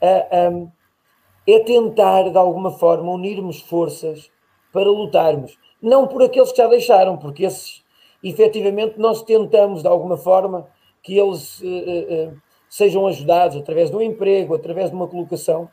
É 0.00 1.58
tentar 1.60 2.30
de 2.30 2.36
alguma 2.36 2.70
forma 2.70 3.10
unirmos 3.10 3.60
forças 3.60 4.30
para 4.72 4.88
lutarmos, 4.90 5.58
não 5.80 6.06
por 6.06 6.22
aqueles 6.22 6.52
que 6.52 6.58
já 6.58 6.68
deixaram, 6.68 7.16
porque 7.16 7.44
esses 7.44 7.82
efetivamente 8.22 8.98
nós 8.98 9.22
tentamos 9.22 9.82
de 9.82 9.88
alguma 9.88 10.16
forma 10.16 10.68
que 11.02 11.18
eles 11.18 11.60
uh, 11.60 11.64
uh, 11.66 12.42
sejam 12.68 13.06
ajudados 13.06 13.56
através 13.56 13.90
do 13.90 14.02
emprego, 14.02 14.54
através 14.54 14.90
de 14.90 14.96
uma 14.96 15.08
colocação, 15.08 15.68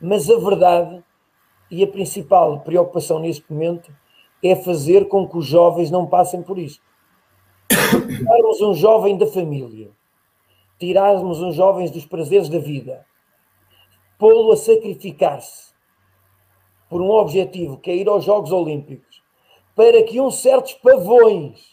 mas 0.00 0.28
a 0.30 0.36
verdade 0.36 1.02
e 1.70 1.82
a 1.82 1.86
principal 1.86 2.60
preocupação 2.60 3.18
neste 3.18 3.50
momento 3.50 3.94
é 4.42 4.56
fazer 4.56 5.06
com 5.08 5.28
que 5.28 5.38
os 5.38 5.46
jovens 5.46 5.90
não 5.90 6.06
passem 6.06 6.42
por 6.42 6.58
isto. 6.58 6.82
Tirarmos 7.68 8.60
um 8.60 8.74
jovem 8.74 9.16
da 9.16 9.26
família, 9.26 9.90
tirarmos 10.78 11.40
uns 11.40 11.54
jovens 11.54 11.90
dos 11.90 12.04
prazeres 12.04 12.48
da 12.48 12.58
vida, 12.58 13.06
pô-lo 14.18 14.52
a 14.52 14.56
sacrificar-se 14.56 15.72
por 16.88 17.00
um 17.00 17.10
objetivo 17.10 17.78
que 17.78 17.90
é 17.90 17.96
ir 17.96 18.08
aos 18.08 18.24
Jogos 18.24 18.52
Olímpicos, 18.52 19.22
para 19.74 20.02
que 20.02 20.20
uns 20.20 20.42
certos 20.42 20.74
pavões 20.74 21.71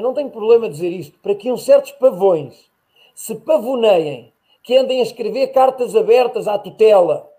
eu 0.00 0.02
não 0.02 0.14
tenho 0.14 0.30
problema 0.30 0.68
dizer 0.68 0.88
isto, 0.88 1.18
para 1.18 1.34
que 1.34 1.52
uns 1.52 1.64
certos 1.64 1.92
pavões 1.92 2.70
se 3.14 3.34
pavoneiem, 3.34 4.32
que 4.62 4.74
andem 4.74 5.00
a 5.00 5.02
escrever 5.02 5.48
cartas 5.48 5.94
abertas 5.94 6.48
à 6.48 6.58
tutela, 6.58 7.30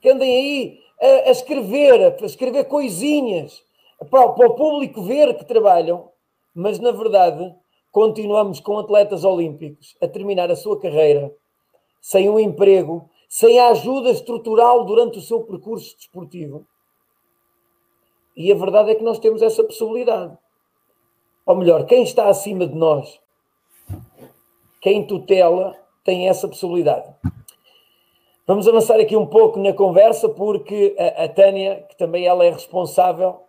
que 0.00 0.10
andem 0.10 0.36
aí 0.36 0.80
a, 1.00 1.28
a 1.28 1.30
escrever, 1.30 2.14
a 2.20 2.26
escrever 2.26 2.64
coisinhas 2.64 3.62
para, 4.10 4.28
para 4.30 4.48
o 4.48 4.54
público 4.56 5.02
ver 5.02 5.36
que 5.36 5.44
trabalham, 5.44 6.10
mas 6.52 6.80
na 6.80 6.90
verdade 6.90 7.54
continuamos 7.92 8.58
com 8.58 8.76
atletas 8.76 9.24
olímpicos 9.24 9.96
a 10.02 10.08
terminar 10.08 10.50
a 10.50 10.56
sua 10.56 10.80
carreira 10.80 11.32
sem 12.00 12.28
um 12.28 12.38
emprego, 12.38 13.08
sem 13.28 13.60
a 13.60 13.68
ajuda 13.68 14.10
estrutural 14.10 14.84
durante 14.84 15.18
o 15.18 15.22
seu 15.22 15.42
percurso 15.44 15.96
desportivo. 15.96 16.66
E 18.36 18.50
a 18.50 18.54
verdade 18.56 18.90
é 18.90 18.94
que 18.96 19.04
nós 19.04 19.20
temos 19.20 19.40
essa 19.40 19.62
possibilidade 19.62 20.36
ou 21.46 21.56
melhor, 21.56 21.86
quem 21.86 22.02
está 22.02 22.28
acima 22.28 22.66
de 22.66 22.74
nós, 22.74 23.20
quem 24.80 25.06
tutela, 25.06 25.76
tem 26.04 26.28
essa 26.28 26.46
possibilidade. 26.46 27.08
Vamos 28.46 28.68
avançar 28.68 29.00
aqui 29.00 29.16
um 29.16 29.26
pouco 29.26 29.58
na 29.58 29.72
conversa, 29.72 30.28
porque 30.28 30.94
a, 30.98 31.24
a 31.24 31.28
Tânia, 31.28 31.86
que 31.88 31.96
também 31.96 32.26
ela 32.26 32.44
é 32.44 32.50
responsável, 32.50 33.40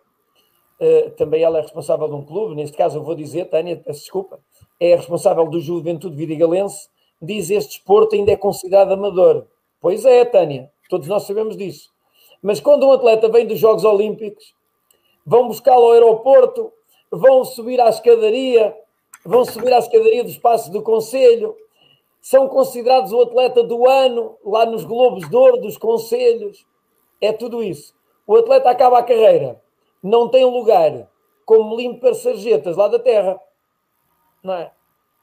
uh, 0.80 1.10
também 1.18 1.42
ela 1.42 1.58
é 1.58 1.60
responsável 1.60 2.08
de 2.08 2.14
um 2.14 2.24
clube, 2.24 2.54
neste 2.54 2.76
caso 2.76 2.98
eu 2.98 3.02
vou 3.02 3.14
dizer, 3.14 3.44
Tânia, 3.50 3.76
peço 3.76 4.00
desculpa, 4.00 4.40
é 4.80 4.94
responsável 4.94 5.46
do 5.48 5.60
Juventude 5.60 6.16
Vidigalense, 6.16 6.88
diz 7.20 7.50
este 7.50 7.76
desporto 7.76 8.14
ainda 8.14 8.32
é 8.32 8.36
considerado 8.36 8.92
amador. 8.92 9.46
Pois 9.80 10.04
é, 10.06 10.24
Tânia, 10.24 10.70
todos 10.88 11.08
nós 11.08 11.24
sabemos 11.24 11.56
disso. 11.56 11.90
Mas 12.42 12.60
quando 12.60 12.86
um 12.86 12.92
atleta 12.92 13.28
vem 13.28 13.46
dos 13.46 13.58
Jogos 13.58 13.84
Olímpicos, 13.84 14.54
vão 15.26 15.48
buscá-lo 15.48 15.86
ao 15.86 15.92
aeroporto, 15.92 16.72
vão 17.10 17.44
subir 17.44 17.80
à 17.80 17.88
escadaria, 17.88 18.76
vão 19.24 19.44
subir 19.44 19.72
à 19.72 19.78
escadaria 19.78 20.24
do 20.24 20.30
espaço 20.30 20.70
do 20.70 20.82
Conselho, 20.82 21.56
são 22.20 22.48
considerados 22.48 23.12
o 23.12 23.20
atleta 23.20 23.62
do 23.62 23.88
ano 23.88 24.36
lá 24.44 24.66
nos 24.66 24.84
Globos 24.84 25.28
de 25.28 25.36
Ouro 25.36 25.58
dos 25.58 25.76
Conselhos. 25.76 26.66
É 27.20 27.32
tudo 27.32 27.62
isso. 27.62 27.94
O 28.26 28.36
atleta 28.36 28.68
acaba 28.68 28.98
a 28.98 29.02
carreira, 29.04 29.62
não 30.02 30.28
tem 30.28 30.44
lugar 30.44 31.08
como 31.44 31.76
limpar 31.76 32.14
sarjetas 32.14 32.76
lá 32.76 32.88
da 32.88 32.98
terra. 32.98 33.40
Não 34.42 34.54
é? 34.54 34.72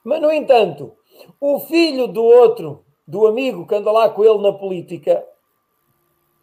Mas, 0.02 0.20
no 0.20 0.32
entanto, 0.32 0.92
o 1.40 1.60
filho 1.60 2.06
do 2.08 2.24
outro, 2.24 2.84
do 3.06 3.26
amigo 3.26 3.66
que 3.66 3.74
anda 3.74 3.92
lá 3.92 4.08
com 4.08 4.24
ele 4.24 4.38
na 4.38 4.52
política, 4.52 5.26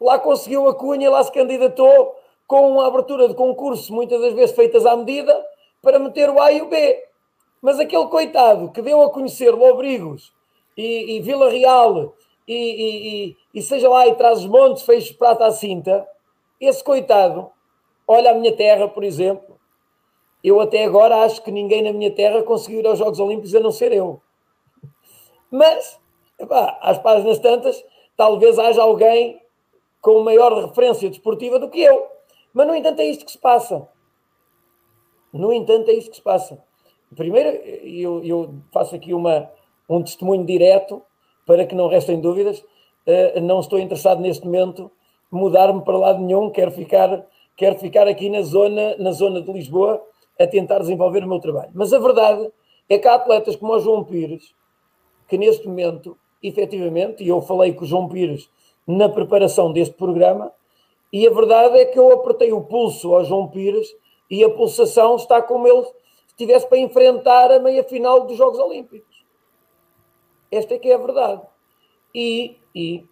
lá 0.00 0.18
conseguiu 0.18 0.68
a 0.68 0.74
cunha, 0.74 1.10
lá 1.10 1.22
se 1.22 1.32
candidatou 1.32 2.14
com 2.46 2.70
uma 2.70 2.86
abertura 2.86 3.28
de 3.28 3.34
concurso, 3.34 3.92
muitas 3.92 4.20
das 4.20 4.34
vezes 4.34 4.54
feitas 4.54 4.84
à 4.84 4.96
medida, 4.96 5.34
para 5.80 5.98
meter 5.98 6.30
o 6.30 6.40
A 6.40 6.52
e 6.52 6.62
o 6.62 6.68
B. 6.68 7.04
Mas 7.60 7.78
aquele 7.78 8.06
coitado 8.06 8.70
que 8.70 8.82
deu 8.82 9.02
a 9.02 9.10
conhecer 9.10 9.50
Lobrigos 9.50 10.32
e, 10.76 11.16
e 11.16 11.20
Vila 11.20 11.50
Real 11.50 12.14
e, 12.46 12.54
e, 12.54 13.36
e, 13.54 13.62
seja 13.62 13.88
lá 13.88 14.06
e 14.06 14.14
traz 14.14 14.40
os 14.40 14.46
montes 14.46 14.84
de 15.04 15.14
prata 15.14 15.46
à 15.46 15.52
cinta, 15.52 16.06
esse 16.60 16.82
coitado, 16.82 17.50
olha 18.06 18.30
a 18.30 18.34
minha 18.34 18.54
terra, 18.54 18.88
por 18.88 19.04
exemplo, 19.04 19.58
eu 20.42 20.60
até 20.60 20.84
agora 20.84 21.22
acho 21.24 21.42
que 21.42 21.50
ninguém 21.50 21.82
na 21.82 21.92
minha 21.92 22.10
terra 22.10 22.42
conseguiu 22.42 22.80
ir 22.80 22.86
aos 22.86 22.98
Jogos 22.98 23.20
Olímpicos 23.20 23.54
a 23.54 23.60
não 23.60 23.70
ser 23.70 23.92
eu. 23.92 24.20
Mas, 25.50 26.00
epá, 26.38 26.78
às 26.80 26.98
páginas 26.98 27.38
tantas, 27.38 27.84
talvez 28.16 28.58
haja 28.58 28.82
alguém 28.82 29.40
com 30.00 30.22
maior 30.22 30.66
referência 30.66 31.08
desportiva 31.08 31.58
do 31.58 31.70
que 31.70 31.80
eu. 31.80 32.11
Mas, 32.52 32.66
no 32.66 32.74
entanto, 32.74 33.00
é 33.00 33.04
isto 33.04 33.24
que 33.24 33.32
se 33.32 33.38
passa. 33.38 33.88
No 35.32 35.52
entanto, 35.52 35.90
é 35.90 35.94
isto 35.94 36.10
que 36.10 36.16
se 36.16 36.22
passa. 36.22 36.62
Primeiro, 37.16 37.48
eu, 37.48 38.22
eu 38.24 38.54
faço 38.72 38.94
aqui 38.94 39.14
uma, 39.14 39.50
um 39.88 40.02
testemunho 40.02 40.44
direto 40.44 41.02
para 41.46 41.66
que 41.66 41.74
não 41.74 41.88
restem 41.88 42.20
dúvidas. 42.20 42.60
Uh, 43.06 43.40
não 43.40 43.60
estou 43.60 43.78
interessado 43.78 44.20
neste 44.20 44.44
momento 44.44 44.90
mudar-me 45.32 45.82
para 45.82 45.96
lado 45.96 46.22
nenhum, 46.22 46.50
quero 46.50 46.70
ficar, 46.70 47.24
quero 47.56 47.78
ficar 47.78 48.06
aqui 48.06 48.28
na 48.28 48.42
zona, 48.42 48.96
na 48.98 49.12
zona 49.12 49.40
de 49.40 49.50
Lisboa 49.50 50.02
a 50.38 50.46
tentar 50.46 50.80
desenvolver 50.80 51.24
o 51.24 51.28
meu 51.28 51.40
trabalho. 51.40 51.70
Mas 51.72 51.90
a 51.92 51.98
verdade 51.98 52.52
é 52.88 52.98
que 52.98 53.08
há 53.08 53.14
atletas 53.14 53.56
como 53.56 53.72
o 53.72 53.80
João 53.80 54.04
Pires, 54.04 54.54
que 55.26 55.38
neste 55.38 55.66
momento, 55.66 56.18
efetivamente, 56.42 57.24
e 57.24 57.28
eu 57.28 57.40
falei 57.40 57.72
com 57.72 57.84
o 57.84 57.86
João 57.86 58.08
Pires 58.08 58.50
na 58.86 59.08
preparação 59.08 59.72
deste 59.72 59.94
programa, 59.94 60.52
e 61.12 61.26
a 61.26 61.30
verdade 61.30 61.78
é 61.78 61.84
que 61.84 61.98
eu 61.98 62.10
apertei 62.12 62.52
o 62.52 62.62
pulso 62.62 63.14
ao 63.14 63.24
João 63.24 63.48
Pires 63.48 63.94
e 64.30 64.42
a 64.42 64.48
pulsação 64.48 65.16
está 65.16 65.42
como 65.42 65.68
ele 65.68 65.86
estivesse 66.26 66.66
para 66.66 66.78
enfrentar 66.78 67.50
a 67.52 67.58
meia 67.58 67.84
final 67.84 68.26
dos 68.26 68.36
Jogos 68.36 68.58
Olímpicos. 68.58 69.22
Esta 70.50 70.74
é 70.74 70.78
que 70.78 70.88
é 70.88 70.94
a 70.94 70.98
verdade. 70.98 71.42
E, 72.14 72.56
e 72.74 73.04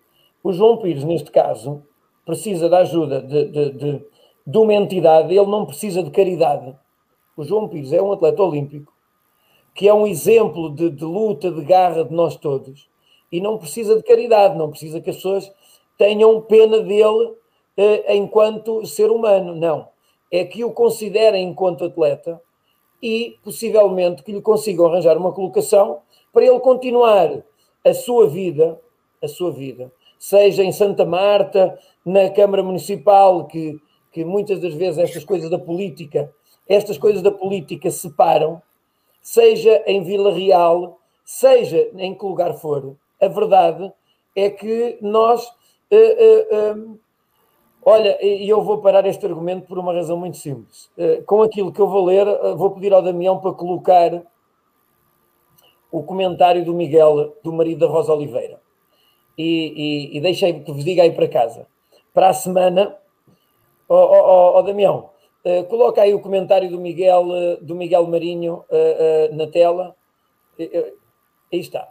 o 0.43 0.52
João 0.52 0.78
Pires, 0.78 1.05
neste 1.05 1.31
caso, 1.31 1.82
precisa 2.24 2.68
da 2.68 2.78
ajuda 2.78 3.20
de, 3.20 3.44
de, 3.47 3.70
de, 3.70 4.06
de 4.47 4.59
uma 4.59 4.74
entidade, 4.74 5.35
ele 5.35 5.47
não 5.47 5.66
precisa 5.66 6.02
de 6.02 6.10
caridade. 6.10 6.74
O 7.36 7.44
João 7.44 7.68
Pires 7.68 7.93
é 7.93 8.01
um 8.01 8.12
atleta 8.12 8.43
olímpico 8.43 8.93
que 9.74 9.89
é 9.89 9.94
um 9.94 10.06
exemplo 10.06 10.74
de, 10.74 10.90
de, 10.90 11.05
luta, 11.05 11.51
de 11.51 11.62
garra 11.64 12.05
de 12.05 12.12
nós 12.12 12.36
todos, 12.36 12.89
e 13.31 13.40
não 13.40 13.59
precisa 13.59 13.97
de 13.97 14.02
caridade, 14.02 14.59
não 14.59 14.70
precisa 14.70 15.01
que 15.01 15.10
as 15.10 15.16
pessoas 15.16 15.51
tenham 15.97 16.40
pena 16.43 16.81
dele 16.81 17.35
enquanto 18.09 18.85
ser 18.86 19.11
humano, 19.11 19.55
não. 19.55 19.89
É 20.31 20.44
que 20.44 20.65
o 20.65 20.73
considerem 20.73 21.48
enquanto 21.48 21.85
atleta 21.85 22.40
e 23.02 23.36
possivelmente 23.43 24.23
que 24.23 24.32
lhe 24.32 24.43
consigam 24.43 24.86
arranjar 24.86 25.16
uma 25.16 25.32
colocação 25.32 26.01
para 26.32 26.44
ele 26.44 26.61
continuar 26.61 27.43
a 27.85 27.94
sua 27.94 28.28
vida, 28.28 28.78
a 29.23 29.27
sua 29.27 29.51
vida, 29.51 29.90
seja 30.19 30.62
em 30.62 30.70
Santa 30.70 31.05
Marta, 31.05 31.78
na 32.05 32.28
Câmara 32.31 32.62
Municipal, 32.62 33.47
que, 33.47 33.81
que 34.12 34.24
muitas 34.24 34.61
das 34.61 34.74
vezes 34.74 34.98
estas 34.98 35.24
coisas 35.24 35.51
da 35.51 35.59
política, 35.59 36.32
estas 36.69 36.98
coisas 36.98 37.23
da 37.23 37.31
política 37.31 37.90
separam, 37.90 38.61
seja 39.23 39.82
em 39.86 40.02
Vila 40.02 40.32
Real, 40.32 40.98
seja 41.24 41.90
em 41.97 42.15
que 42.15 42.24
lugar 42.24 42.55
for. 42.55 42.97
A 43.20 43.28
verdade 43.28 43.93
é 44.36 44.51
que 44.51 44.98
nós. 45.01 45.47
Uh, 45.93 46.77
uh, 46.78 47.01
olha, 47.82 48.19
e 48.24 48.48
eu 48.48 48.62
vou 48.62 48.78
parar 48.78 49.07
este 49.07 49.24
argumento 49.27 49.66
por 49.66 49.78
uma 49.78 49.93
razão 49.93 50.16
muito 50.16 50.36
simples. 50.36 50.90
Uh, 50.97 51.23
com 51.24 51.43
aquilo 51.43 51.73
que 51.73 51.81
eu 51.81 51.89
vou 51.89 52.05
ler, 52.05 52.27
vou 52.57 52.70
pedir 52.70 52.93
ao 52.93 53.02
Damião 53.02 53.39
para 53.39 53.52
colocar 53.52 54.23
o 55.90 56.02
comentário 56.02 56.65
do 56.65 56.73
Miguel, 56.73 57.36
do 57.43 57.52
marido 57.52 57.81
da 57.81 57.86
Rosa 57.86 58.12
Oliveira. 58.12 58.61
E, 59.36 60.11
e, 60.12 60.19
e 60.19 60.20
deixei 60.20 60.61
que 60.61 60.73
vos 60.73 60.85
diga 60.85 61.02
aí 61.02 61.12
para 61.12 61.28
casa. 61.28 61.66
Para 62.12 62.28
a 62.28 62.35
semana, 62.35 62.97
ó 63.89 63.97
oh, 63.97 64.57
oh, 64.57 64.59
oh, 64.59 64.62
Damião, 64.62 65.11
Uh, 65.43 65.65
coloca 65.69 66.02
aí 66.02 66.12
o 66.12 66.20
comentário 66.20 66.69
do 66.69 66.78
Miguel, 66.78 67.24
do 67.62 67.74
Miguel 67.74 68.07
Marinho 68.07 68.62
na 69.32 69.47
tela. 69.47 69.97
aí 70.59 71.59
está. 71.59 71.90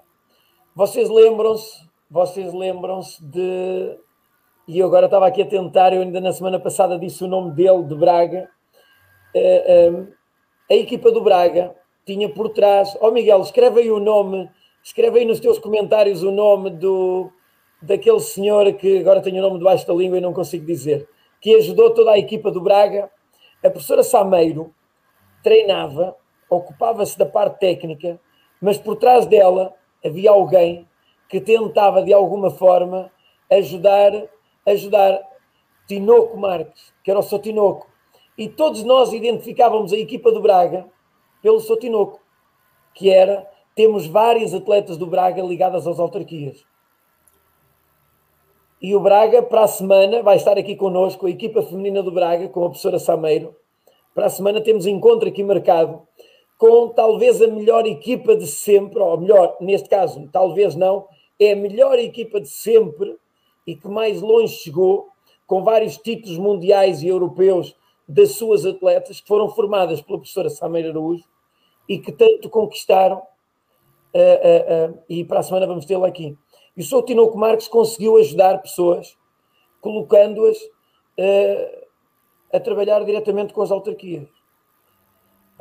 Vocês 0.76 1.10
lembram-se, 1.10 1.90
vocês 2.10 2.54
lembram-se 2.54 3.22
de. 3.22 3.98
E 4.72 4.84
agora 4.84 5.08
estava 5.08 5.26
aqui 5.26 5.42
a 5.42 5.48
tentar, 5.48 5.94
eu 5.94 6.04
ainda 6.04 6.22
na 6.22 6.32
semana 6.32 6.60
passada 6.60 7.00
disse 7.00 7.24
o 7.24 7.28
nome 7.28 7.54
dele, 7.56 7.82
de 7.86 7.96
Braga. 7.96 8.48
a 10.70 10.76
equipa 10.76 11.12
do 11.12 11.22
Braga 11.22 11.76
tinha 12.06 12.30
por 12.30 12.50
trás. 12.50 12.96
Ó 13.02 13.08
oh, 13.08 13.12
Miguel, 13.12 13.42
escreve 13.42 13.80
aí 13.80 13.90
o 13.90 14.00
nome, 14.00 14.48
escreve 14.84 15.18
aí 15.18 15.26
nos 15.26 15.40
teus 15.40 15.58
comentários 15.58 16.22
o 16.22 16.30
nome 16.30 16.70
do 16.70 17.32
daquele 17.82 18.20
senhor 18.20 18.72
que 18.74 19.00
agora 19.00 19.22
tem 19.22 19.40
o 19.40 19.42
nome 19.42 19.58
debaixo 19.58 19.88
da 19.88 19.94
língua 19.96 20.20
e 20.20 20.22
não 20.22 20.34
consigo 20.34 20.64
dizer, 20.64 21.10
que 21.42 21.56
ajudou 21.56 21.90
toda 21.90 22.12
a 22.12 22.20
equipa 22.20 22.52
do 22.52 22.62
Braga 22.62 23.10
a 23.64 23.72
professora 23.72 24.04
Sameiro 24.04 24.72
treinava, 25.42 26.16
ocupava-se 26.48 27.18
da 27.18 27.26
parte 27.26 27.60
técnica, 27.60 28.20
mas 28.62 28.78
por 28.78 28.98
trás 28.98 29.26
dela 29.26 29.74
havia 30.06 30.30
alguém 30.30 30.88
que 31.28 31.42
tentava 31.42 32.04
de 32.04 32.14
alguma 32.14 32.52
forma 32.52 33.12
ajudar, 33.50 34.12
ajudar 34.72 35.22
Tinoco 35.88 36.38
Marques, 36.38 36.94
que 37.04 37.12
era 37.12 37.20
o 37.20 37.24
seu 37.24 37.40
Tinoco. 37.40 37.88
E 38.38 38.48
todos 38.48 38.84
nós 38.84 39.12
identificávamos 39.12 39.92
a 39.92 39.98
equipa 39.98 40.32
do 40.32 40.42
Braga 40.42 40.86
pelo 41.42 41.60
seu 41.60 41.78
Tinoco, 41.78 42.20
que 42.94 43.10
era, 43.10 43.50
temos 43.76 44.08
várias 44.08 44.54
atletas 44.54 44.98
do 44.98 45.08
Braga 45.08 45.42
ligadas 45.42 45.88
às 45.88 46.00
autarquias. 46.00 46.64
E 48.82 48.96
o 48.96 49.00
Braga, 49.00 49.42
para 49.42 49.64
a 49.64 49.68
semana, 49.68 50.24
vai 50.24 50.38
estar 50.38 50.58
aqui 50.58 50.76
connosco, 50.76 51.28
a 51.28 51.30
equipa 51.30 51.62
feminina 51.62 52.02
do 52.02 52.12
Braga, 52.12 52.48
com 52.48 52.62
a 52.62 52.70
professora 52.70 52.98
Sameiro. 52.98 53.56
Para 54.16 54.28
a 54.28 54.30
semana 54.30 54.62
temos 54.62 54.86
encontro 54.86 55.28
aqui 55.28 55.44
marcado 55.44 56.08
com 56.58 56.90
talvez 56.90 57.42
a 57.42 57.48
melhor 57.48 57.86
equipa 57.86 58.36
de 58.36 58.46
sempre, 58.46 59.00
ou 59.00 59.18
melhor, 59.18 59.56
neste 59.62 59.88
caso, 59.88 60.28
talvez 60.30 60.76
não, 60.76 61.08
é 61.40 61.54
a 61.54 61.56
melhor 61.56 61.98
equipa 61.98 62.42
de 62.42 62.50
sempre 62.50 63.18
e 63.70 63.76
que 63.76 63.88
mais 63.88 64.20
longe 64.20 64.56
chegou, 64.56 65.10
com 65.46 65.64
vários 65.64 65.96
títulos 65.96 66.40
mundiais 66.40 67.04
e 67.04 67.08
europeus 67.08 67.76
das 68.08 68.32
suas 68.32 68.66
atletas, 68.66 69.22
que 69.22 69.28
foram 69.28 69.48
formadas 69.50 70.02
pela 70.02 70.18
professora 70.18 70.50
Sameiro 70.50 70.90
Araújo 70.90 71.24
e 71.88 72.00
que 72.00 72.12
tanto 72.12 72.50
conquistaram. 72.50 73.22
Uh, 74.12 74.90
uh, 74.90 74.92
uh, 74.92 75.04
e 75.08 75.24
para 75.24 75.42
a 75.42 75.44
semana 75.44 75.68
vamos 75.68 75.86
tê-la 75.86 76.08
aqui. 76.08 76.36
E 76.76 76.82
o 76.82 76.84
Sr. 76.84 77.04
Tinoco 77.04 77.38
Marques 77.38 77.68
conseguiu 77.68 78.18
ajudar 78.18 78.60
pessoas, 78.60 79.16
colocando-as 79.82 80.58
a 82.52 82.60
trabalhar 82.60 83.04
diretamente 83.04 83.54
com 83.54 83.62
as 83.62 83.70
autarquias. 83.70 84.28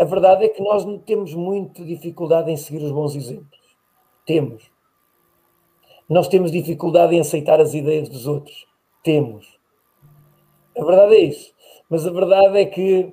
A 0.00 0.04
verdade 0.04 0.44
é 0.44 0.48
que 0.48 0.62
nós 0.62 0.84
temos 1.04 1.34
muita 1.34 1.84
dificuldade 1.84 2.50
em 2.50 2.56
seguir 2.56 2.82
os 2.84 2.92
bons 2.92 3.14
exemplos. 3.14 3.58
Temos. 4.24 4.77
Nós 6.08 6.28
temos 6.28 6.50
dificuldade 6.50 7.14
em 7.14 7.20
aceitar 7.20 7.60
as 7.60 7.74
ideias 7.74 8.08
dos 8.08 8.26
outros. 8.26 8.66
Temos. 9.02 9.58
A 10.76 10.84
verdade 10.84 11.14
é 11.14 11.20
isso. 11.20 11.52
Mas 11.90 12.06
a 12.06 12.10
verdade 12.10 12.58
é 12.58 12.64
que 12.64 13.12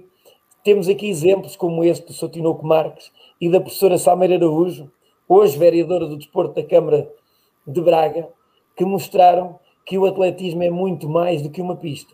temos 0.63 0.87
aqui 0.87 1.09
exemplos 1.09 1.55
como 1.55 1.83
este 1.83 2.07
do 2.07 2.13
Sr. 2.13 2.29
Tinoco 2.29 2.65
Marques 2.65 3.11
e 3.39 3.49
da 3.49 3.59
professora 3.59 3.97
Sameira 3.97 4.35
Araújo, 4.35 4.91
hoje 5.27 5.57
vereadora 5.57 6.05
do 6.07 6.17
Desporto 6.17 6.55
da 6.55 6.67
Câmara 6.67 7.11
de 7.67 7.81
Braga 7.81 8.29
que 8.75 8.85
mostraram 8.85 9.59
que 9.85 9.97
o 9.97 10.05
atletismo 10.05 10.63
é 10.63 10.69
muito 10.69 11.07
mais 11.07 11.41
do 11.41 11.49
que 11.49 11.61
uma 11.61 11.75
pista. 11.75 12.13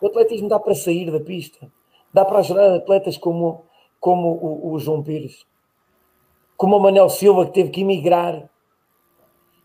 O 0.00 0.06
atletismo 0.06 0.48
dá 0.48 0.58
para 0.58 0.74
sair 0.74 1.10
da 1.10 1.20
pista, 1.20 1.70
Dá 2.12 2.24
para 2.24 2.40
ajudar 2.40 2.74
atletas 2.74 3.16
como, 3.16 3.66
como 4.00 4.30
o, 4.30 4.72
o 4.72 4.78
João 4.80 5.02
Pires, 5.02 5.46
como 6.56 6.76
o 6.76 6.80
Manel 6.80 7.08
Silva, 7.08 7.46
que 7.46 7.52
teve 7.52 7.70
que 7.70 7.82
emigrar, 7.82 8.50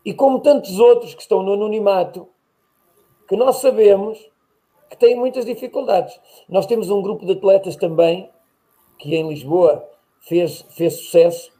e 0.06 0.14
como 0.14 0.38
tantos 0.38 0.78
outros 0.78 1.16
que 1.16 1.22
estão 1.22 1.42
no 1.42 1.54
anonimato, 1.54 2.28
que 3.28 3.36
nós 3.36 3.56
sabemos 3.56 4.16
que 4.88 4.96
têm 4.96 5.16
muitas 5.16 5.44
dificuldades. 5.44 6.16
Nós 6.48 6.64
temos 6.64 6.90
um 6.90 7.02
grupo 7.02 7.26
de 7.26 7.32
atletas 7.32 7.74
também, 7.74 8.30
que 9.00 9.16
em 9.16 9.28
Lisboa 9.28 9.84
fez, 10.20 10.64
fez 10.70 10.94
sucesso, 10.98 11.52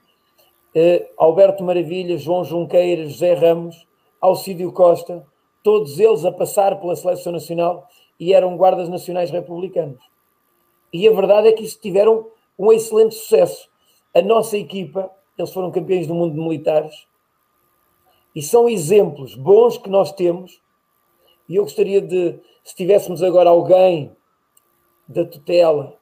eh, 0.73 1.11
Alberto 1.19 1.65
Maravilha, 1.65 2.17
João 2.17 2.45
Junqueira, 2.45 3.05
José 3.09 3.35
Ramos, 3.35 3.85
Alcídio 4.21 4.71
Costa, 4.71 5.27
todos 5.61 5.99
eles 5.99 6.25
a 6.25 6.31
passar 6.31 6.79
pela 6.79 6.95
seleção 6.95 7.33
nacional 7.33 7.89
e 8.19 8.33
eram 8.33 8.57
guardas 8.57 8.89
nacionais 8.89 9.29
republicanos. 9.29 10.01
E 10.93 11.09
a 11.09 11.13
verdade 11.13 11.49
é 11.49 11.53
que 11.53 11.65
isso 11.65 11.81
tiveram 11.81 12.29
um 12.57 12.73
excelente 12.73 13.17
sucesso. 13.17 13.69
A 14.15 14.23
nossa 14.23 14.57
equipa, 14.57 15.11
eles 15.37 15.53
foram 15.53 15.73
campeões 15.73 16.07
do 16.07 16.15
mundo 16.15 16.35
de 16.35 16.41
militares, 16.41 17.09
e 18.37 18.43
são 18.43 18.69
exemplos 18.69 19.35
bons 19.35 19.79
que 19.79 19.89
nós 19.89 20.13
temos. 20.13 20.61
E 21.49 21.57
eu 21.57 21.63
gostaria 21.63 22.03
de, 22.03 22.39
se 22.63 22.77
tivéssemos 22.77 23.23
agora 23.23 23.49
alguém 23.49 24.15
da 25.09 25.25
tutela, 25.25 25.99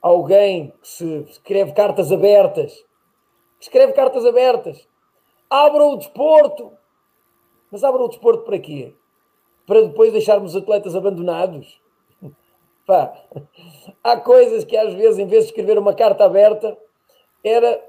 alguém 0.00 0.72
que 0.80 0.88
se 0.88 1.04
escreve 1.28 1.72
cartas 1.72 2.10
abertas, 2.10 2.82
escreve 3.60 3.92
cartas 3.92 4.24
abertas, 4.24 4.88
abra 5.50 5.84
o 5.84 5.96
desporto. 5.96 6.72
Mas 7.70 7.84
abra 7.84 8.02
o 8.02 8.08
desporto 8.08 8.44
para 8.44 8.58
quê? 8.58 8.94
Para 9.66 9.82
depois 9.82 10.12
deixarmos 10.12 10.54
os 10.54 10.62
atletas 10.62 10.96
abandonados? 10.96 11.78
Pá, 12.86 13.12
há 14.02 14.16
coisas 14.16 14.64
que 14.64 14.76
às 14.78 14.94
vezes, 14.94 15.18
em 15.18 15.26
vez 15.26 15.42
de 15.44 15.50
escrever 15.50 15.76
uma 15.76 15.92
carta 15.92 16.24
aberta, 16.24 16.78
era, 17.44 17.84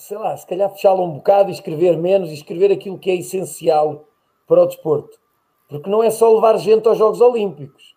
sei 0.00 0.16
lá, 0.16 0.34
se 0.34 0.46
calhar 0.46 0.70
fechá-la 0.70 1.02
um 1.02 1.12
bocado 1.12 1.50
e 1.50 1.52
escrever 1.52 1.96
menos 1.96 2.30
e 2.30 2.34
escrever 2.34 2.72
aquilo 2.72 2.98
que 2.98 3.10
é 3.10 3.16
essencial 3.16 4.06
para 4.46 4.62
o 4.62 4.66
desporto. 4.66 5.18
Porque 5.68 5.90
não 5.90 6.02
é 6.02 6.10
só 6.10 6.32
levar 6.32 6.56
gente 6.58 6.88
aos 6.88 6.96
Jogos 6.96 7.20
Olímpicos, 7.20 7.94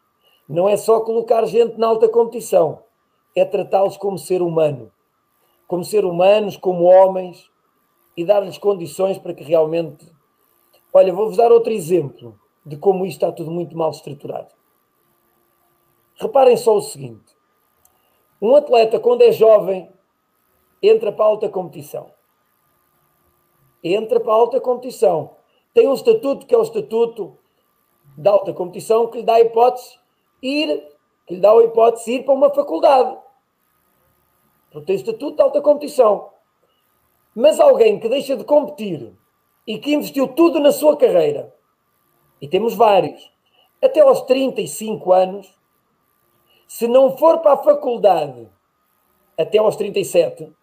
não 0.48 0.68
é 0.68 0.76
só 0.76 1.00
colocar 1.00 1.46
gente 1.46 1.78
na 1.78 1.88
alta 1.88 2.10
competição, 2.10 2.84
é 3.36 3.46
tratá-los 3.46 3.96
como 3.96 4.18
ser 4.18 4.42
humano, 4.42 4.92
como 5.66 5.84
ser 5.84 6.04
humanos, 6.04 6.58
como 6.58 6.84
homens 6.84 7.50
e 8.18 8.26
dar-lhes 8.26 8.58
condições 8.58 9.18
para 9.18 9.34
que 9.34 9.44
realmente. 9.44 10.06
Olha, 10.94 11.14
vou-vos 11.14 11.38
dar 11.38 11.52
outro 11.52 11.72
exemplo 11.72 12.38
de 12.66 12.76
como 12.78 13.06
isto 13.06 13.24
está 13.24 13.32
tudo 13.32 13.50
muito 13.50 13.78
mal 13.78 13.90
estruturado. 13.92 14.54
Reparem 16.16 16.58
só 16.58 16.76
o 16.76 16.82
seguinte: 16.82 17.34
um 18.42 18.56
atleta, 18.56 19.00
quando 19.00 19.22
é 19.22 19.32
jovem, 19.32 19.90
entra 20.84 21.14
para 21.14 21.24
a 21.24 21.28
alta 21.30 21.48
competição. 21.48 22.12
Entra 23.82 24.20
para 24.20 24.34
a 24.34 24.36
alta 24.36 24.60
competição. 24.60 25.38
Tem 25.74 25.88
um 25.88 25.94
estatuto 25.94 26.46
que 26.46 26.54
é 26.54 26.58
o 26.58 26.62
estatuto 26.62 27.38
da 28.18 28.32
alta 28.32 28.54
competição 28.54 29.08
que 29.08 29.20
lhe 29.20 29.24
dá 29.24 29.36
a 29.36 29.42
hipótese 29.42 29.98
ir, 30.42 30.86
que 31.26 31.36
lhe 31.36 31.40
dá 31.40 31.52
a 31.52 31.64
hipótese 31.64 32.16
ir 32.16 32.26
para 32.26 32.34
uma 32.34 32.54
faculdade. 32.54 33.18
Porque 34.70 34.88
tem 34.88 34.96
estatuto 34.98 35.38
de 35.38 35.42
alta 35.42 35.62
competição. 35.62 36.32
Mas 37.34 37.60
alguém 37.60 38.00
que 38.00 38.10
deixa 38.10 38.36
de 38.36 38.44
competir 38.44 39.14
e 39.66 39.80
que 39.80 39.94
investiu 39.94 40.28
tudo 40.28 40.60
na 40.60 40.72
sua 40.72 40.98
carreira, 40.98 41.56
e 42.42 42.48
temos 42.48 42.76
vários, 42.76 43.32
até 43.82 44.02
aos 44.02 44.22
35 44.24 45.14
anos, 45.14 45.58
se 46.68 46.88
não 46.88 47.18
for 47.18 47.40
para 47.40 47.54
a 47.54 47.64
faculdade 47.64 48.50
até 49.38 49.58
aos 49.58 49.76
37, 49.78 50.54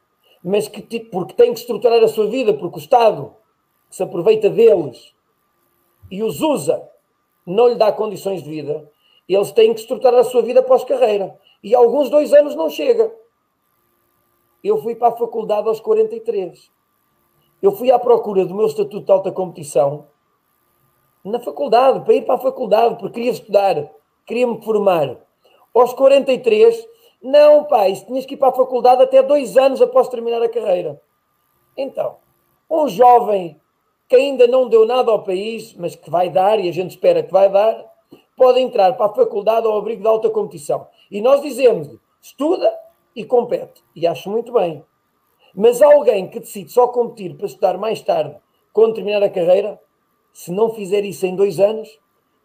mas 0.43 0.69
que 0.69 1.01
porque 1.01 1.35
tem 1.35 1.53
que 1.53 1.61
estruturar 1.61 2.03
a 2.03 2.09
sua 2.09 2.27
vida, 2.27 2.55
porque 2.55 2.79
o 2.79 2.81
Estado 2.81 3.35
se 3.91 4.03
aproveita 4.03 4.49
deles 4.49 5.15
e 6.11 6.23
os 6.23 6.41
usa, 6.41 6.89
não 7.47 7.69
lhe 7.69 7.75
dá 7.75 7.93
condições 7.93 8.43
de 8.43 8.51
vida, 8.51 8.91
eles 9.29 9.53
têm 9.53 9.73
que 9.73 9.81
estruturar 9.81 10.21
a 10.21 10.25
sua 10.25 10.43
vida 10.43 10.63
pós-carreira. 10.63 11.39
E 11.63 11.75
alguns 11.75 12.11
dois 12.11 12.33
anos 12.33 12.55
não 12.55 12.69
chega. 12.69 13.15
Eu 14.63 14.79
fui 14.79 14.95
para 14.95 15.09
a 15.09 15.17
faculdade 15.17 15.69
aos 15.69 15.81
43. 15.81 16.71
Eu 17.63 17.73
fui 17.73 17.91
à 17.91 17.99
procura 17.99 18.45
do 18.45 18.55
meu 18.55 18.67
estatuto 18.67 19.05
de 19.05 19.13
alta 19.13 19.31
competição 19.31 20.09
na 21.25 21.39
faculdade, 21.39 22.05
para 22.05 22.15
ir 22.15 22.25
para 22.25 22.37
a 22.37 22.39
faculdade, 22.39 22.97
porque 22.97 23.15
queria 23.15 23.31
estudar, 23.31 23.91
queria 24.27 24.47
me 24.47 24.63
formar. 24.63 25.19
Aos 25.75 25.93
43, 25.93 26.89
não, 27.23 27.65
pai, 27.65 27.95
tinhas 27.95 28.25
que 28.25 28.35
ir 28.35 28.37
para 28.37 28.49
a 28.49 28.55
faculdade 28.55 29.03
até 29.03 29.23
dois 29.23 29.57
anos 29.57 29.83
após 29.83 30.09
terminar 30.09 30.43
a 30.43 30.49
carreira. 30.49 31.01
Então, 31.77 32.17
um 32.71 32.89
jovem 32.89 33.61
que 34.09 34.17
ainda 34.17 34.47
não 34.47 34.69
deu 34.69 34.87
nada 34.87 35.11
ao 35.11 35.23
país, 35.23 35.75
mas 35.75 35.95
que 35.95 36.11
vai 36.11 36.31
dar, 36.31 36.59
e 36.59 36.69
a 36.69 36.73
gente 36.73 36.91
espera 36.91 37.23
que 37.23 37.33
vai 37.33 37.51
dar, 37.51 37.85
pode 38.37 38.59
entrar 38.59 38.95
para 38.95 39.07
a 39.07 39.15
faculdade 39.15 39.67
ao 39.67 39.77
abrigo 39.77 40.03
da 40.03 40.11
alta 40.11 40.31
competição. 40.31 40.89
E 41.11 41.21
nós 41.21 41.43
dizemos 41.43 41.89
estuda 42.21 42.73
e 43.15 43.25
compete. 43.25 43.83
E 43.95 44.07
acho 44.07 44.31
muito 44.31 44.53
bem. 44.53 44.85
Mas 45.55 45.83
alguém 45.83 46.29
que 46.29 46.41
decide 46.41 46.71
só 46.71 46.89
competir 46.89 47.37
para 47.37 47.47
estudar 47.47 47.77
mais 47.77 48.01
tarde, 48.01 48.37
quando 48.73 48.95
terminar 48.95 49.23
a 49.23 49.31
carreira, 49.31 49.81
se 50.33 50.51
não 50.53 50.71
fizer 50.71 51.05
isso 51.05 51.27
em 51.27 51.35
dois 51.35 51.59
anos, 51.59 51.99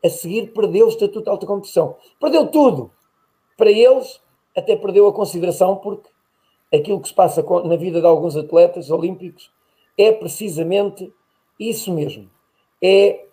a 0.03 0.09
seguir 0.09 0.53
perdeu 0.53 0.85
o 0.85 0.89
estatuto 0.89 1.23
de 1.23 1.29
alta 1.29 1.45
competição. 1.45 1.95
Perdeu 2.19 2.47
tudo 2.47 2.91
para 3.57 3.71
eles, 3.71 4.21
até 4.55 4.75
perdeu 4.75 5.07
a 5.07 5.13
consideração, 5.13 5.75
porque 5.77 6.09
aquilo 6.73 6.99
que 6.99 7.07
se 7.07 7.13
passa 7.13 7.43
na 7.63 7.75
vida 7.75 7.99
de 7.99 8.07
alguns 8.07 8.35
atletas 8.35 8.89
olímpicos 8.89 9.51
é 9.97 10.11
precisamente 10.11 11.11
isso 11.59 11.93
mesmo. 11.93 12.29
É 12.81 13.25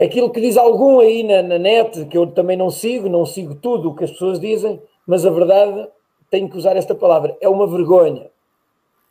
aquilo 0.00 0.30
que 0.30 0.40
diz 0.40 0.56
algum 0.56 1.00
aí 1.00 1.22
na, 1.22 1.42
na, 1.42 1.58
net, 1.58 2.04
que 2.06 2.18
eu 2.18 2.26
também 2.26 2.56
não 2.56 2.70
sigo, 2.70 3.08
não 3.08 3.24
sigo 3.24 3.54
tudo 3.54 3.90
o 3.90 3.94
que 3.94 4.04
as 4.04 4.10
pessoas 4.10 4.38
dizem, 4.38 4.80
mas 5.06 5.24
a 5.24 5.30
verdade, 5.30 5.88
tenho 6.30 6.48
que 6.50 6.56
usar 6.56 6.76
esta 6.76 6.94
palavra, 6.94 7.36
é 7.40 7.48
uma 7.48 7.66
vergonha. 7.66 8.30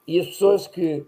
E 0.08 0.20
as 0.20 0.28
pessoas 0.28 0.68
que, 0.68 1.06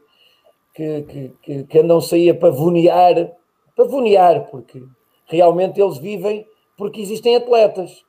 que, 0.74 1.34
que, 1.42 1.64
que 1.66 1.80
andam 1.80 2.02
sair 2.02 2.32
a 2.32 2.36
pavonear, 2.36 3.34
pavonear, 3.76 4.50
porque 4.50 4.84
realmente 5.28 5.80
eles 5.80 5.98
vivem 5.98 6.46
porque 6.78 7.02
existem 7.02 7.36
atletas. 7.36 8.06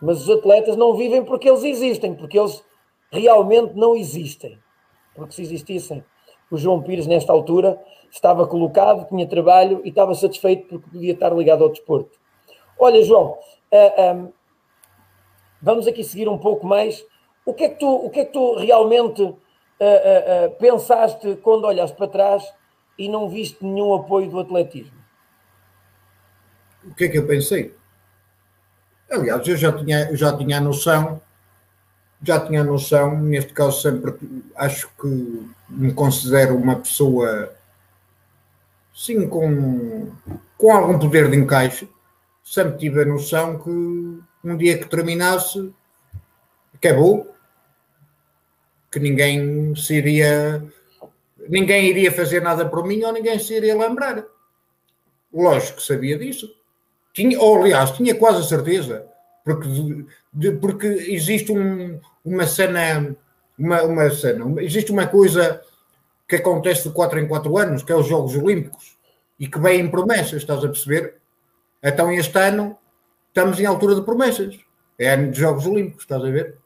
Mas 0.00 0.22
os 0.22 0.30
atletas 0.30 0.76
não 0.76 0.96
vivem 0.96 1.24
porque 1.24 1.48
eles 1.48 1.64
existem, 1.64 2.14
porque 2.14 2.38
eles 2.38 2.62
realmente 3.10 3.74
não 3.74 3.94
existem. 3.96 4.58
Porque 5.14 5.34
se 5.34 5.42
existissem, 5.42 6.04
o 6.50 6.56
João 6.56 6.82
Pires, 6.82 7.06
nesta 7.06 7.32
altura, 7.32 7.80
estava 8.10 8.46
colocado, 8.46 9.08
tinha 9.08 9.26
trabalho 9.26 9.80
e 9.84 9.88
estava 9.88 10.14
satisfeito 10.14 10.68
porque 10.68 10.90
podia 10.90 11.12
estar 11.12 11.30
ligado 11.34 11.64
ao 11.64 11.70
desporto. 11.70 12.18
Olha, 12.78 13.02
João, 13.02 13.32
uh, 13.32 13.38
ah, 13.72 14.12
um, 14.14 14.32
vamos 15.62 15.86
aqui 15.86 16.02
seguir 16.04 16.28
um 16.28 16.38
pouco 16.38 16.66
mais. 16.66 17.04
O 17.44 17.54
que 17.54 17.64
é 17.64 17.68
que 17.68 17.78
tu, 17.78 17.88
o 17.88 18.10
que 18.10 18.20
é 18.20 18.24
que 18.24 18.32
tu 18.32 18.54
realmente 18.56 19.22
uh, 19.22 19.30
uh, 19.30 20.50
pensaste 20.58 21.36
quando 21.36 21.66
olhaste 21.66 21.96
para 21.96 22.08
trás 22.08 22.54
e 22.98 23.08
não 23.08 23.28
viste 23.28 23.64
nenhum 23.64 23.94
apoio 23.94 24.28
do 24.28 24.38
atletismo? 24.38 24.98
O 26.84 26.94
que 26.94 27.04
é 27.04 27.08
que 27.08 27.18
eu 27.18 27.26
pensei? 27.26 27.74
Aliás, 29.10 29.46
eu 29.46 29.56
já 29.56 29.72
tinha, 29.72 30.10
eu 30.10 30.16
já 30.16 30.36
tinha 30.36 30.58
a 30.58 30.60
noção, 30.60 31.20
já 32.22 32.40
tinha 32.40 32.62
a 32.62 32.64
noção, 32.64 33.18
neste 33.20 33.52
caso 33.52 33.80
sempre 33.82 34.14
acho 34.56 34.88
que 35.00 35.48
me 35.68 35.92
considero 35.92 36.56
uma 36.56 36.76
pessoa 36.76 37.54
sim 38.94 39.28
com, 39.28 40.12
com 40.56 40.72
algum 40.72 40.98
poder 40.98 41.30
de 41.30 41.36
encaixe, 41.36 41.88
sempre 42.44 42.78
tive 42.78 43.02
a 43.02 43.06
noção 43.06 43.58
que 43.58 43.70
um 43.70 44.56
dia 44.56 44.78
que 44.78 44.88
terminasse 44.88 45.72
acabou, 46.74 47.34
que 48.90 49.00
ninguém 49.00 49.74
se 49.74 49.94
iria 49.94 50.62
ninguém 51.48 51.88
iria 51.88 52.12
fazer 52.12 52.40
nada 52.40 52.68
por 52.68 52.86
mim 52.86 53.02
ou 53.02 53.12
ninguém 53.12 53.38
se 53.38 53.54
iria 53.54 53.76
lembrar. 53.76 54.24
Lógico 55.32 55.78
que 55.78 55.82
sabia 55.82 56.18
disso. 56.18 56.54
Tinha, 57.14 57.40
ou, 57.40 57.62
aliás, 57.62 57.92
tinha 57.92 58.14
quase 58.14 58.40
a 58.40 58.42
certeza, 58.42 59.06
porque, 59.44 59.68
de, 60.32 60.52
porque 60.52 60.86
existe 60.86 61.52
um, 61.52 62.00
uma 62.24 62.44
cena, 62.46 63.16
uma, 63.56 63.82
uma 63.82 64.10
cena, 64.10 64.60
existe 64.60 64.90
uma 64.90 65.06
coisa 65.06 65.62
que 66.28 66.36
acontece 66.36 66.88
de 66.88 66.94
4 66.94 67.20
em 67.20 67.28
4 67.28 67.56
anos, 67.56 67.82
que 67.84 67.92
é 67.92 67.96
os 67.96 68.08
Jogos 68.08 68.34
Olímpicos, 68.34 68.96
e 69.38 69.46
que 69.46 69.60
vem 69.60 69.80
em 69.80 69.90
promessas, 69.90 70.42
estás 70.42 70.64
a 70.64 70.68
perceber? 70.68 71.14
Então 71.80 72.10
este 72.10 72.36
ano 72.36 72.76
estamos 73.28 73.60
em 73.60 73.66
altura 73.66 73.94
de 73.94 74.02
promessas. 74.02 74.58
É 74.98 75.12
ano 75.12 75.30
de 75.30 75.38
Jogos 75.38 75.66
Olímpicos, 75.66 76.02
estás 76.02 76.22
a 76.22 76.30
ver? 76.30 76.56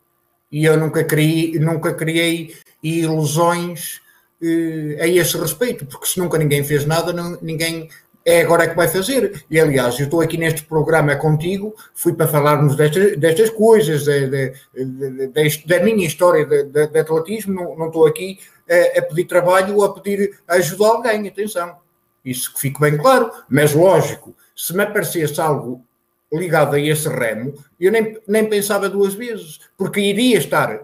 E 0.50 0.64
eu 0.64 0.78
nunca 0.78 1.04
criei, 1.04 1.58
nunca 1.58 1.92
criei 1.92 2.54
ilusões 2.82 4.00
eh, 4.42 4.96
a 5.00 5.06
esse 5.06 5.36
respeito, 5.36 5.84
porque 5.84 6.06
se 6.06 6.18
nunca 6.18 6.38
ninguém 6.38 6.62
fez 6.62 6.86
nada, 6.86 7.12
não, 7.12 7.38
ninguém 7.42 7.88
é 8.28 8.42
agora 8.42 8.68
que 8.68 8.76
vai 8.76 8.86
fazer. 8.86 9.46
E 9.50 9.58
aliás, 9.58 9.98
eu 9.98 10.04
estou 10.04 10.20
aqui 10.20 10.36
neste 10.36 10.62
programa 10.62 11.16
contigo, 11.16 11.74
fui 11.94 12.12
para 12.12 12.28
falarmos 12.28 12.76
destas, 12.76 13.16
destas 13.16 13.48
coisas, 13.48 14.04
de, 14.04 14.28
de, 14.28 15.28
de, 15.28 15.66
da 15.66 15.82
minha 15.82 16.06
história 16.06 16.44
de, 16.44 16.98
atletismo, 16.98 17.54
não, 17.54 17.76
não, 17.76 17.86
estou 17.86 18.06
aqui 18.06 18.38
a, 18.68 18.98
a, 18.98 19.02
pedir 19.02 19.24
trabalho 19.24 19.76
ou 19.76 19.84
a 19.84 19.94
pedir 19.94 20.38
ajuda 20.46 20.84
a 20.84 20.88
alguém, 20.88 21.26
atenção. 21.26 21.76
Isso 22.22 22.52
que 22.52 22.60
fique 22.60 22.78
bem 22.78 22.98
claro, 22.98 23.30
mas 23.48 23.72
lógico, 23.72 24.36
se 24.54 24.76
me 24.76 24.82
aparecesse 24.82 25.40
algo 25.40 25.82
ligado 26.30 26.76
a 26.76 26.80
esse 26.80 27.08
remo, 27.08 27.54
eu 27.80 27.90
nem, 27.90 28.18
nem 28.28 28.46
pensava 28.46 28.90
duas 28.90 29.14
vezes, 29.14 29.58
porque 29.74 30.00
iria 30.00 30.36
estar. 30.36 30.80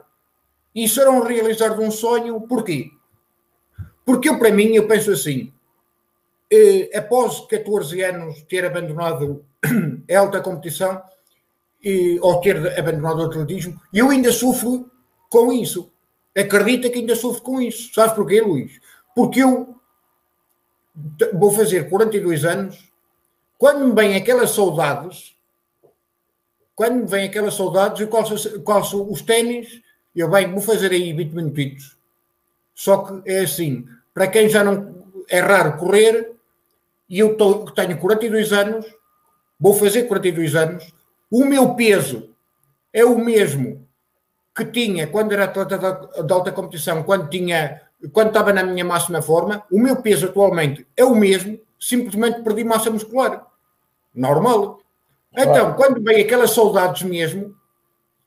Isso 0.75 0.99
era 0.99 1.11
um 1.11 1.23
realizar 1.23 1.77
de 1.77 1.83
um 1.83 1.91
sonho, 1.91 2.41
porquê? 2.41 2.89
Porque 4.07 4.31
eu, 4.31 4.39
para 4.39 4.51
mim, 4.51 4.75
eu 4.75 4.87
penso 4.87 5.11
assim, 5.11 5.53
eh, 6.55 6.97
após 6.97 7.41
14 7.47 8.01
anos 8.03 8.43
ter 8.43 8.65
abandonado 8.65 9.45
a 10.11 10.19
alta 10.19 10.41
competição, 10.41 11.03
e, 11.83 12.19
ou 12.21 12.41
ter 12.41 12.79
abandonado 12.79 13.21
o 13.21 13.27
atletismo, 13.27 13.81
eu 13.93 14.11
ainda 14.11 14.33
sofro 14.33 14.91
com 15.29 15.53
isso. 15.53 15.93
Acredita 16.37 16.89
que 16.89 16.99
ainda 16.99 17.15
sofro 17.15 17.43
com 17.43 17.61
isso. 17.61 17.93
Sabes 17.93 18.15
porquê, 18.15 18.41
Luís? 18.41 18.81
Porque 19.15 19.43
eu 19.43 19.75
vou 21.33 21.51
fazer 21.51 21.89
42 21.89 22.45
anos, 22.45 22.89
quando 23.59 23.87
me 23.87 23.95
vêm 23.95 24.17
aquelas 24.17 24.51
saudades, 24.51 25.37
quando 26.75 27.01
me 27.01 27.07
vêm 27.07 27.27
aquelas 27.27 27.55
saudades, 27.55 28.01
eu 28.01 28.09
calço, 28.09 28.63
calço 28.63 29.03
os 29.11 29.23
ténis, 29.23 29.81
eu 30.15 30.31
bem, 30.31 30.51
vou 30.51 30.61
fazer 30.61 30.93
aí 30.93 31.13
20 31.13 31.33
minutos. 31.33 31.97
Só 32.75 32.99
que 32.99 33.31
é 33.31 33.41
assim, 33.41 33.87
para 34.13 34.29
quem 34.29 34.49
já 34.49 34.65
não 34.65 35.05
é 35.29 35.41
raro 35.41 35.77
correr, 35.77 36.34
e 37.15 37.20
eu 37.20 37.36
tô, 37.36 37.66
tenho 37.70 37.97
42 37.97 38.53
anos, 38.53 38.85
vou 39.59 39.73
fazer 39.73 40.03
42 40.09 40.57
anos, 40.57 40.93
o 41.31 41.45
meu 41.45 41.77
peso 41.77 42.35
é 42.93 43.05
o 43.05 43.16
mesmo 43.16 43.86
que 44.53 44.65
tinha 44.65 45.07
quando 45.07 45.31
era 45.31 45.45
atleta 45.45 45.78
de 46.24 46.32
alta 46.32 46.51
competição, 46.51 47.05
quando 47.05 47.31
tinha 47.31 47.82
quando 48.12 48.28
estava 48.28 48.53
na 48.53 48.65
minha 48.65 48.85
máxima 48.85 49.23
forma, 49.23 49.65
o 49.70 49.78
meu 49.78 50.03
peso 50.03 50.27
atualmente 50.27 50.85
é 50.97 51.05
o 51.05 51.15
mesmo, 51.15 51.61
simplesmente 51.78 52.43
perdi 52.43 52.65
massa 52.65 52.91
muscular. 52.91 53.47
Normal. 54.12 54.81
Então, 55.32 55.73
quando 55.74 56.03
vem 56.03 56.20
aquelas 56.20 56.51
saudades 56.51 57.03
mesmo, 57.05 57.55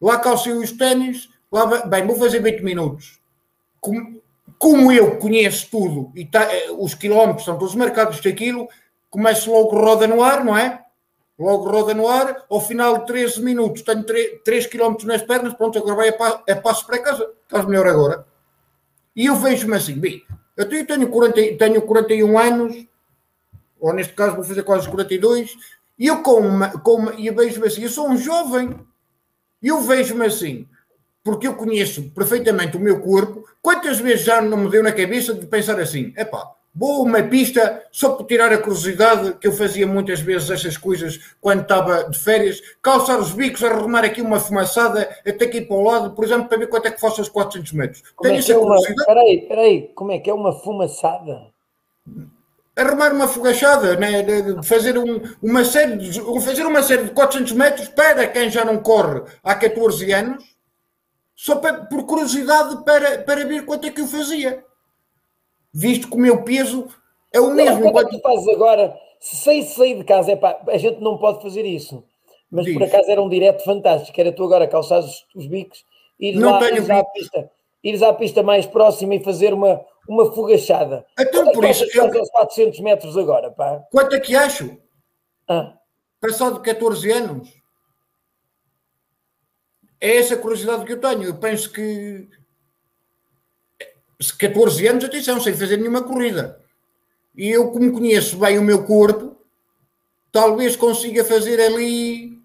lá 0.01 0.17
calcei 0.17 0.53
os 0.53 0.71
ténis, 0.71 1.29
lá 1.51 1.85
bem, 1.85 2.07
vou 2.07 2.15
fazer 2.15 2.41
20 2.41 2.61
minutos. 2.61 3.19
Como, 3.81 4.21
como 4.57 4.91
eu 4.91 5.17
conheço 5.17 5.69
tudo 5.69 6.11
e 6.15 6.25
tá, 6.25 6.43
eh, 6.53 6.71
os 6.71 6.93
quilómetros 6.93 7.41
estão 7.41 7.57
todos 7.57 7.75
marcados 7.75 8.21
daquilo, 8.21 8.67
começo 9.09 9.51
logo 9.51 9.77
roda 9.77 10.07
no 10.07 10.23
ar, 10.23 10.43
não 10.43 10.57
é? 10.57 10.83
Logo 11.37 11.69
roda 11.69 11.93
no 11.93 12.07
ar, 12.07 12.45
ao 12.49 12.59
final 12.59 12.99
de 12.99 13.05
13 13.07 13.41
minutos 13.43 13.83
tenho 13.83 14.03
3, 14.03 14.41
3 14.43 14.67
km 14.67 14.95
nas 15.03 15.21
pernas, 15.21 15.53
pronto, 15.53 15.77
agora 15.77 15.95
vai 15.95 16.09
a, 16.09 16.53
a 16.53 16.55
passo 16.55 16.85
para 16.85 16.99
casa. 16.99 17.31
Estás 17.43 17.65
melhor 17.65 17.87
agora. 17.87 18.25
E 19.15 19.25
eu 19.27 19.35
vejo-me 19.35 19.75
assim, 19.75 19.93
bem, 19.93 20.23
eu 20.55 20.67
tenho, 20.67 21.09
40, 21.09 21.57
tenho 21.57 21.81
41 21.83 22.39
anos, 22.39 22.87
ou 23.79 23.93
neste 23.93 24.13
caso 24.13 24.35
vou 24.35 24.43
fazer 24.43 24.63
quase 24.63 24.89
42, 24.89 25.55
e 25.99 26.07
eu 26.07 26.23
com 26.23 26.59
com 26.83 27.05
vejo-me 27.05 27.67
assim, 27.67 27.83
eu 27.83 27.89
sou 27.89 28.09
um 28.09 28.17
jovem, 28.17 28.75
e 29.61 29.67
eu 29.67 29.81
vejo-me 29.81 30.25
assim, 30.25 30.67
porque 31.23 31.47
eu 31.47 31.55
conheço 31.55 32.09
perfeitamente 32.11 32.77
o 32.77 32.79
meu 32.79 33.01
corpo. 33.01 33.43
Quantas 33.67 33.99
vezes 33.99 34.23
já 34.23 34.41
não 34.41 34.55
me 34.55 34.69
deu 34.69 34.81
na 34.81 34.93
cabeça 34.93 35.33
de 35.33 35.45
pensar 35.45 35.77
assim: 35.77 36.13
epá, 36.15 36.53
vou 36.73 37.03
uma 37.03 37.21
pista 37.21 37.83
só 37.91 38.13
por 38.13 38.25
tirar 38.25 38.49
a 38.53 38.57
curiosidade, 38.57 39.33
que 39.33 39.45
eu 39.45 39.51
fazia 39.51 39.85
muitas 39.85 40.21
vezes 40.21 40.49
essas 40.49 40.77
coisas 40.77 41.19
quando 41.41 41.63
estava 41.63 42.09
de 42.09 42.17
férias, 42.17 42.61
calçar 42.81 43.19
os 43.19 43.33
bicos, 43.33 43.61
arrumar 43.61 44.05
aqui 44.05 44.21
uma 44.21 44.39
fumaçada, 44.39 45.01
até 45.27 45.43
aqui 45.43 45.59
para 45.59 45.75
o 45.75 45.83
lado, 45.83 46.11
por 46.11 46.23
exemplo, 46.23 46.47
para 46.47 46.59
ver 46.59 46.67
quanto 46.67 46.87
é 46.87 46.91
que 46.91 47.01
faço 47.01 47.21
os 47.21 47.27
400 47.27 47.73
metros. 47.73 48.03
Como 48.15 48.29
Tenho 48.29 48.37
é 48.37 48.39
essa 48.39 48.53
é 48.53 48.57
uma... 48.57 48.77
Espera 48.77 49.19
aí, 49.19 49.39
espera 49.39 49.61
aí, 49.61 49.91
como 49.93 50.11
é 50.13 50.19
que 50.19 50.29
é 50.29 50.33
uma 50.33 50.53
fumaçada? 50.53 51.47
arrumar 52.73 53.11
uma 53.11 53.27
fogachada, 53.27 53.97
né? 53.97 54.23
fazer 54.63 54.97
um, 54.97 55.19
uma 55.41 55.65
série 55.65 55.97
de, 55.97 56.21
fazer 56.41 56.63
uma 56.63 56.83
série 56.83 57.05
de 57.05 57.11
400 57.11 57.51
metros 57.53 57.87
para 57.89 58.27
quem 58.27 58.49
já 58.49 58.63
não 58.63 58.77
corre 58.77 59.23
há 59.43 59.55
14 59.55 60.09
anos 60.13 60.56
só 61.37 61.57
para, 61.57 61.85
por 61.85 62.03
curiosidade 62.07 62.83
para, 62.83 63.19
para 63.19 63.45
ver 63.45 63.63
quanto 63.63 63.85
é 63.85 63.91
que 63.91 64.01
eu 64.01 64.07
fazia. 64.07 64.65
Visto 65.71 66.09
que 66.09 66.15
o 66.15 66.19
meu 66.19 66.43
peso 66.43 66.87
é 67.31 67.39
o 67.39 67.53
mesmo. 67.53 67.85
Não, 67.85 67.91
quando 67.91 68.09
tu 68.09 68.19
fazes 68.19 68.47
agora, 68.47 68.97
se 69.19 69.63
sair, 69.63 69.97
de 69.99 70.03
casa, 70.03 70.31
é 70.31 70.35
pá, 70.35 70.59
a 70.67 70.77
gente 70.77 70.99
não 70.99 71.19
pode 71.19 71.39
fazer 71.43 71.63
isso. 71.63 72.03
Mas 72.49 72.65
Diz. 72.65 72.73
por 72.73 72.83
acaso 72.83 73.11
era 73.11 73.21
um 73.21 73.29
direto 73.29 73.63
fantástico, 73.63 74.19
era 74.19 74.31
tu 74.31 74.43
agora 74.43 74.67
calçar 74.67 74.99
os, 74.99 75.27
os 75.35 75.45
bicos, 75.45 75.85
ires 76.19 76.41
não 76.41 76.53
lá, 76.53 76.59
tenho 76.59 76.77
ires 76.77 76.89
à 76.89 77.03
pista, 77.03 77.51
ires 77.83 78.01
à 78.01 78.13
pista 78.13 78.41
mais 78.41 78.65
próxima 78.65 79.13
e 79.13 79.23
fazer 79.23 79.53
uma, 79.53 79.85
uma 80.09 80.33
fogachada. 80.33 81.05
Então 81.19 81.43
Quanto 81.43 81.53
por 81.53 81.65
é 81.65 81.71
isso. 81.71 81.85
Eu... 81.93 82.19
aos 82.19 82.29
400 82.31 82.79
metros 82.79 83.15
agora, 83.15 83.51
pá. 83.51 83.83
Quanto 83.91 84.15
é 84.15 84.19
que 84.19 84.35
acho? 84.35 84.75
Ah. 85.47 85.73
Passado 86.19 86.55
de 86.55 86.61
14 86.61 87.11
anos. 87.11 87.56
É 89.99 90.17
essa 90.17 90.37
curiosidade 90.37 90.85
que 90.85 90.93
eu 90.93 90.99
tenho. 90.99 91.23
Eu 91.23 91.35
penso 91.35 91.71
que 91.71 92.27
14 94.37 94.87
anos, 94.87 95.03
atenção, 95.03 95.39
sem 95.39 95.53
fazer 95.53 95.77
nenhuma 95.77 96.03
corrida. 96.03 96.59
E 97.35 97.49
eu, 97.49 97.71
como 97.71 97.93
conheço 97.93 98.37
bem 98.37 98.57
o 98.57 98.63
meu 98.63 98.85
corpo, 98.85 99.35
talvez 100.31 100.75
consiga 100.75 101.23
fazer 101.23 101.59
ali 101.61 102.39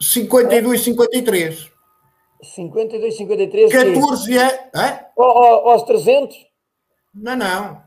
52, 0.00 0.80
53. 0.80 1.70
52, 2.42 3.16
53. 3.16 3.72
14 3.72 4.36
anos. 4.38 4.52
É? 4.74 5.10
Aos 5.16 5.82
300? 5.82 6.46
Não, 7.14 7.36
não. 7.36 7.82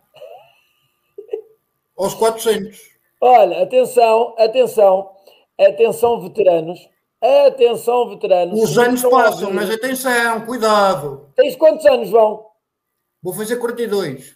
Aos 1.97 2.13
400. 2.13 2.79
Olha, 3.19 3.63
atenção, 3.63 4.35
atenção, 4.37 5.11
atenção, 5.59 6.21
veteranos. 6.21 6.90
Atenção, 7.21 8.09
veteranos. 8.09 8.59
Os 8.59 8.77
anos 8.79 9.03
passam, 9.03 9.53
mas 9.53 9.69
atenção, 9.69 10.43
cuidado. 10.43 11.31
Tens 11.35 11.55
quantos 11.55 11.85
anos, 11.85 12.09
João? 12.09 12.47
Vou 13.21 13.31
fazer 13.31 13.57
42. 13.57 14.35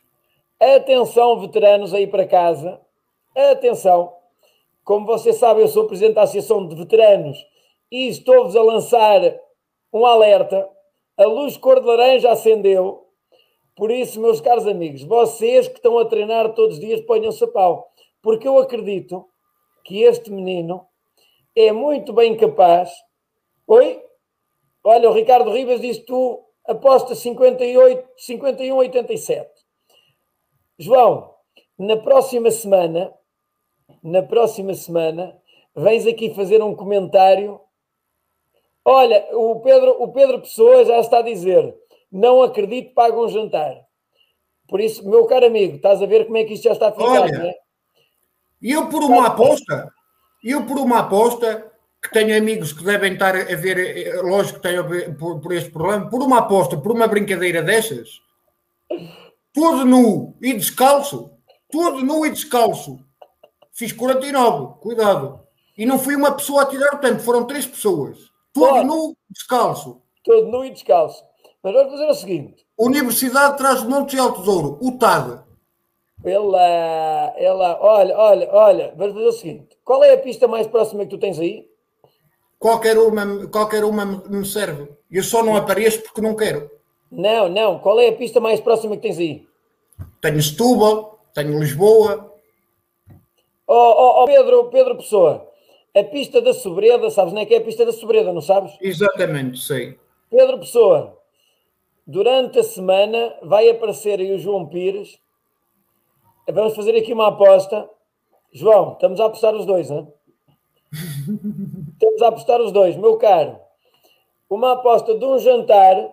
Atenção, 0.59 1.39
veteranos 1.41 1.95
aí 1.95 2.05
para 2.05 2.27
casa. 2.27 2.79
Atenção. 3.35 4.13
Como 4.83 5.07
você 5.07 5.33
sabe, 5.33 5.61
eu 5.61 5.67
sou 5.67 5.87
presidente 5.87 6.13
da 6.13 6.21
Associação 6.21 6.67
de 6.67 6.75
Veteranos 6.75 7.43
e 7.91 8.07
estou-vos 8.07 8.55
a 8.55 8.61
lançar 8.61 9.19
um 9.91 10.05
alerta. 10.05 10.69
A 11.17 11.25
luz 11.25 11.57
cor 11.57 11.79
de 11.79 11.87
laranja 11.87 12.31
acendeu. 12.31 13.07
Por 13.75 13.89
isso, 13.89 14.21
meus 14.21 14.39
caros 14.39 14.67
amigos, 14.67 15.01
vocês 15.01 15.67
que 15.67 15.77
estão 15.77 15.97
a 15.97 16.05
treinar 16.05 16.53
todos 16.53 16.75
os 16.75 16.79
dias, 16.79 17.01
ponham-se 17.01 17.43
a 17.43 17.47
pau. 17.47 17.91
Porque 18.21 18.47
eu 18.47 18.59
acredito 18.59 19.27
que 19.83 20.03
este 20.03 20.31
menino 20.31 20.85
é 21.55 21.71
muito 21.71 22.11
bem 22.11 22.35
capaz. 22.35 22.91
Oi? 23.67 24.03
Olha, 24.83 25.09
o 25.09 25.13
Ricardo 25.13 25.51
Ribas 25.51 25.81
disse 25.81 26.01
tu 26.01 26.43
aposta 26.65 27.15
58, 27.15 28.07
51, 28.17 28.75
87. 28.75 29.49
João, 30.77 31.33
na 31.77 31.97
próxima 31.97 32.51
semana, 32.51 33.13
na 34.03 34.21
próxima 34.21 34.73
semana, 34.73 35.35
vens 35.75 36.05
aqui 36.05 36.33
fazer 36.33 36.61
um 36.61 36.75
comentário. 36.75 37.59
Olha, 38.83 39.25
o 39.31 39.59
Pedro, 39.61 40.03
o 40.03 40.11
Pedro 40.11 40.41
Pessoa 40.41 40.85
já 40.85 40.99
está 40.99 41.19
a 41.19 41.23
dizer: 41.23 41.75
não 42.11 42.43
acredito, 42.43 42.93
paga 42.93 43.17
um 43.17 43.29
jantar. 43.29 43.85
Por 44.67 44.81
isso, 44.81 45.07
meu 45.07 45.25
caro 45.25 45.45
amigo, 45.45 45.75
estás 45.75 46.01
a 46.01 46.05
ver 46.05 46.25
como 46.25 46.37
é 46.37 46.43
que 46.43 46.53
isto 46.53 46.63
já 46.63 46.73
está 46.73 46.87
a 46.87 46.91
ficar, 46.91 47.21
Olha, 47.21 47.37
não 47.37 47.45
é? 47.45 47.55
E 48.61 48.71
eu 48.71 48.89
por 48.89 49.03
uma 49.03 49.27
aposta, 49.27 49.91
eu, 50.51 50.65
por 50.65 50.77
uma 50.77 50.99
aposta, 50.99 51.71
que 52.01 52.11
tenho 52.11 52.37
amigos 52.37 52.71
que 52.71 52.83
devem 52.83 53.13
estar 53.13 53.35
a 53.35 53.55
ver, 53.55 53.77
eh, 53.77 54.21
lógico 54.21 54.59
que 54.59 54.67
tenho 54.67 54.81
a 54.81 54.87
ver 54.87 55.17
por, 55.17 55.39
por 55.39 55.51
este 55.51 55.71
problema, 55.71 56.09
por 56.09 56.21
uma 56.21 56.39
aposta, 56.39 56.77
por 56.77 56.91
uma 56.91 57.07
brincadeira 57.07 57.63
dessas, 57.63 58.21
todo 59.53 59.85
nu 59.85 60.35
e 60.41 60.53
descalço, 60.53 61.31
todo 61.71 62.03
nu 62.05 62.25
e 62.25 62.29
descalço, 62.29 62.99
fiz 63.73 63.91
49, 63.91 64.79
cuidado. 64.79 65.39
E 65.77 65.85
não 65.85 65.99
fui 65.99 66.15
uma 66.15 66.31
pessoa 66.31 66.63
a 66.63 66.65
tirar 66.67 66.95
o 66.95 66.99
tempo, 66.99 67.19
foram 67.19 67.45
três 67.45 67.65
pessoas. 67.65 68.17
Todo 68.53 68.69
Pode. 68.69 68.87
nu, 68.87 69.17
descalço. 69.29 70.01
Todo 70.23 70.47
nu 70.47 70.63
e 70.63 70.69
descalço. 70.69 71.23
Mas 71.61 71.73
vamos 71.73 71.91
fazer 71.91 72.05
o 72.05 72.13
seguinte: 72.13 72.65
Universidade 72.77 73.57
traz 73.57 73.83
Montes 73.83 74.15
e 74.15 74.19
Alto 74.19 74.41
Douro, 74.41 74.77
o 74.81 74.97
TAD. 74.97 75.43
Ela, 76.25 77.33
ela, 77.37 77.77
olha, 77.81 78.17
olha, 78.17 78.49
olha, 78.51 78.93
vamos 78.97 79.13
fazer 79.13 79.27
o 79.27 79.31
seguinte: 79.31 79.77
qual 79.83 80.03
é 80.03 80.13
a 80.13 80.17
pista 80.17 80.47
mais 80.47 80.67
próxima 80.67 81.03
que 81.03 81.11
tu 81.11 81.17
tens 81.17 81.39
aí? 81.39 81.67
Qualquer 82.57 82.97
uma, 82.97 83.47
qualquer 83.47 83.83
uma 83.83 84.05
me 84.05 84.45
serve. 84.45 84.89
Eu 85.11 85.23
só 85.23 85.43
não 85.43 85.55
apareço 85.55 86.01
porque 86.01 86.21
não 86.21 86.35
quero. 86.35 86.69
Não, 87.11 87.47
não. 87.47 87.79
Qual 87.79 87.99
é 87.99 88.09
a 88.09 88.13
pista 88.13 88.39
mais 88.39 88.59
próxima 88.59 88.95
que 88.95 89.03
tens 89.03 89.19
aí? 89.19 89.47
Tenho 90.19 90.41
Setúbal, 90.41 91.19
tenho 91.33 91.59
Lisboa. 91.59 92.33
Oh, 93.67 93.73
oh, 93.73 94.23
oh, 94.23 94.25
Pedro, 94.25 94.65
Pedro 94.69 94.95
Pessoa, 94.97 95.47
a 95.95 96.03
pista 96.03 96.41
da 96.41 96.53
Sobreda, 96.53 97.09
sabes 97.09 97.33
não 97.33 97.41
é 97.41 97.45
que 97.45 97.55
é 97.55 97.57
a 97.57 97.63
pista 97.63 97.85
da 97.85 97.91
Sobreda, 97.91 98.31
não 98.31 98.41
sabes? 98.41 98.77
Exatamente, 98.79 99.59
sei. 99.59 99.97
Pedro 100.29 100.59
Pessoa, 100.59 101.17
durante 102.05 102.59
a 102.59 102.63
semana 102.63 103.33
vai 103.41 103.69
aparecer 103.69 104.19
aí 104.19 104.33
o 104.33 104.39
João 104.39 104.67
Pires. 104.67 105.17
Vamos 106.51 106.75
fazer 106.75 106.95
aqui 106.95 107.13
uma 107.13 107.27
aposta. 107.27 107.89
João, 108.51 108.93
estamos 108.93 109.19
a 109.19 109.25
apostar 109.25 109.53
os 109.55 109.65
dois, 109.65 109.89
hein? 109.89 110.07
estamos 111.93 112.21
a 112.21 112.27
apostar 112.27 112.61
os 112.61 112.71
dois, 112.71 112.95
meu 112.95 113.17
caro. 113.17 113.59
Uma 114.49 114.73
aposta 114.73 115.17
de 115.17 115.25
um 115.25 115.37
jantar. 115.39 116.11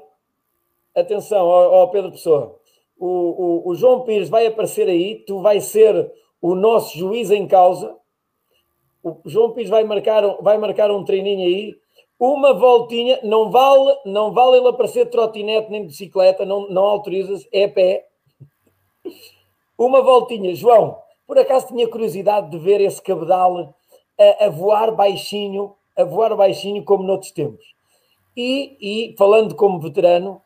Atenção, 0.95 1.47
ó, 1.47 1.87
Pedro 1.89 2.11
Pessoa. 2.11 2.59
O, 2.99 3.07
o, 3.07 3.69
o 3.71 3.75
João 3.75 4.03
Pires 4.03 4.29
vai 4.29 4.47
aparecer 4.47 4.89
aí, 4.89 5.25
tu 5.27 5.41
vais 5.41 5.65
ser 5.65 6.13
o 6.41 6.55
nosso 6.55 6.97
juiz 6.97 7.31
em 7.31 7.47
causa. 7.47 7.97
O 9.03 9.21
João 9.27 9.53
Pires 9.53 9.71
vai 9.71 9.85
marcar, 9.85 10.23
vai 10.43 10.59
marcar 10.59 10.91
um 10.91 11.05
treininho 11.05 11.47
aí 11.47 11.83
uma 12.25 12.55
voltinha, 12.55 13.19
não 13.25 13.51
vale, 13.51 13.99
não 14.07 14.33
vale 14.33 14.59
ele 14.59 14.69
aparecer 14.69 15.07
de 15.07 15.11
trotinete 15.11 15.69
nem 15.69 15.83
de 15.83 15.89
bicicleta, 15.89 16.47
não, 16.47 16.69
não 16.69 16.85
autorizas, 16.85 17.49
é 17.51 17.67
pé. 17.67 18.07
Uma 19.79 20.03
voltinha, 20.03 20.55
João, 20.55 20.99
por 21.27 21.39
acaso 21.39 21.69
tinha 21.69 21.89
curiosidade 21.89 22.51
de 22.51 22.59
ver 22.59 22.81
esse 22.81 23.01
cabedal 23.01 23.75
a, 24.19 24.47
a 24.47 24.51
voar 24.51 24.93
baixinho, 24.95 25.75
a 25.97 26.05
voar 26.05 26.37
baixinho 26.37 26.85
como 26.85 27.03
noutros 27.03 27.33
tempos. 27.33 27.65
E, 28.37 28.77
e 28.81 29.15
falando 29.17 29.55
como 29.55 29.81
veterano, 29.81 30.41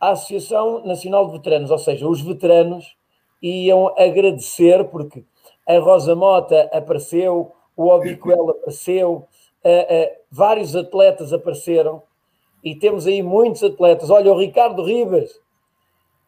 a 0.00 0.10
Associação 0.10 0.84
Nacional 0.84 1.26
de 1.26 1.32
Veteranos, 1.32 1.70
ou 1.70 1.78
seja, 1.78 2.08
os 2.08 2.22
veteranos 2.22 2.96
iam 3.42 3.88
agradecer 3.98 4.84
porque 4.84 5.24
a 5.68 5.78
Rosa 5.78 6.14
Mota 6.14 6.70
apareceu, 6.72 7.52
o 7.76 7.88
Obicoel 7.88 8.50
apareceu, 8.50 9.26
uh, 9.64 9.68
uh, 9.68 10.16
vários 10.30 10.74
atletas 10.74 11.32
apareceram 11.32 12.02
e 12.64 12.74
temos 12.74 13.06
aí 13.06 13.22
muitos 13.22 13.62
atletas. 13.62 14.10
Olha, 14.10 14.32
o 14.32 14.38
Ricardo 14.38 14.82
Ribas 14.82 15.38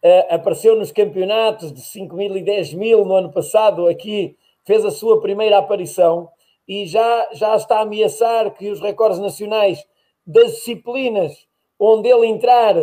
uh, 0.03 0.33
apareceu 0.33 0.75
nos 0.75 0.91
campeonatos 0.91 1.71
de 1.71 1.81
5 1.81 2.15
mil 2.15 2.35
e 2.35 2.41
10 2.41 2.73
mil 2.73 3.05
no 3.05 3.15
ano 3.15 3.31
passado, 3.31 3.87
aqui 3.87 4.35
fez 4.65 4.83
a 4.85 4.91
sua 4.91 5.21
primeira 5.21 5.57
aparição 5.57 6.29
e 6.67 6.85
já, 6.85 7.29
já 7.33 7.55
está 7.55 7.79
a 7.79 7.81
ameaçar 7.81 8.51
que 8.53 8.69
os 8.69 8.79
recordes 8.79 9.19
nacionais 9.19 9.85
das 10.25 10.51
disciplinas 10.53 11.47
onde 11.79 12.09
ele 12.09 12.27
entrar 12.27 12.75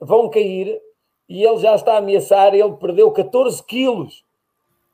vão 0.00 0.30
cair 0.30 0.80
e 1.28 1.44
ele 1.44 1.58
já 1.58 1.74
está 1.74 1.94
a 1.94 1.98
ameaçar, 1.98 2.54
ele 2.54 2.72
perdeu 2.74 3.10
14 3.10 3.62
quilos 3.64 4.24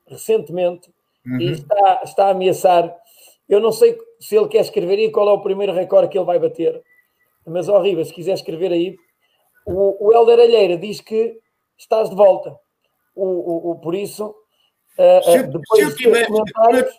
recentemente 0.07 0.89
uhum. 1.25 1.39
e 1.39 1.51
está, 1.51 2.01
está 2.03 2.25
a 2.27 2.31
ameaçar. 2.31 2.95
Eu 3.47 3.59
não 3.59 3.71
sei 3.71 3.97
se 4.19 4.35
ele 4.35 4.47
quer 4.47 4.61
escrever 4.61 4.97
aí 4.97 5.11
qual 5.11 5.29
é 5.29 5.31
o 5.31 5.41
primeiro 5.41 5.71
recorde 5.71 6.09
que 6.09 6.17
ele 6.17 6.25
vai 6.25 6.39
bater. 6.39 6.81
Mas, 7.45 7.69
ó 7.69 7.79
Riva, 7.79 8.03
se 8.03 8.13
quiser 8.13 8.33
escrever 8.33 8.71
aí, 8.71 8.97
o, 9.65 10.07
o 10.07 10.13
Helder 10.13 10.39
Alheira 10.39 10.77
diz 10.77 10.99
que 10.99 11.39
estás 11.77 12.09
de 12.09 12.15
volta. 12.15 12.55
O, 13.15 13.25
o, 13.25 13.71
o 13.71 13.75
por 13.79 13.95
isso, 13.95 14.27
uh, 14.27 15.31
se, 15.31 15.43
depois 15.43 15.79
se 15.79 15.81
eu 15.81 15.95
tivesse, 15.95 16.31
comentários... 16.31 16.93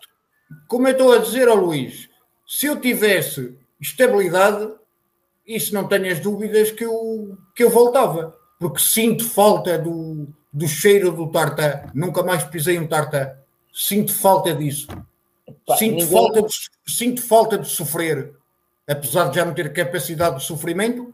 como 0.67 0.87
eu 0.87 0.91
estou 0.91 1.13
a 1.13 1.17
dizer 1.19 1.47
ao 1.47 1.55
Luís, 1.57 2.09
se 2.47 2.65
eu 2.65 2.79
tivesse 2.79 3.57
estabilidade, 3.79 4.73
isso 5.45 5.73
não 5.73 5.87
tenho 5.87 6.11
as 6.11 6.19
dúvidas 6.19 6.71
que 6.71 6.85
eu, 6.85 7.37
que 7.55 7.63
eu 7.63 7.69
voltava. 7.69 8.35
Porque 8.59 8.79
sinto 8.79 9.23
falta 9.23 9.77
do, 9.77 10.27
do 10.51 10.67
cheiro 10.67 11.11
do 11.11 11.29
tartã. 11.29 11.83
Nunca 11.93 12.23
mais 12.23 12.43
pisei 12.43 12.79
um 12.79 12.87
tartã. 12.87 13.31
Sinto 13.71 14.13
falta 14.13 14.53
disso. 14.53 14.87
Pá, 15.65 15.77
sinto, 15.77 15.97
ninguém... 15.97 16.11
falta 16.11 16.41
de, 16.41 16.53
sinto 16.87 17.21
falta 17.21 17.57
de 17.57 17.69
sofrer, 17.69 18.33
apesar 18.87 19.29
de 19.29 19.35
já 19.35 19.45
não 19.45 19.53
ter 19.53 19.71
capacidade 19.71 20.37
de 20.37 20.43
sofrimento. 20.43 21.13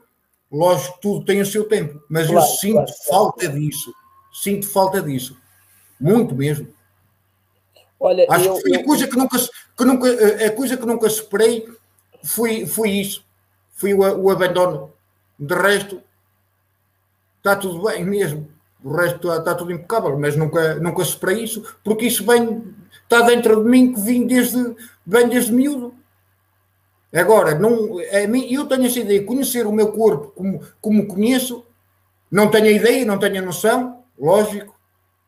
Lógico, 0.53 0.99
tudo 1.01 1.25
tem 1.25 1.41
o 1.41 1.45
seu 1.45 1.67
tempo, 1.67 2.03
mas 2.07 2.27
claro, 2.27 2.45
eu 2.45 2.49
sinto 2.51 2.75
claro, 2.75 2.93
falta 3.09 3.45
claro. 3.45 3.59
disso. 3.59 3.93
Sinto 4.31 4.67
falta 4.67 5.01
disso. 5.01 5.35
Muito 5.99 6.35
mesmo. 6.35 6.67
Olha, 7.99 8.27
Acho 8.29 8.45
eu, 8.45 8.55
que 8.55 8.61
foi 8.61 8.75
eu... 8.75 8.79
a 8.79 8.83
coisa 8.83 9.07
que 9.07 9.17
nunca, 9.17 9.37
que 9.39 9.85
nunca, 9.85 10.45
a 10.45 10.51
coisa 10.51 10.77
que 10.77 10.85
nunca 10.85 11.09
superei 11.09 11.67
foi, 12.23 12.67
foi 12.67 12.91
isso. 12.91 13.25
Foi 13.71 13.95
o, 13.95 13.99
o 13.99 14.29
abandono. 14.29 14.93
De 15.39 15.55
resto, 15.55 16.01
está 17.37 17.55
tudo 17.55 17.81
bem 17.81 18.05
mesmo. 18.05 18.47
O 18.83 18.95
resto 18.95 19.27
está, 19.27 19.39
está 19.39 19.55
tudo 19.55 19.71
impecável, 19.71 20.19
mas 20.19 20.35
nunca, 20.35 20.75
nunca 20.75 21.03
superei 21.03 21.43
isso, 21.43 21.63
porque 21.83 22.05
isso 22.05 22.23
vem 22.25 22.75
está 23.03 23.21
dentro 23.21 23.63
de 23.63 23.69
mim 23.69 23.93
que 23.93 23.99
vim 23.99 24.27
desde, 24.27 24.75
bem 25.05 25.27
desde 25.27 25.51
miúdo. 25.51 25.95
Agora, 27.13 27.53
não, 27.53 27.99
é, 27.99 28.25
eu 28.25 28.65
tenho 28.65 28.87
essa 28.87 28.99
ideia, 28.99 29.23
conhecer 29.23 29.67
o 29.67 29.71
meu 29.71 29.91
corpo 29.91 30.29
como, 30.35 30.61
como 30.81 31.07
conheço, 31.07 31.63
não 32.31 32.49
tenho 32.49 32.65
a 32.65 32.71
ideia, 32.71 33.05
não 33.05 33.19
tenho 33.19 33.37
a 33.37 33.45
noção, 33.45 34.03
lógico. 34.17 34.73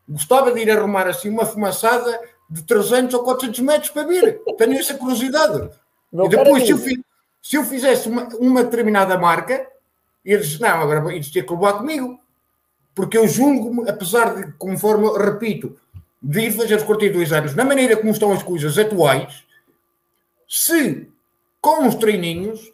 Gostava 0.08 0.52
de 0.52 0.60
ir 0.60 0.70
arrumar 0.70 1.06
assim 1.06 1.28
uma 1.28 1.46
fumaçada 1.46 2.20
de 2.50 2.62
300 2.64 3.14
ou 3.14 3.22
400 3.22 3.60
metros 3.60 3.90
para 3.90 4.06
vir. 4.06 4.40
Tenho 4.58 4.78
essa 4.78 4.94
curiosidade. 4.94 5.70
e 6.12 6.28
depois, 6.28 6.64
se 6.64 6.70
eu, 6.70 6.78
se 6.78 7.56
eu, 7.56 7.64
fizesse 7.64 8.08
uma, 8.08 8.28
uma 8.36 8.64
determinada 8.64 9.16
marca, 9.16 9.66
eles, 10.24 10.58
não, 10.58 10.68
agora 10.68 11.14
eles 11.14 11.30
tinham 11.30 11.46
que 11.46 11.52
levar 11.52 11.74
comigo. 11.74 12.18
Porque 12.96 13.16
eu 13.16 13.28
julgo, 13.28 13.88
apesar 13.88 14.34
de, 14.34 14.52
conforme 14.52 15.06
repito, 15.18 15.76
de 16.20 16.40
ir 16.40 16.50
fazer 16.50 16.76
os 16.76 16.82
42 16.82 17.32
anos, 17.32 17.54
na 17.54 17.64
maneira 17.64 17.96
como 17.96 18.10
estão 18.10 18.32
as 18.32 18.42
coisas 18.42 18.76
atuais, 18.76 19.44
se 20.48 21.08
com 21.66 21.82
uns 21.82 21.96
treininhos, 21.96 22.70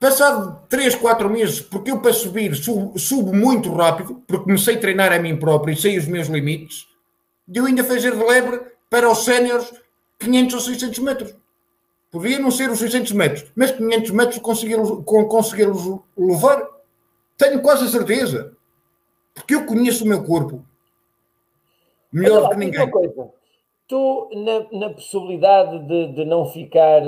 passado 0.00 0.66
3, 0.68 0.96
4 0.96 1.30
meses, 1.30 1.60
porque 1.60 1.92
eu 1.92 2.00
para 2.00 2.12
subir 2.12 2.56
subo, 2.56 2.98
subo, 2.98 3.32
muito 3.32 3.72
rápido, 3.72 4.16
porque 4.26 4.42
comecei 4.42 4.74
a 4.74 4.80
treinar 4.80 5.12
a 5.12 5.20
mim 5.20 5.36
próprio 5.36 5.72
e 5.72 5.76
sei 5.76 5.96
os 5.96 6.08
meus 6.08 6.26
limites, 6.26 6.88
de 7.46 7.60
eu 7.60 7.66
ainda 7.66 7.84
fazer 7.84 8.16
de 8.16 8.24
lebre 8.24 8.62
para 8.90 9.08
os 9.08 9.18
séniores 9.18 9.72
500 10.18 10.54
ou 10.54 10.60
600 10.60 10.98
metros. 10.98 11.34
Podia 12.10 12.40
não 12.40 12.50
ser 12.50 12.68
os 12.68 12.80
600 12.80 13.12
metros, 13.12 13.48
mas 13.54 13.70
500 13.70 14.10
metros 14.10 14.38
consegui-los 14.40 15.04
consegui 15.04 15.62
levar. 16.16 16.66
Tenho 17.38 17.62
quase 17.62 17.84
a 17.84 17.88
certeza. 17.88 18.56
Porque 19.32 19.54
eu 19.54 19.66
conheço 19.66 20.04
o 20.04 20.08
meu 20.08 20.24
corpo. 20.24 20.64
Melhor 22.12 22.48
que 22.50 22.56
ninguém. 22.56 22.90
Tu, 23.86 24.30
na, 24.34 24.78
na 24.78 24.94
possibilidade 24.94 25.78
de, 25.86 26.12
de, 26.12 26.24
não 26.24 26.46
ficar, 26.46 27.02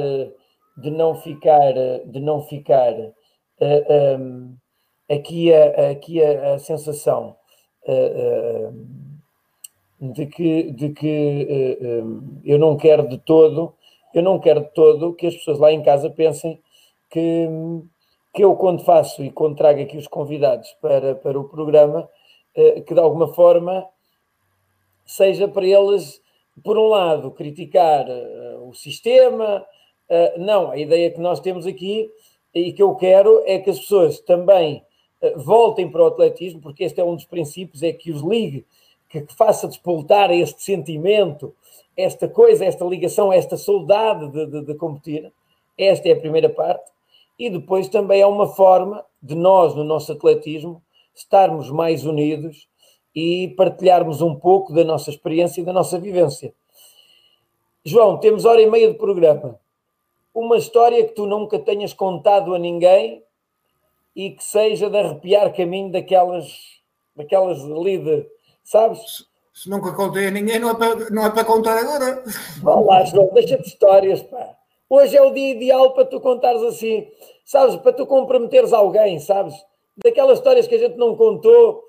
de 0.77 0.91
não 0.91 1.15
ficar, 1.15 1.73
de 2.07 2.21
não 2.21 2.43
ficar 2.43 2.93
uh, 2.93 3.15
eh, 3.61 4.17
um, 4.19 4.57
ehm, 5.09 5.17
aqui, 5.17 5.53
a, 5.53 5.91
aqui 5.91 6.23
a, 6.23 6.55
a 6.55 6.59
sensação 6.59 7.37
uh, 7.87 8.69
uh, 8.69 10.13
de 10.13 10.27
que, 10.27 10.73
de 10.73 10.91
que 10.91 11.79
um, 11.81 12.41
eu 12.45 12.59
não 12.59 12.77
quero 12.77 13.09
de 13.09 13.19
todo, 13.19 13.75
eu 14.13 14.23
não 14.23 14.39
quero 14.39 14.61
de 14.61 14.75
todo 14.75 15.15
que 15.15 15.27
as 15.27 15.35
pessoas 15.35 15.59
lá 15.59 15.73
em 15.73 15.83
casa 15.83 16.11
pensem 16.11 16.61
que, 17.11 17.49
que 18.35 18.45
eu, 18.45 18.57
quando 18.57 18.85
faço 18.85 19.23
e 19.23 19.31
quando 19.31 19.57
trago 19.57 19.81
aqui 19.81 19.97
os 19.97 20.09
convidados 20.09 20.73
para, 20.81 21.15
para 21.15 21.39
o 21.39 21.49
programa, 21.49 22.09
que 22.87 22.95
de 22.95 23.01
alguma 23.01 23.35
forma 23.35 23.85
seja 25.05 25.49
para 25.49 25.67
eles, 25.67 26.21
por 26.63 26.79
um 26.79 26.87
lado, 26.87 27.31
criticar 27.33 28.07
o 28.63 28.73
sistema. 28.75 29.65
Uh, 30.09 30.39
não, 30.39 30.71
a 30.71 30.77
ideia 30.77 31.11
que 31.11 31.21
nós 31.21 31.41
temos 31.41 31.67
aqui 31.67 32.11
e 32.55 32.73
que 32.73 32.83
eu 32.83 32.95
quero 32.95 33.43
é 33.47 33.59
que 33.59 33.71
as 33.71 33.79
pessoas 33.79 34.21
também 34.21 34.85
uh, 35.23 35.39
voltem 35.41 35.91
para 35.91 36.03
o 36.03 36.07
atletismo, 36.07 36.61
porque 36.61 36.85
este 36.85 37.01
é 37.01 37.05
um 37.05 37.15
dos 37.15 37.25
princípios, 37.25 37.83
é 37.83 37.93
que 37.93 38.11
os 38.11 38.23
ligue, 38.23 38.67
que, 39.09 39.23
que 39.23 39.35
faça 39.35 39.69
despoltar 39.69 40.31
este 40.31 40.63
sentimento, 40.63 41.55
esta 41.97 42.29
coisa, 42.29 42.65
esta 42.65 42.85
ligação, 42.85 43.33
esta 43.33 43.57
saudade 43.57 44.29
de, 44.31 44.47
de, 44.47 44.67
de 44.67 44.75
competir. 44.75 45.33
Esta 45.79 46.09
é 46.09 46.13
a 46.13 46.21
primeira 46.21 46.49
parte. 46.49 46.93
E 47.39 47.51
depois 47.51 47.89
também 47.89 48.21
é 48.21 48.27
uma 48.27 48.47
forma 48.47 49.05
de 49.23 49.35
nós, 49.35 49.75
no 49.75 49.83
nosso 49.83 50.13
atletismo, 50.13 50.83
estarmos 51.15 51.71
mais 51.71 52.05
unidos 52.05 52.69
e 53.15 53.55
partilharmos 53.57 54.21
um 54.21 54.35
pouco 54.35 54.73
da 54.73 54.85
nossa 54.85 55.11
experiência 55.11 55.61
e 55.61 55.65
da 55.65 55.73
nossa 55.73 55.99
vivência. 55.99 56.53
João, 57.85 58.19
temos 58.19 58.45
hora 58.45 58.61
e 58.61 58.71
meia 58.71 58.89
de 58.89 58.99
programa. 58.99 59.59
Uma 60.35 60.57
história 60.57 61.05
que 61.05 61.13
tu 61.13 61.27
nunca 61.27 61.59
tenhas 61.61 61.95
contado 61.95 62.55
a 62.55 62.59
ninguém 62.59 63.23
e 64.17 64.31
que 64.31 64.43
seja 64.43 64.91
de 64.91 64.99
arrepiar 64.99 65.55
caminho 65.55 65.93
daquelas, 65.93 66.53
daquelas 67.15 67.63
de, 67.63 68.27
sabes? 68.65 69.27
Se 69.53 69.71
nunca 69.71 69.93
contei 69.93 70.27
a 70.27 70.31
ninguém, 70.33 70.59
não 70.59 70.71
é 70.71 70.75
para, 70.75 71.11
não 71.11 71.25
é 71.25 71.31
para 71.31 71.45
contar 71.45 71.79
agora. 71.79 72.25
Vá 72.61 72.81
lá, 72.81 73.05
João, 73.05 73.31
deixa-te 73.33 73.69
histórias, 73.69 74.23
pá. 74.23 74.57
Hoje 74.91 75.17
é 75.17 75.23
o 75.23 75.33
dia 75.33 75.53
ideal 75.53 75.93
para 75.93 76.05
tu 76.05 76.21
contares 76.21 76.63
assim, 76.63 77.09
sabes, 77.45 77.77
para 77.77 77.93
tu 77.93 78.05
comprometeres 78.05 78.73
alguém, 78.73 79.21
sabes? 79.21 79.55
Daquelas 79.97 80.39
histórias 80.39 80.67
que 80.67 80.75
a 80.75 80.79
gente 80.79 80.97
não 80.97 81.17
contou, 81.17 81.85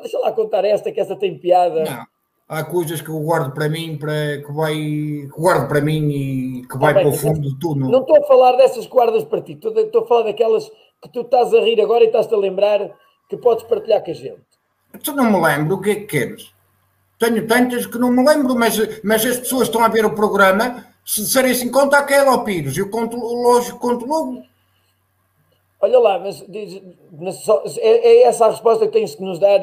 deixa 0.00 0.18
lá 0.18 0.32
contar 0.32 0.64
esta, 0.64 0.90
que 0.90 1.00
esta 1.00 1.14
tem 1.14 1.38
piada. 1.38 1.84
Não. 1.84 2.06
Há 2.50 2.64
coisas 2.64 3.00
que 3.00 3.08
eu 3.08 3.20
guardo 3.20 3.54
para 3.54 3.68
mim, 3.68 3.96
para, 3.96 4.42
que 4.44 4.52
vai 4.52 4.74
que 4.74 5.38
guardo 5.38 5.68
para 5.68 5.80
mim 5.80 6.10
e 6.10 6.66
que 6.66 6.76
vai 6.76 6.90
ah, 6.90 6.94
bem, 6.94 7.04
para 7.04 7.14
o 7.14 7.16
fundo 7.16 7.40
de 7.40 7.56
tudo. 7.60 7.88
Não 7.88 8.00
estou 8.00 8.16
a 8.16 8.26
falar 8.26 8.56
dessas 8.56 8.86
guardas 8.86 9.22
para 9.22 9.40
ti, 9.40 9.52
estou, 9.52 9.72
estou 9.78 10.02
a 10.02 10.06
falar 10.06 10.22
daquelas 10.24 10.68
que 11.00 11.08
tu 11.12 11.20
estás 11.20 11.54
a 11.54 11.60
rir 11.60 11.80
agora 11.80 12.02
e 12.02 12.08
estás-te 12.08 12.34
a 12.34 12.36
lembrar 12.36 12.90
que 13.28 13.36
podes 13.36 13.64
partilhar 13.64 14.04
com 14.04 14.10
a 14.10 14.14
gente. 14.14 14.40
Tu 15.04 15.12
não 15.12 15.30
me 15.30 15.40
lembro 15.40 15.76
o 15.76 15.80
que 15.80 15.90
é 15.90 15.94
que 15.94 16.06
queres. 16.06 16.52
Tenho 17.20 17.46
tantas 17.46 17.86
que 17.86 17.98
não 17.98 18.10
me 18.10 18.26
lembro, 18.26 18.56
mas, 18.56 18.76
mas 19.04 19.24
as 19.24 19.38
pessoas 19.38 19.68
estão 19.68 19.84
a 19.84 19.88
ver 19.88 20.04
o 20.04 20.14
programa, 20.14 20.86
se 21.04 21.20
disserem 21.20 21.52
assim, 21.52 21.70
conta 21.70 21.98
aquela 21.98 22.32
ao 22.32 22.42
Pires, 22.42 22.76
eu 22.76 22.90
conto, 22.90 23.16
lógico, 23.16 23.78
conto 23.78 24.06
logo. 24.06 24.42
Olha 25.80 25.98
lá, 26.00 26.18
mas 26.18 26.44
diz, 26.48 26.82
é, 27.78 27.88
é 27.88 28.22
essa 28.24 28.46
a 28.46 28.50
resposta 28.50 28.86
que 28.86 28.92
tens 28.92 29.14
que 29.14 29.22
nos 29.22 29.38
dar 29.38 29.60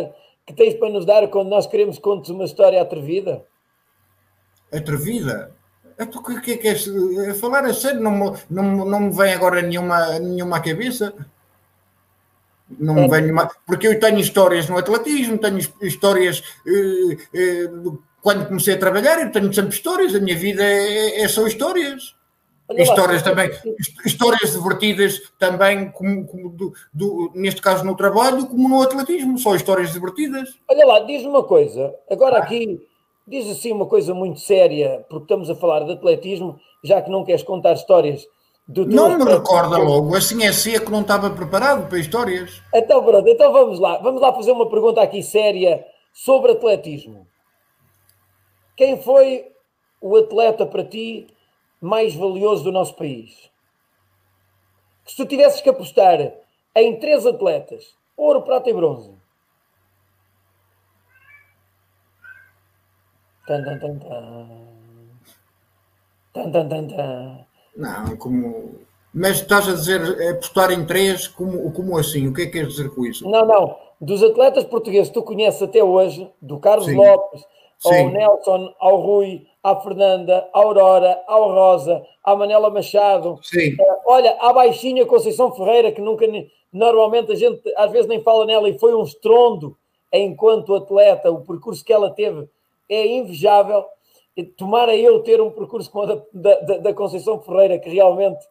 que 0.48 0.54
tens 0.54 0.74
para 0.76 0.90
nos 0.90 1.06
dar 1.06 1.28
quando 1.28 1.50
nós 1.50 1.68
queremos 1.68 1.98
que 1.98 2.02
contes 2.02 2.30
uma 2.30 2.46
história 2.46 2.82
atrevida? 2.82 3.46
Atrevida? 4.72 5.52
É 5.98 6.06
tu 6.06 6.24
que, 6.24 6.40
que, 6.40 6.58
que 6.58 6.68
é, 6.70 7.34
falar 7.34 7.66
a 7.66 7.74
sério, 7.74 8.00
não 8.00 8.12
me, 8.12 8.38
não, 8.50 8.86
não 8.86 9.00
me 9.02 9.12
vem 9.12 9.34
agora 9.34 9.62
nenhuma, 9.62 10.18
nenhuma 10.20 10.58
à 10.58 10.60
cabeça. 10.62 11.14
Não 12.80 12.94
me 12.94 13.06
é. 13.06 13.08
vem 13.10 13.22
nenhuma. 13.24 13.52
Porque 13.66 13.88
eu 13.88 14.00
tenho 14.00 14.20
histórias 14.20 14.70
no 14.70 14.78
atletismo, 14.78 15.38
tenho 15.38 15.60
histórias 15.82 16.42
eh, 16.66 17.18
eh, 17.34 17.70
quando 18.22 18.48
comecei 18.48 18.76
a 18.76 18.80
trabalhar, 18.80 19.20
eu 19.20 19.32
tenho 19.32 19.52
sempre 19.54 19.76
histórias, 19.76 20.16
a 20.16 20.20
minha 20.20 20.38
vida 20.38 20.64
é, 20.64 21.22
é 21.22 21.28
só 21.28 21.46
histórias. 21.46 22.16
Olha 22.70 22.82
histórias 22.82 23.24
lá, 23.24 23.30
também, 23.30 23.50
histórias 24.06 24.52
divertidas 24.52 25.22
também, 25.40 25.90
como, 25.92 26.28
como 26.28 26.50
do, 26.50 26.74
do, 26.94 27.32
neste 27.34 27.62
caso 27.62 27.86
no 27.86 27.96
trabalho, 27.96 28.46
como 28.46 28.68
no 28.68 28.82
atletismo, 28.82 29.38
só 29.38 29.56
histórias 29.56 29.94
divertidas. 29.94 30.58
Olha 30.68 30.86
lá, 30.86 31.00
diz-me 31.00 31.30
uma 31.30 31.44
coisa, 31.44 31.96
agora 32.10 32.40
aqui 32.40 32.86
diz 33.26 33.50
assim 33.50 33.72
uma 33.72 33.86
coisa 33.86 34.14
muito 34.14 34.42
séria, 34.42 35.06
porque 35.10 35.24
estamos 35.24 35.50
a 35.50 35.56
falar 35.56 35.86
de 35.86 35.94
atletismo, 35.94 36.60
já 36.84 37.02
que 37.02 37.10
não 37.10 37.24
queres 37.24 37.44
contar 37.44 37.74
histórias 37.74 38.28
do 38.68 38.86
Não 38.86 39.18
me 39.18 39.24
recorda 39.24 39.78
logo, 39.78 40.14
assim 40.14 40.44
é 40.46 40.52
seco, 40.52 40.92
não 40.92 41.02
estava 41.02 41.30
preparado 41.30 41.88
para 41.88 42.00
histórias. 42.00 42.62
Então 42.74 43.02
pronto, 43.02 43.28
então 43.30 43.52
vamos 43.54 43.80
lá, 43.80 43.98
vamos 44.00 44.22
lá 44.22 44.34
fazer 44.34 44.52
uma 44.52 44.70
pergunta 44.70 45.02
aqui 45.02 45.24
séria 45.24 45.86
sobre 46.14 46.52
atletismo. 46.52 47.26
Quem 48.76 49.02
foi 49.02 49.46
o 50.02 50.18
atleta 50.18 50.66
para 50.66 50.84
ti 50.84 51.28
mais 51.82 52.16
valioso 52.16 52.64
do 52.64 52.72
nosso 52.72 52.96
país. 52.96 53.50
Que 55.06 55.12
se 55.12 55.18
tu 55.18 55.26
tivesses 55.26 55.62
que 55.62 55.70
apostar 55.70 56.20
em 56.76 57.00
três 57.00 57.26
atletas, 57.26 57.96
ouro, 58.16 58.42
prata 58.42 58.70
e 58.70 58.74
bronze. 58.74 59.16
Tan, 63.48 63.64
tan, 63.64 63.80
tan, 63.80 64.00
tan. 64.00 64.68
Tan, 66.34 66.52
tan, 66.52 66.68
tan, 66.68 66.88
tan. 66.88 67.46
Não, 67.78 68.18
como. 68.18 68.76
Mas 69.14 69.38
estás 69.38 69.68
a 69.70 69.74
dizer 69.74 70.02
apostar 70.30 70.72
em 70.72 70.86
três, 70.86 71.28
como, 71.28 71.72
como 71.72 71.98
assim? 71.98 72.28
O 72.28 72.34
que 72.34 72.42
é 72.42 72.46
que 72.46 72.52
queres 72.52 72.76
dizer 72.76 72.94
com 72.94 73.06
isso? 73.06 73.28
Não, 73.28 73.46
não. 73.46 73.78
Dos 74.00 74.22
atletas 74.22 74.64
portugueses 74.66 75.08
que 75.08 75.14
tu 75.14 75.24
conheces 75.24 75.62
até 75.62 75.84
hoje, 75.84 76.30
do 76.42 76.60
Carlos 76.60 76.86
Sim. 76.86 76.96
Lopes, 76.98 77.44
Sim. 77.80 77.90
ao 77.90 78.10
Nelson, 78.10 78.76
ao 78.80 79.02
Rui, 79.02 79.48
à 79.68 79.76
Fernanda, 79.76 80.48
à 80.54 80.60
Aurora, 80.60 81.22
ao 81.28 81.52
Rosa, 81.52 82.02
à 82.24 82.34
Manela 82.34 82.70
Machado. 82.70 83.38
Sim. 83.44 83.74
Uh, 83.74 83.98
olha, 84.06 84.38
à 84.40 84.54
baixinha 84.54 85.06
Conceição 85.06 85.54
Ferreira, 85.54 85.92
que 85.92 86.00
nunca, 86.00 86.26
normalmente 86.72 87.34
a 87.34 87.36
gente 87.36 87.62
às 87.76 87.92
vezes 87.92 88.08
nem 88.08 88.24
fala 88.24 88.46
nela 88.46 88.70
e 88.70 88.80
foi 88.80 88.96
um 88.96 89.04
estrondo 89.04 89.76
enquanto 90.14 90.74
atleta, 90.74 91.30
o 91.30 91.42
percurso 91.42 91.84
que 91.84 91.92
ela 91.92 92.10
teve 92.10 92.48
é 92.88 93.06
invejável. 93.08 93.84
Tomara 94.56 94.96
eu 94.96 95.22
ter 95.22 95.42
um 95.42 95.52
percurso 95.52 95.92
como 95.92 96.06
o 96.06 96.24
da, 96.32 96.56
da, 96.62 96.78
da 96.78 96.94
Conceição 96.94 97.42
Ferreira, 97.42 97.78
que 97.78 97.90
realmente 97.90 98.46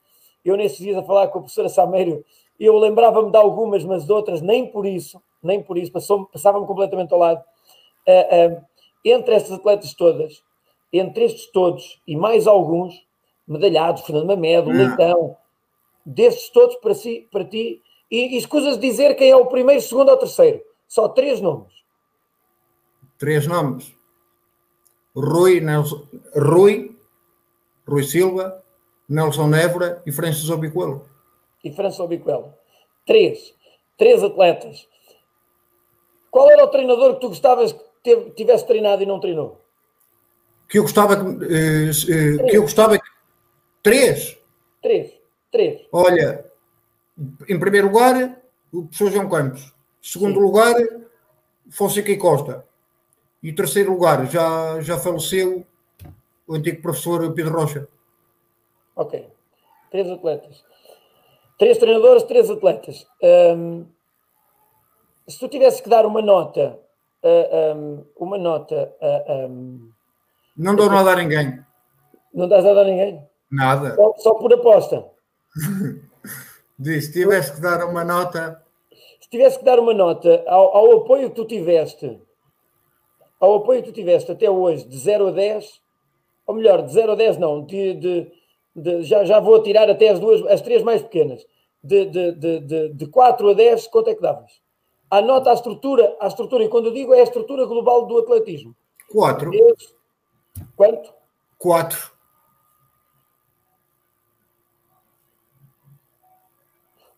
eu 0.44 0.54
nesses 0.54 0.78
dias 0.78 0.98
a 0.98 1.02
falar 1.02 1.28
com 1.28 1.38
a 1.38 1.42
professora 1.42 1.70
Samério, 1.70 2.22
eu 2.60 2.76
lembrava-me 2.76 3.30
de 3.30 3.38
algumas, 3.38 3.82
mas 3.84 4.04
de 4.04 4.12
outras 4.12 4.42
nem 4.42 4.66
por 4.66 4.84
isso, 4.84 5.18
nem 5.42 5.62
por 5.62 5.78
isso, 5.78 5.92
passava-me 6.30 6.66
completamente 6.66 7.12
ao 7.14 7.18
lado. 7.18 7.42
Uh, 8.06 8.58
uh, 8.58 8.64
entre 9.02 9.34
estas 9.34 9.52
atletas 9.52 9.94
todas, 9.94 10.44
entre 10.92 11.24
estes 11.24 11.46
todos 11.46 12.00
e 12.06 12.16
mais 12.16 12.46
alguns, 12.46 12.94
medalhados, 13.46 14.02
Fernando 14.02 14.26
Mamedo, 14.26 14.70
não. 14.72 14.76
Leitão, 14.76 15.36
destes 16.04 16.48
todos 16.50 16.76
para, 16.76 16.94
si, 16.94 17.28
para 17.30 17.44
ti, 17.44 17.82
e, 18.10 18.34
e 18.34 18.36
escusas 18.36 18.78
dizer 18.78 19.14
quem 19.16 19.30
é 19.30 19.36
o 19.36 19.46
primeiro, 19.46 19.80
segundo 19.80 20.10
ou 20.10 20.16
terceiro. 20.16 20.62
Só 20.86 21.08
três 21.08 21.40
nomes. 21.40 21.72
Três 23.18 23.46
nomes. 23.46 23.94
Rui, 25.14 25.60
Nelson, 25.60 26.06
Rui, 26.34 26.94
Rui 27.88 28.02
Silva, 28.02 28.62
Nelson 29.08 29.54
Évora 29.54 30.02
e 30.06 30.12
Francis 30.12 30.50
Obiquelo. 30.50 31.04
E 31.64 31.72
Francis 31.72 32.00
Obiquelo. 32.00 32.54
Três. 33.06 33.54
Três 33.96 34.22
atletas. 34.22 34.86
Qual 36.30 36.50
era 36.50 36.64
o 36.64 36.68
treinador 36.68 37.14
que 37.14 37.20
tu 37.20 37.28
gostavas 37.28 37.74
que 38.02 38.30
tivesse 38.32 38.66
treinado 38.66 39.02
e 39.02 39.06
não 39.06 39.18
treinou? 39.18 39.65
Que 40.68 40.78
eu 40.78 40.82
gostava 40.82 41.16
que, 41.16 41.22
uh, 41.22 42.46
que 42.46 42.56
eu 42.56 42.62
gostava 42.62 42.98
três. 43.82 44.36
Três. 44.82 45.12
Três. 45.50 45.86
Olha, 45.92 46.44
em 47.48 47.58
primeiro 47.58 47.88
lugar, 47.88 48.40
o 48.72 48.84
professor 48.84 49.10
João 49.10 49.28
Campos. 49.28 49.72
Segundo 50.02 50.34
Sim. 50.34 50.40
lugar, 50.40 50.74
Fonseca 51.70 52.10
e 52.10 52.16
Costa. 52.16 52.64
E 53.42 53.52
terceiro 53.52 53.92
lugar, 53.92 54.26
já, 54.26 54.80
já 54.80 54.98
faleceu 54.98 55.64
o 56.46 56.54
antigo 56.54 56.82
professor 56.82 57.32
Pedro 57.32 57.60
Rocha. 57.60 57.88
Ok. 58.94 59.28
Três 59.90 60.10
atletas. 60.10 60.64
Três 61.58 61.78
treinadores, 61.78 62.22
três 62.24 62.50
atletas. 62.50 63.06
Um, 63.22 63.86
se 65.28 65.38
tu 65.38 65.48
tivesse 65.48 65.82
que 65.82 65.88
dar 65.88 66.04
uma 66.06 66.20
nota, 66.20 66.78
uh, 67.22 67.76
um, 67.76 68.06
uma 68.16 68.38
nota 68.38 68.94
uh, 69.00 69.46
um, 69.48 69.92
não 70.56 70.74
dou 70.74 70.88
nada 70.88 71.12
a 71.12 71.16
ninguém. 71.16 71.60
Não 72.32 72.48
dás 72.48 72.64
nada 72.64 72.80
a 72.80 72.84
ninguém? 72.84 73.22
Nada. 73.50 73.94
Só, 73.94 74.14
só 74.18 74.34
por 74.34 74.52
aposta. 74.52 75.04
Diz, 76.78 77.06
se 77.06 77.12
tivesse 77.12 77.54
que 77.54 77.60
dar 77.60 77.84
uma 77.86 78.04
nota. 78.04 78.62
Se 79.20 79.30
tivesse 79.30 79.58
que 79.58 79.64
dar 79.64 79.78
uma 79.78 79.94
nota 79.94 80.44
ao, 80.46 80.76
ao, 80.76 80.98
apoio 80.98 81.30
que 81.30 81.36
tu 81.36 81.44
tiveste, 81.46 82.20
ao 83.40 83.56
apoio 83.56 83.82
que 83.82 83.90
tu 83.90 83.94
tiveste 83.94 84.30
até 84.30 84.50
hoje, 84.50 84.86
de 84.86 84.98
0 84.98 85.28
a 85.28 85.30
10, 85.32 85.80
ou 86.46 86.54
melhor, 86.54 86.82
de 86.82 86.92
0 86.92 87.12
a 87.12 87.14
10 87.14 87.38
não, 87.38 87.64
de, 87.64 87.94
de, 87.94 88.32
de, 88.74 89.02
já, 89.02 89.24
já 89.24 89.40
vou 89.40 89.62
tirar 89.62 89.88
até 89.90 90.10
as 90.10 90.20
duas, 90.20 90.44
as 90.46 90.60
três 90.60 90.82
mais 90.82 91.02
pequenas. 91.02 91.44
De, 91.82 92.04
de, 92.06 92.32
de, 92.32 92.60
de, 92.60 92.88
de 92.90 93.06
4 93.06 93.48
a 93.48 93.54
10, 93.54 93.86
quanto 93.88 94.10
é 94.10 94.14
que 94.14 94.22
davas? 94.22 94.52
A 95.10 95.22
nota, 95.22 95.50
a 95.50 95.54
estrutura, 95.54 96.16
a 96.20 96.26
estrutura, 96.26 96.64
e 96.64 96.68
quando 96.68 96.86
eu 96.86 96.92
digo 96.92 97.14
é 97.14 97.20
a 97.20 97.24
estrutura 97.24 97.64
global 97.64 98.06
do 98.06 98.18
atletismo. 98.18 98.74
4. 99.12 99.50
Quanto? 100.76 101.12
Quatro. 101.58 102.12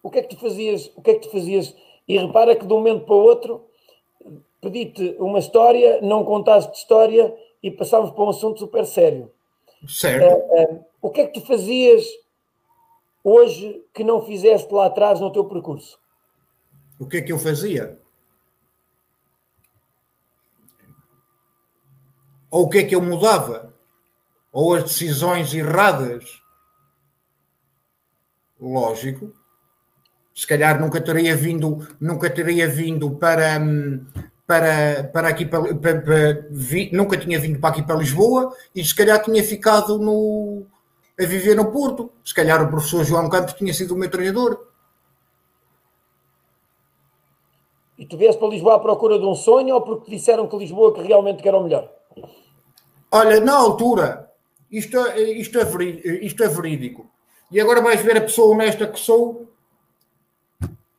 O 0.02 0.10
que 0.10 0.20
é 0.20 0.22
que 0.22 0.34
tu 0.34 0.40
fazias? 0.40 0.90
O 0.96 1.02
que 1.02 1.10
é 1.10 1.14
que 1.14 1.26
tu 1.26 1.32
fazias? 1.32 1.74
E 2.06 2.16
repara 2.16 2.56
que 2.56 2.64
de 2.64 2.72
um 2.72 2.78
momento 2.78 3.04
para 3.04 3.14
o 3.14 3.18
outro 3.18 3.68
pedi-te 4.60 5.16
uma 5.18 5.38
história, 5.38 6.00
não 6.00 6.24
contaste 6.24 6.78
história 6.78 7.36
e 7.62 7.70
passámos 7.70 8.10
para 8.10 8.24
um 8.24 8.30
assunto 8.30 8.58
super 8.58 8.86
sério. 8.86 9.30
Certo. 9.86 10.24
Uh, 10.24 10.62
uh, 10.62 10.84
o 11.02 11.10
que 11.10 11.20
é 11.20 11.26
que 11.26 11.40
tu 11.40 11.46
fazias 11.46 12.04
hoje 13.22 13.84
que 13.92 14.02
não 14.02 14.24
fizeste 14.24 14.72
lá 14.72 14.86
atrás 14.86 15.20
no 15.20 15.32
teu 15.32 15.44
percurso? 15.44 15.98
O 16.98 17.06
que 17.06 17.18
é 17.18 17.22
que 17.22 17.32
eu 17.32 17.38
fazia? 17.38 17.98
Ou 22.50 22.64
o 22.64 22.68
que 22.68 22.78
é 22.78 22.84
que 22.84 22.94
eu 22.94 23.02
mudava? 23.02 23.74
Ou 24.52 24.74
as 24.74 24.84
decisões 24.84 25.52
erradas? 25.52 26.24
Lógico. 28.60 29.32
Se 30.34 30.46
calhar 30.46 30.80
nunca 30.80 31.00
teria 31.00 31.36
vindo, 31.36 31.86
nunca 32.00 32.30
teria 32.30 32.68
vindo 32.68 33.10
para, 33.16 33.60
para, 34.46 35.04
para 35.12 35.28
aqui 35.28 35.44
para, 35.44 35.74
para, 35.74 36.00
para 36.00 36.46
vi, 36.50 36.90
nunca 36.92 37.16
tinha 37.16 37.38
vindo 37.38 37.58
para 37.58 37.70
aqui 37.70 37.82
para 37.82 37.96
Lisboa 37.96 38.54
e 38.74 38.84
se 38.84 38.94
calhar 38.94 39.22
tinha 39.22 39.42
ficado 39.42 39.98
no, 39.98 40.64
a 41.20 41.24
viver 41.24 41.54
no 41.54 41.70
Porto. 41.72 42.12
Se 42.24 42.32
calhar 42.32 42.62
o 42.62 42.68
professor 42.68 43.04
João 43.04 43.28
Campos 43.28 43.54
tinha 43.54 43.74
sido 43.74 43.94
o 43.94 43.98
meu 43.98 44.10
treinador. 44.10 44.66
E 47.98 48.06
tu 48.06 48.16
vieste 48.16 48.38
para 48.38 48.48
Lisboa 48.48 48.76
à 48.76 48.78
procura 48.78 49.18
de 49.18 49.26
um 49.26 49.34
sonho 49.34 49.74
ou 49.74 49.82
porque 49.82 50.10
disseram 50.10 50.46
que 50.46 50.56
Lisboa 50.56 50.94
que 50.94 51.02
realmente 51.02 51.46
era 51.46 51.58
o 51.58 51.64
melhor? 51.64 51.97
Olha, 53.10 53.40
na 53.40 53.54
altura, 53.54 54.30
isto, 54.70 54.98
é, 54.98 55.20
isto, 55.20 55.58
é 55.58 55.64
isto 56.22 56.42
é 56.42 56.48
verídico. 56.48 57.10
E 57.50 57.60
agora 57.60 57.80
vais 57.80 58.00
ver 58.02 58.16
a 58.18 58.22
pessoa 58.22 58.54
honesta 58.54 58.86
que 58.86 59.00
sou. 59.00 59.50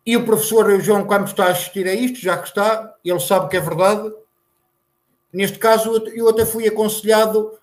E 0.06 0.18
o 0.18 0.26
professor 0.26 0.80
João 0.82 1.08
Campos 1.08 1.32
está 1.32 1.46
a 1.46 1.52
assistir 1.52 1.88
a 1.88 1.94
isto, 1.94 2.20
já 2.20 2.38
que 2.38 2.48
está, 2.48 2.96
ele 3.06 3.20
sabe 3.20 3.50
que 3.50 3.58
é 3.58 3.60
verdade. 3.60 4.12
Neste 5.32 5.60
caso, 5.60 5.96
eu 6.16 6.28
até 6.30 6.46
fui 6.46 6.68
aconselhado 6.68 7.54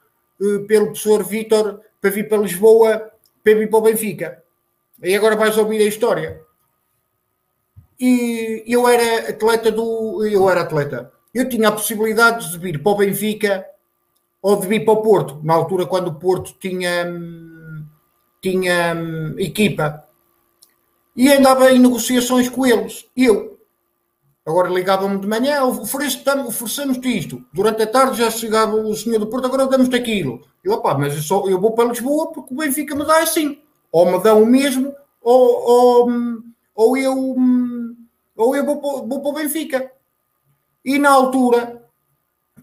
uh, 0.41 0.67
pelo 0.67 0.87
professor 0.87 1.25
Vítor 1.25 1.81
para 2.01 2.11
vir 2.11 2.29
para 2.29 2.39
Lisboa, 2.39 3.11
para 3.43 3.55
vir 3.55 3.69
para 3.69 3.79
o 3.79 3.83
Benfica. 3.83 4.43
E 5.03 5.17
agora 5.17 5.35
vais 5.35 5.59
ouvir 5.59 5.83
a 5.83 5.87
história. 5.87 6.41
E 7.99 8.63
eu 8.67 8.87
era 8.89 9.31
atleta 9.31 9.73
do. 9.73 10.25
Eu 10.25 10.49
era 10.49 10.61
atleta. 10.61 11.13
Eu 11.37 11.47
tinha 11.51 11.69
a 11.69 11.73
possibilidade 11.73 12.51
de 12.51 12.57
vir 12.57 12.83
para 12.83 12.93
o 12.93 12.97
Benfica 12.97 13.67
ou 14.41 14.59
de 14.59 14.67
vir 14.67 14.87
para 14.87 14.95
o 14.95 15.03
Porto, 15.03 15.39
na 15.45 15.53
altura 15.53 15.85
quando 15.85 16.09
o 16.09 16.15
Porto 16.15 16.55
tinha, 16.59 17.05
tinha 18.41 18.95
hum, 18.97 19.35
equipa. 19.39 20.03
E 21.15 21.31
andava 21.31 21.71
em 21.71 21.79
negociações 21.79 22.49
com 22.49 22.65
eles. 22.65 23.05
Eu. 23.15 23.59
Agora 24.47 24.71
ligava-me 24.71 25.19
de 25.19 25.27
manhã, 25.27 25.63
oferecemos-te 25.63 27.19
isto. 27.19 27.45
Durante 27.53 27.83
a 27.83 27.87
tarde 27.87 28.17
já 28.17 28.31
chegava 28.31 28.75
o 28.75 28.97
senhor 28.97 29.19
do 29.19 29.27
Porto, 29.27 29.45
agora 29.45 29.67
damos-te 29.67 29.95
aquilo. 29.95 30.41
Eu, 30.65 30.73
opá, 30.73 30.97
mas 30.97 31.15
eu, 31.15 31.21
só, 31.21 31.47
eu 31.47 31.61
vou 31.61 31.73
para 31.73 31.91
Lisboa 31.91 32.33
porque 32.33 32.55
o 32.55 32.57
Benfica 32.57 32.95
me 32.95 33.05
dá 33.05 33.19
assim. 33.19 33.61
Ou 33.93 34.11
me 34.11 34.23
dão 34.23 34.43
o 34.43 34.47
mesmo, 34.47 34.95
ou, 35.21 35.69
ou, 35.69 36.11
ou 36.75 36.97
eu, 36.97 37.37
ou 38.35 38.57
eu 38.57 38.65
vou, 38.65 39.07
vou 39.07 39.21
para 39.21 39.31
o 39.31 39.35
Benfica. 39.35 39.96
E 40.87 41.01
na 41.01 41.11
altura, 41.11 41.83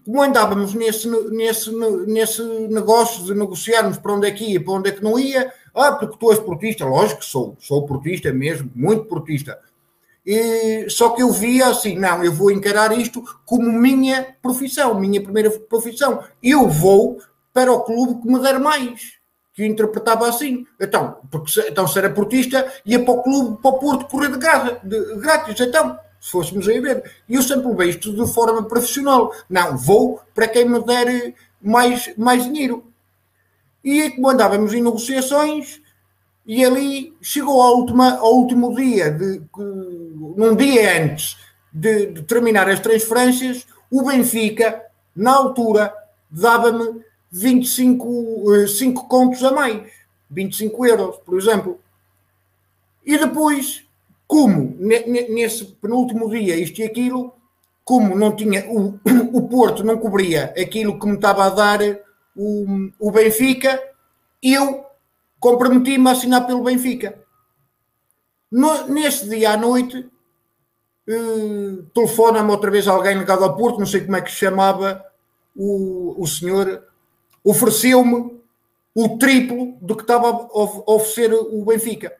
como 0.02 0.22
andávamos 0.22 0.72
nesse, 0.72 1.06
nesse, 1.30 1.70
nesse 2.06 2.42
negócio 2.42 3.22
de 3.22 3.34
negociarmos 3.34 3.98
para 3.98 4.14
onde 4.14 4.26
é 4.26 4.30
que 4.30 4.52
ia, 4.52 4.64
para 4.64 4.72
onde 4.72 4.88
é 4.88 4.92
que 4.92 5.04
não 5.04 5.18
ia, 5.18 5.52
ah, 5.74 5.92
porque 5.92 6.16
tu 6.18 6.30
és 6.30 6.40
portista, 6.40 6.86
lógico 6.86 7.20
que 7.20 7.26
sou, 7.26 7.54
sou 7.60 7.84
portista 7.84 8.32
mesmo, 8.32 8.70
muito 8.74 9.04
portista. 9.04 9.60
E, 10.24 10.88
só 10.88 11.10
que 11.10 11.22
eu 11.22 11.30
via 11.30 11.66
assim, 11.66 11.98
não, 11.98 12.24
eu 12.24 12.32
vou 12.32 12.50
encarar 12.50 12.98
isto 12.98 13.22
como 13.44 13.70
minha 13.70 14.34
profissão, 14.40 14.98
minha 14.98 15.22
primeira 15.22 15.50
profissão. 15.50 16.24
Eu 16.42 16.66
vou 16.66 17.18
para 17.52 17.70
o 17.70 17.80
clube 17.80 18.22
que 18.22 18.26
me 18.26 18.40
der 18.40 18.58
mais. 18.58 19.18
Que 19.52 19.66
interpretava 19.66 20.26
assim. 20.26 20.66
Então, 20.80 21.18
porque, 21.30 21.60
então 21.68 21.86
se 21.86 21.98
era 21.98 22.08
portista, 22.08 22.72
ia 22.86 23.04
para 23.04 23.12
o 23.12 23.22
clube, 23.22 23.60
para 23.60 23.70
o 23.70 23.78
Porto, 23.78 24.06
correr 24.06 24.32
de, 24.32 24.38
graça, 24.38 24.80
de 24.82 25.16
grátis. 25.16 25.60
Então, 25.60 25.98
se 26.24 26.30
fôssemos 26.30 26.66
aí 26.66 26.80
ver. 26.80 27.04
E 27.28 27.34
eu 27.34 27.42
sempre 27.42 27.70
vejo 27.74 27.98
isto 27.98 28.12
de 28.14 28.32
forma 28.32 28.62
profissional. 28.62 29.30
Não, 29.46 29.76
vou 29.76 30.22
para 30.34 30.48
quem 30.48 30.66
me 30.66 30.82
der 30.82 31.34
mais, 31.60 32.16
mais 32.16 32.44
dinheiro. 32.44 32.82
E 33.84 34.08
como 34.12 34.30
andávamos 34.30 34.72
em 34.72 34.82
negociações, 34.82 35.82
e 36.46 36.64
ali 36.64 37.14
chegou 37.20 37.60
ao, 37.60 37.76
última, 37.76 38.16
ao 38.16 38.36
último 38.36 38.74
dia, 38.74 39.10
de, 39.10 39.42
num 39.54 40.56
dia 40.56 41.02
antes 41.02 41.36
de, 41.70 42.06
de 42.06 42.22
terminar 42.22 42.70
as 42.70 42.80
transferências, 42.80 43.66
o 43.90 44.02
Benfica, 44.02 44.82
na 45.14 45.30
altura, 45.30 45.92
dava-me 46.30 47.04
25 47.30 48.66
5 48.66 49.08
contos 49.08 49.44
a 49.44 49.50
mais, 49.50 49.92
25 50.30 50.86
euros, 50.86 51.16
por 51.18 51.38
exemplo. 51.38 51.78
E 53.04 53.18
depois 53.18 53.84
como 54.26 54.76
nesse 54.78 55.64
penúltimo 55.80 56.30
dia 56.30 56.56
isto 56.56 56.80
e 56.80 56.84
aquilo, 56.84 57.34
como 57.84 58.16
não 58.16 58.34
tinha 58.34 58.68
o, 58.70 58.98
o 59.32 59.48
Porto 59.48 59.84
não 59.84 59.98
cobria 59.98 60.54
aquilo 60.58 60.98
que 60.98 61.06
me 61.06 61.14
estava 61.14 61.44
a 61.44 61.50
dar 61.50 61.80
o, 62.36 62.90
o 62.98 63.10
Benfica, 63.10 63.80
eu 64.42 64.84
comprometi-me 65.38 66.08
a 66.08 66.12
assinar 66.12 66.46
pelo 66.46 66.64
Benfica. 66.64 67.22
No, 68.50 68.86
nesse 68.88 69.28
dia 69.28 69.52
à 69.52 69.56
noite, 69.56 70.08
eh, 71.08 71.82
telefona-me 71.92 72.50
outra 72.50 72.70
vez 72.70 72.88
alguém 72.88 73.18
ligado 73.18 73.44
ao 73.44 73.56
Porto, 73.56 73.78
não 73.78 73.86
sei 73.86 74.02
como 74.02 74.16
é 74.16 74.22
que 74.22 74.30
se 74.30 74.38
chamava, 74.38 75.04
o, 75.56 76.14
o 76.20 76.26
senhor 76.26 76.84
ofereceu-me 77.42 78.40
o 78.94 79.18
triplo 79.18 79.76
do 79.80 79.96
que 79.96 80.02
estava 80.02 80.28
a 80.28 80.92
oferecer 80.92 81.32
o 81.32 81.64
Benfica 81.64 82.12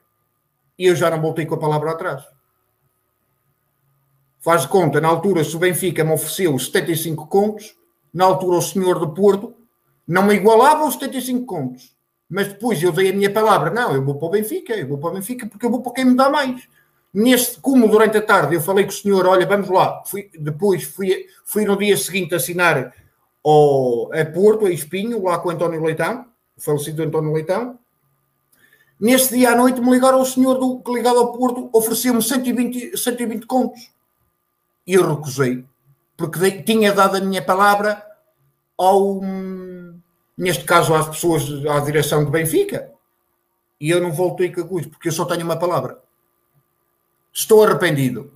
e 0.79 0.87
eu 0.87 0.97
já 0.97 1.11
não 1.11 1.21
voltei 1.21 1.47
com 1.47 1.55
a 1.55 1.59
palavra 1.59 1.93
atrás. 1.93 2.25
Faz 4.41 4.63
de 4.63 4.69
conta, 4.69 5.01
na 5.01 5.09
altura, 5.09 5.43
se 5.43 5.57
o 5.57 5.59
Benfica 5.59 6.05
me 6.05 6.13
ofereceu 6.13 6.59
75 6.59 7.27
contos, 7.29 7.75
na 8.13 8.25
altura 8.25 8.59
o 8.59 8.63
senhor 8.63 8.99
do 8.99 9.15
Porto 9.15 9.55
não 10.07 10.25
me 10.25 10.35
igualava 10.35 10.87
os 10.87 10.95
75 10.95 11.47
contos. 11.47 11.95
Mas 12.29 12.49
depois 12.49 12.83
eu 12.83 12.93
dei 12.93 13.11
a 13.11 13.15
minha 13.15 13.33
palavra, 13.33 13.71
não, 13.71 13.95
eu 13.95 14.05
vou 14.05 14.17
para 14.17 14.27
o 14.29 14.31
Benfica, 14.31 14.75
eu 14.75 14.87
vou 14.87 14.99
para 14.99 15.11
o 15.11 15.15
Benfica 15.15 15.47
porque 15.47 15.65
eu 15.65 15.71
vou 15.71 15.83
para 15.83 15.93
quem 15.93 16.05
me 16.05 16.17
dá 16.17 16.29
mais. 16.29 16.69
Neste, 17.13 17.61
como 17.61 17.89
durante 17.89 18.17
a 18.17 18.23
tarde 18.23 18.55
eu 18.57 18.61
falei 18.61 18.85
com 18.85 18.91
o 18.91 18.95
senhor, 18.95 19.27
olha, 19.27 19.47
vamos 19.47 19.69
lá, 19.69 20.03
fui, 20.05 20.31
depois 20.39 20.83
fui, 20.83 21.27
fui 21.45 21.65
no 21.65 21.77
dia 21.77 21.97
seguinte 21.97 22.35
assinar 22.35 22.93
ao, 23.45 24.13
a 24.13 24.25
Porto, 24.25 24.67
a 24.67 24.71
Espinho, 24.71 25.23
lá 25.23 25.39
com 25.39 25.49
o 25.49 25.53
António 25.53 25.83
Leitão, 25.83 26.27
o 26.57 26.61
falecido 26.61 27.03
António 27.03 27.33
Leitão, 27.33 27.79
Neste 28.99 29.35
dia 29.37 29.53
à 29.53 29.57
noite 29.57 29.81
me 29.81 29.91
ligaram 29.91 30.21
o 30.21 30.25
senhor 30.25 30.55
do, 30.59 30.81
que 30.81 30.93
ligado 30.93 31.19
ao 31.19 31.33
Porto 31.33 31.69
ofereceu-me 31.73 32.23
120, 32.23 32.97
120 32.97 33.47
contos. 33.47 33.91
E 34.87 34.95
eu 34.95 35.15
recusei, 35.15 35.65
porque 36.17 36.39
de, 36.39 36.63
tinha 36.63 36.93
dado 36.93 37.17
a 37.17 37.21
minha 37.21 37.43
palavra 37.43 38.05
ao, 38.79 39.21
neste 40.37 40.65
caso, 40.65 40.95
às 40.95 41.09
pessoas, 41.09 41.45
à 41.67 41.81
direção 41.81 42.25
de 42.25 42.31
Benfica. 42.31 42.93
E 43.81 43.91
eu 43.91 44.01
não 44.01 44.13
voltei 44.13 44.53
com 44.53 44.61
a 44.61 44.67
coisa, 44.67 44.89
porque 44.89 45.09
eu 45.09 45.13
só 45.13 45.25
tenho 45.25 45.45
uma 45.45 45.59
palavra. 45.59 45.99
Estou 47.33 47.65
arrependido. 47.65 48.33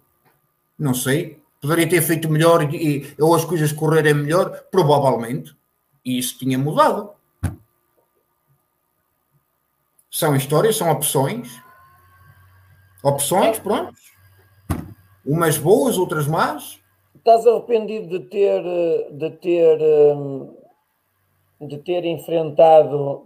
Não 0.78 0.92
sei. 0.92 1.40
Poderia 1.60 1.88
ter 1.88 2.02
feito 2.02 2.30
melhor 2.30 2.72
e, 2.74 3.14
ou 3.18 3.34
as 3.34 3.44
coisas 3.44 3.72
correrem 3.72 4.14
melhor, 4.14 4.64
provavelmente. 4.70 5.56
E 6.04 6.18
isso 6.18 6.38
tinha 6.38 6.58
mudado. 6.58 7.10
São 10.18 10.34
histórias, 10.34 10.76
são 10.76 10.90
opções. 10.90 11.62
Opções, 13.04 13.60
pronto. 13.60 13.94
Umas 15.24 15.56
boas, 15.56 15.96
outras 15.96 16.26
más. 16.26 16.80
Estás 17.14 17.46
arrependido 17.46 18.18
de 18.18 18.24
ter, 18.24 18.60
de 19.12 19.30
ter, 19.36 19.78
hum, 19.80 20.56
de 21.60 21.78
ter 21.78 22.04
enfrentado 22.04 23.24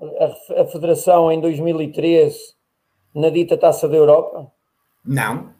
a, 0.60 0.66
Federação 0.66 1.32
em 1.32 1.40
2003 1.40 2.54
na 3.14 3.30
dita 3.30 3.56
Taça 3.56 3.88
da 3.88 3.96
Europa? 3.96 4.52
Não. 5.02 5.54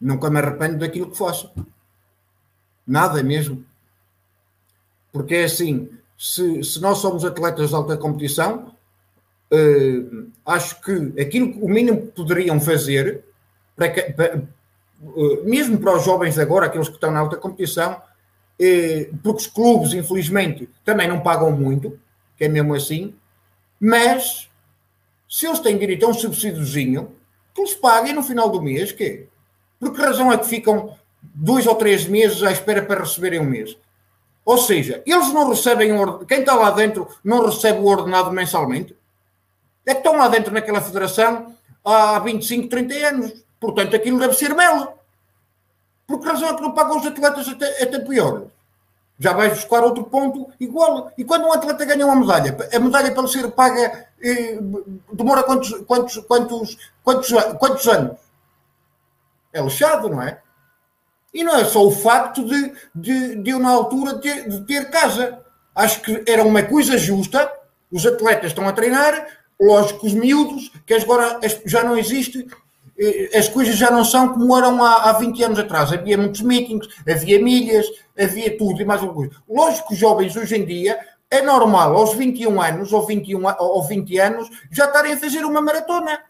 Nunca 0.00 0.30
me 0.30 0.38
arrependo 0.38 0.78
daquilo 0.78 1.10
que 1.10 1.18
faço. 1.18 1.52
Nada 2.86 3.24
mesmo. 3.24 3.66
Porque 5.12 5.34
é 5.34 5.44
assim, 5.46 5.90
se, 6.16 6.62
se 6.62 6.80
nós 6.80 6.98
somos 6.98 7.24
atletas 7.24 7.70
de 7.70 7.74
alta 7.74 7.96
competição, 7.96 8.75
uh, 9.52 10.30
acho 10.44 10.80
que 10.80 11.20
aquilo 11.20 11.58
o 11.64 11.68
mínimo 11.68 12.02
que 12.02 12.12
poderiam 12.12 12.60
fazer, 12.60 13.24
para 13.74 13.88
que, 13.90 14.02
para, 14.12 14.36
uh, 15.02 15.44
mesmo 15.44 15.78
para 15.78 15.96
os 15.96 16.04
jovens 16.04 16.38
agora, 16.38 16.66
aqueles 16.66 16.88
que 16.88 16.94
estão 16.94 17.10
na 17.10 17.20
alta 17.20 17.36
competição, 17.36 17.92
uh, 17.92 19.16
porque 19.22 19.40
os 19.42 19.46
clubes, 19.46 19.92
infelizmente, 19.92 20.68
também 20.84 21.08
não 21.08 21.20
pagam 21.20 21.50
muito, 21.52 21.98
que 22.36 22.44
é 22.44 22.48
mesmo 22.48 22.74
assim, 22.74 23.14
mas 23.80 24.48
se 25.28 25.46
eles 25.46 25.60
têm 25.60 25.78
direito 25.78 26.06
a 26.06 26.08
um 26.08 26.14
subsídiozinho, 26.14 27.12
que 27.54 27.60
eles 27.60 27.74
paguem 27.74 28.14
no 28.14 28.22
final 28.22 28.48
do 28.48 28.62
mês, 28.62 28.92
que 28.92 29.26
Por 29.78 29.92
que 29.92 30.00
razão 30.00 30.32
é 30.32 30.38
que 30.38 30.46
ficam 30.46 30.96
dois 31.22 31.66
ou 31.66 31.74
três 31.74 32.06
meses 32.06 32.42
à 32.42 32.50
espera 32.50 32.82
para 32.82 33.00
receberem 33.00 33.40
um 33.40 33.44
mês? 33.44 33.76
Ou 34.44 34.58
seja, 34.58 35.02
eles 35.04 35.32
não 35.32 35.48
recebem, 35.48 35.90
quem 36.26 36.40
está 36.40 36.54
lá 36.54 36.70
dentro 36.70 37.08
não 37.22 37.44
recebe 37.44 37.80
o 37.80 37.84
ordenado 37.84 38.30
mensalmente? 38.30 38.95
É 39.86 39.92
que 39.92 40.00
estão 40.00 40.16
lá 40.16 40.28
dentro 40.28 40.52
naquela 40.52 40.80
federação 40.80 41.54
há 41.84 42.18
25, 42.18 42.68
30 42.68 42.94
anos. 43.08 43.44
Portanto, 43.60 43.94
aquilo 43.94 44.18
deve 44.18 44.34
ser 44.34 44.54
mel. 44.54 44.98
Por 46.06 46.20
que 46.20 46.28
razão 46.28 46.48
é 46.48 46.54
que 46.54 46.62
não 46.62 46.72
pagam 46.72 46.98
os 46.98 47.06
atletas 47.06 47.48
até, 47.48 47.82
até 47.82 47.98
pior? 48.00 48.44
Já 49.18 49.32
vais 49.32 49.54
buscar 49.54 49.82
outro 49.82 50.04
ponto 50.04 50.52
igual. 50.60 51.10
E 51.16 51.24
quando 51.24 51.46
um 51.46 51.52
atleta 51.52 51.84
ganha 51.84 52.04
uma 52.04 52.16
medalha, 52.16 52.56
a 52.72 52.78
medalha 52.78 53.12
para 53.12 53.26
ser 53.26 53.50
paga 53.52 54.06
eh, 54.22 54.58
demora 55.12 55.42
quantos, 55.42 55.70
quantos, 55.86 56.16
quantos, 56.18 56.78
quantos, 57.02 57.32
quantos 57.58 57.86
anos? 57.88 58.18
É 59.52 59.60
lixado, 59.60 60.10
não 60.10 60.22
é? 60.22 60.40
E 61.32 61.42
não 61.42 61.56
é 61.56 61.64
só 61.64 61.84
o 61.84 61.90
facto 61.90 62.44
de, 62.44 62.72
de, 62.94 63.36
de 63.36 63.50
eu, 63.50 63.58
na 63.58 63.70
altura, 63.70 64.18
ter, 64.18 64.48
de 64.48 64.60
ter 64.64 64.90
casa. 64.90 65.38
Acho 65.74 66.00
que 66.02 66.24
era 66.26 66.42
uma 66.42 66.62
coisa 66.62 66.96
justa. 66.98 67.50
Os 67.90 68.04
atletas 68.04 68.46
estão 68.46 68.68
a 68.68 68.72
treinar, 68.72 69.26
Lógico, 69.60 70.06
os 70.06 70.12
miúdos, 70.12 70.70
que 70.84 70.94
agora 70.94 71.40
já 71.64 71.82
não 71.82 71.96
existe, 71.96 72.46
eh, 72.98 73.30
as 73.38 73.48
coisas 73.48 73.76
já 73.76 73.90
não 73.90 74.04
são 74.04 74.32
como 74.32 74.56
eram 74.56 74.82
há, 74.82 75.10
há 75.10 75.12
20 75.14 75.44
anos 75.44 75.58
atrás. 75.58 75.92
Havia 75.92 76.18
muitos 76.18 76.42
meetings, 76.42 76.86
havia 77.08 77.42
milhas, 77.42 77.86
havia 78.18 78.56
tudo 78.56 78.80
e 78.80 78.84
mais 78.84 79.00
alguma 79.00 79.28
coisa. 79.28 79.42
Lógico 79.48 79.88
que 79.88 79.94
os 79.94 80.00
jovens 80.00 80.36
hoje 80.36 80.56
em 80.56 80.64
dia 80.64 80.98
é 81.30 81.42
normal, 81.42 81.96
aos 81.96 82.14
21 82.14 82.60
anos 82.60 82.92
ou, 82.92 83.04
21, 83.04 83.42
ou 83.58 83.82
20 83.82 84.18
anos, 84.18 84.48
já 84.70 84.86
estarem 84.86 85.12
a 85.12 85.18
fazer 85.18 85.44
uma 85.44 85.60
maratona 85.60 86.20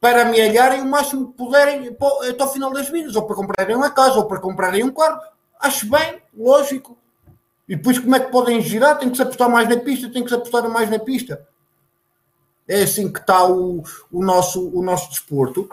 para 0.00 0.22
amealharem 0.22 0.82
o 0.82 0.86
máximo 0.86 1.28
que 1.28 1.38
puderem 1.38 1.96
até 2.28 2.42
ao 2.42 2.52
final 2.52 2.72
das 2.72 2.88
vidas, 2.90 3.16
ou 3.16 3.22
para 3.22 3.36
comprarem 3.36 3.76
uma 3.76 3.90
casa, 3.90 4.18
ou 4.18 4.26
para 4.26 4.40
comprarem 4.40 4.84
um 4.84 4.92
carro. 4.92 5.20
Acho 5.58 5.88
bem, 5.88 6.20
lógico. 6.36 6.98
E 7.66 7.76
depois 7.76 7.98
como 7.98 8.14
é 8.14 8.20
que 8.20 8.30
podem 8.30 8.60
girar? 8.60 8.98
Tem 8.98 9.08
que 9.08 9.16
se 9.16 9.22
apostar 9.22 9.48
mais 9.48 9.66
na 9.68 9.78
pista, 9.78 10.10
tem 10.10 10.22
que 10.22 10.28
se 10.28 10.34
apostar 10.34 10.68
mais 10.68 10.90
na 10.90 10.98
pista. 10.98 11.46
É 12.68 12.82
assim 12.82 13.12
que 13.12 13.18
está 13.18 13.46
o, 13.46 13.82
o, 14.10 14.24
nosso, 14.24 14.70
o 14.70 14.82
nosso 14.82 15.10
desporto. 15.10 15.68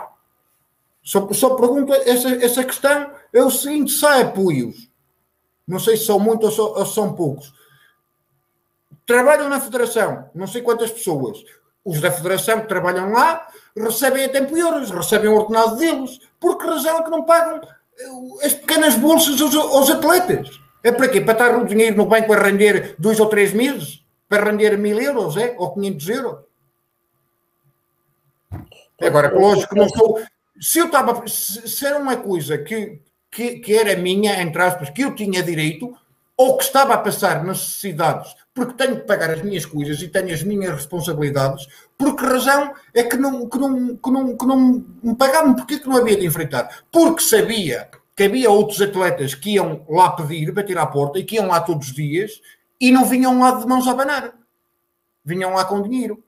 Só, 1.03 1.31
só 1.33 1.55
pergunto 1.55 1.93
essa, 1.93 2.29
essa 2.43 2.63
questão 2.63 3.11
é 3.33 3.43
o 3.43 3.49
seguinte: 3.49 3.91
se 3.91 4.05
há 4.05 4.21
apoios, 4.21 4.89
não 5.67 5.79
sei 5.79 5.97
se 5.97 6.05
são 6.05 6.19
muitos 6.19 6.57
ou, 6.59 6.77
ou 6.77 6.85
são 6.85 7.13
poucos, 7.13 7.53
trabalham 9.05 9.49
na 9.49 9.59
federação, 9.59 10.29
não 10.35 10.47
sei 10.47 10.61
quantas 10.61 10.91
pessoas. 10.91 11.43
Os 11.83 11.99
da 11.99 12.11
federação 12.11 12.61
que 12.61 12.67
trabalham 12.67 13.11
lá 13.11 13.47
recebem 13.75 14.25
a 14.25 14.29
tempo 14.29 14.55
e 14.55 14.63
horas, 14.63 14.91
recebem 14.91 15.29
o 15.29 15.35
ordenado 15.35 15.77
deles. 15.77 16.19
Por 16.39 16.57
que 16.57 16.67
razão 16.67 16.99
é 16.99 17.03
que 17.03 17.09
não 17.09 17.23
pagam 17.23 17.59
eh, 17.99 18.45
as 18.45 18.53
pequenas 18.53 18.95
bolsas 18.95 19.41
aos, 19.41 19.55
aos 19.55 19.89
atletas? 19.89 20.61
É 20.83 20.91
para 20.91 21.07
quê? 21.07 21.21
Para 21.21 21.33
estar 21.33 21.57
o 21.57 21.65
dinheiro 21.65 21.97
no 21.97 22.05
banco 22.05 22.31
a 22.33 22.37
render 22.37 22.95
dois 22.99 23.19
ou 23.19 23.25
três 23.25 23.51
meses? 23.51 24.05
Para 24.29 24.51
render 24.51 24.77
mil 24.77 24.99
euros, 25.01 25.37
é? 25.37 25.55
Ou 25.57 25.73
500 25.73 26.09
euros? 26.09 26.39
Agora, 29.01 29.33
lógico 29.33 29.73
que 29.73 29.79
não 29.79 29.87
estou. 29.87 30.21
Se 30.59 30.79
eu 30.79 30.85
estava. 30.85 31.27
Se 31.27 31.85
era 31.85 31.97
uma 31.97 32.17
coisa 32.17 32.57
que, 32.57 32.99
que, 33.31 33.59
que 33.59 33.73
era 33.73 33.95
minha, 33.95 34.41
entre 34.41 34.61
aspas, 34.61 34.89
que 34.89 35.03
eu 35.03 35.15
tinha 35.15 35.41
direito, 35.41 35.95
ou 36.37 36.57
que 36.57 36.63
estava 36.63 36.93
a 36.93 36.97
passar 36.97 37.43
necessidades, 37.43 38.35
porque 38.53 38.73
tenho 38.73 38.97
que 38.97 39.05
pagar 39.05 39.29
as 39.29 39.41
minhas 39.41 39.65
coisas 39.65 40.01
e 40.01 40.07
tenho 40.07 40.33
as 40.33 40.43
minhas 40.43 40.73
responsabilidades, 40.73 41.67
por 41.97 42.15
que 42.15 42.25
razão 42.25 42.73
é 42.93 43.03
que 43.03 43.15
não, 43.15 43.47
que 43.47 43.57
não, 43.57 43.95
que 43.95 44.11
não, 44.11 44.37
que 44.37 44.45
não 44.45 44.85
me 45.03 45.15
pagavam? 45.15 45.55
Porquê 45.55 45.79
que 45.79 45.87
não 45.87 45.97
havia 45.97 46.17
de 46.17 46.25
enfrentar? 46.25 46.83
Porque 46.91 47.21
sabia 47.21 47.89
que 48.15 48.23
havia 48.23 48.49
outros 48.49 48.81
atletas 48.81 49.35
que 49.35 49.51
iam 49.51 49.85
lá 49.87 50.11
pedir, 50.11 50.51
bater 50.51 50.77
à 50.77 50.85
porta 50.85 51.19
e 51.19 51.23
que 51.23 51.35
iam 51.35 51.47
lá 51.47 51.61
todos 51.61 51.87
os 51.87 51.93
dias 51.93 52.41
e 52.79 52.91
não 52.91 53.05
vinham 53.05 53.39
lá 53.39 53.51
de 53.51 53.67
mãos 53.67 53.87
a 53.87 53.91
abanar. 53.91 54.33
Vinham 55.23 55.53
lá 55.53 55.63
com 55.65 55.81
dinheiro. 55.81 56.23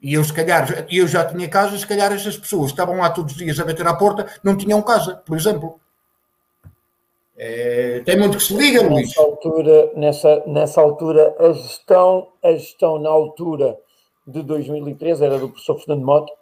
E 0.00 0.14
eu, 0.14 0.22
se 0.22 0.32
calhar, 0.32 0.86
eu 0.90 1.08
já 1.08 1.24
tinha 1.24 1.48
casa, 1.48 1.76
se 1.76 1.86
calhar 1.86 2.12
essas 2.12 2.36
pessoas 2.36 2.70
estavam 2.70 2.98
lá 2.98 3.10
todos 3.10 3.32
os 3.32 3.38
dias 3.38 3.58
a 3.58 3.64
bater 3.64 3.86
à 3.86 3.94
porta 3.94 4.26
não 4.42 4.56
tinham 4.56 4.82
casa, 4.82 5.16
por 5.24 5.36
exemplo. 5.36 5.80
É, 7.36 8.00
tem 8.04 8.16
muito 8.16 8.38
que 8.38 8.44
se 8.44 8.54
liga, 8.54 8.82
nessa 8.82 8.94
Luís. 8.94 9.18
Altura, 9.18 9.92
nessa, 9.94 10.42
nessa 10.46 10.80
altura, 10.80 11.34
a 11.38 11.52
gestão, 11.52 12.28
a 12.42 12.52
gestão 12.52 12.98
na 12.98 13.10
altura 13.10 13.78
de 14.26 14.42
2013 14.42 15.24
era 15.24 15.38
do 15.38 15.48
professor 15.48 15.78
Fernando 15.78 16.04
Mota. 16.04 16.32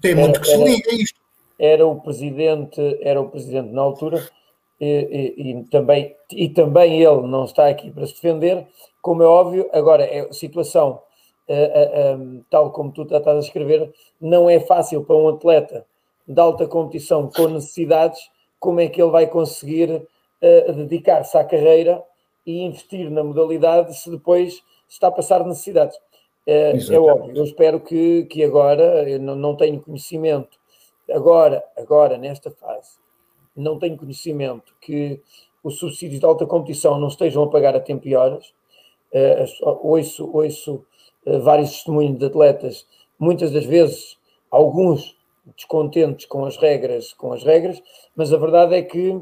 Tem 0.00 0.14
muito 0.14 0.36
era, 0.36 0.40
que 0.40 0.46
se 0.46 0.56
liga 0.56 0.94
isto. 0.94 1.20
Era 1.58 1.86
o 1.86 2.00
presidente, 2.00 2.98
era 3.02 3.20
o 3.20 3.28
presidente 3.28 3.72
na 3.72 3.82
altura, 3.82 4.26
e, 4.80 5.34
e, 5.36 5.50
e, 5.50 5.64
também, 5.64 6.14
e 6.30 6.48
também 6.48 7.02
ele 7.02 7.26
não 7.26 7.44
está 7.44 7.68
aqui 7.68 7.90
para 7.90 8.06
se 8.06 8.14
defender, 8.14 8.66
como 9.02 9.22
é 9.22 9.26
óbvio, 9.26 9.68
agora 9.72 10.04
é 10.04 10.32
situação 10.32 11.02
tal 12.50 12.70
como 12.72 12.92
tu 12.92 13.02
estás 13.02 13.26
a 13.26 13.38
escrever, 13.38 13.92
não 14.20 14.48
é 14.48 14.60
fácil 14.60 15.04
para 15.04 15.16
um 15.16 15.28
atleta 15.28 15.86
de 16.26 16.40
alta 16.40 16.66
competição 16.66 17.30
com 17.30 17.48
necessidades, 17.48 18.30
como 18.60 18.80
é 18.80 18.88
que 18.88 19.00
ele 19.00 19.10
vai 19.10 19.26
conseguir 19.26 19.90
uh, 19.90 20.72
dedicar-se 20.72 21.36
à 21.38 21.44
carreira 21.44 22.02
e 22.44 22.62
investir 22.62 23.10
na 23.10 23.24
modalidade 23.24 23.96
se 23.96 24.10
depois 24.10 24.62
está 24.88 25.08
a 25.08 25.12
passar 25.12 25.44
necessidades. 25.44 25.98
é 26.46 26.98
óbvio, 26.98 27.36
eu 27.36 27.44
espero 27.44 27.80
que, 27.80 28.24
que 28.24 28.42
agora, 28.44 29.08
eu 29.08 29.18
não, 29.18 29.34
não 29.34 29.56
tenho 29.56 29.80
conhecimento, 29.80 30.58
agora, 31.10 31.64
agora, 31.76 32.18
nesta 32.18 32.50
fase, 32.50 32.98
não 33.56 33.78
tenho 33.78 33.96
conhecimento 33.96 34.74
que 34.80 35.20
os 35.62 35.78
subsídios 35.78 36.20
de 36.20 36.26
alta 36.26 36.46
competição 36.46 36.98
não 36.98 37.08
estejam 37.08 37.42
a 37.42 37.50
pagar 37.50 37.74
a 37.74 37.80
tempo 37.80 38.06
e 38.06 38.14
horas. 38.14 38.52
Uh, 39.12 39.78
ouço, 39.82 40.30
ouço 40.32 40.74
eh, 40.74 40.87
vários 41.42 41.70
testemunhos 41.70 42.18
de 42.18 42.26
atletas, 42.26 42.86
muitas 43.18 43.50
das 43.50 43.64
vezes 43.64 44.16
alguns 44.50 45.16
descontentes 45.56 46.26
com 46.26 46.44
as 46.44 46.56
regras, 46.56 47.12
com 47.12 47.32
as 47.32 47.42
regras, 47.42 47.82
mas 48.14 48.32
a 48.32 48.36
verdade 48.36 48.74
é 48.74 48.82
que 48.82 49.20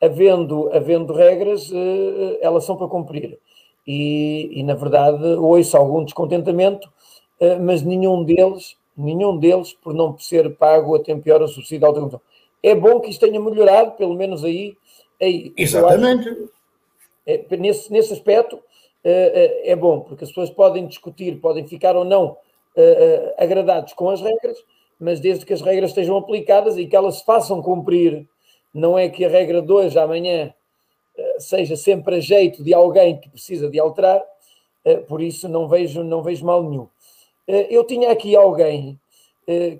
havendo, 0.00 0.70
havendo 0.72 1.12
regras, 1.12 1.70
eh, 1.72 2.38
elas 2.40 2.64
são 2.64 2.76
para 2.76 2.88
cumprir. 2.88 3.38
E, 3.86 4.50
e 4.52 4.62
na 4.62 4.74
verdade 4.74 5.24
ouço 5.24 5.76
algum 5.76 6.04
descontentamento, 6.04 6.90
eh, 7.40 7.58
mas 7.58 7.82
nenhum 7.82 8.24
deles, 8.24 8.76
nenhum 8.96 9.36
deles 9.36 9.72
por 9.72 9.94
não 9.94 10.18
ser 10.18 10.56
pago 10.56 10.94
a 10.94 11.00
tempo 11.00 11.26
e 11.28 11.32
hora 11.32 11.46
subsídio 11.46 11.80
de 11.80 11.84
alta 11.86 12.00
competição. 12.00 12.28
É 12.62 12.74
bom 12.74 13.00
que 13.00 13.10
isto 13.10 13.24
tenha 13.24 13.40
melhorado, 13.40 13.92
pelo 13.92 14.14
menos 14.14 14.44
aí. 14.44 14.76
aí 15.20 15.52
Exatamente. 15.56 16.28
Acho, 16.28 16.48
é, 17.26 17.56
nesse, 17.56 17.92
nesse 17.92 18.12
aspecto, 18.12 18.56
eh, 18.56 18.58
eh, 18.58 18.67
é 19.04 19.76
bom, 19.76 20.00
porque 20.00 20.24
as 20.24 20.30
pessoas 20.30 20.50
podem 20.50 20.86
discutir, 20.86 21.40
podem 21.40 21.66
ficar 21.66 21.96
ou 21.96 22.04
não 22.04 22.36
eh, 22.80 23.34
agradados 23.36 23.92
com 23.92 24.08
as 24.08 24.20
regras, 24.20 24.56
mas 25.00 25.18
desde 25.18 25.44
que 25.44 25.52
as 25.52 25.60
regras 25.60 25.90
estejam 25.90 26.16
aplicadas 26.16 26.76
e 26.78 26.86
que 26.86 26.94
elas 26.94 27.16
se 27.16 27.24
façam 27.24 27.60
cumprir, 27.60 28.28
não 28.72 28.96
é 28.96 29.08
que 29.08 29.24
a 29.24 29.28
regra 29.28 29.60
de 29.60 29.72
hoje, 29.72 29.98
amanhã, 29.98 30.54
seja 31.38 31.74
sempre 31.74 32.16
a 32.16 32.20
jeito 32.20 32.62
de 32.62 32.72
alguém 32.72 33.18
que 33.18 33.28
precisa 33.28 33.68
de 33.68 33.80
alterar, 33.80 34.22
por 35.08 35.20
isso 35.20 35.48
não 35.48 35.66
vejo, 35.66 36.04
não 36.04 36.22
vejo 36.22 36.44
mal 36.44 36.62
nenhum. 36.62 36.86
Eu 37.46 37.84
tinha 37.84 38.12
aqui 38.12 38.36
alguém 38.36 38.98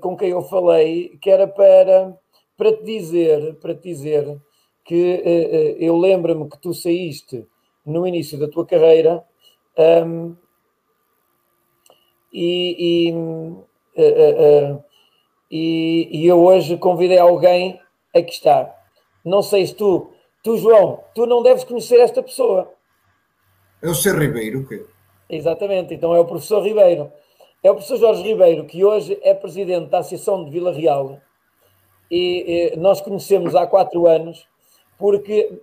com 0.00 0.16
quem 0.16 0.30
eu 0.30 0.42
falei 0.42 1.16
que 1.20 1.30
era 1.30 1.46
para, 1.46 2.18
para 2.56 2.72
te 2.72 2.84
dizer, 2.84 3.54
para 3.60 3.74
te 3.74 3.82
dizer 3.82 4.40
que 4.84 5.76
eu 5.78 5.96
lembro-me 5.96 6.48
que 6.48 6.58
tu 6.58 6.74
saíste 6.74 7.46
no 7.88 8.06
início 8.06 8.38
da 8.38 8.48
tua 8.48 8.66
carreira 8.66 9.24
um, 10.06 10.36
e, 12.32 13.08
e, 13.08 13.12
uh, 13.12 13.66
uh, 13.96 14.74
uh, 14.74 14.84
e, 15.50 16.08
e, 16.12 16.26
eu 16.26 16.42
hoje 16.44 16.76
convidei 16.76 17.18
alguém 17.18 17.80
a 18.14 18.20
que 18.20 18.32
está. 18.32 18.74
Não 19.24 19.40
sei 19.40 19.66
se 19.66 19.74
tu, 19.74 20.12
tu 20.42 20.58
João, 20.58 21.02
tu 21.14 21.26
não 21.26 21.42
deves 21.42 21.64
conhecer 21.64 21.98
esta 22.00 22.22
pessoa. 22.22 22.72
É 23.82 23.88
o 23.88 23.94
Sr. 23.94 24.18
Ribeiro, 24.18 24.60
o 24.60 24.68
quê? 24.68 24.84
Exatamente, 25.30 25.94
então 25.94 26.14
é 26.14 26.20
o 26.20 26.24
professor 26.24 26.62
Ribeiro. 26.62 27.10
É 27.62 27.70
o 27.70 27.74
professor 27.74 27.96
Jorge 27.96 28.22
Ribeiro, 28.22 28.66
que 28.66 28.84
hoje 28.84 29.18
é 29.22 29.34
presidente 29.34 29.88
da 29.90 29.98
Associação 29.98 30.44
de 30.44 30.50
Vila 30.50 30.72
Real. 30.72 31.20
E, 32.10 32.72
e 32.72 32.76
nós 32.76 33.00
conhecemos 33.00 33.54
há 33.54 33.66
quatro 33.66 34.06
anos, 34.06 34.46
porque 34.96 35.60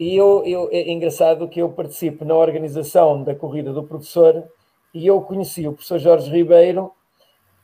e 0.00 0.16
eu, 0.16 0.42
eu, 0.46 0.70
é 0.72 0.90
engraçado 0.90 1.46
que 1.46 1.60
eu 1.60 1.68
participo 1.68 2.24
na 2.24 2.34
organização 2.34 3.22
da 3.22 3.34
corrida 3.34 3.70
do 3.70 3.84
professor 3.84 4.44
e 4.94 5.06
eu 5.06 5.20
conheci 5.20 5.68
o 5.68 5.74
professor 5.74 5.98
Jorge 5.98 6.30
Ribeiro 6.30 6.90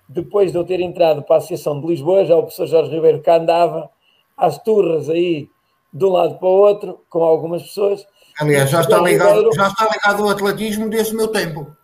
depois 0.06 0.52
de 0.52 0.58
eu 0.58 0.64
ter 0.64 0.78
entrado 0.80 1.22
para 1.22 1.36
a 1.36 1.38
Associação 1.38 1.80
de 1.80 1.86
Lisboa, 1.86 2.26
já 2.26 2.36
o 2.36 2.42
professor 2.42 2.66
Jorge 2.66 2.90
Ribeiro 2.90 3.22
que 3.22 3.30
andava 3.30 3.90
às 4.36 4.62
turras 4.62 5.08
aí 5.08 5.48
de 5.90 6.04
um 6.04 6.10
lado 6.10 6.38
para 6.38 6.46
o 6.46 6.50
outro, 6.50 7.00
com 7.08 7.24
algumas 7.24 7.62
pessoas. 7.62 8.06
Aliás, 8.38 8.68
já 8.68 8.82
está, 8.82 9.00
ligado, 9.00 9.28
Ribeiro, 9.28 9.54
já 9.54 9.68
está 9.68 9.88
ligado 9.90 10.22
ao 10.22 10.28
atletismo 10.28 10.90
desde 10.90 11.14
o 11.14 11.16
meu 11.16 11.28
tempo. 11.28 11.74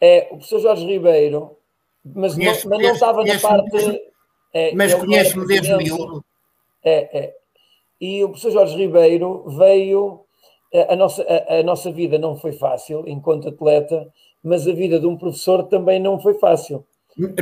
É, 0.00 0.28
o 0.30 0.36
professor 0.36 0.60
Jorge 0.60 0.86
Ribeiro, 0.86 1.54
mas, 2.02 2.32
conheço, 2.34 2.66
não, 2.66 2.78
mas 2.78 2.86
não 2.86 2.94
estava 2.94 3.24
na 3.24 3.38
parte. 3.38 4.02
é, 4.54 4.74
mas 4.74 4.94
conhece-me 4.94 5.46
desde 5.46 5.76
miúdo. 5.76 6.24
É, 6.82 7.18
é. 7.18 7.34
E 8.00 8.22
o 8.22 8.28
professor 8.28 8.52
Jorge 8.52 8.76
Ribeiro 8.76 9.44
veio. 9.48 10.20
A, 10.74 10.92
a 10.92 10.96
nossa, 10.96 11.22
a, 11.22 11.60
a, 11.60 11.62
nossa 11.62 11.90
vida 11.90 12.18
não 12.18 12.36
foi 12.36 12.52
fácil 12.52 13.02
enquanto 13.06 13.48
atleta, 13.48 14.06
mas 14.42 14.68
a 14.68 14.72
vida 14.72 15.00
de 15.00 15.06
um 15.06 15.16
professor 15.16 15.62
também 15.64 15.98
não 15.98 16.20
foi 16.20 16.34
fácil. 16.34 16.84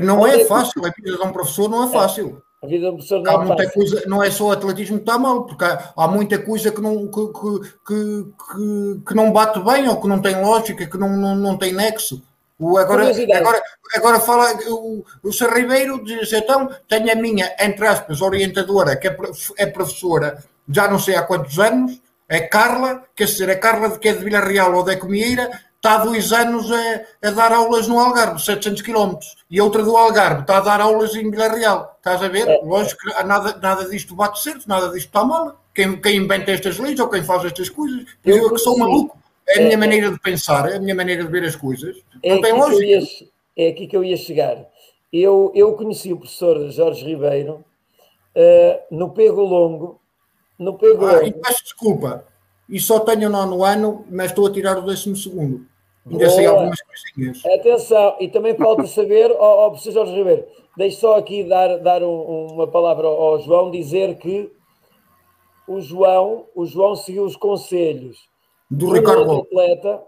Não 0.00 0.26
é 0.26 0.44
fácil, 0.44 0.84
a 0.86 0.90
vida 0.90 1.16
de 1.16 1.22
um 1.22 1.32
professor 1.32 1.68
não 1.68 1.82
é, 1.82 1.86
é 1.86 1.90
fácil. 1.90 2.42
A 2.62 2.66
vida 2.66 2.86
de 2.86 2.92
um 2.92 2.96
professor 2.96 3.22
não 3.22 3.30
há 3.30 3.34
é 3.34 3.46
muita 3.46 3.64
fácil. 3.64 3.72
Coisa, 3.74 4.02
não 4.06 4.22
é 4.22 4.30
só 4.30 4.46
o 4.46 4.50
atletismo 4.52 4.96
que 4.96 5.02
está 5.02 5.18
mal, 5.18 5.44
porque 5.44 5.64
há, 5.64 5.92
há 5.96 6.08
muita 6.08 6.38
coisa 6.38 6.70
que 6.70 6.80
não, 6.80 7.08
que, 7.08 7.26
que, 7.32 7.60
que, 7.86 9.02
que, 9.06 9.14
não 9.14 9.32
bate 9.32 9.60
bem 9.60 9.88
ou 9.88 10.00
que 10.00 10.08
não 10.08 10.22
tem 10.22 10.40
lógica, 10.40 10.86
que 10.86 10.96
não, 10.96 11.16
não, 11.16 11.36
não 11.36 11.58
tem 11.58 11.72
nexo. 11.72 12.22
O, 12.58 12.78
agora, 12.78 13.10
agora, 13.34 13.62
agora 13.94 14.20
fala 14.20 14.58
o, 14.68 15.04
o 15.22 15.32
Sr. 15.32 15.52
Ribeiro 15.52 16.02
diz 16.02 16.32
então 16.32 16.70
tenho 16.88 17.12
a 17.12 17.14
minha, 17.14 17.54
entre 17.60 17.86
aspas, 17.86 18.22
orientadora, 18.22 18.96
que 18.96 19.08
é, 19.08 19.16
é 19.58 19.66
professora 19.66 20.42
já 20.68 20.88
não 20.88 20.98
sei 20.98 21.14
há 21.14 21.22
quantos 21.22 21.58
anos, 21.58 22.00
é 22.28 22.40
Carla, 22.40 23.02
quer 23.14 23.24
dizer, 23.24 23.50
a 23.50 23.56
Carla 23.56 23.98
que 23.98 24.08
é 24.08 24.12
de 24.12 24.24
Vila 24.24 24.40
Real 24.40 24.74
ou 24.74 24.82
da 24.82 24.96
Comieira, 24.96 25.48
está 25.76 25.94
há 25.94 25.98
dois 25.98 26.32
anos 26.32 26.70
a, 26.72 27.28
a, 27.28 27.30
dar 27.30 27.52
aulas 27.52 27.86
no 27.86 28.00
Algarve, 28.00 28.42
700 28.42 28.82
km, 28.82 29.16
e 29.48 29.60
outra 29.60 29.82
do 29.82 29.96
Algarve 29.96 30.40
está 30.40 30.58
a 30.58 30.60
dar 30.60 30.80
aulas 30.80 31.14
em 31.14 31.30
Vila 31.30 31.48
Real. 31.48 31.94
Estás 31.98 32.22
a 32.22 32.28
ver? 32.28 32.48
É. 32.48 32.60
Lógico 32.64 33.00
que 33.00 33.22
nada, 33.22 33.56
nada 33.62 33.88
disto 33.88 34.16
bate 34.16 34.42
certo, 34.42 34.68
nada 34.68 34.88
disto 34.88 35.06
está 35.06 35.24
mal. 35.24 35.60
Quem, 35.72 36.00
quem 36.00 36.16
inventa 36.16 36.50
estas 36.50 36.78
leis 36.78 36.98
ou 36.98 37.08
quem 37.08 37.22
faz 37.22 37.44
estas 37.44 37.68
coisas, 37.68 38.04
eu, 38.24 38.38
eu 38.38 38.52
que 38.52 38.58
sou 38.58 38.78
maluco. 38.78 39.16
É 39.48 39.58
a 39.58 39.62
minha 39.62 39.74
é, 39.74 39.76
maneira 39.76 40.10
de 40.10 40.18
pensar, 40.18 40.70
é 40.70 40.76
a 40.76 40.80
minha 40.80 40.94
maneira 40.94 41.24
de 41.24 41.30
ver 41.30 41.44
as 41.44 41.54
coisas. 41.54 41.96
É 42.22 42.34
não 42.34 42.40
tem 42.40 42.52
lógica. 42.52 42.84
Ia, 42.84 43.00
é 43.56 43.68
aqui 43.68 43.86
que 43.86 43.96
eu 43.96 44.02
ia 44.02 44.16
chegar. 44.16 44.66
Eu, 45.12 45.52
eu 45.54 45.72
conheci 45.74 46.12
o 46.12 46.18
professor 46.18 46.68
Jorge 46.70 47.04
Ribeiro 47.04 47.64
uh, 48.34 48.94
no 48.94 49.10
Pego 49.10 49.42
Longo. 49.42 50.00
No 50.58 50.76
Pego 50.76 51.06
ah, 51.06 51.12
Longo. 51.12 51.26
E 51.26 51.32
peço 51.32 51.62
desculpa. 51.62 52.26
e 52.68 52.80
só 52.80 53.00
tenho 53.00 53.28
o 53.28 53.32
nono 53.32 53.62
ano, 53.62 54.04
mas 54.10 54.30
estou 54.30 54.46
a 54.46 54.52
tirar 54.52 54.78
o 54.78 54.82
décimo 54.82 55.14
segundo. 55.14 55.64
Ainda 56.10 56.30
sei 56.30 56.46
algumas 56.46 56.80
coisinhas. 56.82 57.44
Atenção, 57.46 58.16
e 58.20 58.28
também 58.28 58.56
falta 58.56 58.86
saber, 58.86 59.32
ó 59.32 59.70
professor 59.70 59.92
Jorge 59.92 60.14
Ribeiro, 60.14 60.44
deixe 60.76 60.98
só 60.98 61.18
aqui 61.18 61.42
dar, 61.44 61.78
dar 61.78 62.02
um, 62.02 62.46
uma 62.52 62.66
palavra 62.66 63.06
ao, 63.06 63.20
ao 63.20 63.40
João, 63.40 63.70
dizer 63.70 64.16
que 64.18 64.52
o 65.66 65.80
João, 65.80 66.46
o 66.54 66.64
João 66.64 66.94
seguiu 66.94 67.24
os 67.24 67.34
conselhos 67.34 68.28
do 68.70 68.92
Ricardo 68.92 69.40
atleta 69.40 70.02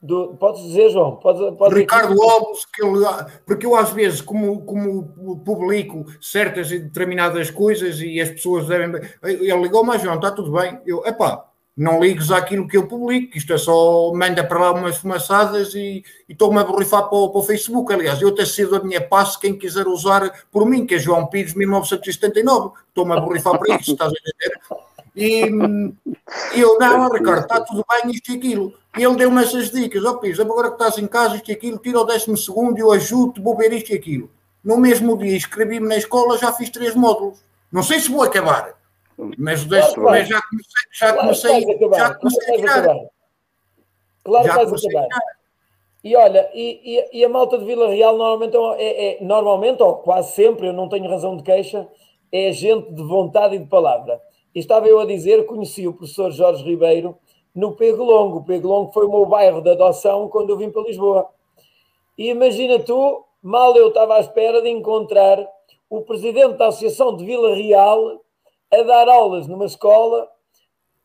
do, 0.00 0.36
podes 0.36 0.62
dizer, 0.62 0.90
João? 0.90 1.16
Pode, 1.16 1.56
pode 1.56 1.74
Ricardo 1.74 2.22
Alves, 2.22 2.64
que 2.66 2.84
ele, 2.84 3.04
porque 3.44 3.66
eu 3.66 3.74
às 3.74 3.90
vezes, 3.90 4.20
como, 4.20 4.62
como 4.62 5.42
publico 5.44 6.06
certas 6.20 6.70
e 6.70 6.78
determinadas 6.78 7.50
coisas 7.50 8.00
e 8.00 8.20
as 8.20 8.30
pessoas 8.30 8.68
devem. 8.68 9.00
Ele 9.22 9.56
ligou, 9.56 9.82
mas 9.84 10.00
João, 10.00 10.14
está 10.14 10.30
tudo 10.30 10.52
bem. 10.52 10.80
Eu, 10.86 11.04
epá, 11.04 11.44
não 11.76 12.00
ligues 12.00 12.30
àquilo 12.30 12.68
que 12.68 12.76
eu 12.76 12.86
publico, 12.86 13.36
isto 13.36 13.52
é 13.52 13.58
só 13.58 14.12
manda 14.14 14.44
para 14.44 14.58
lá 14.58 14.72
umas 14.72 14.98
fumaçadas 14.98 15.74
e 15.74 16.04
estou-me 16.28 16.60
a 16.60 16.64
borrifar 16.64 17.08
para, 17.08 17.28
para, 17.28 17.38
o 17.38 17.42
Facebook. 17.42 17.92
Aliás, 17.92 18.22
eu 18.22 18.28
até 18.28 18.44
cedo 18.44 18.76
a 18.76 18.82
minha 18.82 19.00
passe, 19.00 19.38
quem 19.38 19.58
quiser 19.58 19.88
usar 19.88 20.46
por 20.50 20.64
mim, 20.64 20.86
que 20.86 20.94
é 20.94 20.98
João 20.98 21.26
Pires 21.26 21.54
1979, 21.54 22.70
estou-me 22.88 23.16
a 23.16 23.20
borrifar 23.20 23.58
para 23.58 23.76
isso, 23.76 23.92
estás 23.92 24.12
a 24.12 24.16
entender? 24.16 24.60
E, 25.18 25.42
e 26.54 26.60
eu, 26.60 26.78
não, 26.78 27.10
Ricardo, 27.10 27.42
está 27.42 27.60
tudo 27.60 27.84
bem, 27.90 28.12
isto 28.12 28.30
e 28.30 28.36
aquilo. 28.36 28.72
E 28.96 29.02
ele 29.02 29.16
deu-me 29.16 29.42
essas 29.42 29.68
dicas, 29.72 30.04
ó 30.04 30.10
oh, 30.10 30.18
Pires, 30.18 30.38
agora 30.38 30.68
que 30.68 30.74
estás 30.74 30.96
em 30.96 31.08
casa, 31.08 31.34
isto 31.34 31.50
e 31.50 31.52
aquilo, 31.52 31.78
tira 31.78 31.98
o 31.98 32.04
décimo 32.04 32.36
segundo 32.36 32.78
e 32.78 32.80
eu 32.80 32.92
ajudo-te, 32.92 33.40
vou 33.40 33.56
ver 33.56 33.72
isto 33.72 33.90
e 33.90 33.96
aquilo. 33.96 34.30
No 34.62 34.78
mesmo 34.78 35.18
dia 35.18 35.36
inscrevi-me 35.36 35.88
na 35.88 35.96
escola, 35.96 36.38
já 36.38 36.52
fiz 36.52 36.70
três 36.70 36.94
módulos. 36.94 37.42
Não 37.72 37.82
sei 37.82 37.98
se 37.98 38.10
vou 38.10 38.22
acabar, 38.22 38.74
mas, 39.36 39.64
décimo, 39.64 40.04
claro, 40.04 40.18
mas 40.18 40.28
já 40.28 40.40
comecei, 40.40 40.82
já 40.92 41.12
claro, 41.12 41.20
comecei, 41.20 41.60
já 41.96 42.14
comecei 42.14 42.54
a 42.54 42.56
tirar. 42.56 42.96
Claro 44.22 44.48
que 44.48 44.54
vais 44.54 44.84
acabar. 44.84 45.08
E 46.04 46.16
olha, 46.16 46.48
e, 46.54 46.80
e, 46.84 47.18
e, 47.18 47.24
a 47.24 47.28
malta 47.28 47.58
de 47.58 47.64
Vila 47.64 47.88
Real 47.88 48.16
normalmente 48.16 48.56
é, 48.78 49.16
é, 49.16 49.24
normalmente, 49.24 49.82
ou 49.82 49.96
quase 49.96 50.32
sempre, 50.32 50.68
eu 50.68 50.72
não 50.72 50.88
tenho 50.88 51.10
razão 51.10 51.36
de 51.36 51.42
queixa, 51.42 51.88
é 52.30 52.52
gente 52.52 52.92
de 52.92 53.02
vontade 53.02 53.56
e 53.56 53.58
de 53.58 53.66
palavra. 53.66 54.20
Estava 54.54 54.88
eu 54.88 54.98
a 54.98 55.06
dizer, 55.06 55.46
conheci 55.46 55.86
o 55.86 55.92
professor 55.92 56.30
Jorge 56.32 56.64
Ribeiro 56.64 57.16
no 57.54 57.74
Pego 57.74 58.02
Longo. 58.02 58.38
O 58.38 58.44
Pego 58.44 58.68
Longo 58.68 58.92
foi 58.92 59.06
o 59.06 59.10
meu 59.10 59.26
bairro 59.26 59.60
de 59.60 59.70
adoção 59.70 60.28
quando 60.28 60.50
eu 60.50 60.56
vim 60.56 60.70
para 60.70 60.82
Lisboa. 60.82 61.28
E 62.16 62.30
imagina 62.30 62.78
tu, 62.78 63.24
mal 63.42 63.76
eu 63.76 63.88
estava 63.88 64.16
à 64.16 64.20
espera 64.20 64.60
de 64.62 64.68
encontrar 64.68 65.46
o 65.88 66.02
presidente 66.02 66.56
da 66.56 66.68
Associação 66.68 67.16
de 67.16 67.24
Vila 67.24 67.54
Real 67.54 68.22
a 68.70 68.82
dar 68.82 69.08
aulas 69.08 69.46
numa 69.46 69.66
escola 69.66 70.28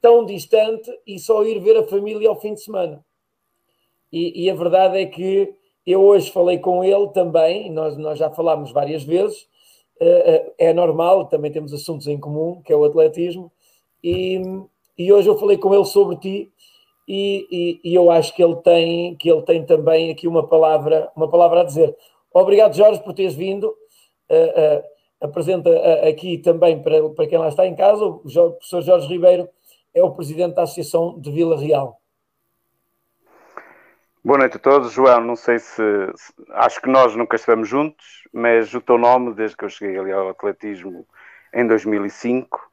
tão 0.01 0.25
distante 0.25 0.91
e 1.07 1.17
só 1.17 1.43
ir 1.45 1.59
ver 1.59 1.77
a 1.77 1.87
família 1.87 2.27
ao 2.27 2.39
fim 2.39 2.53
de 2.53 2.61
semana. 2.61 3.03
E, 4.11 4.43
e 4.43 4.49
a 4.49 4.53
verdade 4.53 4.99
é 4.99 5.05
que 5.05 5.55
eu 5.85 6.01
hoje 6.01 6.31
falei 6.31 6.59
com 6.59 6.83
ele 6.83 7.07
também, 7.09 7.71
nós, 7.71 7.97
nós 7.97 8.19
já 8.19 8.29
falámos 8.29 8.71
várias 8.71 9.03
vezes, 9.03 9.47
é, 9.99 10.53
é 10.57 10.73
normal, 10.73 11.25
também 11.25 11.51
temos 11.51 11.73
assuntos 11.73 12.07
em 12.07 12.19
comum, 12.19 12.61
que 12.63 12.73
é 12.73 12.75
o 12.75 12.83
atletismo, 12.83 13.51
e, 14.03 14.41
e 14.97 15.11
hoje 15.11 15.29
eu 15.29 15.37
falei 15.37 15.57
com 15.57 15.73
ele 15.73 15.85
sobre 15.85 16.17
ti, 16.17 16.51
e, 17.07 17.47
e, 17.83 17.91
e, 17.91 17.95
eu 17.95 18.09
acho 18.09 18.33
que 18.33 18.41
ele 18.41 18.55
tem 18.57 19.15
que 19.17 19.29
ele 19.29 19.41
tem 19.41 19.65
também 19.65 20.09
aqui 20.09 20.25
uma 20.25 20.47
palavra 20.47 21.11
uma 21.15 21.29
palavra 21.29 21.59
a 21.59 21.63
dizer. 21.65 21.93
Obrigado 22.33 22.75
Jorge 22.75 23.03
por 23.03 23.13
teres 23.13 23.33
vindo. 23.33 23.67
Uh, 24.29 24.79
uh, 24.79 24.83
apresenta 25.19 25.69
uh, 25.69 26.07
aqui 26.07 26.37
também 26.37 26.81
para, 26.81 27.09
para 27.09 27.27
quem 27.27 27.37
lá 27.37 27.49
está 27.49 27.67
em 27.67 27.75
casa 27.75 28.05
o, 28.05 28.21
o 28.25 28.51
professor 28.51 28.81
Jorge 28.81 29.07
Ribeiro 29.07 29.49
é 29.93 30.03
o 30.03 30.11
presidente 30.11 30.55
da 30.55 30.63
Associação 30.63 31.19
de 31.19 31.29
Vila 31.29 31.57
Real. 31.59 31.99
Boa 34.25 34.37
noite 34.37 34.55
a 34.55 34.59
todos. 34.59 34.93
João, 34.93 35.19
não 35.19 35.35
sei 35.35 35.59
se, 35.59 35.83
se, 36.15 36.33
Acho 36.51 36.81
que 36.81 36.89
nós 36.89 37.13
nunca 37.13 37.35
estivemos 37.35 37.67
juntos, 37.67 38.25
mas 38.31 38.73
o 38.73 38.79
teu 38.79 38.97
nome, 38.97 39.33
desde 39.33 39.57
que 39.57 39.65
eu 39.65 39.69
cheguei 39.69 39.99
ali 39.99 40.13
ao 40.13 40.29
atletismo 40.29 41.05
em 41.53 41.67
2005, 41.67 42.71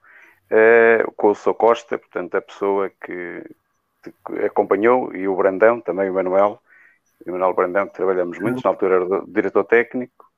é, 0.49 1.05
com 1.17 1.31
o 1.31 1.35
Sou 1.35 1.53
Costa, 1.53 1.99
portanto, 1.99 2.37
a 2.37 2.41
pessoa 2.41 2.89
que, 2.89 3.43
que, 4.01 4.45
acompanhou, 4.45 5.13
e 5.13 5.27
o 5.27 5.35
Brandão, 5.35 5.81
também 5.81 6.09
o 6.09 6.15
Manuel, 6.15 6.63
o 7.27 7.33
Manuel 7.33 7.53
Brandão, 7.53 7.89
que 7.89 7.95
trabalhamos 7.95 8.39
muito, 8.39 8.63
na 8.63 8.71
altura 8.71 8.95
era 8.95 9.25
diretor 9.27 9.65
técnico. 9.65 10.31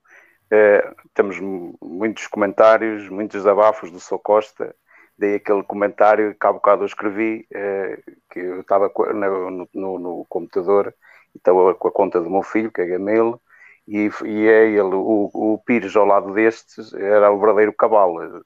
É, 0.50 0.94
temos 1.12 1.38
muitos 1.38 2.26
comentários, 2.26 3.06
muitos 3.10 3.42
desabafos 3.42 3.90
do 3.90 4.00
Sou 4.00 4.18
Costa, 4.18 4.74
dei 5.22 5.36
aquele 5.36 5.62
comentário 5.62 6.34
que 6.34 6.46
há 6.46 6.52
bocado 6.52 6.82
eu 6.82 6.86
escrevi, 6.86 7.46
eh, 7.54 8.02
que 8.30 8.40
eu 8.40 8.60
estava 8.60 8.90
no, 9.14 9.68
no, 9.72 9.98
no, 9.98 10.26
computador 10.28 10.92
estava 11.34 11.74
com 11.76 11.88
a 11.88 11.92
conta 11.92 12.20
do 12.20 12.28
meu 12.28 12.42
filho, 12.42 12.72
que 12.72 12.82
é 12.82 12.86
Gamelo, 12.86 13.40
e, 13.86 14.10
e 14.24 14.48
é 14.48 14.66
ele, 14.66 14.94
o, 14.94 15.30
o 15.32 15.58
Pires 15.64 15.96
ao 15.96 16.04
lado 16.04 16.34
destes, 16.34 16.92
era 16.94 17.30
o 17.32 17.38
verdadeiro 17.38 17.72
cavalo. 17.72 18.44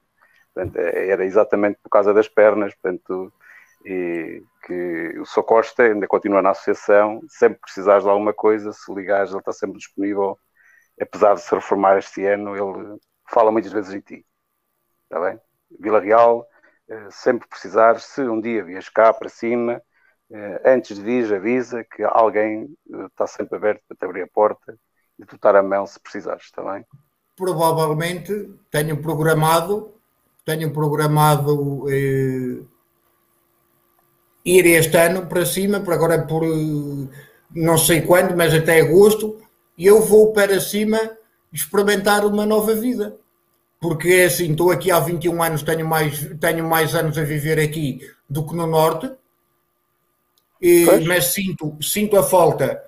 Portanto, 0.53 0.77
era 0.77 1.25
exatamente 1.25 1.79
por 1.83 1.89
causa 1.89 2.13
das 2.13 2.27
pernas, 2.27 2.73
portanto, 2.75 3.33
e 3.85 4.43
que 4.65 5.19
o 5.19 5.25
Socosta 5.25 5.83
ainda 5.83 6.07
continua 6.07 6.41
na 6.41 6.51
associação, 6.51 7.21
sempre 7.27 7.59
precisares 7.59 8.03
de 8.03 8.09
alguma 8.09 8.33
coisa, 8.33 8.71
se 8.71 8.93
ligares, 8.93 9.31
ele 9.31 9.39
está 9.39 9.51
sempre 9.51 9.77
disponível, 9.77 10.37
apesar 11.01 11.35
de 11.35 11.41
se 11.41 11.53
reformar 11.55 11.97
este 11.97 12.25
ano, 12.25 12.55
ele 12.55 12.99
fala 13.29 13.51
muitas 13.51 13.71
vezes 13.71 13.93
em 13.93 13.99
ti. 14.01 14.25
Está 15.03 15.19
bem? 15.21 15.39
Vila 15.79 15.99
Real, 15.99 16.47
sempre 17.11 17.47
precisar, 17.47 17.99
se 17.99 18.21
um 18.21 18.39
dia 18.39 18.63
vies 18.63 18.89
cá 18.89 19.13
para 19.13 19.29
cima, 19.29 19.81
eh, 20.29 20.61
antes 20.65 20.97
de 20.97 21.03
vir, 21.03 21.33
avisa 21.33 21.83
que 21.83 22.03
alguém 22.03 22.67
eh, 22.91 23.05
está 23.05 23.25
sempre 23.25 23.55
aberto 23.55 23.81
para 23.87 23.97
te 23.97 24.05
abrir 24.05 24.23
a 24.23 24.27
porta 24.27 24.77
e 25.17 25.25
tu 25.25 25.35
estar 25.35 25.55
a 25.55 25.63
mão 25.63 25.85
se 25.87 25.99
precisares, 25.99 26.43
está 26.43 26.61
bem? 26.61 26.85
Provavelmente 27.35 28.53
tenho 28.69 29.01
programado, 29.01 29.93
tenho 30.43 30.71
programado 30.73 31.85
eh, 31.89 32.61
ir 34.43 34.65
este 34.65 34.97
ano 34.97 35.27
para 35.27 35.45
cima, 35.45 35.79
por 35.79 35.93
agora 35.93 36.25
por 36.25 36.43
não 37.51 37.77
sei 37.77 38.01
quando, 38.01 38.35
mas 38.35 38.53
até 38.53 38.81
agosto, 38.81 39.41
e 39.77 39.85
eu 39.85 40.01
vou 40.01 40.33
para 40.33 40.59
cima 40.59 40.99
experimentar 41.53 42.25
uma 42.25 42.45
nova 42.45 42.73
vida 42.75 43.17
porque 43.79 44.09
é 44.09 44.25
assim, 44.25 44.51
estou 44.51 44.71
aqui 44.71 44.91
há 44.91 44.99
21 44.99 45.41
anos, 45.43 45.63
tenho 45.63 45.87
mais, 45.87 46.27
tenho 46.39 46.67
mais 46.67 46.95
anos 46.95 47.17
a 47.17 47.23
viver 47.23 47.59
aqui 47.59 47.99
do 48.29 48.45
que 48.45 48.55
no 48.55 48.65
Norte, 48.65 49.11
e, 50.61 50.85
mas 51.05 51.25
sinto, 51.33 51.77
sinto 51.81 52.17
a 52.17 52.23
falta 52.23 52.83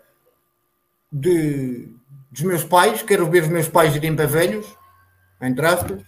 de, 1.11 1.87
dos 2.31 2.41
meus 2.41 2.63
pais, 2.63 3.03
quero 3.03 3.29
ver 3.29 3.43
os 3.43 3.49
meus 3.49 3.67
pais 3.67 3.95
irem 3.95 4.15
para 4.15 4.25
velhos, 4.25 4.65
entre 5.41 5.65
aspas. 5.65 6.01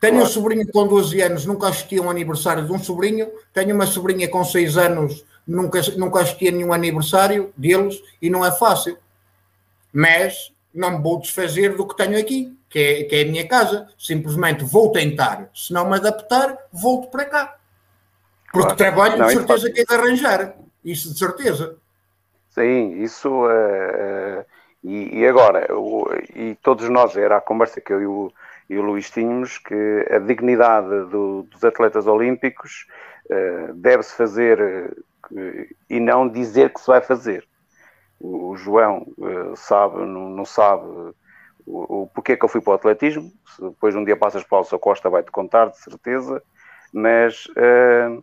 Tenho 0.00 0.14
claro. 0.14 0.28
um 0.28 0.32
sobrinho 0.32 0.72
com 0.72 0.86
12 0.86 1.20
anos, 1.20 1.46
nunca 1.46 1.68
assisti 1.68 1.98
a 1.98 2.02
um 2.02 2.10
aniversário 2.10 2.66
de 2.66 2.72
um 2.72 2.78
sobrinho. 2.78 3.30
Tenho 3.52 3.72
uma 3.72 3.86
sobrinha 3.86 4.28
com 4.28 4.44
6 4.44 4.76
anos, 4.76 5.24
nunca, 5.46 5.80
nunca 5.96 6.20
assisti 6.20 6.48
a 6.48 6.50
nenhum 6.50 6.72
aniversário 6.72 7.52
deles 7.56 8.02
e 8.20 8.28
não 8.28 8.44
é 8.44 8.50
fácil. 8.50 8.98
Mas 9.92 10.52
não 10.74 10.96
me 10.98 11.02
vou 11.02 11.20
desfazer 11.20 11.76
do 11.76 11.86
que 11.86 11.96
tenho 11.96 12.18
aqui 12.18 12.52
que 12.72 12.78
é, 12.78 13.04
que 13.04 13.16
é 13.16 13.22
a 13.22 13.26
minha 13.26 13.46
casa. 13.46 13.86
Simplesmente 13.98 14.64
vou 14.64 14.90
tentar. 14.90 15.50
Se 15.54 15.72
não 15.72 15.88
me 15.88 15.96
adaptar, 15.96 16.56
volto 16.72 17.08
para 17.08 17.26
cá. 17.26 17.56
Porque 18.50 18.74
claro. 18.74 18.76
trabalho 18.76 19.18
não, 19.18 19.26
de 19.26 19.34
certeza 19.34 19.70
que 19.70 19.80
é 19.80 19.84
de 19.84 19.94
arranjar. 19.94 20.56
Isso 20.82 21.12
de 21.12 21.18
certeza. 21.18 21.76
Sim, 22.50 23.02
isso. 23.02 23.28
Uh, 23.28 24.44
e, 24.82 25.20
e, 25.20 25.26
agora, 25.26 25.66
o, 25.74 26.06
e 26.34 26.56
todos 26.62 26.88
nós, 26.88 27.16
era 27.16 27.36
a 27.36 27.40
conversa 27.40 27.80
que 27.80 27.92
eu 27.92 28.02
e 28.02 28.06
o, 28.06 28.32
e 28.68 28.78
o 28.78 28.82
Luís 28.82 29.10
tínhamos, 29.10 29.58
que 29.58 30.06
a 30.10 30.18
dignidade 30.18 30.88
do, 31.10 31.44
dos 31.44 31.62
atletas 31.62 32.06
olímpicos 32.06 32.86
uh, 33.26 33.72
deve-se 33.74 34.14
fazer 34.14 34.60
uh, 35.30 35.66
e 35.88 36.00
não 36.00 36.28
dizer 36.28 36.72
que 36.72 36.80
se 36.80 36.86
vai 36.86 37.00
fazer. 37.00 37.46
O, 38.18 38.50
o 38.50 38.56
João 38.56 39.06
sabe, 39.56 39.98
não, 39.98 40.28
não 40.28 40.44
sabe 40.44 40.84
o, 41.66 42.02
o 42.02 42.06
porquê 42.08 42.36
que 42.36 42.44
eu 42.44 42.48
fui 42.48 42.60
para 42.60 42.72
o 42.72 42.74
atletismo. 42.74 43.30
Se 43.54 43.62
depois 43.62 43.94
um 43.94 44.04
dia 44.04 44.16
passas 44.16 44.44
para 44.44 44.56
o 44.56 44.58
Alça 44.58 44.78
Costa, 44.78 45.10
vai-te 45.10 45.30
contar, 45.30 45.70
de 45.70 45.78
certeza. 45.78 46.42
Mas 46.92 47.46
uh, 47.46 48.22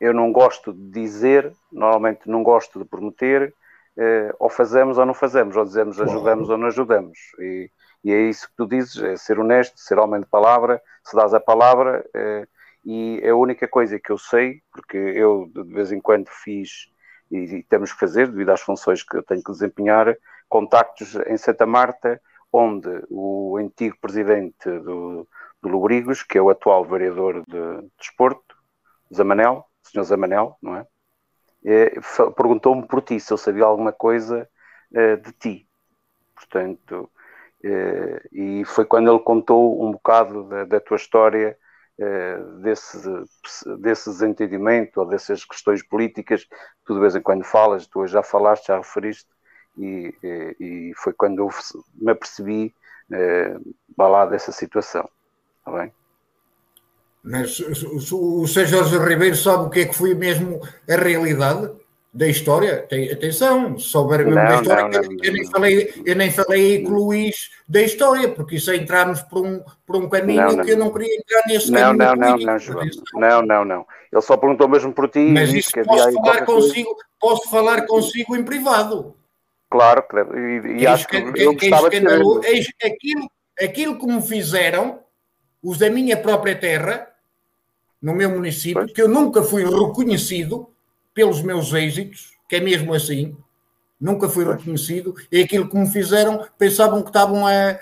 eu 0.00 0.12
não 0.12 0.32
gosto 0.32 0.72
de 0.72 0.90
dizer, 0.90 1.52
normalmente 1.72 2.28
não 2.28 2.42
gosto 2.42 2.78
de 2.78 2.84
prometer, 2.84 3.54
uh, 3.96 4.34
ou 4.38 4.48
fazemos 4.48 4.98
ou 4.98 5.06
não 5.06 5.14
fazemos, 5.14 5.56
ou 5.56 5.64
dizemos 5.64 6.00
ajudamos 6.00 6.48
ou 6.48 6.56
não 6.56 6.66
ajudamos. 6.66 7.18
E, 7.38 7.70
e, 8.04 8.12
é 8.12 8.20
isso 8.22 8.48
que 8.48 8.56
tu 8.56 8.66
dizes, 8.66 9.02
é 9.02 9.16
ser 9.16 9.38
honesto, 9.38 9.78
ser 9.78 9.98
homem 9.98 10.20
de 10.20 10.26
palavra, 10.26 10.80
se 11.04 11.16
dás 11.16 11.32
a 11.34 11.40
palavra. 11.40 12.04
Uh, 12.14 12.46
e 12.84 13.20
é 13.22 13.28
a 13.28 13.36
única 13.36 13.68
coisa 13.68 14.00
que 14.00 14.10
eu 14.10 14.16
sei, 14.16 14.62
porque 14.72 14.96
eu 14.96 15.50
de 15.54 15.62
vez 15.64 15.92
em 15.92 16.00
quando 16.00 16.28
fiz 16.28 16.90
e, 17.30 17.56
e 17.56 17.62
temos 17.64 17.92
que 17.92 17.98
fazer, 17.98 18.28
devido 18.28 18.50
às 18.50 18.62
funções 18.62 19.02
que 19.02 19.16
eu 19.16 19.22
tenho 19.22 19.42
que 19.42 19.52
desempenhar, 19.52 20.16
contactos 20.48 21.14
em 21.26 21.36
Santa 21.36 21.66
Marta 21.66 22.20
onde 22.52 23.04
o 23.08 23.56
antigo 23.58 23.96
presidente 24.00 24.68
do, 24.80 25.28
do 25.62 25.68
Lubrigos, 25.68 26.22
que 26.22 26.38
é 26.38 26.42
o 26.42 26.50
atual 26.50 26.84
vereador 26.84 27.44
de 27.46 27.88
desporto, 27.98 28.56
Zamanel, 29.14 29.64
Sr. 29.82 30.04
Zamanel, 30.04 30.56
não 30.62 30.76
é? 30.76 30.86
Perguntou-me 32.36 32.86
por 32.86 33.02
ti, 33.02 33.20
se 33.20 33.32
eu 33.32 33.36
sabia 33.36 33.64
alguma 33.64 33.92
coisa 33.92 34.48
de 34.90 35.32
ti. 35.32 35.68
Portanto, 36.34 37.10
e 38.32 38.62
foi 38.64 38.84
quando 38.84 39.10
ele 39.10 39.20
contou 39.20 39.84
um 39.84 39.92
bocado 39.92 40.44
da, 40.44 40.64
da 40.64 40.80
tua 40.80 40.96
história 40.96 41.56
desse, 42.62 42.98
desse 43.78 44.10
desentendimento 44.10 45.00
ou 45.00 45.06
dessas 45.06 45.44
questões 45.44 45.86
políticas, 45.86 46.46
tu 46.84 46.94
de 46.94 47.00
vez 47.00 47.14
em 47.14 47.20
quando 47.20 47.44
falas, 47.44 47.86
tu 47.86 48.06
já 48.06 48.22
falaste, 48.22 48.68
já 48.68 48.78
referiste, 48.78 49.28
e, 49.78 50.14
e, 50.60 50.92
foi 50.96 51.12
quando 51.12 51.38
eu 51.38 51.48
me 51.94 52.12
apercebi 52.12 52.74
eh, 53.12 53.56
lá 53.98 54.26
dessa 54.26 54.52
situação. 54.52 55.08
Está 55.58 55.78
bem? 55.78 55.92
Mas 57.22 57.60
o, 57.60 58.42
o 58.42 58.48
Sr. 58.48 58.66
Jorge 58.66 58.98
Ribeiro 58.98 59.36
sabe 59.36 59.64
o 59.64 59.70
que 59.70 59.80
é 59.80 59.86
que 59.86 59.94
foi 59.94 60.14
mesmo 60.14 60.60
a 60.88 60.96
realidade? 60.96 61.70
da 62.12 62.26
história, 62.26 62.84
tem, 62.88 63.10
atenção, 63.10 63.78
se 63.78 63.86
souber 63.86 64.18
mesmo 64.18 64.34
não, 64.34 64.44
da 64.44 64.54
história, 64.56 64.82
não, 64.82 64.90
não, 64.90 65.16
eu, 65.22 65.32
nem 65.32 65.46
falei, 65.48 65.94
eu 66.04 66.16
nem 66.16 66.30
falei 66.30 66.60
aí 66.60 66.82
com 66.82 66.90
o 66.90 67.04
Luís 67.04 67.50
da 67.68 67.80
história, 67.82 68.28
porque 68.28 68.56
isso 68.56 68.70
é 68.72 68.76
entrarmos 68.76 69.22
por 69.22 69.46
um, 69.46 69.62
por 69.86 69.96
um 69.96 70.08
caminho 70.08 70.64
que 70.64 70.72
eu 70.72 70.76
não 70.76 70.90
queria 70.92 71.16
entrar 71.16 71.42
nesse 71.46 71.70
não, 71.70 71.96
caminho. 71.96 72.16
Não, 72.16 72.36
não, 72.36 72.38
não, 72.38 72.58
João. 72.58 72.84
Não, 73.14 73.42
não, 73.42 73.64
não. 73.64 73.86
Ele 74.12 74.22
só 74.22 74.36
perguntou 74.36 74.68
mesmo 74.68 74.92
por 74.92 75.08
ti. 75.08 75.20
Mas 75.20 75.52
isso 75.52 75.70
posso 75.84 76.12
falar 76.12 76.44
consigo, 76.44 76.96
posso 77.20 77.48
falar 77.48 77.86
consigo 77.86 78.36
em 78.36 78.42
privado. 78.42 79.14
Claro, 79.70 80.04
e, 80.34 80.80
e 80.82 80.86
acho 80.86 81.06
que, 81.06 81.32
que 81.32 81.42
eu 81.42 81.54
gostava 81.54 81.88
de 81.88 81.98
aquilo, 82.84 83.30
aquilo 83.62 83.98
que 83.98 84.06
me 84.06 84.20
fizeram, 84.20 84.98
os 85.62 85.78
da 85.78 85.88
minha 85.88 86.16
própria 86.16 86.56
terra, 86.56 87.06
no 88.02 88.12
meu 88.12 88.30
município, 88.30 88.82
pois. 88.82 88.92
que 88.92 89.00
eu 89.00 89.08
nunca 89.08 89.44
fui 89.44 89.62
reconhecido, 89.64 90.68
pelos 91.14 91.40
meus 91.40 91.72
êxitos, 91.72 92.32
que 92.48 92.56
é 92.56 92.60
mesmo 92.60 92.92
assim, 92.92 93.36
nunca 94.00 94.28
fui 94.28 94.44
reconhecido, 94.44 95.14
e 95.30 95.42
aquilo 95.42 95.68
que 95.68 95.76
me 95.76 95.88
fizeram, 95.88 96.44
pensavam 96.58 97.02
que 97.02 97.10
estavam 97.10 97.46
a, 97.46 97.78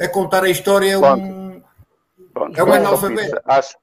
a 0.00 0.08
contar 0.08 0.44
a 0.44 0.48
história 0.48 0.98
Pronto. 0.98 1.22
um, 1.22 1.62
Pronto. 2.32 2.58
é 2.58 2.64
um 2.64 2.72
analfabeto. 2.72 3.40
Acho, 3.44 3.76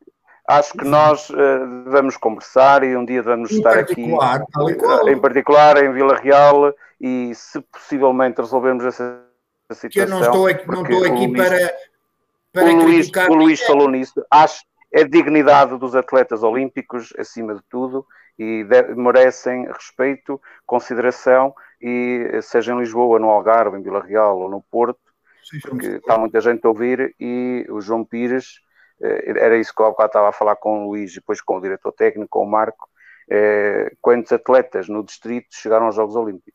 acho 0.48 0.74
que 0.74 0.86
nós 0.86 1.30
uh, 1.30 1.84
devemos 1.84 2.18
conversar 2.18 2.84
e 2.84 2.96
um 2.96 3.06
dia 3.06 3.22
devemos 3.22 3.52
em 3.52 3.58
estar 3.58 3.78
aqui, 3.78 4.12
uh, 4.12 5.10
em 5.10 5.20
particular 5.20 5.84
em 5.84 5.92
Vila 5.92 6.16
Real, 6.16 6.74
e 7.00 7.34
se 7.36 7.62
possivelmente 7.62 8.42
resolvermos 8.42 8.86
essa 8.86 9.26
situação. 9.74 10.04
Eu 10.04 10.10
não 10.10 10.22
estou 10.22 10.48
aqui, 10.48 10.68
não 10.68 10.84
estou 10.84 11.04
aqui 11.04 11.28
Luís, 11.28 11.38
para, 11.38 11.74
para 12.52 12.66
o 12.66 12.84
Luís, 12.84 13.12
o 13.30 13.34
Luís 13.34 13.62
falou 13.62 13.90
nisso. 13.90 14.26
Acho 14.30 14.64
é 14.96 15.02
a 15.02 15.08
dignidade 15.08 15.78
dos 15.78 15.94
atletas 15.94 16.42
olímpicos 16.42 17.14
acima 17.18 17.54
de 17.54 17.62
tudo 17.70 18.06
e 18.40 18.66
merecem 18.96 19.66
respeito, 19.66 20.42
consideração, 20.66 21.54
e 21.82 22.40
seja 22.42 22.74
em 22.74 22.80
Lisboa, 22.80 23.20
no 23.20 23.30
Algarve, 23.30 23.78
em 23.78 23.82
Vila 23.82 24.02
Real 24.02 24.40
ou 24.40 24.50
no 24.50 24.62
Porto, 24.62 25.00
porque 25.64 25.88
está 25.88 26.18
muita 26.18 26.40
gente 26.40 26.66
a 26.66 26.70
ouvir, 26.70 27.14
e 27.20 27.66
o 27.70 27.82
João 27.82 28.06
Pires, 28.06 28.62
eh, 29.02 29.34
era 29.38 29.58
isso 29.58 29.74
que 29.76 29.82
eu 29.82 29.90
estava 29.90 30.30
a 30.30 30.34
falar 30.34 30.56
com 30.56 30.86
o 30.86 30.90
Luís, 30.90 31.14
depois 31.14 31.42
com 31.42 31.58
o 31.58 31.62
diretor 31.62 31.92
técnico, 31.92 32.30
com 32.30 32.44
o 32.44 32.50
Marco, 32.50 32.90
é, 33.30 33.92
quantos 34.02 34.32
atletas 34.32 34.88
no 34.88 35.04
distrito 35.04 35.48
chegaram 35.52 35.88
aos 35.88 35.96
Jogos 35.96 36.16
Olímpicos? 36.16 36.55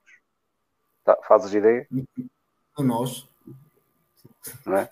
Tá, 1.05 1.17
fazes 1.27 1.53
ideia? 1.55 1.87
O 2.77 2.83
nosso. 2.83 3.29
Não 4.67 4.77
é? 4.77 4.91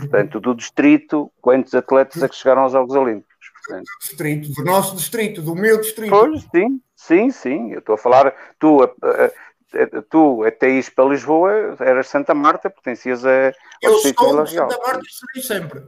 Portanto, 0.00 0.40
do 0.40 0.54
distrito, 0.54 1.30
quantos 1.40 1.74
atletas 1.74 2.22
é 2.22 2.28
que 2.28 2.36
chegaram 2.36 2.62
aos 2.62 2.72
Jogos 2.72 2.94
Olímpicos? 2.94 3.28
Portanto, 3.66 3.86
do 3.86 3.98
distrito, 4.00 4.52
do 4.52 4.64
nosso 4.64 4.96
distrito, 4.96 5.42
do 5.42 5.54
meu 5.54 5.80
distrito. 5.80 6.10
Pois, 6.10 6.42
sim, 6.54 6.80
sim, 6.94 7.30
sim. 7.30 7.72
Eu 7.72 7.80
estou 7.80 7.94
a 7.94 7.98
falar, 7.98 8.34
tu, 8.58 8.82
a, 8.82 8.86
a, 8.86 10.02
tu 10.08 10.44
até 10.44 10.70
ires 10.70 10.88
para 10.88 11.08
Lisboa, 11.08 11.76
eras 11.80 12.08
Santa 12.08 12.34
Marta, 12.34 12.70
pertencias 12.70 13.24
a. 13.26 13.52
Eu 13.82 13.98
sou 13.98 14.12
de 14.44 14.50
Santa 14.50 14.78
Marta 14.78 15.02
e 15.04 15.10
serei 15.10 15.42
sempre. 15.42 15.82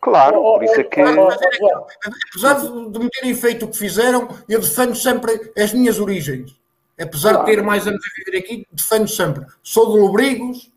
Claro, 0.00 0.42
por 0.42 0.62
isso 0.62 0.80
é 0.80 0.84
que. 0.84 1.00
Apesar 1.00 2.54
de 2.60 2.98
me 2.98 3.10
terem 3.10 3.34
feito 3.34 3.66
o 3.66 3.68
que 3.68 3.76
fizeram, 3.76 4.28
eu 4.48 4.60
defendo 4.60 4.94
sempre 4.94 5.52
as 5.58 5.72
minhas 5.72 5.98
origens. 5.98 6.59
Apesar 7.00 7.30
claro. 7.30 7.46
de 7.46 7.56
ter 7.56 7.62
mais 7.62 7.86
anos 7.86 8.00
a 8.04 8.24
viver 8.24 8.38
aqui, 8.38 8.66
defendo 8.70 9.08
sempre. 9.08 9.46
Sou 9.62 9.92
de 9.92 9.98
Lobrigos, 9.98 10.70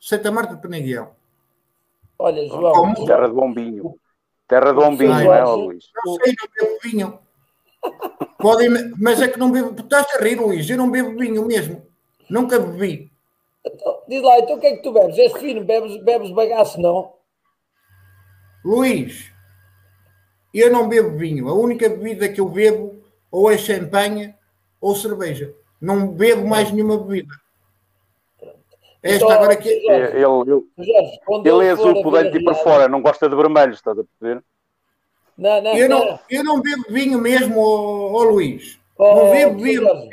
Santa 0.00 0.30
Marta 0.30 0.54
de 0.54 0.62
Penaguiel. 0.62 1.14
Olha, 2.18 2.48
João. 2.48 2.94
Terra 3.04 3.28
de 3.28 3.34
Bombinho. 3.34 3.94
Terra 4.48 4.72
de 4.72 4.74
Bombinho, 4.74 5.10
não 5.10 5.34
é, 5.34 5.44
Luís? 5.44 5.90
Não 6.04 6.14
sei, 6.14 6.34
não 6.38 6.48
bebo 6.54 6.78
vinho. 6.82 7.18
Podem, 8.38 8.70
mas 8.98 9.20
é 9.20 9.28
que 9.28 9.38
não 9.38 9.52
bebo. 9.52 9.78
Estás 9.78 10.06
a 10.14 10.22
rir, 10.22 10.36
Luís? 10.36 10.68
Eu 10.70 10.78
não 10.78 10.90
bebo 10.90 11.18
vinho 11.18 11.44
mesmo. 11.46 11.84
Nunca 12.30 12.58
bebi. 12.58 13.10
Então, 13.64 14.02
diz 14.08 14.22
lá, 14.22 14.38
então 14.38 14.56
o 14.56 14.60
que 14.60 14.66
é 14.66 14.76
que 14.76 14.82
tu 14.82 14.92
bebes? 14.92 15.18
És 15.18 15.32
fino, 15.34 15.64
bebes, 15.64 16.02
bebes 16.02 16.30
bagaço, 16.30 16.80
não? 16.80 17.12
Luís, 18.64 19.30
eu 20.54 20.72
não 20.72 20.88
bebo 20.88 21.18
vinho. 21.18 21.48
A 21.48 21.52
única 21.52 21.88
bebida 21.88 22.28
que 22.28 22.40
eu 22.40 22.48
bebo 22.48 23.04
ou 23.30 23.50
é 23.50 23.58
champanhe 23.58 24.34
ou 24.80 24.94
cerveja. 24.94 25.54
Não 25.80 26.08
bebo 26.08 26.46
mais 26.46 26.70
nenhuma 26.72 26.98
bebida. 26.98 27.34
Esta 29.02 29.24
então, 29.24 29.30
agora 29.30 29.52
aqui. 29.52 29.68
Ele, 29.68 29.88
ele, 29.88 30.06
ele, 30.16 31.48
ele 31.48 31.64
é 31.66 31.70
azul 31.70 32.02
por 32.02 32.12
dentro 32.12 32.40
e 32.40 32.44
por 32.44 32.54
fora, 32.56 32.88
não 32.88 33.00
gosta 33.00 33.28
de 33.28 33.36
vermelho, 33.36 33.72
estás 33.72 33.98
a 33.98 34.04
perceber? 34.04 34.42
Não, 35.38 35.62
não, 35.62 35.76
eu, 35.76 35.88
não, 35.88 36.18
eu 36.30 36.44
não 36.44 36.60
bebo 36.62 36.84
vinho 36.88 37.18
mesmo, 37.20 37.60
ó, 37.60 38.12
ó 38.18 38.22
Luís. 38.24 38.80
Oh, 38.98 39.14
não 39.14 39.30
bebo 39.30 39.62
vinho, 39.62 39.82
não 39.82 40.08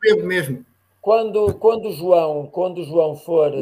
bebo 0.00 0.24
mesmo. 0.24 0.64
Quando, 1.00 1.54
quando, 1.54 1.92
João, 1.92 2.46
quando 2.46 2.84
João 2.84 3.16
for, 3.16 3.52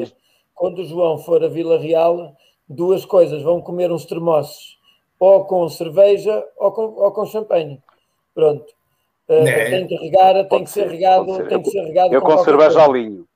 quando 0.54 0.84
João 0.84 1.18
for 1.18 1.42
a 1.42 1.48
Vila 1.48 1.78
Real, 1.78 2.36
duas 2.68 3.04
coisas, 3.04 3.42
vão 3.42 3.62
comer 3.62 3.90
uns 3.90 4.04
termossos, 4.04 4.78
ou 5.18 5.44
com 5.46 5.66
cerveja 5.68 6.46
ou 6.56 6.70
com, 6.72 6.82
ou 6.82 7.10
com 7.12 7.24
champanhe. 7.24 7.82
Pronto. 8.34 8.75
Uh, 9.28 9.44
tem 9.44 9.86
que 9.86 9.96
regar, 9.96 10.48
tem 10.48 10.64
que 10.64 10.70
ser 10.70 10.88
regado, 10.88 11.48
tem 11.48 11.62
que 11.62 11.70
ser 11.70 11.82
regado. 11.82 12.14
Eu 12.14 12.20
com, 12.22 12.36
com 12.36 12.44
cerveja 12.44 12.82
ao 12.82 12.92
linho. 12.92 13.26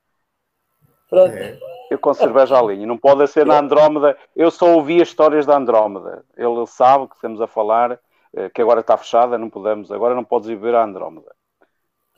Pronto. 1.09 1.33
É. 1.33 1.59
Eu 1.91 1.99
com 1.99 2.13
cerveja 2.13 2.57
à 2.57 2.61
linha. 2.61 2.87
Não 2.87 2.97
pode 2.97 3.27
ser 3.27 3.45
na 3.45 3.59
Andrómeda. 3.59 4.17
Eu 4.33 4.49
só 4.49 4.75
ouvi 4.75 5.01
as 5.01 5.09
histórias 5.09 5.45
da 5.45 5.57
Andrómeda. 5.57 6.23
Ele 6.37 6.65
sabe 6.65 7.05
que 7.09 7.15
estamos 7.15 7.41
a 7.41 7.47
falar, 7.47 7.99
eh, 8.33 8.49
que 8.49 8.61
agora 8.61 8.79
está 8.79 8.95
fechada, 8.95 9.37
não 9.37 9.49
podemos. 9.49 9.91
Agora 9.91 10.15
não 10.15 10.23
podes 10.23 10.47
ir 10.47 10.55
ver 10.55 10.73
a 10.73 10.85
Andrómeda. 10.85 11.35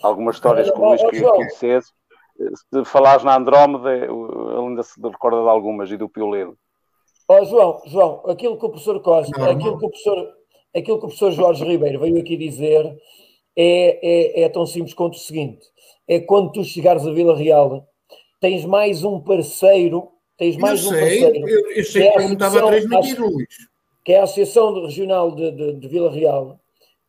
Algumas 0.03 0.35
histórias 0.35 0.69
que 0.69 0.79
o 0.79 0.85
Luís 0.89 1.01
queria 1.01 1.27
conhecesse. 1.27 1.91
Se 2.53 2.85
falares 2.85 3.23
na 3.23 3.35
Andrómeda, 3.35 3.95
ele 3.95 4.11
ainda 4.59 4.83
se 4.83 5.01
recorda 5.01 5.41
de 5.41 5.49
algumas 5.49 5.89
e 5.89 5.97
do 5.97 6.07
Pioledo. 6.07 6.55
Oh, 7.27 7.43
João, 7.43 7.81
João, 7.87 8.21
aquilo 8.27 8.59
que 8.59 8.65
o 8.67 8.69
professor 8.69 9.01
Costa, 9.01 9.43
aquilo, 9.43 9.57
Que 9.79 9.85
o 9.85 9.89
professor, 9.89 10.33
aquilo 10.75 10.99
que 10.99 11.05
o 11.05 11.07
professor 11.07 11.31
Jorge 11.31 11.63
Ribeiro 11.63 11.99
veio 11.99 12.19
aqui 12.19 12.37
dizer 12.37 12.95
é, 13.55 14.41
é, 14.41 14.41
é 14.41 14.49
tão 14.49 14.65
simples 14.65 14.93
quanto 14.93 15.15
o 15.15 15.19
seguinte: 15.19 15.65
é 16.07 16.19
quando 16.19 16.51
tu 16.51 16.63
chegares 16.63 17.05
a 17.05 17.11
Vila 17.11 17.37
Real 17.37 17.87
tens 18.43 18.65
mais 18.65 19.05
um 19.05 19.21
parceiro, 19.21 20.09
tens 20.37 20.57
mais 20.57 20.83
eu 20.83 20.89
um 20.89 20.93
sei, 20.93 20.99
parceiro. 20.99 21.49
Eu, 21.49 21.71
eu 21.71 21.83
sei 21.85 22.01
que, 22.01 22.07
é 22.07 22.27
que 22.27 22.33
estava 22.33 22.59
a 22.59 22.67
transmitir, 22.67 23.21
Luís. 23.21 23.47
Que 24.03 24.11
é 24.11 24.19
a 24.19 24.23
Associação 24.23 24.73
Regional 24.83 25.31
de, 25.33 25.49
de, 25.51 25.73
de 25.75 25.87
Vila 25.87 26.11
Real, 26.11 26.59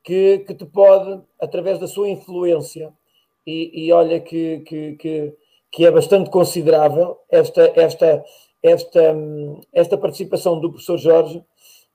que, 0.04 0.38
que 0.46 0.54
te 0.54 0.64
pode, 0.64 1.20
através 1.40 1.80
da 1.80 1.88
sua 1.88 2.08
influência, 2.08 2.92
e, 3.44 3.86
e 3.86 3.92
olha 3.92 4.20
que, 4.20 4.60
que, 4.60 4.92
que, 4.92 5.34
que, 5.72 5.84
é 5.84 5.90
bastante 5.90 6.30
considerável 6.30 7.18
esta, 7.28 7.72
esta, 7.74 8.24
esta, 8.62 9.16
esta 9.72 9.98
participação 9.98 10.60
do 10.60 10.70
professor 10.70 10.98
Jorge, 10.98 11.38
uh, 11.38 11.44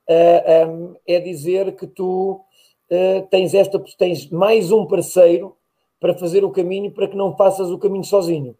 eh, 0.06 0.66
um, 0.66 0.96
é 1.06 1.18
dizer 1.18 1.74
que 1.76 1.86
tu 1.86 2.44
uh, 2.90 3.26
tens, 3.30 3.54
esta, 3.54 3.82
tens 3.96 4.28
mais 4.30 4.70
um 4.70 4.86
parceiro 4.86 5.56
para 5.98 6.16
fazer 6.16 6.44
o 6.44 6.50
caminho 6.50 6.90
para 6.90 7.08
que 7.08 7.16
não 7.16 7.36
faças 7.36 7.70
o 7.70 7.78
caminho 7.78 8.04
sozinho 8.04 8.56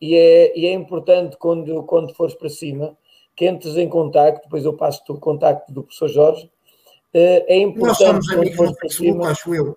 e 0.00 0.14
é, 0.14 0.58
e 0.58 0.66
é 0.66 0.72
importante 0.72 1.36
quando, 1.36 1.82
quando 1.84 2.14
fores 2.14 2.34
para 2.34 2.48
cima 2.48 2.96
que 3.34 3.46
entres 3.46 3.76
em 3.76 3.88
contacto, 3.88 4.44
depois 4.44 4.64
eu 4.64 4.72
passo-te 4.72 5.12
o 5.12 5.18
contacto 5.18 5.72
do 5.72 5.82
professor 5.82 6.08
Jorge. 6.08 6.50
Eh, 7.12 7.44
é 7.48 7.58
importante 7.58 8.02
Nós 8.02 8.24
somos 8.26 8.34
quando 8.34 8.56
fores 8.56 8.78
para 8.78 8.88
cima. 8.88 9.28
Acho 9.28 9.54
eu. 9.54 9.76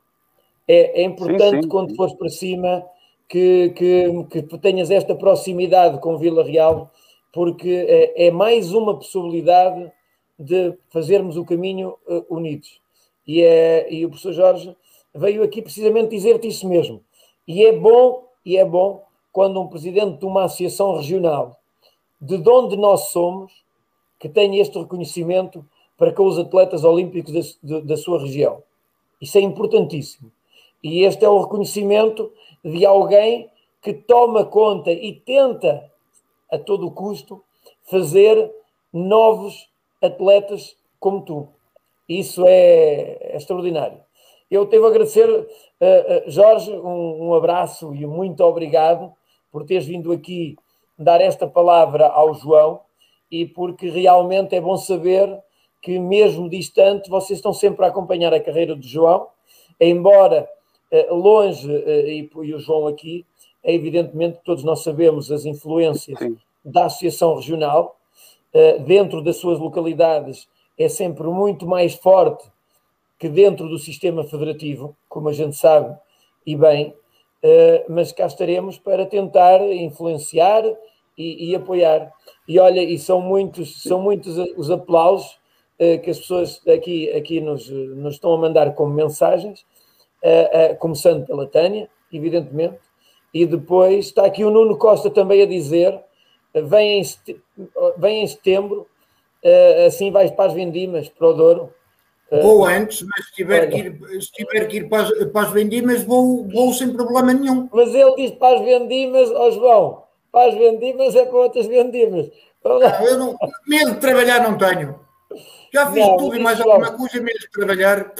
É, 0.66 1.02
é 1.02 1.04
importante 1.04 1.56
sim, 1.56 1.62
sim. 1.64 1.68
quando 1.68 1.96
fores 1.96 2.14
para 2.14 2.30
cima 2.30 2.86
que, 3.28 3.74
que, 3.76 4.42
que 4.42 4.58
tenhas 4.60 4.90
esta 4.90 5.14
proximidade 5.14 6.00
com 6.00 6.18
Vila 6.18 6.44
Real, 6.44 6.90
porque 7.34 7.86
é, 7.88 8.28
é 8.28 8.32
mais 8.32 8.72
uma 8.74 8.96
possibilidade 8.96 9.92
de 10.38 10.74
fazermos 10.90 11.36
o 11.36 11.44
caminho 11.44 11.98
uh, 12.08 12.26
unidos. 12.30 12.80
E, 13.30 13.44
é, 13.44 13.94
e 13.94 14.04
o 14.04 14.10
professor 14.10 14.34
Jorge 14.34 14.76
veio 15.14 15.44
aqui 15.44 15.62
precisamente 15.62 16.10
dizer-te 16.10 16.48
isso 16.48 16.68
mesmo. 16.68 17.04
E 17.48 17.64
é 17.64 17.72
bom, 17.72 18.28
e 18.44 18.58
é 18.58 18.66
bom 18.66 19.04
quando 19.32 19.62
um 19.62 19.68
presidente 19.68 20.18
de 20.18 20.26
uma 20.26 20.46
associação 20.46 20.96
regional, 20.96 21.56
de 22.20 22.42
onde 22.50 22.76
nós 22.76 23.10
somos, 23.10 23.54
que 24.18 24.28
tem 24.28 24.58
este 24.58 24.80
reconhecimento, 24.80 25.64
para 25.96 26.12
com 26.12 26.26
os 26.26 26.40
atletas 26.40 26.84
olímpicos 26.84 27.60
da, 27.62 27.82
da 27.82 27.98
sua 27.98 28.20
região. 28.20 28.64
Isso 29.22 29.38
é 29.38 29.42
importantíssimo. 29.42 30.32
E 30.84 31.04
este 31.04 31.24
é 31.24 31.30
o 31.30 31.40
reconhecimento 31.40 32.34
de 32.66 32.84
alguém 32.84 33.48
que 33.80 33.94
toma 33.94 34.44
conta 34.44 34.92
e 34.92 35.14
tenta, 35.14 35.88
a 36.52 36.58
todo 36.58 36.90
custo, 36.90 37.44
fazer 37.84 38.52
novos 38.92 39.70
atletas 40.02 40.76
como 41.00 41.22
tu. 41.22 41.59
Isso 42.10 42.44
é, 42.48 43.18
é 43.22 43.38
extraordinário. 43.38 44.00
Eu 44.50 44.66
devo 44.66 44.88
agradecer, 44.88 45.30
uh, 45.30 45.44
uh, 45.46 46.32
Jorge, 46.32 46.72
um, 46.72 47.28
um, 47.28 47.34
abraço 47.36 47.94
e 47.94 48.04
muito 48.08 48.44
obrigado 48.44 49.14
por 49.52 49.64
teres 49.64 49.86
vindo 49.86 50.12
aqui 50.12 50.56
dar 50.98 51.22
esta 51.22 51.48
palavra 51.48 52.08
ao 52.08 52.34
João 52.34 52.82
e 53.32 53.46
porque 53.46 53.90
realmente 53.90 54.56
é 54.56 54.60
bom 54.60 54.76
saber 54.76 55.40
que, 55.84 56.00
mesmo 56.00 56.50
distante, 56.50 57.12
vocês 57.12 57.38
estão 57.38 57.54
sempre 57.54 57.86
a 57.86 57.90
acompanhar 57.90 58.34
a 58.34 58.40
carreira 58.40 58.76
do 58.76 58.86
João, 58.86 59.28
embora 59.80 60.50
uh, 60.92 61.14
longe, 61.14 61.72
e, 61.72 62.28
e, 62.34 62.54
o 62.56 62.60
João 62.60 62.88
aqui, 62.88 63.24
é 63.64 63.72
evidentemente 63.72 64.40
todos 64.44 64.64
nós 64.64 64.82
sabemos 64.82 65.32
as 65.32 65.46
influências 65.46 66.18
Sim. 66.18 66.38
da 66.66 66.86
Associação 66.86 67.36
Regional, 67.36 67.98
dentro 68.84 69.22
das 69.22 69.36
suas 69.36 69.60
localidades 69.60 70.48
é 70.80 70.88
sempre 70.88 71.28
muito 71.28 71.68
mais 71.68 71.94
forte 71.94 72.50
que 73.20 73.28
dentro 73.28 73.68
do 73.68 73.78
sistema 73.78 74.24
federativo, 74.24 74.96
como 75.10 75.28
a 75.28 75.34
gente 75.34 75.58
sabe 75.58 75.94
e 76.48 76.56
bem, 76.56 76.96
uh, 77.44 77.92
mas 77.92 78.14
cá 78.14 78.26
estaremos 78.26 78.80
para 78.80 79.06
tentar 79.06 79.62
influenciar 79.62 80.64
e, 81.18 81.50
e, 81.50 81.56
apoiar. 81.56 82.14
E 82.48 82.58
olha, 82.58 82.82
e 82.82 82.98
são 82.98 83.20
muitos, 83.20 83.84
são 83.84 84.02
muitos 84.02 84.38
os 84.56 84.72
aplausos 84.72 85.38
uh, 85.80 86.00
que 86.02 86.10
as 86.10 86.18
pessoas 86.18 86.66
aqui, 86.66 87.12
aqui 87.12 87.42
nos, 87.42 87.70
nos 87.70 88.16
estão 88.16 88.34
a 88.34 88.38
mandar 88.38 88.74
como 88.74 88.94
mensagens, 88.94 89.66
uh, 90.24 90.78
começando 90.80 91.26
pela 91.26 91.46
Tânia, 91.46 91.90
evidentemente, 92.14 92.80
e 93.34 93.46
depois 93.46 94.06
está 94.06 94.26
aqui 94.26 94.46
o 94.46 94.50
Nuno 94.50 94.78
Costa 94.78 95.10
também 95.10 95.42
a 95.42 95.46
dizer: 95.46 96.00
vem 96.54 97.02
em, 97.02 97.04
vem 97.98 98.24
em 98.24 98.28
setembro 98.28 98.88
assim 99.88 100.12
vais 100.12 100.32
para 100.32 100.46
as 100.46 100.54
vendimas, 100.54 101.10
para 101.10 101.28
o 101.28 101.34
Douro. 101.34 101.74
Uh, 102.32 102.42
vou 102.42 102.66
antes, 102.66 103.02
mas 103.02 103.26
se 103.26 103.34
tiver, 103.34 103.68
que 103.68 103.78
ir, 103.78 104.22
se 104.22 104.32
tiver 104.32 104.66
que 104.68 104.78
ir 104.78 104.90
para 104.90 105.04
as, 105.04 105.26
para 105.26 105.48
as 105.48 105.52
vendimas, 105.52 106.04
vou, 106.04 106.48
vou 106.48 106.74
sem 106.74 106.94
problema 106.94 107.34
nenhum. 107.34 107.68
Mas 107.74 107.94
ele 107.94 108.16
diz 108.18 108.32
para 108.32 108.58
as 108.58 108.66
vendimas, 108.66 109.32
ó 109.32 109.48
oh 109.48 109.52
João, 109.52 110.04
para 110.32 110.50
as 110.50 110.56
vendimas 110.56 111.16
é 111.16 111.26
para 111.26 111.38
outras 111.38 111.66
vendimas. 111.66 112.30
Não, 112.64 112.82
eu 113.06 113.18
não, 113.18 113.38
medo 113.68 113.94
de 113.94 114.00
trabalhar 114.00 114.44
não 114.44 114.58
tenho. 114.58 115.00
Já 115.74 115.92
fiz 115.92 116.06
não, 116.06 116.18
tudo 116.18 116.36
e 116.36 116.40
mais 116.40 116.60
alguma 116.60 116.92
coisa, 116.92 117.22
medo 117.22 117.40
de 117.40 117.50
trabalhar. 117.50 118.12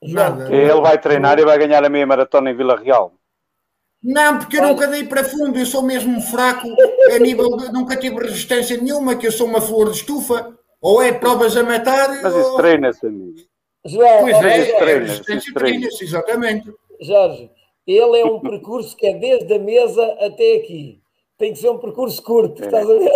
Nada. 0.00 0.54
Ele 0.54 0.80
vai 0.80 0.98
treinar 0.98 1.38
e 1.38 1.44
vai 1.44 1.58
ganhar 1.58 1.84
a 1.84 1.88
meia 1.88 2.06
maratona 2.06 2.50
em 2.50 2.56
Vila 2.56 2.76
Real. 2.76 3.12
Não, 4.02 4.38
porque 4.38 4.58
eu 4.58 4.62
nunca 4.62 4.86
dei 4.86 5.04
para 5.04 5.24
fundo, 5.24 5.58
eu 5.58 5.66
sou 5.66 5.82
mesmo 5.82 6.20
fraco 6.20 6.68
a 7.14 7.18
nível 7.18 7.56
de. 7.56 7.72
Nunca 7.72 7.96
tive 7.96 8.16
resistência 8.20 8.76
nenhuma, 8.76 9.16
que 9.16 9.26
eu 9.26 9.32
sou 9.32 9.46
uma 9.46 9.60
flor 9.60 9.90
de 9.90 9.96
estufa. 9.96 10.56
Ou 10.80 11.02
é 11.02 11.12
provas 11.12 11.56
a 11.56 11.64
matar. 11.64 12.22
Mas 12.22 12.34
isso 12.34 12.52
ou... 12.52 12.56
treina-se, 12.56 13.04
amigo. 13.04 13.34
João, 13.84 14.20
pois 14.20 14.36
é, 14.36 14.78
treina, 14.78 15.00
resistência 15.00 15.54
treina-se, 15.54 16.04
exatamente. 16.04 16.72
Jorge, 17.00 17.50
ele 17.86 18.20
é 18.20 18.24
um 18.24 18.38
percurso 18.40 18.96
que 18.96 19.06
é 19.06 19.14
desde 19.14 19.52
a 19.52 19.58
mesa 19.58 20.04
até 20.20 20.56
aqui. 20.56 21.00
Tem 21.36 21.52
que 21.52 21.58
ser 21.58 21.70
um 21.70 21.78
percurso 21.78 22.22
curto, 22.22 22.62
é. 22.62 22.66
estás 22.66 22.88
a 22.88 22.94
ver? 22.94 23.12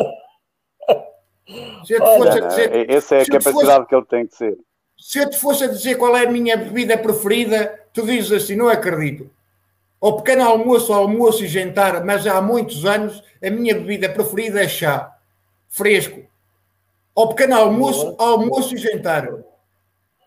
Se 1.84 1.94
eu 1.94 2.00
te 2.00 2.16
fosse 2.16 2.38
a 2.38 2.46
dizer, 2.46 2.90
essa 2.90 3.16
é 3.16 3.22
a 3.22 3.26
capacidade 3.26 3.76
fosse, 3.76 3.88
que 3.88 3.94
ele 3.94 4.06
tem 4.06 4.26
que 4.26 4.36
ser. 4.36 4.58
Se 4.96 5.18
eu 5.18 5.30
te 5.30 5.38
fosse 5.38 5.64
a 5.64 5.68
dizer 5.68 5.96
qual 5.96 6.16
é 6.16 6.26
a 6.26 6.30
minha 6.30 6.56
bebida 6.56 6.96
preferida, 6.96 7.80
tu 7.92 8.06
dizes 8.06 8.32
assim: 8.32 8.56
não 8.56 8.68
acredito 8.68 9.30
ao 10.02 10.16
pequeno 10.16 10.44
almoço, 10.44 10.92
almoço 10.92 11.44
e 11.44 11.46
jantar, 11.46 12.04
mas 12.04 12.26
há 12.26 12.42
muitos 12.42 12.84
anos 12.84 13.22
a 13.40 13.48
minha 13.48 13.72
bebida 13.72 14.08
preferida 14.08 14.60
é 14.60 14.66
chá, 14.66 15.16
fresco. 15.68 16.20
Ao 17.14 17.28
pequeno 17.28 17.54
almoço, 17.54 18.16
almoço 18.18 18.74
e 18.74 18.78
jantar. 18.78 19.28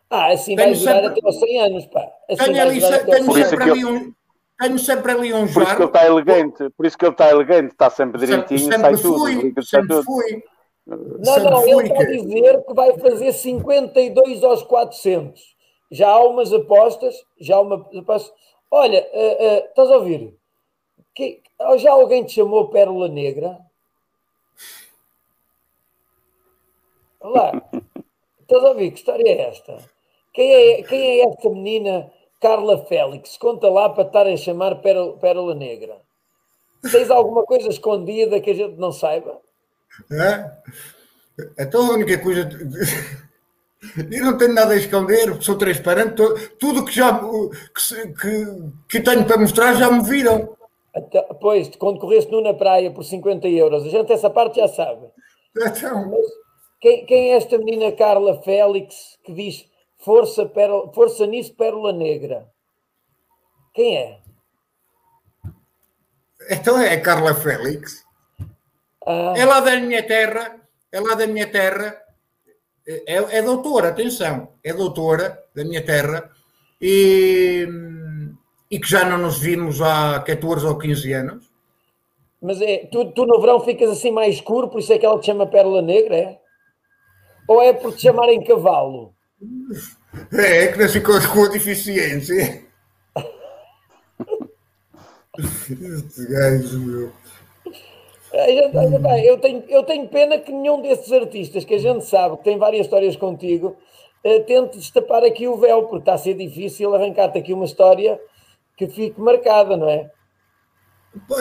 Ah, 0.10 0.28
assim 0.32 0.56
tenho 0.56 0.70
vai 0.70 0.80
durar 0.80 0.96
sempre, 0.96 1.20
até 1.20 1.28
aos 1.28 1.40
100 1.40 1.62
anos, 1.62 1.86
pá. 1.88 2.08
Assim 2.30 2.44
tenho, 2.46 2.62
ali, 2.62 2.80
tenho 2.80 3.34
sempre 3.34 3.64
ali 3.64 3.82
eu... 3.82 3.90
um... 3.90 4.14
Tenho 4.58 4.80
sempre 4.80 5.12
ali 5.12 5.34
um 5.34 5.52
Por 5.52 5.64
isso 5.64 5.76
que 5.76 5.82
ele 5.82 5.90
está 5.90 6.06
elegante, 6.06 6.70
por 6.78 6.86
isso 6.86 6.98
que 6.98 7.06
ele 7.06 7.12
está 7.12 7.30
elegante, 7.30 7.72
está 7.74 7.90
sempre 7.90 8.20
direitinho, 8.20 8.60
sempre, 8.60 8.78
sempre 8.78 8.98
sai 8.98 9.12
fui, 9.12 9.52
tudo. 9.52 9.66
Sempre 9.66 10.04
fui. 10.04 10.44
Não, 10.88 11.26
sempre 11.26 11.50
não, 11.50 11.62
fui, 11.62 11.72
ele 11.72 11.84
está 11.84 12.00
a 12.00 12.06
dizer 12.06 12.64
que 12.66 12.74
vai 12.74 12.98
fazer 13.00 13.34
52 13.34 14.44
aos 14.46 14.64
400. 14.64 15.42
Já 15.92 16.08
há 16.08 16.24
umas 16.24 16.54
apostas, 16.54 17.16
já 17.38 17.58
há 17.58 17.62
uma 17.62 17.86
aposta, 18.00 18.34
Olha, 18.72 19.08
uh, 19.14 19.44
uh, 19.44 19.66
estás 19.70 19.90
a 19.90 19.98
ouvir? 19.98 20.38
Que, 21.14 21.42
já 21.78 21.92
alguém 21.92 22.24
te 22.24 22.34
chamou 22.34 22.70
Pérola 22.70 23.08
Negra? 23.08 23.60
Lá, 27.22 27.52
estás 28.42 28.64
a 28.64 28.70
ouvir? 28.70 28.92
Que 28.92 28.98
história 28.98 29.28
é 29.28 29.50
esta? 29.50 29.78
Quem 30.34 30.54
é, 30.54 30.84
quem 30.84 31.02
é 31.02 31.30
esta 31.30 31.50
menina 31.50 32.12
Carla 32.42 32.86
Félix? 32.86 33.38
Conta 33.38 33.70
lá 33.70 33.90
para 33.90 34.04
estar 34.06 34.28
a 34.28 34.38
chamar 34.38 34.82
Pérola, 34.82 35.18
Pérola 35.18 35.56
Negra. 35.56 36.02
Tens 36.92 37.10
alguma 37.10 37.44
coisa 37.44 37.70
escondida 37.70 38.40
que 38.40 38.52
a 38.52 38.54
gente 38.54 38.76
não 38.76 38.92
saiba? 38.92 39.42
É? 40.12 40.52
Então 41.58 41.90
a 41.90 41.94
única 41.94 42.18
coisa. 42.18 42.50
Eu 44.12 44.26
não 44.26 44.38
tenho 44.38 44.54
nada 44.54 44.74
a 44.74 44.78
esconder, 44.78 45.42
sou 45.42 45.58
transparente. 45.58 46.16
Tudo 46.60 46.86
que 46.86 46.92
já 46.92 47.20
que, 47.20 48.08
que, 48.14 48.72
que 48.90 49.00
tenho 49.02 49.26
para 49.26 49.38
mostrar 49.38 49.74
já 49.74 49.92
me 49.92 50.04
viram. 50.04 50.56
Pois, 51.42 51.70
quando 51.76 52.00
correste 52.00 52.32
nu 52.32 52.42
na 52.42 52.54
praia 52.54 52.92
por 52.92 53.04
50 53.04 53.48
euros, 53.48 53.86
a 53.86 53.90
gente 53.90 54.12
essa 54.12 54.30
parte 54.30 54.58
já 54.58 54.68
sabe. 54.68 55.08
Então... 55.58 56.10
Mas 56.10 56.26
quem, 56.80 57.06
quem 57.06 57.34
é 57.34 57.38
esta 57.38 57.58
menina 57.58 57.92
Carla 57.92 58.42
Félix 58.42 59.18
que 59.24 59.34
diz 59.34 59.66
força, 59.98 60.46
pérola, 60.46 60.92
força 60.94 61.26
nisso, 61.26 61.54
pérola 61.56 61.92
negra? 61.92 62.48
Quem 63.74 63.98
é? 63.98 64.20
Então 66.50 66.80
é 66.80 66.94
a 66.94 67.02
Carla 67.02 67.34
Félix. 67.34 68.06
Ah. 69.06 69.34
É 69.36 69.46
lá 69.46 69.60
da 69.60 69.76
minha 69.78 70.04
terra, 70.04 70.62
é 70.92 71.00
lá 71.00 71.16
da 71.16 71.28
minha 71.28 71.52
terra 71.52 72.05
é, 72.88 73.38
é 73.38 73.42
doutora, 73.42 73.90
atenção, 73.90 74.50
é 74.64 74.74
doutora 74.74 75.44
da 75.56 75.64
minha 75.64 75.84
terra 75.84 76.30
e, 76.80 77.68
e 78.70 78.80
que 78.80 78.88
já 78.88 79.04
não 79.04 79.18
nos 79.18 79.40
vimos 79.40 79.82
há 79.82 80.20
14 80.20 80.66
ou 80.66 80.78
15 80.78 81.14
anos. 81.14 81.50
Mas 82.42 82.62
é, 82.62 82.88
tu, 82.92 83.12
tu 83.12 83.26
no 83.26 83.42
verão 83.42 83.60
ficas 83.60 83.90
assim 83.90 84.12
mais 84.12 84.36
escuro, 84.36 84.68
por 84.70 84.80
isso 84.80 84.94
é 84.94 85.00
que 85.00 85.06
ela 85.06 85.20
te 85.20 85.26
chama 85.26 85.48
Pérola 85.48 85.82
Negra, 85.82 86.16
é? 86.16 86.40
Ou 87.48 87.62
é 87.62 87.74
por 87.74 87.96
te 87.96 88.04
chamarem 88.04 88.44
cavalo? 88.44 89.14
É, 90.32 90.66
é 90.66 90.72
que 90.72 90.80
nasci 90.80 91.02
com, 91.02 91.14
com 91.34 91.44
a 91.44 91.50
deficiência. 91.50 92.64
este 95.38 96.26
gajo, 96.28 96.80
meu. 96.80 97.12
Eu 98.36 99.38
tenho, 99.40 99.64
eu 99.70 99.84
tenho 99.84 100.08
pena 100.10 100.38
que 100.38 100.52
nenhum 100.52 100.82
desses 100.82 101.12
artistas 101.12 101.64
que 101.64 101.76
a 101.76 101.80
gente 101.80 102.04
sabe 102.04 102.38
que 102.38 102.44
tem 102.44 102.58
várias 102.58 102.86
histórias 102.86 103.16
contigo 103.16 103.78
eh, 104.26 104.40
tente 104.40 104.78
destapar 104.78 105.24
aqui 105.24 105.48
o 105.48 105.56
véu, 105.56 105.84
porque 105.84 106.00
está 106.00 106.16
a 106.16 106.18
ser 106.18 106.34
difícil 106.34 106.94
arrancar-te 106.94 107.38
aqui 107.38 107.54
uma 107.54 107.66
história 107.66 108.20
que 108.76 108.88
fique 108.88 109.22
marcada, 109.22 109.78
não 109.78 109.88
é? 109.88 110.10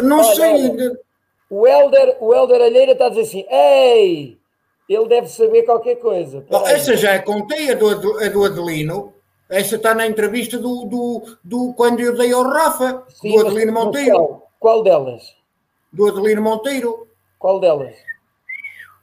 Não 0.02 0.18
olha, 0.18 0.34
sei. 0.34 0.70
Olha, 0.70 0.98
o 1.50 1.66
Helder, 1.66 2.16
o 2.20 2.34
Helder 2.34 2.60
Alheira 2.60 2.92
está 2.92 3.06
a 3.06 3.08
dizer 3.08 3.22
assim: 3.22 3.46
Ei, 3.50 4.38
ele 4.88 5.08
deve 5.08 5.28
saber 5.28 5.62
qualquer 5.62 5.96
coisa. 5.96 6.44
Bom, 6.48 6.66
essa 6.66 6.96
já 6.96 7.20
contei, 7.22 7.70
a 7.70 7.74
do, 7.74 8.18
a 8.18 8.28
do 8.28 8.44
Adelino. 8.44 9.14
Essa 9.48 9.76
está 9.76 9.94
na 9.94 10.06
entrevista 10.06 10.58
do, 10.58 10.84
do, 10.84 11.36
do 11.42 11.74
quando 11.74 12.00
eu 12.00 12.16
dei 12.16 12.32
ao 12.32 12.42
Rafa, 12.42 13.04
Sim, 13.08 13.32
do 13.32 13.46
Adelino 13.46 13.72
Monteiro. 13.72 14.16
Qual, 14.16 14.50
qual 14.58 14.82
delas? 14.82 15.34
Do 15.94 16.08
Adelino 16.08 16.42
Monteiro. 16.42 17.06
Qual 17.38 17.60
delas? 17.60 17.96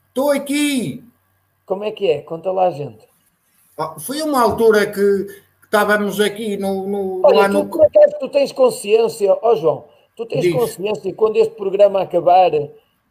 Estou 0.10 0.30
aqui. 0.30 1.04
Como 1.66 1.84
é 1.84 1.92
que 1.92 2.10
é? 2.10 2.22
Conta 2.22 2.52
lá, 2.52 2.70
gente. 2.70 3.08
Ah, 3.78 3.96
foi 3.98 4.22
uma 4.22 4.42
altura 4.42 4.86
que, 4.86 5.28
estávamos 5.64 6.20
aqui 6.20 6.58
no. 6.58 6.86
no 6.88 7.22
Olha, 7.26 7.48
tu, 7.48 7.54
no... 7.54 7.66
por 7.68 7.86
acaso, 7.86 8.16
tu 8.20 8.28
tens 8.28 8.52
consciência, 8.52 9.32
ó 9.42 9.52
oh, 9.52 9.56
João, 9.56 9.86
tu 10.18 10.26
tens 10.26 10.42
Diz. 10.42 10.54
consciência 10.54 11.14
quando 11.14 11.38
este 11.38 11.56
programa 11.56 12.02
acabar, 12.02 12.52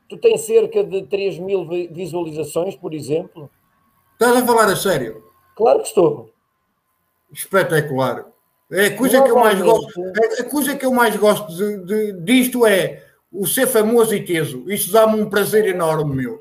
tu 0.08 0.18
tens 0.18 0.42
cerca 0.42 0.84
de 0.84 1.02
3 1.04 1.38
mil 1.38 1.66
visualizações, 1.90 2.76
por 2.76 2.92
exemplo? 2.92 3.50
Estás 4.12 4.36
a 4.36 4.46
falar 4.46 4.68
a 4.68 4.76
sério? 4.76 5.24
Claro 5.56 5.80
que 5.80 5.88
estou. 5.88 6.30
Espetacular. 7.32 8.26
É 8.70 8.86
a 8.86 8.96
coisa 8.96 9.22
que 9.22 9.30
eu 9.30 9.36
mais 9.36 9.60
gosto. 9.60 10.00
É 10.00 10.42
a 10.42 10.44
coisa 10.44 10.76
que 10.76 10.86
eu 10.86 10.92
mais 10.92 11.16
gosto 11.16 11.52
de, 11.52 11.78
de, 11.84 12.12
disto 12.20 12.66
é 12.66 13.02
o 13.32 13.46
ser 13.46 13.66
famoso 13.66 14.14
e 14.14 14.24
teso. 14.24 14.70
Isso 14.70 14.92
dá-me 14.92 15.20
um 15.20 15.30
prazer 15.30 15.66
enorme, 15.66 16.16
meu. 16.16 16.38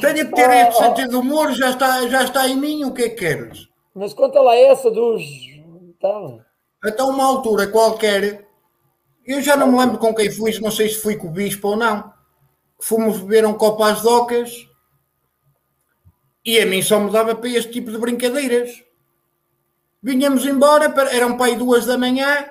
Tenho 0.00 0.28
que 0.28 0.34
ter 0.34 0.48
oh, 0.48 0.52
este 0.52 0.78
sentido 0.78 1.10
de 1.10 1.16
humor, 1.16 1.52
já 1.52 1.70
está, 1.70 2.08
já 2.08 2.24
está 2.24 2.48
em 2.48 2.56
mim, 2.56 2.84
o 2.84 2.92
que 2.92 3.02
é 3.04 3.08
que 3.08 3.16
queres? 3.16 3.68
Mas 3.94 4.12
conta 4.12 4.40
lá 4.40 4.54
essa 4.56 4.90
dos. 4.90 5.22
Então, 5.96 6.40
então 6.84 7.10
uma 7.10 7.24
altura 7.24 7.68
qualquer, 7.68 8.46
eu 9.26 9.40
já 9.40 9.56
não 9.56 9.70
me 9.70 9.78
lembro 9.78 9.98
com 9.98 10.14
quem 10.14 10.30
fui, 10.30 10.58
não 10.60 10.70
sei 10.70 10.88
se 10.88 11.00
fui 11.00 11.16
com 11.16 11.28
o 11.28 11.32
bispo 11.32 11.68
ou 11.68 11.76
não. 11.76 12.12
Fomos 12.80 13.20
beber 13.20 13.46
um 13.46 13.54
copo 13.54 13.82
às 13.82 14.02
docas 14.02 14.68
e 16.44 16.60
a 16.60 16.66
mim 16.66 16.82
só 16.82 17.00
me 17.00 17.10
dava 17.10 17.34
para 17.34 17.48
este 17.48 17.72
tipo 17.72 17.90
de 17.90 17.98
brincadeiras. 17.98 18.83
Vinhamos 20.04 20.44
embora, 20.44 20.92
eram 21.12 21.34
para 21.34 21.46
aí 21.46 21.56
duas 21.56 21.86
da 21.86 21.96
manhã 21.96 22.44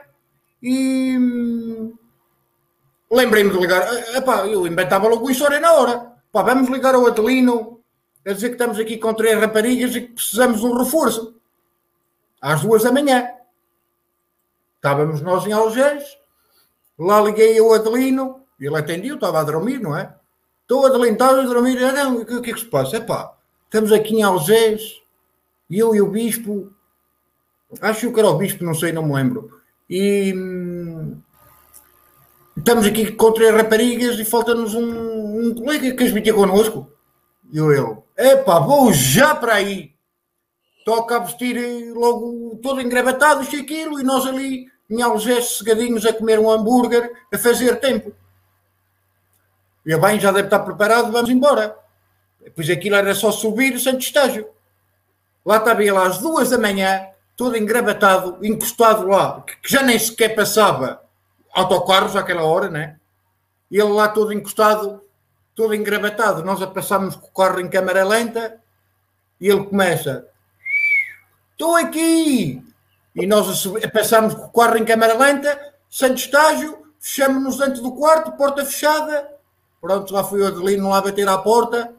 e 0.60 1.16
hum, 1.16 1.94
lembrei-me 3.12 3.52
de 3.52 3.60
ligar. 3.60 3.94
Epá, 4.16 4.48
eu 4.48 4.66
inventava 4.66 5.08
logo 5.08 5.30
história 5.30 5.60
na 5.60 5.72
hora. 5.74 6.14
Vamos 6.34 6.68
ligar 6.68 6.96
ao 6.96 7.06
Adelino 7.06 7.80
a 8.26 8.34
dizer 8.34 8.48
que 8.48 8.56
estamos 8.56 8.80
aqui 8.80 8.98
com 8.98 9.14
três 9.14 9.40
raparigas 9.40 9.96
e 9.96 10.02
que 10.02 10.14
precisamos 10.14 10.62
de 10.62 10.66
um 10.66 10.76
reforço. 10.76 11.36
Às 12.42 12.62
duas 12.64 12.82
da 12.82 12.92
manhã. 12.92 13.30
Estávamos 14.78 15.22
nós 15.22 15.46
em 15.46 15.52
Algés. 15.52 16.04
Lá 16.98 17.22
liguei 17.22 17.60
ao 17.60 17.72
Adelino. 17.72 18.42
Ele 18.60 18.78
atendiu, 18.80 19.14
estava 19.14 19.42
a 19.42 19.44
dormir, 19.44 19.80
não 19.80 19.96
é? 19.96 20.12
Estou 20.64 20.88
Adelino, 20.88 21.14
estava 21.14 21.40
a 21.40 21.46
dormir. 21.46 21.80
Não, 21.80 22.16
o 22.16 22.42
que 22.42 22.50
é 22.50 22.54
que 22.56 22.62
se 22.62 22.66
passa? 22.66 22.98
Epá, 22.98 23.38
estamos 23.66 23.92
aqui 23.92 24.16
em 24.16 24.24
Algés. 24.24 25.04
Eu 25.70 25.94
e 25.94 26.02
o 26.02 26.10
Bispo. 26.10 26.74
Acho 27.82 28.12
que 28.12 28.20
era 28.20 28.30
o 28.30 28.38
Bispo, 28.38 28.64
não 28.64 28.74
sei, 28.74 28.92
não 28.92 29.04
me 29.04 29.14
lembro. 29.14 29.62
E 29.90 30.34
hum, 30.36 31.22
estamos 32.58 32.86
aqui 32.86 33.12
com 33.12 33.32
três 33.32 33.54
raparigas 33.54 34.20
e 34.20 34.26
falta-nos 34.26 34.74
um, 34.74 35.48
um 35.48 35.56
colega 35.56 35.90
que 35.90 35.98
transmitia 35.98 36.34
connosco. 36.34 36.92
E 37.52 37.58
eu, 37.58 37.72
eu, 37.72 38.04
epá, 38.18 38.60
vou 38.60 38.92
já 38.94 39.36
para 39.36 39.56
aí. 39.56 39.94
Toca 40.86 41.16
a 41.16 41.20
vestir 41.20 41.56
eh, 41.56 41.94
logo 41.94 42.60
todo 42.62 42.82
engravatado, 42.82 43.42
isto 43.42 43.56
e 43.56 43.62
aquilo, 43.62 44.00
e 44.00 44.04
nós 44.04 44.26
ali 44.26 44.66
em 44.90 45.02
Algés 45.02 45.58
cegadinhos 45.58 46.06
a 46.06 46.14
comer 46.14 46.40
um 46.40 46.52
hambúrguer, 46.52 47.12
a 47.34 47.38
fazer 47.38 47.80
tempo. 47.80 48.14
E 49.86 49.98
bem, 49.98 50.20
já 50.20 50.32
deve 50.32 50.48
estar 50.48 50.60
preparado, 50.60 51.12
vamos 51.12 51.30
embora. 51.30 51.78
Pois 52.56 52.70
aquilo 52.70 52.96
era 52.96 53.16
só 53.16 53.32
subir 53.32 53.80
sem 53.80 53.98
estágio. 53.98 54.48
Lá 55.46 55.58
estava 55.58 55.84
ele 55.84 55.98
às 55.98 56.20
duas 56.20 56.50
da 56.50 56.58
manhã, 56.58 57.08
todo 57.36 57.58
engravatado, 57.58 58.38
encostado 58.42 59.08
lá, 59.08 59.42
que 59.42 59.72
já 59.72 59.82
nem 59.82 59.98
sequer 59.98 60.36
passava 60.36 61.02
autocarros 61.54 62.16
àquela 62.16 62.44
hora, 62.44 62.70
né? 62.70 62.98
E 63.70 63.80
ele 63.80 63.92
lá 63.92 64.08
todo 64.08 64.34
encostado, 64.34 65.02
todo 65.56 65.74
engravatado. 65.74 66.44
Nós 66.44 66.62
a 66.62 66.68
passamos 66.68 67.16
com 67.16 67.28
o 67.28 67.32
carro 67.32 67.60
em 67.60 67.70
câmara 67.70 68.04
lenta 68.04 68.60
e 69.40 69.50
ele 69.50 69.66
começa: 69.66 70.28
Estou 71.52 71.76
aqui! 71.76 72.64
E 73.16 73.28
nós 73.28 73.66
a 73.66 73.90
passamos 73.90 74.34
com 74.34 74.46
o 74.46 74.52
carro 74.52 74.78
em 74.78 74.86
câmara 74.86 75.18
lenta, 75.18 75.74
sem 75.90 76.14
estágio, 76.14 76.86
fechamos-nos 77.00 77.58
dentro 77.58 77.82
do 77.82 77.96
quarto, 77.96 78.32
porta 78.34 78.66
fechada. 78.66 79.32
Pronto, 79.80 80.14
lá 80.14 80.24
fui 80.24 80.42
o 80.42 80.48
Adelino 80.48 80.90
lá 80.90 81.02
bater 81.02 81.28
à 81.28 81.38
porta 81.38 81.94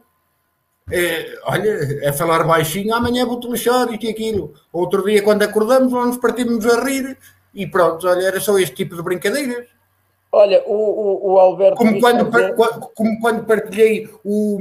é, 0.91 1.39
olha, 1.45 1.99
é 2.03 2.13
falar 2.13 2.43
baixinho, 2.43 2.93
amanhã 2.93 3.25
vou-te 3.25 3.47
lixar 3.47 3.87
e 3.91 4.09
aquilo. 4.09 4.53
Outro 4.71 5.03
dia, 5.03 5.23
quando 5.23 5.41
acordamos, 5.43 5.91
lá 5.91 6.05
nos 6.05 6.17
partimos 6.17 6.65
a 6.65 6.83
rir 6.83 7.17
e 7.53 7.65
pronto, 7.65 8.07
olha, 8.07 8.27
era 8.27 8.39
só 8.39 8.57
este 8.59 8.75
tipo 8.75 8.95
de 8.95 9.01
brincadeiras. 9.01 9.67
Olha, 10.31 10.61
o, 10.65 10.73
o, 10.73 11.33
o 11.33 11.39
Alberto. 11.39 11.77
Como 11.77 11.99
quando, 11.99 12.29
dizer... 12.29 12.55
como 12.93 13.19
quando 13.19 13.45
partilhei 13.45 14.09
o. 14.23 14.59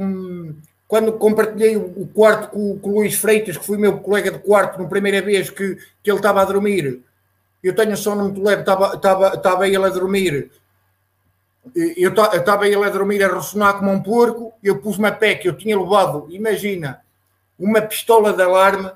Quando 0.87 1.13
compartilhei 1.15 1.77
o 1.77 2.09
quarto 2.15 2.51
com, 2.51 2.79
com 2.79 2.91
o 2.91 2.95
Luís 2.97 3.15
Freitas, 3.15 3.57
que 3.57 3.65
foi 3.67 3.77
meu 3.77 3.99
colega 3.99 4.31
de 4.31 4.39
quarto, 4.39 4.81
na 4.81 4.89
primeira 4.89 5.21
vez 5.21 5.51
que, 5.51 5.77
que 6.03 6.11
ele 6.11 6.19
estava 6.19 6.43
a 6.43 6.45
dormir, 6.45 7.03
eu 7.63 7.75
tenho 7.75 7.97
sono 7.97 8.25
muito 8.25 8.43
leve, 8.43 8.61
estava, 8.61 8.95
estava, 8.95 9.35
estava 9.35 9.67
ele 9.67 9.85
a 9.85 9.89
dormir 9.89 10.51
eu 11.75 12.13
estava 12.13 12.67
ele 12.67 12.85
a 12.85 12.91
dormir 12.91 13.23
a 13.23 13.35
ressonar 13.35 13.79
como 13.79 13.91
um 13.91 14.03
porco, 14.03 14.53
eu 14.63 14.81
pus-me 14.81 15.09
a 15.09 15.13
pé 15.13 15.35
que 15.35 15.49
eu 15.49 15.57
tinha 15.57 15.79
levado, 15.79 16.27
imagina, 16.31 17.03
uma 17.59 17.81
pistola 17.81 18.33
de 18.33 18.43
alarme. 18.43 18.91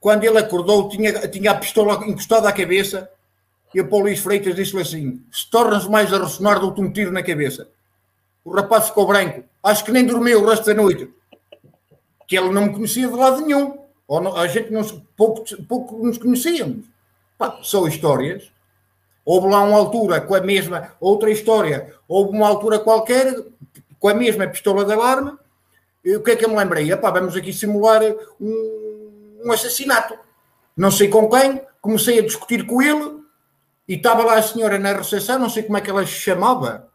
Quando 0.00 0.24
ele 0.24 0.38
acordou, 0.38 0.88
tinha, 0.88 1.28
tinha 1.28 1.52
a 1.52 1.54
pistola 1.54 1.94
encostada 2.06 2.48
à 2.48 2.52
cabeça. 2.52 3.10
E 3.74 3.80
o 3.80 3.88
Paulo 3.88 4.06
Luís 4.06 4.20
Freitas 4.20 4.54
disse-lhe 4.54 4.82
assim: 4.82 5.22
se 5.30 5.48
tornas 5.50 5.86
mais 5.86 6.12
a 6.12 6.18
ressonar, 6.18 6.58
dou-te 6.58 6.80
um 6.80 6.90
tiro 6.90 7.12
na 7.12 7.22
cabeça. 7.22 7.68
O 8.44 8.52
rapaz 8.52 8.86
ficou 8.86 9.06
branco, 9.06 9.44
acho 9.62 9.84
que 9.84 9.92
nem 9.92 10.06
dormiu 10.06 10.42
o 10.42 10.48
resto 10.48 10.66
da 10.66 10.74
noite, 10.74 11.12
que 12.26 12.36
ele 12.36 12.50
não 12.50 12.66
me 12.66 12.72
conhecia 12.72 13.06
de 13.06 13.14
lado 13.14 13.42
nenhum. 13.42 13.78
Ou 14.06 14.22
não, 14.22 14.34
a 14.36 14.46
gente 14.46 14.72
não, 14.72 14.82
pouco, 15.16 15.44
pouco 15.64 16.04
nos 16.04 16.16
conhecíamos. 16.16 16.86
Pá, 17.36 17.60
são 17.62 17.86
histórias 17.86 18.50
Houve 19.28 19.46
lá 19.48 19.62
uma 19.62 19.76
altura 19.76 20.22
com 20.22 20.34
a 20.34 20.40
mesma, 20.40 20.90
outra 20.98 21.30
história, 21.30 21.92
houve 22.08 22.34
uma 22.34 22.48
altura 22.48 22.78
qualquer 22.78 23.44
com 23.98 24.08
a 24.08 24.14
mesma 24.14 24.46
pistola 24.46 24.86
de 24.86 24.92
alarme. 24.94 25.36
E 26.02 26.16
o 26.16 26.22
que 26.22 26.30
é 26.30 26.36
que 26.36 26.46
eu 26.46 26.48
me 26.48 26.56
lembrei? 26.56 26.90
Epá, 26.90 27.10
vamos 27.10 27.36
aqui 27.36 27.52
simular 27.52 28.00
um, 28.40 29.42
um 29.44 29.52
assassinato. 29.52 30.18
Não 30.74 30.90
sei 30.90 31.08
com 31.08 31.28
quem, 31.28 31.60
comecei 31.78 32.18
a 32.18 32.22
discutir 32.22 32.64
com 32.66 32.80
ele 32.80 33.20
e 33.86 33.96
estava 33.96 34.24
lá 34.24 34.38
a 34.38 34.42
senhora 34.42 34.78
na 34.78 34.94
recepção, 34.94 35.38
não 35.38 35.50
sei 35.50 35.62
como 35.62 35.76
é 35.76 35.82
que 35.82 35.90
ela 35.90 36.06
se 36.06 36.12
chamava, 36.12 36.88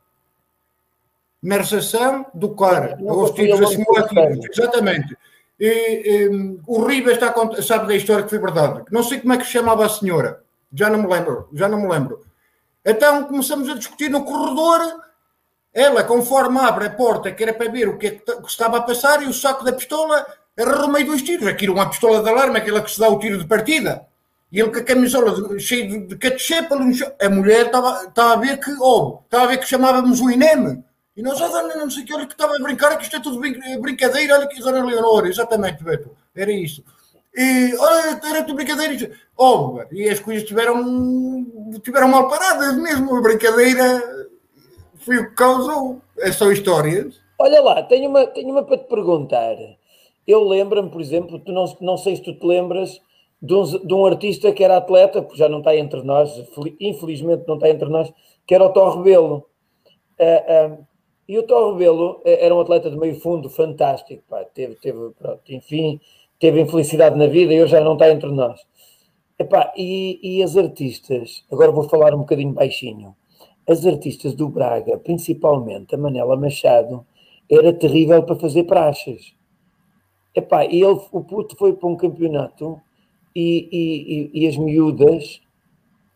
na 1.44 1.58
recepção 1.58 2.26
do 2.34 2.56
CAR, 2.56 2.98
os 3.00 3.30
tiros 3.30 3.62
assimilativos, 3.62 4.48
exatamente. 4.52 5.16
E, 5.60 5.68
e, 5.68 6.60
o 6.66 6.84
Ribas 6.84 7.14
está 7.14 7.30
a 7.30 7.62
sabe 7.62 7.86
da 7.86 7.96
história 7.96 8.24
que 8.24 8.32
foi 8.32 8.40
verdade. 8.40 8.86
Não 8.90 9.04
sei 9.04 9.20
como 9.20 9.34
é 9.34 9.38
que 9.38 9.46
se 9.46 9.52
chamava 9.52 9.86
a 9.86 9.90
senhora. 9.90 10.42
Já 10.74 10.90
não 10.90 11.00
me 11.00 11.08
lembro, 11.08 11.48
já 11.54 11.70
não 11.70 11.80
me 11.80 11.88
lembro. 11.88 12.26
Então 12.84 13.24
começamos 13.26 13.70
a 13.70 13.76
discutir 13.76 14.10
no 14.10 14.26
corredor. 14.26 15.02
Ela, 15.74 16.04
conforme 16.04 16.60
abre 16.60 16.86
a 16.86 16.90
porta, 16.90 17.32
que 17.32 17.42
era 17.42 17.54
para 17.54 17.72
ver 17.72 17.90
o 17.90 17.98
que, 17.98 18.08
é 18.08 18.12
que 18.12 18.48
estava 18.48 18.78
a 18.78 18.82
passar, 18.82 19.24
e 19.24 19.28
o 19.28 19.34
saco 19.34 19.64
da 19.64 19.74
pistola 19.74 20.26
arrumei 20.58 21.04
dois 21.04 21.22
tiros. 21.22 21.48
Aquilo, 21.48 21.74
uma 21.74 21.90
pistola 21.90 22.22
de 22.22 22.30
alarme, 22.30 22.58
aquela 22.58 22.82
que 22.82 22.92
se 22.92 23.00
dá 23.00 23.10
o 23.10 23.20
tiro 23.20 23.40
de 23.40 23.48
partida. 23.48 24.06
E 24.52 24.60
ele 24.60 24.70
com 24.70 24.78
a 24.78 24.84
camisola 24.84 25.60
cheia 25.60 25.88
de, 25.88 26.00
de 26.06 26.16
catchepa, 26.16 26.76
a 26.76 27.30
mulher 27.30 27.66
estava, 27.66 28.04
estava 28.08 28.34
a 28.34 28.36
ver 28.36 28.60
que, 28.60 28.72
oh, 28.80 29.22
estava 29.24 29.46
a 29.46 29.48
ver 29.48 29.58
que 29.58 29.68
chamávamos 29.68 30.22
o 30.22 30.30
INEM. 30.30 30.84
E 31.16 31.24
nós, 31.24 31.42
oh, 31.42 31.48
dona, 31.48 31.76
não 31.76 31.90
sei 31.90 32.04
o 32.04 32.06
que, 32.06 32.14
olha 32.14 32.28
que 32.28 32.34
estava 32.34 32.56
a 32.56 32.60
brincar, 32.60 32.96
que 32.98 33.04
isto 33.04 33.16
é 33.16 33.20
tudo 33.20 33.40
brincadeira, 33.40 34.36
olha 34.38 34.48
que 34.48 34.60
dona 34.60 34.86
Leonor, 34.86 35.26
exatamente, 35.26 35.84
Beto, 35.84 36.12
era 36.36 36.52
isso. 36.52 36.84
E, 37.36 37.72
era 38.30 38.44
tudo 38.44 38.56
brincadeira. 38.56 39.12
Oh, 39.38 39.80
e 39.92 40.08
as 40.08 40.20
coisas 40.20 40.48
tiveram, 40.48 41.46
tiveram 41.84 42.08
mal 42.08 42.28
paradas 42.28 42.78
mesmo. 42.78 43.16
A 43.16 43.22
brincadeira 43.22 44.04
foi 44.98 45.18
o 45.18 45.30
que 45.30 45.36
causou. 45.36 46.02
É 46.20 46.30
histórias. 46.30 47.22
Olha 47.40 47.62
lá, 47.62 47.84
tenho 47.84 48.10
uma, 48.10 48.28
tenho 48.28 48.50
uma 48.50 48.64
para 48.64 48.78
te 48.78 48.88
perguntar. 48.88 49.56
Eu 50.26 50.48
lembro-me, 50.48 50.90
por 50.90 51.02
exemplo, 51.02 51.40
tu 51.40 51.52
não, 51.52 51.66
não 51.82 51.98
sei 51.98 52.16
se 52.16 52.22
tu 52.22 52.34
te 52.34 52.46
lembras 52.46 53.02
de 53.42 53.54
um, 53.54 53.64
de 53.64 53.94
um 53.94 54.06
artista 54.06 54.54
que 54.54 54.64
era 54.64 54.78
atleta, 54.78 55.22
porque 55.22 55.38
já 55.38 55.50
não 55.50 55.60
está 55.60 55.76
entre 55.76 56.02
nós, 56.04 56.32
infelizmente 56.80 57.44
não 57.48 57.56
está 57.56 57.70
entre 57.70 57.90
nós, 57.90 58.14
que 58.48 58.56
era 58.56 58.64
o 58.64 58.70
Tó 58.70 58.90
Rebelo. 58.96 59.46
Uh, 60.18 60.78
uh, 60.78 60.88
e 61.28 61.38
o 61.38 61.44
Tó 61.44 61.74
Rebelo 61.74 62.22
eh, 62.24 62.46
era 62.46 62.56
um 62.56 62.62
atleta 62.62 62.90
de 62.90 62.98
meio 62.98 63.20
fundo 63.20 63.50
fantástico, 63.50 64.24
pá, 64.30 64.46
teve, 64.46 64.76
teve 64.76 65.10
pronto, 65.18 65.42
enfim, 65.50 66.00
teve 66.44 66.60
infelicidade 66.60 67.18
na 67.18 67.26
vida 67.26 67.54
e 67.54 67.64
hoje 67.64 67.72
já 67.72 67.80
não 67.80 67.94
está 67.94 68.12
entre 68.12 68.30
nós. 68.30 68.60
Epá, 69.40 69.72
e, 69.78 70.20
e 70.22 70.44
as 70.44 70.58
artistas, 70.58 71.46
agora 71.50 71.72
vou 71.72 71.88
falar 71.88 72.14
um 72.14 72.18
bocadinho 72.18 72.52
baixinho, 72.52 73.16
as 73.66 73.86
artistas 73.86 74.36
do 74.36 74.50
Braga, 74.50 74.98
principalmente 74.98 75.96
a 75.96 75.98
Manela 75.98 76.36
Machado, 76.36 77.06
era 77.50 77.72
terrível 77.72 78.22
para 78.24 78.36
fazer 78.36 78.66
praxes. 78.66 79.34
Epá, 80.36 80.66
e 80.66 80.82
ele, 80.84 81.00
o 81.14 81.24
puto 81.24 81.56
foi 81.56 81.72
para 81.72 81.88
um 81.88 81.96
campeonato 81.96 82.78
e, 83.34 83.70
e, 83.72 84.42
e, 84.42 84.46
as 84.46 84.58
miúdas 84.58 85.40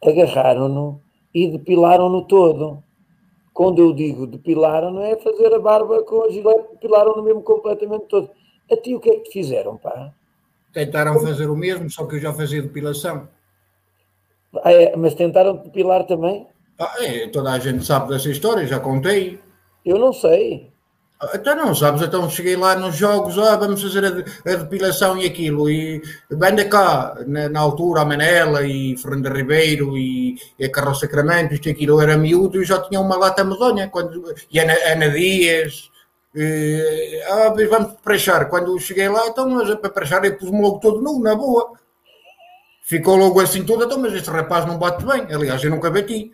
agarraram-no 0.04 1.02
e 1.34 1.48
depilaram-no 1.48 2.28
todo. 2.28 2.84
Quando 3.54 3.80
eu 3.80 3.94
digo 3.94 4.28
depilaram, 4.28 4.92
não 4.92 5.04
é 5.04 5.16
fazer 5.16 5.54
a 5.54 5.60
barba 5.60 6.04
com 6.04 6.26
a 6.26 6.30
gilete, 6.30 6.72
depilaram-no 6.74 7.24
mesmo 7.24 7.42
completamente 7.44 8.08
todo. 8.08 8.30
A 8.70 8.76
ti 8.76 8.94
o 8.94 9.00
que 9.00 9.10
é 9.10 9.16
que 9.20 9.30
te 9.30 9.32
fizeram, 9.32 9.78
pá? 9.78 10.14
Tentaram 10.78 11.20
fazer 11.20 11.50
o 11.50 11.56
mesmo, 11.56 11.90
só 11.90 12.06
que 12.06 12.18
eu 12.18 12.20
já 12.20 12.32
fazia 12.32 12.62
depilação. 12.62 13.28
Ah, 14.64 14.72
é, 14.72 14.96
mas 14.96 15.16
tentaram 15.16 15.58
depilar 15.58 16.06
também? 16.06 16.46
Ah, 16.78 16.94
é, 17.00 17.28
toda 17.30 17.52
a 17.52 17.58
gente 17.58 17.84
sabe 17.84 18.10
dessa 18.10 18.30
história, 18.30 18.68
já 18.68 18.80
contei. 18.80 19.40
Eu 19.84 19.98
não 19.98 20.14
sei. 20.14 20.72
Então 21.34 21.56
não 21.56 21.74
sabes, 21.74 22.04
então 22.04 22.30
cheguei 22.30 22.56
lá 22.56 22.76
nos 22.76 22.96
jogos, 22.96 23.40
ah, 23.40 23.56
vamos 23.56 23.82
fazer 23.82 24.06
a, 24.06 24.52
a 24.52 24.56
depilação 24.56 25.18
e 25.18 25.26
aquilo, 25.26 25.68
e 25.68 26.00
anda 26.32 26.64
cá, 26.66 27.16
na, 27.26 27.50
na, 27.50 27.60
altura, 27.60 28.02
a 28.02 28.06
Manela 28.06 28.62
e 28.62 28.96
Fernando 28.98 29.36
Ribeiro 29.36 29.98
e, 29.98 30.36
e 30.60 30.66
a 30.66 30.72
Carlos 30.72 31.00
Sacramento, 31.00 31.56
isto 31.56 31.70
e 31.70 31.72
aquilo, 31.72 32.00
era 32.00 32.16
miúdo 32.16 32.62
e 32.62 32.66
já 32.66 32.80
tinha 32.84 33.02
uma 33.02 33.18
lata 33.18 33.44
medonha, 33.44 33.90
quando, 33.90 34.32
e 34.52 34.60
Ana, 34.60 34.76
Ana 34.86 35.10
Dias, 35.10 35.90
e, 36.40 37.22
ah, 37.28 37.52
vamos 37.68 37.94
prechar, 38.04 38.48
quando 38.48 38.80
cheguei 38.80 39.10
lá, 39.10 39.28
então, 39.28 39.50
mas 39.50 39.74
para 39.76 39.90
prechar 39.90 40.24
eu 40.24 40.38
pus-me 40.38 40.62
logo 40.62 40.80
todo 40.80 41.02
nu, 41.02 41.20
na 41.20 41.36
boa. 41.36 41.74
Ficou 42.84 43.16
logo 43.16 43.40
assim 43.40 43.66
tudo, 43.66 43.86
então, 43.86 43.98
mas 44.00 44.14
este 44.14 44.30
rapaz 44.30 44.66
não 44.66 44.78
bate 44.78 45.04
bem, 45.04 45.28
aliás, 45.34 45.64
eu 45.64 45.72
nunca 45.72 45.90
bati. 45.90 46.32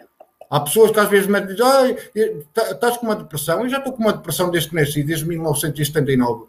Há 0.50 0.60
pessoas 0.60 0.92
que 0.92 1.00
às 1.00 1.10
vezes 1.10 1.28
me 1.28 1.40
dizem, 1.42 1.66
ah, 1.66 2.72
estás 2.72 2.98
com 2.98 3.06
uma 3.06 3.16
depressão. 3.16 3.62
Eu 3.62 3.70
já 3.70 3.78
estou 3.78 3.94
com 3.94 4.04
uma 4.04 4.14
depressão 4.14 4.52
desde 4.52 4.70
que 4.70 4.76
nasci, 4.76 5.02
desde 5.02 5.26
1979. 5.26 6.46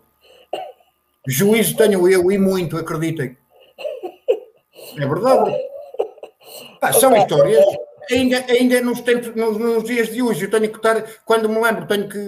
Juízo 1.26 1.76
tenho 1.76 2.06
eu 2.08 2.30
e 2.30 2.36
muito, 2.36 2.76
acreditem. 2.76 3.36
É 4.98 5.06
verdade. 5.06 5.56
São 7.00 7.16
histórias. 7.16 7.64
Ainda, 8.10 8.44
ainda 8.48 8.80
nos, 8.80 9.00
tempos, 9.00 9.34
nos, 9.34 9.56
nos, 9.56 9.84
dias 9.84 10.08
de 10.08 10.22
hoje, 10.22 10.44
eu 10.44 10.50
tenho 10.50 10.68
que 10.70 10.76
estar, 10.76 11.02
quando 11.24 11.48
me 11.48 11.60
lembro, 11.60 11.86
tenho 11.86 12.08
que 12.08 12.18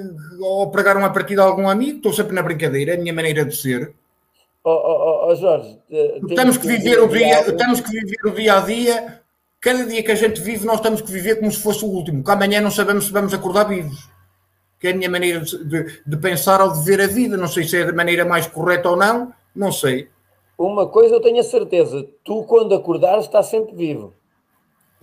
ou 0.40 0.70
pregar 0.70 0.96
uma 0.96 1.12
partida 1.12 1.42
a 1.42 1.46
algum 1.46 1.68
amigo, 1.68 1.98
estou 1.98 2.12
sempre 2.12 2.34
na 2.34 2.42
brincadeira, 2.42 2.92
é 2.92 2.94
a 2.96 3.00
minha 3.00 3.12
maneira 3.12 3.44
de 3.44 3.54
ser. 3.54 3.92
Oh, 4.64 4.70
oh, 4.70 5.28
oh 5.28 5.34
Jorge, 5.36 5.78
temos 6.34 6.58
que, 6.58 6.66
viver 6.66 7.00
o 7.00 7.08
dia, 7.08 7.52
temos 7.52 7.80
que 7.80 7.90
viver 7.90 8.26
o 8.26 8.30
dia 8.30 8.54
a 8.56 8.60
dia 8.60 9.22
Cada 9.66 9.84
dia 9.84 10.00
que 10.00 10.12
a 10.12 10.14
gente 10.14 10.40
vive, 10.40 10.64
nós 10.64 10.80
temos 10.80 11.00
que 11.00 11.10
viver 11.10 11.40
como 11.40 11.50
se 11.50 11.58
fosse 11.58 11.84
o 11.84 11.88
último, 11.88 12.22
que 12.22 12.30
amanhã 12.30 12.60
não 12.60 12.70
sabemos 12.70 13.06
se 13.06 13.12
vamos 13.12 13.34
acordar 13.34 13.64
vivos. 13.64 14.08
Que 14.78 14.86
é 14.86 14.90
a 14.92 14.94
minha 14.94 15.10
maneira 15.10 15.40
de, 15.40 16.02
de, 16.06 16.16
pensar 16.18 16.60
ou 16.60 16.72
de 16.72 16.84
ver 16.84 17.00
a 17.00 17.08
vida. 17.08 17.36
Não 17.36 17.48
sei 17.48 17.64
se 17.64 17.78
é 17.78 17.84
da 17.84 17.92
maneira 17.92 18.24
mais 18.24 18.46
correta 18.46 18.90
ou 18.90 18.96
não, 18.96 19.32
não 19.54 19.72
sei. 19.72 20.08
Uma 20.56 20.86
coisa 20.86 21.16
eu 21.16 21.20
tenho 21.20 21.40
a 21.40 21.42
certeza: 21.42 22.06
tu, 22.22 22.44
quando 22.44 22.76
acordares, 22.76 23.24
estás 23.24 23.46
sempre 23.46 23.74
vivo. 23.74 24.14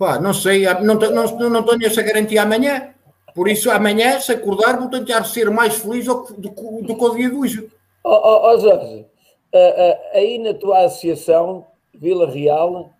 Pá, 0.04 0.20
não 0.20 0.34
sei, 0.34 0.64
não, 0.82 0.96
não, 0.96 1.48
não 1.48 1.62
tenho 1.62 1.86
essa 1.86 2.02
garantia 2.02 2.42
amanhã. 2.42 2.90
Por 3.34 3.48
isso, 3.48 3.70
amanhã, 3.70 4.20
se 4.20 4.32
acordar, 4.32 4.78
vou 4.78 4.90
tentar 4.90 5.24
ser 5.24 5.50
mais 5.50 5.76
feliz 5.76 6.04
do, 6.04 6.24
do, 6.36 6.50
do 6.82 6.94
que 6.94 7.04
o 7.04 7.14
dia 7.14 7.30
de 7.30 7.34
hoje. 7.34 7.70
Ó 8.04 8.12
oh, 8.12 8.52
oh, 8.52 8.58
Jorge, 8.58 9.00
uh, 9.00 9.56
uh, 9.56 9.98
aí 10.12 10.36
na 10.36 10.52
tua 10.52 10.84
associação, 10.84 11.64
Vila 11.94 12.30
Real, 12.30 12.92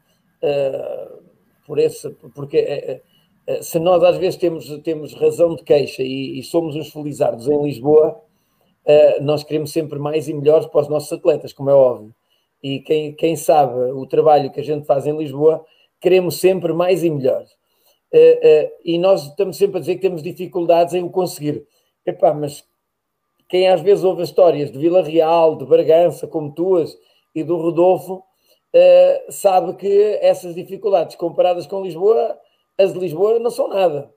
uh, 0.43 1.23
por 1.67 1.79
esse, 1.79 2.09
porque 2.35 2.57
é, 2.57 3.03
é, 3.47 3.61
se 3.61 3.79
nós 3.79 4.03
às 4.03 4.17
vezes 4.17 4.39
temos, 4.39 4.67
temos 4.83 5.13
razão 5.13 5.55
de 5.57 5.63
queixa 5.63 6.03
e, 6.03 6.39
e 6.39 6.43
somos 6.43 6.75
uns 6.75 6.91
felizardos 6.91 7.47
em 7.49 7.63
Lisboa, 7.63 8.19
nós 9.21 9.45
queremos 9.45 9.73
sempre 9.73 9.99
mais 9.99 10.27
e 10.27 10.33
melhores 10.33 10.67
para 10.69 10.81
os 10.81 10.89
nossos 10.89 11.13
atletas, 11.13 11.53
como 11.53 11.69
é 11.69 11.75
óbvio. 11.75 12.15
E 12.63 12.81
quem, 12.81 13.15
quem 13.15 13.37
sabe 13.37 13.75
o 13.93 14.07
trabalho 14.07 14.51
que 14.51 14.61
a 14.61 14.65
gente 14.65 14.87
faz 14.87 15.07
em 15.07 15.17
Lisboa, 15.17 15.65
queremos 16.05 16.39
sempre 16.39 16.75
mais 16.75 17.03
e 17.03 17.09
melhores. 17.09 17.51
Uh, 18.13 18.67
uh, 18.67 18.71
e 18.85 18.99
nós 18.99 19.27
estamos 19.27 19.57
sempre 19.57 19.79
a 19.79 19.81
dizer 19.81 19.95
que 19.95 20.03
temos 20.03 20.23
dificuldades 20.23 20.93
em 20.93 21.03
o 21.03 21.09
conseguir. 21.09 21.67
Epá, 22.05 22.35
mas 22.35 22.63
quem 23.49 23.69
às 23.69 23.81
vezes 23.81 24.05
ouve 24.05 24.21
as 24.21 24.29
histórias 24.29 24.71
de 24.71 24.79
Vila 24.79 25.03
Real, 25.03 25.57
de 25.57 25.65
Bragança, 25.65 26.27
como 26.27 26.55
tuas, 26.55 26.95
e 27.35 27.43
do 27.43 27.57
Rodolfo, 27.57 28.17
uh, 28.17 29.33
sabe 29.33 29.75
que 29.77 30.19
essas 30.21 30.55
dificuldades 30.55 31.17
comparadas 31.17 31.67
com 31.67 31.83
Lisboa, 31.83 32.39
as 32.77 32.93
de 32.93 32.99
Lisboa 32.99 33.39
não 33.39 33.51
são 33.51 33.69
nada. 33.69 34.13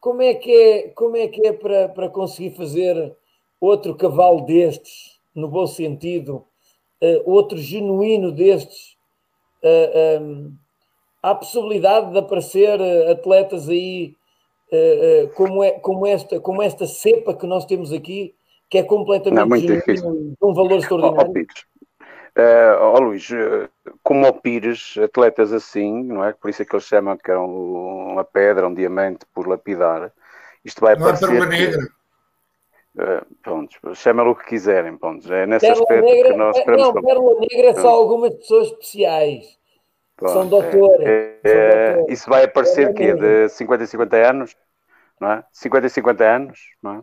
Como 0.00 0.22
é 0.22 0.34
que 0.34 0.50
é, 0.50 0.88
como 0.88 1.16
é, 1.16 1.28
que 1.28 1.46
é 1.46 1.52
para, 1.52 1.88
para 1.90 2.08
conseguir 2.08 2.56
fazer 2.56 3.14
outro 3.60 3.94
cavalo 3.94 4.40
destes, 4.46 5.20
no 5.34 5.46
bom 5.46 5.66
sentido, 5.66 6.46
outro 7.26 7.58
genuíno 7.58 8.32
destes? 8.32 8.96
Um, 9.64 10.52
há 11.22 11.30
a 11.30 11.34
possibilidade 11.34 12.12
de 12.12 12.18
aparecer 12.18 12.80
atletas 13.10 13.68
aí 13.68 14.14
como, 15.34 15.62
é, 15.62 15.72
como, 15.72 16.06
esta, 16.06 16.40
como 16.40 16.62
esta 16.62 16.86
cepa 16.86 17.34
que 17.34 17.46
nós 17.46 17.66
temos 17.66 17.92
aqui, 17.92 18.34
que 18.70 18.78
é 18.78 18.82
completamente 18.82 19.48
não, 19.48 19.56
genuíno, 19.56 20.30
de 20.30 20.46
um 20.46 20.54
valor 20.54 20.78
extraordinário. 20.78 21.30
Oh, 21.30 21.72
Uh, 22.34 22.80
oh, 22.80 22.98
Luís, 22.98 23.28
uh, 23.28 23.68
como 24.02 24.24
ao 24.24 24.32
Pires, 24.32 24.94
atletas 24.96 25.52
assim, 25.52 26.02
não 26.02 26.24
é? 26.24 26.32
Por 26.32 26.48
isso 26.48 26.62
é 26.62 26.64
que 26.64 26.74
eles 26.74 26.86
chamam 26.86 27.14
que 27.14 27.30
é 27.30 27.38
um, 27.38 28.12
uma 28.12 28.24
pedra, 28.24 28.66
um 28.66 28.72
diamante 28.72 29.26
por 29.34 29.46
lapidar. 29.46 30.10
Isto 30.64 30.80
vai 30.80 30.96
não 30.96 31.08
aparecer. 31.08 31.42
É 31.42 31.46
negra. 31.46 31.88
Uh, 32.94 33.24
pronto, 33.42 33.94
chamem 33.94 34.26
o 34.26 34.34
que 34.34 34.44
quiserem, 34.44 34.98
pronto. 34.98 35.32
É 35.32 35.46
nesse 35.46 35.66
pérola 35.66 35.82
aspecto 35.82 36.04
negra, 36.04 36.30
que 36.30 36.36
nós 36.36 36.56
esperamos. 36.58 36.94
Não, 36.94 37.02
Pérola 37.02 37.40
Negra 37.40 37.70
é 37.70 37.74
só 37.74 37.88
algumas 37.88 38.34
pessoas 38.34 38.68
especiais. 38.68 39.58
Pronto, 40.16 40.32
são 40.32 40.48
doutoras. 40.48 41.08
É, 41.08 41.40
é, 41.42 42.04
isso 42.08 42.28
vai 42.28 42.44
aparecer 42.44 42.92
que 42.92 43.14
de 43.14 43.48
50 43.48 43.84
a 43.84 43.86
50 43.86 44.16
anos, 44.16 44.56
não 45.18 45.32
é? 45.32 45.44
50 45.52 45.86
a 45.86 45.90
50 45.90 46.24
anos, 46.24 46.60
não 46.82 46.98
é? 46.98 47.02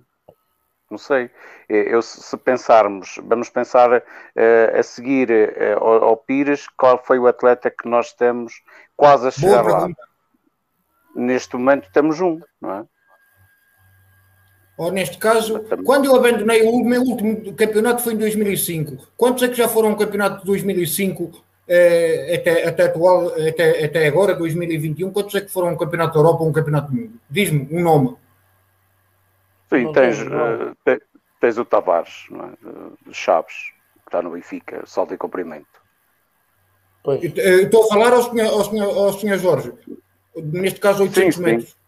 Não 0.92 0.98
sei. 0.98 1.30
Eu, 1.68 2.02
se 2.02 2.36
pensarmos, 2.38 3.20
vamos 3.24 3.50
pensar 3.50 3.92
uh, 3.92 4.80
a 4.80 4.82
seguir 4.82 5.30
uh, 5.30 5.84
ao, 5.84 6.04
ao, 6.04 6.18
Pires, 6.18 6.68
qual 6.68 7.04
foi 7.04 7.20
o 7.20 7.28
atleta 7.28 7.70
que 7.70 7.88
nós 7.88 8.12
temos 8.14 8.54
quase 8.96 9.28
a 9.28 9.32
chegar 9.32 9.64
Boa 9.64 9.72
lá? 9.72 9.80
Pergunta. 9.80 10.02
Neste 11.16 11.56
momento 11.56 11.92
temos 11.92 12.22
um, 12.22 12.40
não 12.62 12.74
é? 12.74 12.86
Ou 14.80 14.94
neste 14.94 15.18
caso, 15.18 15.60
quando 15.84 16.06
eu 16.06 16.16
abandonei 16.16 16.62
o 16.62 16.82
meu 16.82 17.02
último 17.02 17.54
campeonato 17.54 18.02
foi 18.02 18.14
em 18.14 18.18
2005. 18.18 19.10
Quantos 19.18 19.44
é 19.44 19.50
que 19.50 19.56
já 19.56 19.68
foram 19.68 19.90
ao 19.90 19.98
campeonato 19.98 20.40
de 20.40 20.46
2005 20.46 21.44
eh, 21.68 22.36
até, 22.36 22.66
até, 22.66 22.84
atual, 22.86 23.28
até, 23.28 23.84
até 23.84 24.08
agora, 24.08 24.34
2021? 24.36 25.12
Quantos 25.12 25.36
é 25.36 25.42
que 25.42 25.52
foram 25.52 25.68
ao 25.68 25.78
campeonato 25.78 26.14
da 26.14 26.20
Europa 26.22 26.44
ou 26.44 26.50
um 26.50 26.54
campeonato 26.54 26.92
do 26.92 26.96
mundo? 26.96 27.20
Diz-me 27.30 27.68
um 27.70 27.84
nome. 27.84 28.16
Sim, 29.70 29.92
tens, 29.92 30.22
uh, 30.22 31.02
tens 31.42 31.58
o 31.58 31.66
Tavares, 31.66 32.28
é? 32.32 33.10
de 33.10 33.14
Chaves, 33.14 33.74
que 33.96 34.08
está 34.08 34.22
no 34.22 34.32
Benfica, 34.32 34.82
salto 34.86 35.14
e 35.14 35.18
comprimento. 35.18 35.68
Estou 37.22 37.84
a 37.84 37.88
falar 37.90 38.14
ao 38.14 38.24
senhor, 38.24 38.48
ao, 38.48 38.64
senhor, 38.64 38.98
ao 38.98 39.14
senhor 39.14 39.38
Jorge, 39.40 39.74
neste 40.38 40.80
caso 40.80 41.04
800 41.04 41.36
sim, 41.36 41.44
metros. 41.44 41.79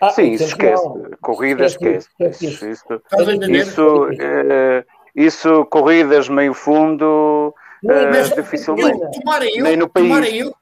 Ah, 0.00 0.10
sim, 0.10 0.32
isso 0.32 0.44
esquece. 0.44 0.82
Corridas, 1.20 1.72
esquece. 1.72 2.08
esquece. 2.20 2.46
Isso, 2.46 2.66
isso, 2.66 3.02
isso, 3.50 4.04
uh, 4.04 4.84
isso, 5.14 5.64
corridas 5.66 6.28
meio 6.28 6.54
fundo, 6.54 7.54
uh, 7.84 8.34
dificilmente. 8.34 9.20
Tomara 9.20 9.46
eu, 9.46 9.64
Nem 9.64 9.76
no 9.76 9.88
país. 9.88 10.06
Tomara 10.06 10.28
eu, 10.28 10.54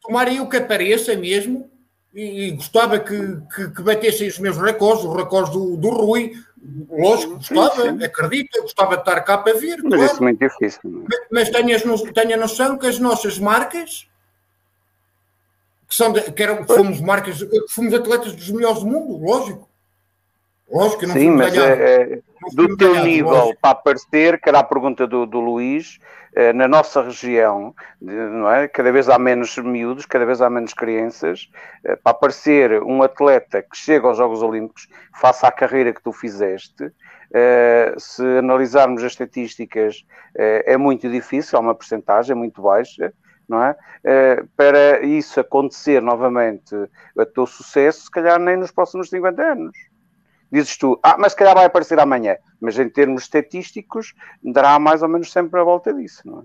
tomara 0.00 0.32
eu 0.32 0.48
que 0.48 0.56
apareça 0.56 1.16
mesmo 1.16 1.70
e, 2.14 2.50
gostava 2.52 2.98
que, 2.98 3.38
que, 3.54 3.70
que 3.70 3.82
batessem 3.82 4.28
os 4.28 4.38
meus 4.38 4.56
recordes, 4.56 5.04
os 5.04 5.14
recordes 5.14 5.52
do, 5.52 5.76
do 5.76 5.90
Rui, 5.90 6.32
lógico, 6.88 7.34
gostava, 7.34 7.82
sim, 7.82 7.98
sim. 7.98 8.04
acredita, 8.04 8.62
gostava 8.62 8.94
de 8.96 9.02
estar 9.02 9.20
cá 9.20 9.38
para 9.38 9.52
ver. 9.52 9.82
Mas 9.82 9.94
claro. 9.94 10.04
isso 10.04 10.16
é 10.16 10.20
muito 10.20 10.38
difícil. 10.38 10.80
Mas, 11.08 11.20
mas 11.30 11.50
tenha, 11.50 11.78
tenha 12.14 12.36
noção 12.36 12.78
que 12.78 12.86
as 12.86 12.98
nossas 12.98 13.38
marcas, 13.38 14.08
que, 15.88 15.94
são 15.94 16.12
de, 16.12 16.32
que 16.32 16.42
eram, 16.42 16.64
fomos 16.64 17.00
marcas, 17.00 17.38
fomos 17.70 17.94
atletas 17.94 18.34
dos 18.34 18.50
melhores 18.50 18.80
do 18.80 18.86
mundo, 18.86 19.24
lógico. 19.24 19.68
Lógico 20.70 21.00
que 21.00 21.06
não 21.06 21.14
Sim, 21.14 21.30
mas 21.30 21.56
é, 21.56 22.02
é 22.02 22.20
do 22.52 22.76
teu 22.76 23.04
nível 23.04 23.30
lógico. 23.30 23.60
para 23.60 23.70
aparecer, 23.70 24.40
que 24.40 24.48
era 24.48 24.58
a 24.58 24.64
pergunta 24.64 25.06
do, 25.06 25.24
do 25.24 25.38
Luís, 25.38 26.00
eh, 26.36 26.52
na 26.52 26.68
nossa 26.68 27.00
região, 27.00 27.74
não 27.98 28.50
é? 28.50 28.68
cada 28.68 28.92
vez 28.92 29.08
há 29.08 29.18
menos 29.18 29.56
miúdos, 29.56 30.04
cada 30.04 30.26
vez 30.26 30.42
há 30.42 30.50
menos 30.50 30.74
crianças, 30.74 31.50
eh, 31.82 31.96
para 31.96 32.12
aparecer 32.12 32.82
um 32.82 33.02
atleta 33.02 33.62
que 33.62 33.74
chega 33.74 34.06
aos 34.06 34.18
Jogos 34.18 34.42
Olímpicos, 34.42 34.86
faça 35.18 35.48
a 35.48 35.50
carreira 35.50 35.94
que 35.94 36.02
tu 36.02 36.12
fizeste, 36.12 36.92
eh, 37.32 37.94
se 37.96 38.22
analisarmos 38.38 39.02
as 39.02 39.12
estatísticas, 39.12 40.04
é 40.34 40.76
muito 40.76 41.08
difícil, 41.08 41.56
há 41.56 41.62
uma 41.62 41.74
percentagem 41.74 42.36
muito 42.36 42.60
baixa, 42.60 43.14
não 43.48 43.62
é? 43.62 43.76
Para 44.56 45.04
isso 45.04 45.40
acontecer 45.40 46.00
novamente, 46.02 46.74
a 47.18 47.26
teu 47.26 47.46
sucesso, 47.46 48.02
se 48.02 48.10
calhar 48.10 48.38
nem 48.38 48.56
nos 48.56 48.70
próximos 48.70 49.08
50 49.08 49.42
anos 49.42 49.76
dizes 50.50 50.76
tu, 50.76 50.98
ah, 51.02 51.16
mas 51.18 51.32
se 51.32 51.38
calhar 51.38 51.54
vai 51.54 51.64
aparecer 51.64 51.98
amanhã, 51.98 52.36
mas 52.60 52.78
em 52.78 52.88
termos 52.88 53.22
estatísticos 53.22 54.14
dará 54.42 54.78
mais 54.78 55.02
ou 55.02 55.08
menos 55.08 55.30
sempre 55.32 55.60
a 55.60 55.64
volta 55.64 55.92
disso, 55.92 56.22
não 56.24 56.40
é? 56.40 56.42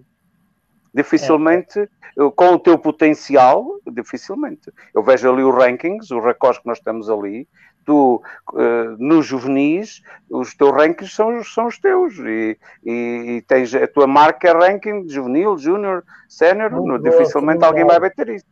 Dificilmente, 0.93 1.79
é. 1.79 1.87
com 2.35 2.49
o 2.49 2.59
teu 2.59 2.77
potencial, 2.77 3.65
dificilmente. 3.93 4.69
Eu 4.93 5.01
vejo 5.01 5.31
ali 5.31 5.41
os 5.41 5.55
rankings, 5.55 6.13
os 6.13 6.23
recordes 6.23 6.59
que 6.59 6.67
nós 6.67 6.81
temos 6.81 7.09
ali, 7.09 7.47
tu, 7.85 8.21
uh, 8.53 8.97
nos 8.97 9.25
juvenis, 9.25 10.01
os 10.29 10.55
teus 10.55 10.71
rankings 10.71 11.13
são, 11.15 11.43
são 11.43 11.67
os 11.67 11.79
teus, 11.79 12.17
e, 12.19 12.57
e, 12.85 12.91
e, 12.91 13.41
tens 13.41 13.73
a 13.73 13.87
tua 13.87 14.07
marca 14.07 14.49
é 14.49 14.51
ranking 14.51 15.05
de 15.05 15.13
juvenil, 15.13 15.57
júnior, 15.57 16.03
sénior, 16.27 16.71
dificilmente 17.01 17.63
alguém 17.63 17.85
vai 17.85 17.99
bater 17.99 18.29
isso. 18.29 18.45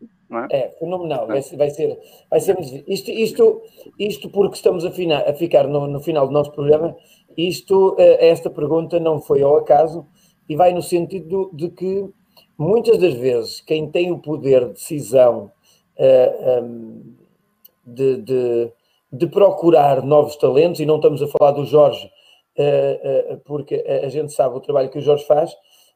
É? 0.51 0.57
é? 0.57 0.69
fenomenal, 0.79 1.25
vai 1.25 1.41
ser, 1.41 1.57
vai 1.57 1.69
ser, 1.71 1.97
vai 2.29 2.39
ser 2.39 2.55
isto, 2.87 3.09
isto, 3.09 3.61
isto 3.97 4.29
porque 4.29 4.55
estamos 4.55 4.85
a, 4.85 4.91
fina, 4.91 5.23
a 5.27 5.33
ficar 5.33 5.67
no, 5.67 5.87
no, 5.87 5.99
final 6.01 6.27
do 6.27 6.33
nosso 6.33 6.51
programa, 6.51 6.95
isto, 7.35 7.95
eh, 7.97 8.29
esta 8.29 8.47
pergunta 8.47 8.99
não 8.99 9.19
foi 9.19 9.41
ao 9.41 9.57
acaso 9.57 10.05
e 10.47 10.55
vai 10.55 10.71
no 10.71 10.83
sentido 10.83 11.49
de 11.51 11.69
que 11.69 12.07
muitas 12.55 12.99
das 12.99 13.15
vezes 13.15 13.61
quem 13.61 13.89
tem 13.89 14.11
o 14.11 14.19
poder 14.19 14.65
de 14.67 14.73
decisão 14.73 15.45
uh, 15.45 15.51
eh, 15.97 16.61
um, 16.61 17.01
de, 17.85 18.17
de, 18.17 18.71
de, 19.11 19.27
procurar 19.27 20.03
novos 20.03 20.35
talentos, 20.35 20.79
e 20.79 20.85
não 20.85 20.97
estamos 20.97 21.21
a 21.21 21.27
falar 21.27 21.51
do 21.51 21.65
Jorge, 21.65 22.09
uh, 22.57 23.33
uh, 23.33 23.37
porque 23.45 23.75
a 23.75 24.07
gente 24.09 24.33
sabe 24.33 24.55
o 24.55 24.59
trabalho 24.59 24.89
que 24.89 24.99
o 24.99 25.01
Jorge 25.01 25.25
faz, 25.25 25.55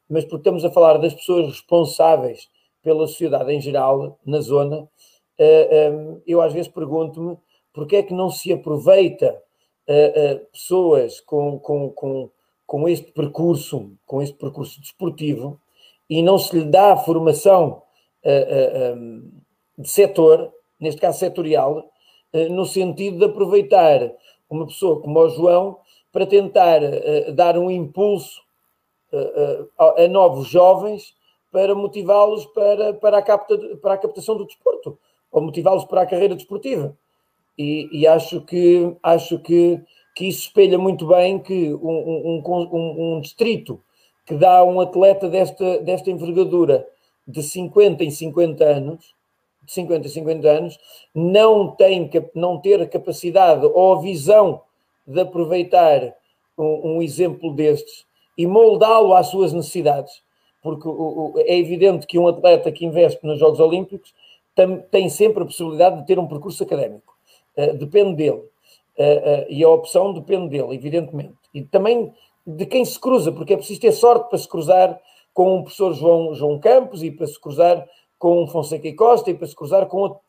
mas 0.10 0.24
porque 0.26 0.42
estamos 0.42 0.66
a 0.66 0.72
falar 0.72 0.98
das 0.98 1.14
pessoas 1.14 1.48
responsáveis 1.48 2.50
pela 2.82 3.08
sociedade 3.08 3.52
em 3.52 3.62
geral, 3.62 4.20
na 4.26 4.42
zona, 4.42 4.88
ehm, 5.40 6.22
eu 6.28 6.42
às 6.42 6.52
vezes 6.52 6.70
pergunto-me 6.70 7.38
porque 7.72 7.96
é 7.96 8.04
que 8.04 8.14
não 8.14 8.30
se 8.30 8.52
aproveita 8.52 9.42
pessoas 10.52 11.22
com, 11.22 11.58
com, 11.60 11.90
com, 11.92 12.30
com 12.68 12.90
este 12.90 13.14
percurso, 13.14 13.94
com 14.06 14.22
este 14.22 14.36
percurso 14.36 14.82
desportivo, 14.82 15.58
e 16.10 16.22
não 16.22 16.38
se 16.38 16.60
lhe 16.60 16.66
dá 16.66 16.92
a 16.92 16.98
formação 16.98 17.82
de 19.78 19.90
setor, 19.90 20.52
neste 20.78 21.00
caso 21.00 21.20
setorial, 21.20 21.90
no 22.50 22.66
sentido 22.66 23.20
de 23.20 23.26
aproveitar 23.26 24.12
uma 24.50 24.66
pessoa 24.66 25.00
como 25.02 25.20
o 25.20 25.30
João 25.30 25.78
para 26.12 26.26
tentar 26.26 26.80
dar 27.34 27.58
um 27.58 27.70
impulso 27.70 28.42
a, 29.78 30.04
a 30.04 30.08
novos 30.08 30.48
jovens 30.48 31.16
para 31.52 31.76
motivá-los 31.76 32.48
para, 32.48 32.94
para, 32.96 33.20
a 33.20 33.22
para 33.22 33.94
a 33.94 33.98
captação 33.98 34.36
do 34.36 34.46
desporto, 34.46 34.98
ou 35.32 35.42
motivá-los 35.42 35.86
para 35.86 36.02
a 36.02 36.06
carreira 36.06 36.36
desportiva. 36.36 36.98
E, 37.56 37.88
e, 37.92 38.08
acho 38.08 38.42
que 38.42 38.96
acho 39.04 39.38
que, 39.38 39.80
que 40.16 40.28
isso 40.28 40.48
espelha 40.48 40.80
muito 40.80 41.06
bem 41.06 41.38
que 41.38 41.72
um, 41.76 42.42
um, 42.42 42.44
um, 42.48 43.16
um 43.18 43.22
distrito 43.22 43.80
que 44.26 44.34
dá 44.34 44.58
a 44.58 44.64
um 44.64 44.82
atleta 44.82 45.30
desta, 45.30 45.78
desta 45.80 46.10
envergadura 46.10 46.88
de 47.28 47.44
50 47.44 48.04
em 48.04 48.10
50 48.10 48.64
anos, 48.64 49.14
50 49.68 50.08
em 50.08 50.10
50 50.10 50.48
anos, 50.48 50.80
não, 51.14 51.72
tem, 51.72 52.10
não 52.34 52.60
ter 52.60 52.82
a 52.82 52.88
capacidade 52.88 53.66
ou 53.66 53.96
a 53.96 54.02
visão 54.02 54.62
de 55.06 55.20
aproveitar 55.22 56.16
um, 56.58 56.96
um 56.96 57.02
exemplo 57.02 57.54
destes 57.54 58.06
e 58.38 58.48
moldá-lo 58.48 59.14
às 59.14 59.28
suas 59.28 59.54
necessidades, 59.54 60.22
porque 60.62 60.88
o, 60.88 60.92
o, 60.92 61.34
é 61.38 61.58
evidente 61.58 62.08
que 62.08 62.18
um 62.18 62.28
atleta 62.28 62.72
que 62.72 62.86
investe 62.86 63.26
nos 63.26 63.40
Jogos 63.40 63.60
Olímpicos 63.60 64.14
tem, 64.56 64.80
tem 64.92 65.10
sempre 65.10 65.44
a 65.44 65.46
possibilidade 65.46 66.02
de 66.02 66.08
ter 66.08 66.18
um 66.18 66.28
percurso 66.28 66.64
académico, 66.64 67.16
uh, 67.58 67.78
depende 67.78 68.16
dele, 68.16 68.38
uh, 68.38 68.42
uh, 68.42 69.46
e 69.50 69.64
a 69.64 69.70
opção 69.70 70.14
depende 70.14 70.50
dele, 70.50 70.76
evidentemente. 70.76 71.36
E 71.54 71.62
também 71.64 72.12
de 72.46 72.66
quem 72.66 72.84
se 72.84 73.00
cruza, 73.00 73.32
porque 73.32 73.54
é 73.54 73.58
preciso 73.58 73.80
ter 73.80 73.92
sorte 73.92 74.30
para 74.30 74.38
se 74.38 74.48
cruzar 74.48 75.00
com 75.34 75.58
o 75.58 75.64
professor 75.64 75.94
João, 75.94 76.34
João 76.34 76.60
Campos 76.60 77.04
e 77.04 77.10
para 77.10 77.26
se 77.26 77.40
cruzar 77.40 77.88
com 78.24 78.48
Fonseca 78.48 78.88
e 78.88 78.94
Costa 78.94 79.30
e 79.32 79.34
para 79.34 79.46
se 79.46 79.54
cruzar 79.54 79.86
com, 79.88 79.98
outro, 79.98 80.22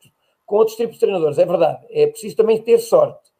com 0.45 0.57
outros 0.57 0.75
tipos 0.75 0.95
de 0.95 0.99
treinadores. 0.99 1.37
É 1.37 1.45
verdade, 1.45 1.85
é 1.89 2.05
preciso 2.07 2.35
também 2.35 2.61
ter 2.61 2.77
sorte, 2.77 3.31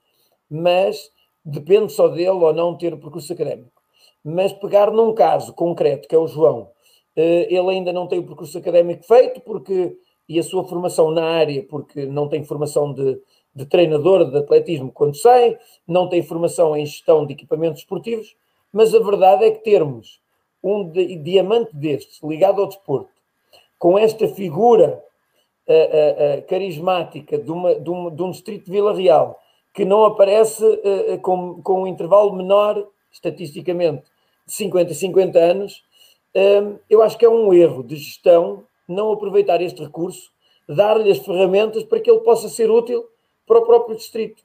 mas 0.50 1.12
depende 1.44 1.92
só 1.92 2.08
dele 2.08 2.30
ou 2.30 2.54
não 2.54 2.78
ter 2.78 2.94
o 2.94 2.98
percurso 2.98 3.34
académico. 3.34 3.82
Mas 4.24 4.54
pegar 4.54 4.92
num 4.92 5.14
caso 5.14 5.54
concreto, 5.54 6.08
que 6.08 6.16
é 6.16 6.18
o 6.18 6.26
João, 6.26 6.70
eh, 7.18 7.54
ele 7.54 7.70
ainda 7.70 7.92
não 7.92 8.08
tem 8.08 8.20
o 8.20 8.26
percurso 8.26 8.58
académico 8.58 9.04
feito 9.04 9.42
porque 9.42 9.98
e 10.28 10.40
a 10.40 10.44
sua 10.44 10.64
formação 10.64 11.12
na 11.12 11.26
área, 11.26 11.62
porque 11.64 12.06
não 12.06 12.30
tem 12.30 12.42
formação 12.46 12.94
de, 12.94 13.22
de 13.54 13.66
treinador 13.66 14.32
de 14.32 14.38
atletismo 14.38 14.90
quando 14.90 15.18
sai, 15.18 15.60
não 15.86 16.08
tem 16.08 16.24
formação 16.24 16.78
em 16.78 16.86
gestão 16.86 17.26
de 17.26 17.34
equipamentos 17.34 17.82
esportivos, 17.82 18.38
mas 18.72 18.96
a 18.96 19.00
verdade 19.00 19.44
é 19.44 19.52
que 19.52 19.66
termos 19.66 20.22
um 20.64 20.90
diamante 21.22 21.76
destes 21.76 22.22
ligado 22.24 22.62
ao 22.62 22.70
desporto, 22.70 23.15
com 23.78 23.98
esta 23.98 24.28
figura 24.28 25.04
uh, 25.68 26.40
uh, 26.40 26.42
carismática 26.48 27.38
de, 27.38 27.52
uma, 27.52 27.76
de, 27.76 27.90
uma, 27.90 28.12
de, 28.12 28.24
um 28.24 28.32
distrito 28.32 28.66
de 28.66 28.72
Vila 28.72 28.94
Real, 28.94 29.40
que 29.74 29.84
não 29.84 30.06
aparece 30.06 30.64
com, 31.22 31.62
com 31.62 31.84
um 31.84 31.88
intervalo 31.88 32.34
menor, 32.34 32.88
estatisticamente, 33.12 34.04
de 34.46 34.54
50 34.54 34.92
a 34.92 34.96
50 34.96 35.38
anos, 35.38 35.84
eu 36.90 37.02
acho 37.02 37.18
que 37.18 37.26
é 37.26 37.30
um 37.30 37.54
erro 37.54 37.84
de 37.84 37.98
gestão 37.98 38.64
não 38.88 39.12
aproveitar 39.12 39.62
este 39.62 39.84
recurso, 39.84 40.32
dar-lhe 40.66 41.12
as 41.12 41.18
ferramentas 41.18 41.84
para 41.84 42.00
que 42.00 42.10
ele 42.10 42.22
possa 42.22 42.48
ser 42.48 42.72
útil 42.72 43.04
para 43.46 43.60
o 43.60 43.66
próprio 43.66 43.98
distrito 43.98 44.42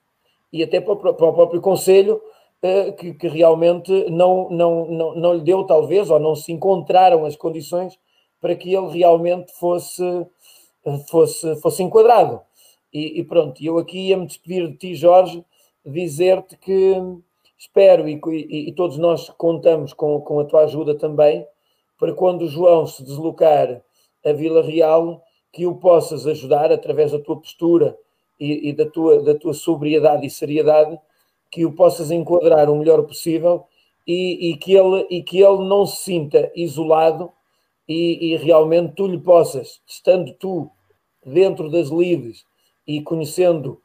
e 0.53 0.65
até 0.65 0.81
para 0.81 0.95
o, 0.95 0.97
para 0.97 1.27
o 1.27 1.33
próprio 1.33 1.61
Conselho, 1.61 2.21
que, 2.99 3.15
que, 3.15 3.29
realmente 3.29 4.11
não, 4.11 4.51
não, 4.51 4.87
não, 4.87 5.15
não 5.15 5.35
lhe 5.35 5.41
deu, 5.41 5.65
talvez, 5.65 6.11
ou 6.11 6.19
não 6.19 6.37
se 6.37 6.53
encontraram 6.53 7.25
as 7.25 7.35
condições 7.35 7.99
para 8.41 8.55
que 8.55 8.75
ele 8.75 8.99
realmente 8.99 9.53
fosse, 9.53 10.03
fosse, 11.09 11.57
fosse 11.61 11.83
enquadrado. 11.83 12.41
E, 12.93 13.21
e 13.21 13.25
pronto, 13.25 13.63
eu 13.63 13.79
aqui 13.79 14.09
ia-me 14.09 14.27
despedir 14.27 14.69
de 14.69 14.77
ti, 14.77 14.95
Jorge, 14.95 15.45
dizer-te 15.85 16.57
que 16.57 16.97
espero 17.57 18.09
e, 18.09 18.21
e, 18.27 18.69
e, 18.69 18.73
todos 18.73 18.97
nós 18.97 19.29
contamos 19.31 19.93
com, 19.93 20.21
com 20.23 20.41
a 20.41 20.45
tua 20.45 20.65
ajuda 20.65 20.95
também, 20.95 21.47
para 21.99 22.15
quando 22.15 22.43
o 22.43 22.49
João 22.49 22.87
se 22.87 23.05
deslocar 23.05 23.83
a 24.25 24.33
Vila 24.33 24.63
Real, 24.63 25.23
que 25.53 25.67
o 25.67 25.75
possas 25.75 26.27
ajudar 26.27 26.73
através 26.73 27.13
da 27.13 27.19
tua 27.19 27.37
postura 27.37 27.97
e, 28.39 28.71
e 28.71 28.73
da, 28.73 28.87
tua, 28.87 29.23
da 29.23 29.35
tua 29.35 29.53
sobriedade 29.53 30.27
e 30.27 30.31
seriedade 30.31 30.99
que 31.51 31.67
o 31.67 31.73
possas 31.73 32.11
enquadrar 32.11 32.71
o 32.71 32.77
melhor 32.77 33.03
possível 33.03 33.67
e, 34.07 34.51
e, 34.51 34.57
que, 34.57 34.75
ele, 34.75 35.07
e 35.11 35.23
que 35.23 35.43
ele 35.43 35.65
não 35.69 35.85
se 35.85 36.05
sinta 36.05 36.51
isolado 36.55 37.31
e, 37.91 38.35
e 38.35 38.37
realmente 38.37 38.93
tu 38.95 39.09
lhe 39.09 39.19
possas, 39.19 39.81
estando 39.85 40.33
tu 40.35 40.71
dentro 41.27 41.69
das 41.69 41.89
lides 41.89 42.45
e 42.87 43.03
conhecendo 43.03 43.83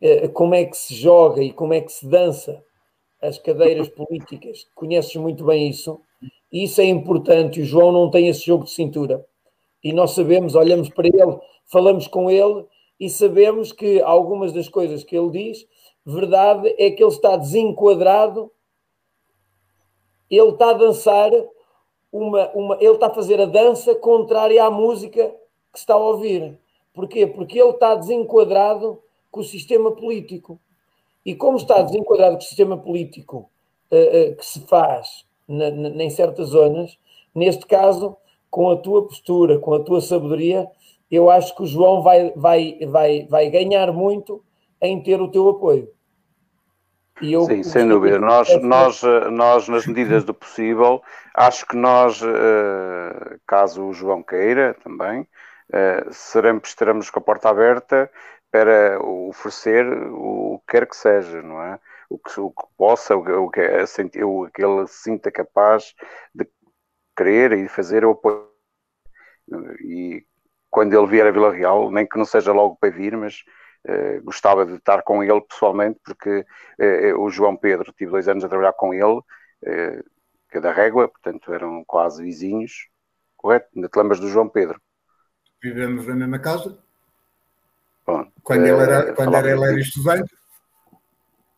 eh, 0.00 0.28
como 0.28 0.54
é 0.54 0.64
que 0.64 0.76
se 0.76 0.94
joga 0.94 1.42
e 1.42 1.52
como 1.52 1.74
é 1.74 1.80
que 1.80 1.90
se 1.90 2.06
dança 2.06 2.64
as 3.20 3.36
cadeiras 3.36 3.88
políticas, 3.88 4.64
conheces 4.76 5.16
muito 5.16 5.44
bem 5.44 5.68
isso, 5.68 6.00
e 6.52 6.62
isso 6.62 6.80
é 6.80 6.84
importante. 6.84 7.60
O 7.60 7.64
João 7.64 7.90
não 7.90 8.08
tem 8.08 8.28
esse 8.28 8.46
jogo 8.46 8.64
de 8.64 8.70
cintura. 8.70 9.26
E 9.82 9.92
nós 9.92 10.12
sabemos, 10.12 10.54
olhamos 10.54 10.88
para 10.88 11.08
ele, 11.08 11.36
falamos 11.66 12.06
com 12.06 12.30
ele 12.30 12.64
e 13.00 13.10
sabemos 13.10 13.72
que 13.72 14.00
algumas 14.00 14.52
das 14.52 14.68
coisas 14.68 15.02
que 15.02 15.16
ele 15.16 15.30
diz 15.30 15.66
verdade 16.06 16.72
é 16.78 16.92
que 16.92 17.02
ele 17.02 17.10
está 17.10 17.36
desenquadrado, 17.36 18.52
ele 20.30 20.50
está 20.50 20.70
a 20.70 20.74
dançar 20.74 21.32
uma, 22.12 22.48
uma, 22.50 22.76
ele 22.76 22.94
está 22.94 23.06
a 23.08 23.14
fazer 23.14 23.40
a 23.40 23.46
dança 23.46 23.94
contrária 23.94 24.64
à 24.64 24.70
música 24.70 25.34
que 25.72 25.78
está 25.78 25.94
a 25.94 25.98
ouvir. 25.98 26.58
Porquê? 26.94 27.26
Porque 27.26 27.58
ele 27.60 27.70
está 27.70 27.94
desenquadrado 27.94 29.00
com 29.30 29.40
o 29.40 29.44
sistema 29.44 29.92
político. 29.92 30.58
E 31.24 31.34
como 31.34 31.56
está 31.56 31.82
desenquadrado 31.82 32.36
com 32.36 32.42
o 32.42 32.46
sistema 32.46 32.76
político 32.76 33.50
uh, 33.92 34.30
uh, 34.32 34.36
que 34.36 34.44
se 34.44 34.60
faz 34.66 35.24
na, 35.46 35.70
na, 35.70 36.02
em 36.02 36.10
certas 36.10 36.48
zonas, 36.48 36.98
neste 37.34 37.66
caso, 37.66 38.16
com 38.50 38.70
a 38.70 38.76
tua 38.76 39.06
postura, 39.06 39.58
com 39.58 39.74
a 39.74 39.80
tua 39.80 40.00
sabedoria, 40.00 40.68
eu 41.10 41.30
acho 41.30 41.54
que 41.54 41.62
o 41.62 41.66
João 41.66 42.02
vai, 42.02 42.32
vai, 42.34 42.78
vai, 42.86 43.26
vai 43.26 43.50
ganhar 43.50 43.92
muito 43.92 44.42
em 44.80 45.02
ter 45.02 45.20
o 45.20 45.28
teu 45.28 45.48
apoio. 45.48 45.90
Eu, 47.20 47.42
Sim, 47.42 47.62
sem 47.62 47.88
dúvida. 47.88 48.18
Nós, 48.18 48.48
nós, 48.62 49.02
nós, 49.30 49.68
nas 49.68 49.86
medidas 49.86 50.24
do 50.24 50.32
possível, 50.32 51.02
acho 51.34 51.66
que 51.66 51.76
nós, 51.76 52.20
eh, 52.22 53.38
caso 53.46 53.84
o 53.84 53.92
João 53.92 54.22
queira 54.22 54.74
também, 54.82 55.26
eh, 55.72 56.06
seremos, 56.10 56.68
estaremos 56.68 57.10
com 57.10 57.18
a 57.18 57.22
porta 57.22 57.48
aberta 57.48 58.10
para 58.50 59.00
oferecer 59.02 59.86
o 60.10 60.62
que 60.66 60.72
quer 60.72 60.86
que 60.86 60.96
seja, 60.96 61.42
não 61.42 61.62
é? 61.62 61.78
O 62.08 62.18
que, 62.18 62.40
o 62.40 62.50
que 62.50 62.64
possa, 62.76 63.16
o 63.16 63.22
que, 63.22 63.32
o 63.32 63.50
que 64.50 64.62
ele 64.62 64.86
sinta 64.86 65.30
capaz 65.30 65.94
de 66.34 66.48
querer 67.16 67.52
e 67.52 67.68
fazer 67.68 68.04
o 68.04 68.12
apoio. 68.12 68.48
E 69.84 70.24
quando 70.70 70.94
ele 70.96 71.06
vier 71.06 71.26
a 71.26 71.30
Vila 71.30 71.52
Real, 71.52 71.90
nem 71.90 72.06
que 72.06 72.16
não 72.16 72.24
seja 72.24 72.52
logo 72.52 72.76
para 72.76 72.90
vir, 72.90 73.16
mas 73.16 73.44
eh, 73.88 74.20
gostava 74.22 74.66
de 74.66 74.74
estar 74.74 75.02
com 75.02 75.24
ele 75.24 75.40
pessoalmente, 75.40 75.98
porque 76.04 76.44
uh, 76.78 77.18
o 77.22 77.30
João 77.30 77.56
Pedro, 77.56 77.90
tive 77.96 78.10
dois 78.10 78.28
anos 78.28 78.44
a 78.44 78.48
trabalhar 78.48 78.74
com 78.74 78.92
ele, 78.92 79.16
uh, 79.16 80.04
que 80.50 80.58
é 80.58 80.60
da 80.60 80.70
Régua, 80.70 81.08
portanto 81.08 81.50
eram 81.54 81.82
quase 81.86 82.22
vizinhos, 82.22 82.86
correto? 83.34 83.66
Ainda 83.74 83.88
te 83.88 83.98
lembras 83.98 84.20
do 84.20 84.28
João 84.28 84.46
Pedro? 84.46 84.78
Vivemos 85.62 86.06
na 86.06 86.14
mesma 86.14 86.38
casa. 86.38 86.78
Bom, 88.06 88.30
quando 88.42 88.66
ele 88.66 88.82
era, 88.82 89.14
quando 89.14 89.34
era, 89.34 89.50
ele 89.50 89.64
era 89.64 89.80
estudante. 89.80 90.36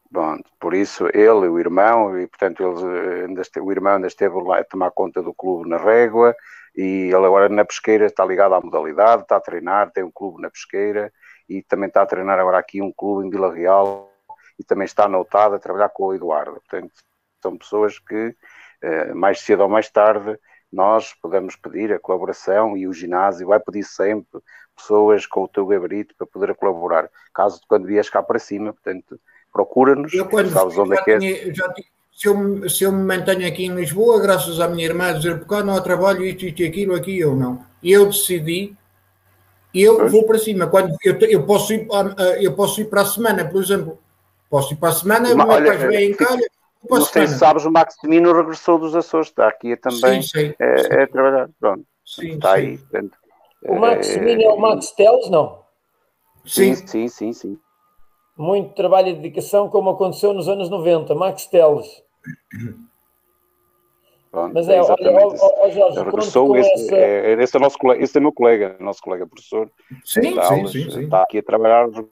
Bom, 0.08 0.38
por 0.60 0.72
isso 0.72 1.08
ele, 1.12 1.48
o 1.48 1.58
irmão, 1.58 2.16
e 2.16 2.28
portanto 2.28 2.62
eles, 2.62 3.50
o 3.60 3.72
irmão 3.72 3.94
ainda 3.94 4.06
esteve 4.06 4.40
lá 4.40 4.60
a 4.60 4.64
tomar 4.64 4.92
conta 4.92 5.20
do 5.20 5.34
clube 5.34 5.68
na 5.68 5.78
Régua 5.78 6.36
e 6.76 7.10
ele 7.12 7.26
agora 7.26 7.48
na 7.48 7.64
pesqueira 7.64 8.06
está 8.06 8.24
ligado 8.24 8.54
à 8.54 8.60
modalidade, 8.60 9.22
está 9.22 9.36
a 9.36 9.40
treinar, 9.40 9.90
tem 9.90 10.04
um 10.04 10.12
clube 10.12 10.40
na 10.40 10.48
pesqueira 10.48 11.12
e 11.50 11.62
também 11.64 11.88
está 11.88 12.02
a 12.02 12.06
treinar 12.06 12.38
agora 12.38 12.58
aqui 12.58 12.80
um 12.80 12.92
clube 12.92 13.26
em 13.26 13.30
Vila 13.30 13.52
Real 13.52 14.08
e 14.56 14.62
também 14.62 14.84
está 14.84 15.06
anotado 15.06 15.56
a 15.56 15.58
trabalhar 15.58 15.88
com 15.88 16.04
o 16.04 16.14
Eduardo. 16.14 16.60
Portanto, 16.60 16.92
são 17.42 17.58
pessoas 17.58 17.98
que 17.98 18.36
eh, 18.80 19.12
mais 19.12 19.40
cedo 19.40 19.64
ou 19.64 19.68
mais 19.68 19.90
tarde 19.90 20.38
nós 20.72 21.12
podemos 21.20 21.56
pedir 21.56 21.92
a 21.92 21.98
colaboração 21.98 22.76
e 22.76 22.86
o 22.86 22.92
ginásio 22.92 23.48
vai 23.48 23.58
pedir 23.58 23.82
sempre 23.82 24.40
pessoas 24.76 25.26
com 25.26 25.42
o 25.42 25.48
teu 25.48 25.66
gabarito 25.66 26.14
para 26.16 26.26
poder 26.26 26.54
colaborar. 26.54 27.10
Caso 27.34 27.60
quando 27.66 27.86
vies 27.86 28.08
cá 28.08 28.22
para 28.22 28.38
cima, 28.38 28.72
portanto, 28.72 29.20
procura-nos, 29.52 30.12
sabes 30.52 30.78
onde 30.78 30.96
é 30.96 31.02
que 31.02 31.10
é. 31.10 31.18
Se, 32.12 32.28
eu, 32.28 32.68
se 32.68 32.84
eu 32.84 32.92
me 32.92 33.02
mantenho 33.02 33.48
aqui 33.48 33.64
em 33.64 33.74
Lisboa, 33.74 34.20
graças 34.20 34.60
à 34.60 34.68
minha 34.68 34.84
irmã 34.84 35.12
dizer, 35.14 35.38
porque 35.38 35.62
não 35.62 35.74
há 35.74 35.80
trabalho, 35.80 36.22
isto, 36.22 36.44
isto 36.44 36.62
e 36.62 36.66
aquilo, 36.66 36.94
aqui 36.94 37.18
eu 37.18 37.34
não. 37.34 37.64
E 37.82 37.90
eu 37.90 38.06
decidi, 38.06 38.76
eu 39.74 39.96
pois. 39.96 40.12
vou 40.12 40.24
para 40.24 40.38
cima. 40.38 40.66
Quando 40.66 40.96
eu, 41.04 41.18
eu, 41.20 41.46
posso 41.46 41.72
ir, 41.72 41.86
eu 42.40 42.54
posso 42.54 42.80
ir 42.80 42.86
para 42.86 43.02
a 43.02 43.06
semana, 43.06 43.44
por 43.44 43.62
exemplo. 43.62 43.98
Posso 44.48 44.74
ir 44.74 44.76
para 44.76 44.88
a 44.88 44.92
semana, 44.92 45.34
Mas, 45.34 45.48
olha, 45.48 45.74
vem 45.74 46.10
em 46.10 46.14
calha. 46.14 46.48
Não 46.88 47.02
sei 47.02 47.26
se 47.26 47.38
sabes, 47.38 47.64
o 47.66 47.70
Maximino 47.70 48.32
regressou 48.32 48.78
dos 48.78 48.96
Açores, 48.96 49.28
está 49.28 49.46
aqui 49.46 49.76
também 49.76 50.22
sim, 50.22 50.46
sim, 50.46 50.54
é, 50.58 50.78
sim. 50.78 50.88
é 50.90 51.06
trabalhar. 51.06 51.50
Pronto, 51.60 51.84
sim, 52.06 52.32
está 52.32 52.54
aí. 52.54 52.78
Portanto, 52.78 53.18
o 53.68 53.78
Maximino 53.78 54.40
é, 54.40 54.44
é 54.44 54.50
o 54.50 54.58
Max 54.58 54.90
Teles, 54.92 55.28
não? 55.28 55.60
Sim, 56.46 56.74
sim, 56.74 57.06
sim, 57.06 57.32
sim 57.34 57.60
muito 58.40 58.74
trabalho 58.74 59.08
e 59.08 59.14
dedicação, 59.14 59.68
como 59.68 59.90
aconteceu 59.90 60.32
nos 60.32 60.48
anos 60.48 60.70
90. 60.70 61.14
Max 61.14 61.46
Teles. 61.46 61.86
Pronto, 64.30 64.54
Mas 64.54 64.68
é, 64.68 64.76
é 64.76 64.82
olha, 64.82 65.12
ó, 65.12 65.66
ó, 65.66 65.70
Jorge, 65.70 66.02
regressou 66.04 66.56
esse, 66.56 66.84
essa... 66.84 66.96
é, 66.96 67.42
esse, 67.42 67.56
é 67.56 67.60
nosso 67.60 67.76
colega, 67.76 68.04
esse 68.04 68.16
é 68.16 68.20
meu 68.20 68.32
colega, 68.32 68.76
nosso 68.78 69.02
colega 69.02 69.26
professor. 69.26 69.68
Sim, 70.04 70.20
está, 70.20 70.44
sim, 70.44 70.66
sim, 70.68 70.90
sim, 70.90 71.00
está 71.04 71.22
aqui 71.22 71.38
a 71.38 71.42
trabalhar 71.42 71.88
os 71.88 72.04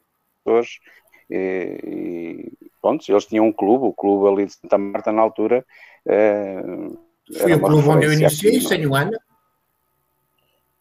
professores 0.44 0.80
e, 1.30 1.78
e 1.86 2.70
pronto, 2.82 3.04
eles 3.08 3.26
tinham 3.26 3.46
um 3.46 3.52
clube, 3.52 3.86
o 3.86 3.92
clube 3.92 4.28
ali 4.28 4.46
de 4.46 4.54
Santa 4.54 4.76
Marta 4.76 5.12
na 5.12 5.22
altura. 5.22 5.64
É, 6.04 6.60
Foi 7.40 7.54
o 7.54 7.60
clube 7.60 7.88
onde 7.88 8.06
eu 8.06 8.12
iniciei, 8.12 8.60
sem 8.62 8.84
o 8.84 8.96
ano. 8.96 9.16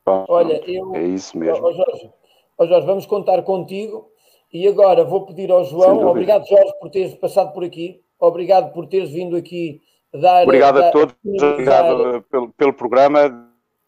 Olha, 0.06 0.60
eu. 0.66 0.96
É 0.96 1.04
isso 1.04 1.38
mesmo. 1.38 1.64
Ó, 1.64 1.72
Jorge, 1.72 2.10
ó, 2.58 2.66
Jorge, 2.66 2.88
vamos 2.88 3.06
contar 3.06 3.44
contigo 3.44 4.10
e 4.52 4.68
agora 4.68 5.04
vou 5.04 5.24
pedir 5.28 5.52
ao 5.52 5.64
João, 5.66 6.08
obrigado 6.08 6.48
Jorge 6.48 6.74
por 6.80 6.90
teres 6.90 7.14
passado 7.14 7.54
por 7.54 7.64
aqui, 7.64 8.02
obrigado 8.20 8.74
por 8.74 8.88
teres 8.88 9.12
vindo 9.12 9.36
aqui 9.36 9.82
dar. 10.14 10.44
Obrigado 10.44 10.80
a 10.80 10.92
todos, 10.92 11.16
obrigado 11.24 12.22
pelo, 12.24 12.50
pelo 12.54 12.74
programa. 12.74 13.26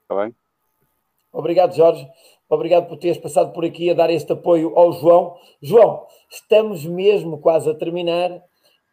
Está 0.02 0.24
bem? 0.24 0.36
Obrigado, 1.32 1.76
Jorge. 1.76 2.08
Obrigado 2.50 2.88
por 2.88 2.98
teres 2.98 3.18
passado 3.18 3.54
por 3.54 3.64
aqui 3.64 3.92
a 3.92 3.94
dar 3.94 4.10
este 4.10 4.34
apoio 4.34 4.74
ao 4.76 4.92
João. 4.94 5.38
João, 5.62 6.06
estamos 6.30 6.84
mesmo 6.84 7.38
quase 7.38 7.70
a 7.70 7.76
terminar 7.76 8.32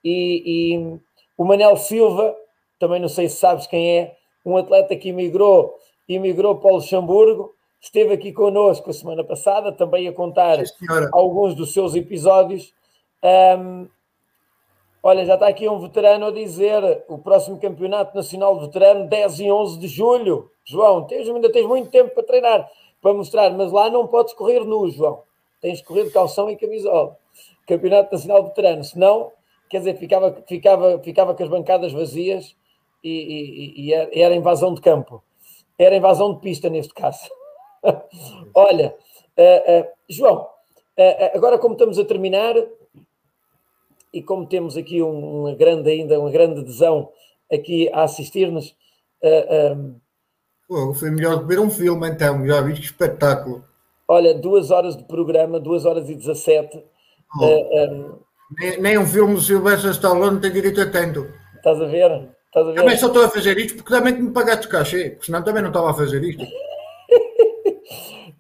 e, 0.05 0.75
e 0.75 1.01
o 1.39 1.45
Manel 1.45 1.77
Silva, 1.77 2.37
também 2.79 3.01
não 3.01 3.09
sei 3.09 3.29
se 3.29 3.37
sabes 3.37 3.67
quem 3.67 3.99
é, 3.99 4.17
um 4.45 4.57
atleta 4.57 4.95
que 4.95 5.09
emigrou, 5.09 5.75
emigrou 6.09 6.57
para 6.57 6.71
o 6.71 6.77
Luxemburgo, 6.77 7.55
esteve 7.81 8.15
aqui 8.15 8.33
connosco 8.33 8.91
a 8.91 8.93
semana 8.93 9.25
passada, 9.25 9.73
também 9.73 10.07
a 10.07 10.13
contar 10.13 10.65
Sim, 10.65 10.87
alguns 11.13 11.55
dos 11.55 11.73
seus 11.73 11.95
episódios. 11.95 12.73
Um, 13.25 13.89
olha, 15.03 15.25
já 15.25 15.35
está 15.35 15.49
aqui 15.49 15.69
um 15.69 15.79
veterano 15.79 16.27
a 16.27 16.31
dizer 16.31 17.05
o 17.09 17.19
próximo 17.19 17.59
Campeonato 17.59 18.15
Nacional 18.15 18.59
de 18.59 18.67
Veterano, 18.67 19.09
10 19.09 19.41
e 19.41 19.51
11 19.51 19.79
de 19.79 19.89
julho. 19.89 20.51
João, 20.65 21.05
tens, 21.05 21.29
ainda 21.29 21.51
tens 21.51 21.67
muito 21.67 21.91
tempo 21.91 22.15
para 22.15 22.23
treinar, 22.23 22.71
para 23.01 23.15
mostrar, 23.15 23.51
mas 23.51 23.71
lá 23.71 23.89
não 23.89 24.07
podes 24.07 24.35
correr 24.35 24.61
nu, 24.65 24.91
João. 24.91 25.23
Tens 25.61 25.79
de 25.79 25.85
correr 25.85 26.05
de 26.05 26.11
calção 26.11 26.51
e 26.51 26.57
camisola. 26.57 27.17
Campeonato 27.67 28.13
Nacional 28.13 28.43
de 28.43 28.49
Veterano, 28.49 28.85
senão, 28.85 29.33
quer 29.69 29.79
dizer, 29.79 29.97
ficava, 29.97 30.43
ficava, 30.47 30.99
ficava 31.03 31.35
com 31.35 31.43
as 31.43 31.49
bancadas 31.49 31.93
vazias 31.93 32.57
e, 33.03 33.75
e, 33.77 33.91
e 33.91 34.23
era 34.23 34.35
invasão 34.35 34.75
de 34.75 34.81
campo. 34.81 35.23
Era 35.79 35.97
invasão 35.97 36.35
de 36.35 36.41
pista 36.41 36.69
neste 36.71 36.95
caso. 36.95 37.29
Olha, 38.55 38.97
uh, 39.37 39.81
uh, 39.81 39.89
João, 40.09 40.43
uh, 40.99 41.37
agora 41.37 41.59
como 41.59 41.75
estamos 41.75 41.99
a 41.99 42.05
terminar 42.05 42.55
e 44.17 44.23
como 44.23 44.47
temos 44.47 44.79
aqui 44.79 45.03
um, 45.03 45.43
uma 45.43 45.55
grande 45.55 45.91
ainda, 45.91 46.19
uma 46.19 46.31
grande 46.31 46.61
adesão 46.61 47.11
aqui 47.53 47.91
a 47.93 48.05
assistir-nos. 48.05 48.75
Um... 50.71 50.95
foi 50.95 51.11
melhor 51.11 51.47
ver 51.47 51.61
um 51.61 51.69
filme 51.69 52.09
então, 52.09 52.47
já 52.47 52.63
viste 52.63 52.81
que 52.81 52.87
espetáculo. 52.87 53.63
Olha, 54.09 54.33
duas 54.33 54.71
horas 54.71 54.97
de 54.97 55.05
programa, 55.05 55.61
duas 55.61 55.85
horas 55.85 56.09
e 56.09 56.15
dezassete. 56.15 56.83
Oh, 57.39 57.45
um... 57.45 58.19
nem, 58.59 58.81
nem, 58.81 58.99
um 58.99 59.07
filme 59.07 59.35
do 59.35 59.41
Silvestre 59.43 59.91
Stallone 59.91 60.41
tem 60.41 60.51
direito 60.51 60.81
a 60.81 60.91
tanto. 60.91 61.31
Estás 61.57 61.79
a 61.83 61.85
ver? 61.85 62.31
Estás 62.47 62.69
a 62.69 62.71
ver? 62.71 62.77
Também 62.77 62.97
só 62.97 63.09
estou 63.09 63.23
a 63.23 63.29
fazer 63.29 63.59
isto 63.59 63.77
porque 63.77 63.93
também 63.93 64.15
me 64.15 64.31
pagaste 64.31 64.67
cachê, 64.67 65.11
porque 65.11 65.27
senão 65.27 65.43
também 65.43 65.61
não 65.61 65.69
estava 65.69 65.91
a 65.91 65.95
fazer 65.95 66.25
isto. 66.25 66.43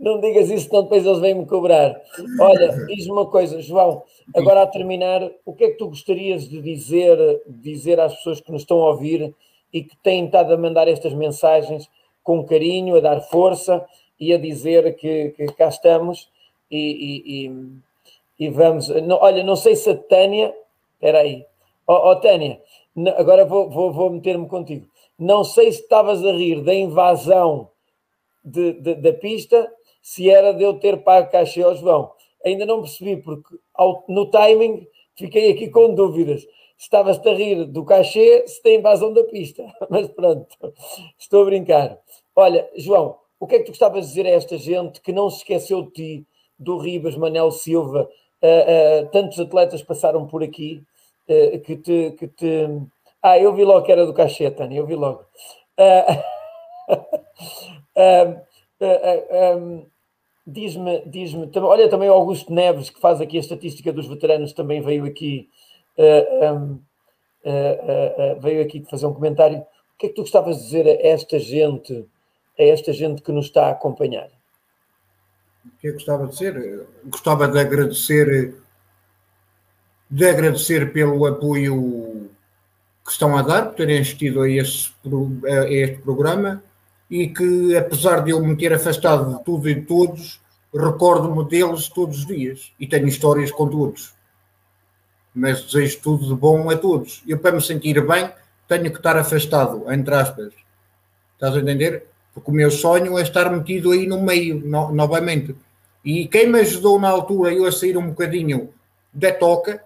Não 0.06 0.20
digas 0.20 0.48
isso, 0.50 0.68
senão 0.68 0.84
depois 0.84 1.04
eles 1.04 1.18
vêm-me 1.18 1.44
cobrar. 1.46 2.00
Olha, 2.38 2.86
diz-me 2.86 3.10
uma 3.10 3.26
coisa, 3.26 3.60
João, 3.60 4.04
agora 4.36 4.62
a 4.62 4.66
terminar, 4.68 5.28
o 5.44 5.52
que 5.52 5.64
é 5.64 5.70
que 5.70 5.78
tu 5.78 5.88
gostarias 5.88 6.48
de 6.48 6.62
dizer, 6.62 7.42
dizer 7.44 7.98
às 7.98 8.14
pessoas 8.14 8.40
que 8.40 8.52
nos 8.52 8.62
estão 8.62 8.80
a 8.84 8.90
ouvir 8.90 9.34
e 9.72 9.82
que 9.82 9.96
têm 9.96 10.26
estado 10.26 10.54
a 10.54 10.56
mandar 10.56 10.86
estas 10.86 11.12
mensagens 11.12 11.90
com 12.22 12.44
carinho, 12.44 12.94
a 12.94 13.00
dar 13.00 13.20
força 13.20 13.84
e 14.20 14.32
a 14.32 14.38
dizer 14.38 14.94
que, 14.94 15.30
que 15.30 15.46
cá 15.46 15.66
estamos 15.66 16.30
e, 16.70 16.78
e, 16.78 17.48
e, 17.48 18.46
e 18.46 18.48
vamos. 18.48 18.88
Não, 18.88 19.16
olha, 19.20 19.42
não 19.42 19.56
sei 19.56 19.74
se 19.74 19.90
a 19.90 19.96
Tânia. 19.96 20.54
Espera 20.94 21.18
aí. 21.18 21.44
Ó 21.84 21.94
oh, 21.96 22.12
oh, 22.12 22.16
Tânia, 22.20 22.60
agora 23.16 23.44
vou, 23.44 23.68
vou, 23.68 23.92
vou 23.92 24.10
meter-me 24.10 24.46
contigo. 24.46 24.86
Não 25.18 25.42
sei 25.42 25.72
se 25.72 25.82
estavas 25.82 26.24
a 26.24 26.30
rir 26.30 26.62
da 26.62 26.72
invasão 26.72 27.70
de, 28.44 28.74
de, 28.74 28.94
da 28.94 29.12
pista 29.12 29.68
se 30.06 30.30
era 30.30 30.54
de 30.54 30.62
eu 30.62 30.74
ter 30.74 31.02
pago 31.02 31.32
cachê 31.32 31.64
ao 31.64 31.74
João. 31.74 32.12
Ainda 32.44 32.64
não 32.64 32.80
percebi, 32.80 33.16
porque 33.16 33.56
ao, 33.74 34.04
no 34.08 34.30
timing 34.30 34.86
fiquei 35.16 35.50
aqui 35.50 35.68
com 35.68 35.96
dúvidas. 35.96 36.46
Estavas-te 36.78 37.28
a 37.28 37.34
rir 37.34 37.64
do 37.64 37.84
cachê, 37.84 38.46
se 38.46 38.62
tem 38.62 38.78
invasão 38.78 39.12
da 39.12 39.24
pista. 39.24 39.64
Mas 39.90 40.06
pronto, 40.06 40.46
estou 41.18 41.42
a 41.42 41.46
brincar. 41.46 41.98
Olha, 42.36 42.70
João, 42.76 43.18
o 43.40 43.48
que 43.48 43.56
é 43.56 43.58
que 43.58 43.64
tu 43.64 43.70
gostavas 43.70 44.02
de 44.02 44.08
dizer 44.10 44.26
a 44.26 44.30
esta 44.30 44.56
gente 44.56 45.00
que 45.00 45.12
não 45.12 45.28
se 45.28 45.38
esqueceu 45.38 45.82
de 45.82 45.90
ti, 45.90 46.26
do 46.56 46.78
Ribas, 46.78 47.16
Manel 47.16 47.50
Silva, 47.50 48.08
uh, 48.42 49.02
uh, 49.02 49.08
tantos 49.10 49.40
atletas 49.40 49.82
passaram 49.82 50.24
por 50.24 50.40
aqui, 50.40 50.84
uh, 51.28 51.58
que, 51.58 51.76
te, 51.78 52.12
que 52.12 52.28
te. 52.28 52.68
Ah, 53.20 53.40
eu 53.40 53.52
vi 53.56 53.64
logo 53.64 53.84
que 53.84 53.90
era 53.90 54.06
do 54.06 54.14
cachê, 54.14 54.52
Tânia, 54.52 54.78
eu 54.78 54.86
vi 54.86 54.94
logo. 54.94 55.24
um, 59.58 59.86
Diz-me, 60.46 61.02
diz-me, 61.06 61.50
olha 61.56 61.88
também 61.88 62.08
Augusto 62.08 62.52
Neves, 62.52 62.88
que 62.88 63.00
faz 63.00 63.20
aqui 63.20 63.36
a 63.36 63.40
estatística 63.40 63.92
dos 63.92 64.06
veteranos, 64.06 64.52
também 64.52 64.80
veio 64.80 65.04
aqui, 65.04 65.48
uh, 65.98 66.62
uh, 66.62 66.80
uh, 67.44 68.40
veio 68.40 68.62
aqui 68.62 68.84
fazer 68.88 69.06
um 69.06 69.14
comentário. 69.14 69.58
O 69.58 69.98
que 69.98 70.06
é 70.06 70.08
que 70.08 70.14
tu 70.14 70.22
gostavas 70.22 70.58
de 70.58 70.62
dizer 70.62 70.86
a 70.86 71.08
esta 71.08 71.38
gente, 71.40 72.06
a 72.56 72.62
esta 72.62 72.92
gente 72.92 73.22
que 73.22 73.32
nos 73.32 73.46
está 73.46 73.66
a 73.66 73.70
acompanhar? 73.72 74.28
O 75.64 75.78
que 75.80 75.88
eu 75.88 75.94
gostava 75.94 76.26
de 76.26 76.32
dizer? 76.32 76.86
Gostava 77.06 77.48
de 77.48 77.58
agradecer, 77.58 78.54
de 80.08 80.28
agradecer 80.28 80.92
pelo 80.92 81.26
apoio 81.26 82.30
que 83.04 83.10
estão 83.10 83.36
a 83.36 83.42
dar, 83.42 83.66
por 83.66 83.74
terem 83.74 83.98
assistido 83.98 84.42
a 84.42 84.48
este, 84.48 84.94
a 85.44 85.68
este 85.68 85.98
programa 86.02 86.62
e 87.10 87.28
que, 87.28 87.76
apesar 87.76 88.22
de 88.24 88.30
eu 88.30 88.44
me 88.44 88.56
ter 88.56 88.72
afastado 88.72 89.36
de 89.36 89.44
tudo 89.44 89.68
e 89.68 89.74
de 89.74 89.82
todos, 89.82 90.40
recordo-me 90.74 91.48
deles 91.48 91.88
todos 91.88 92.18
os 92.18 92.26
dias 92.26 92.72
e 92.78 92.86
tenho 92.86 93.06
histórias 93.06 93.50
com 93.50 93.68
todos. 93.68 94.14
Mas 95.34 95.62
desejo 95.62 96.00
tudo 96.00 96.26
de 96.26 96.34
bom 96.34 96.68
a 96.70 96.76
todos. 96.76 97.22
Eu, 97.26 97.38
para 97.38 97.52
me 97.52 97.62
sentir 97.62 98.04
bem, 98.06 98.30
tenho 98.66 98.90
que 98.90 98.96
estar 98.96 99.16
afastado, 99.16 99.90
entre 99.92 100.14
aspas. 100.14 100.52
Estás 101.34 101.54
a 101.54 101.60
entender? 101.60 102.06
Porque 102.34 102.50
o 102.50 102.54
meu 102.54 102.70
sonho 102.70 103.18
é 103.18 103.22
estar 103.22 103.50
metido 103.50 103.92
aí 103.92 104.06
no 104.06 104.20
meio, 104.22 104.60
no, 104.64 104.92
novamente. 104.92 105.54
E 106.04 106.26
quem 106.26 106.48
me 106.48 106.60
ajudou 106.60 106.98
na 106.98 107.08
altura, 107.08 107.52
eu 107.52 107.66
a 107.66 107.72
sair 107.72 107.96
um 107.96 108.08
bocadinho 108.08 108.72
da 109.12 109.32
toca, 109.32 109.84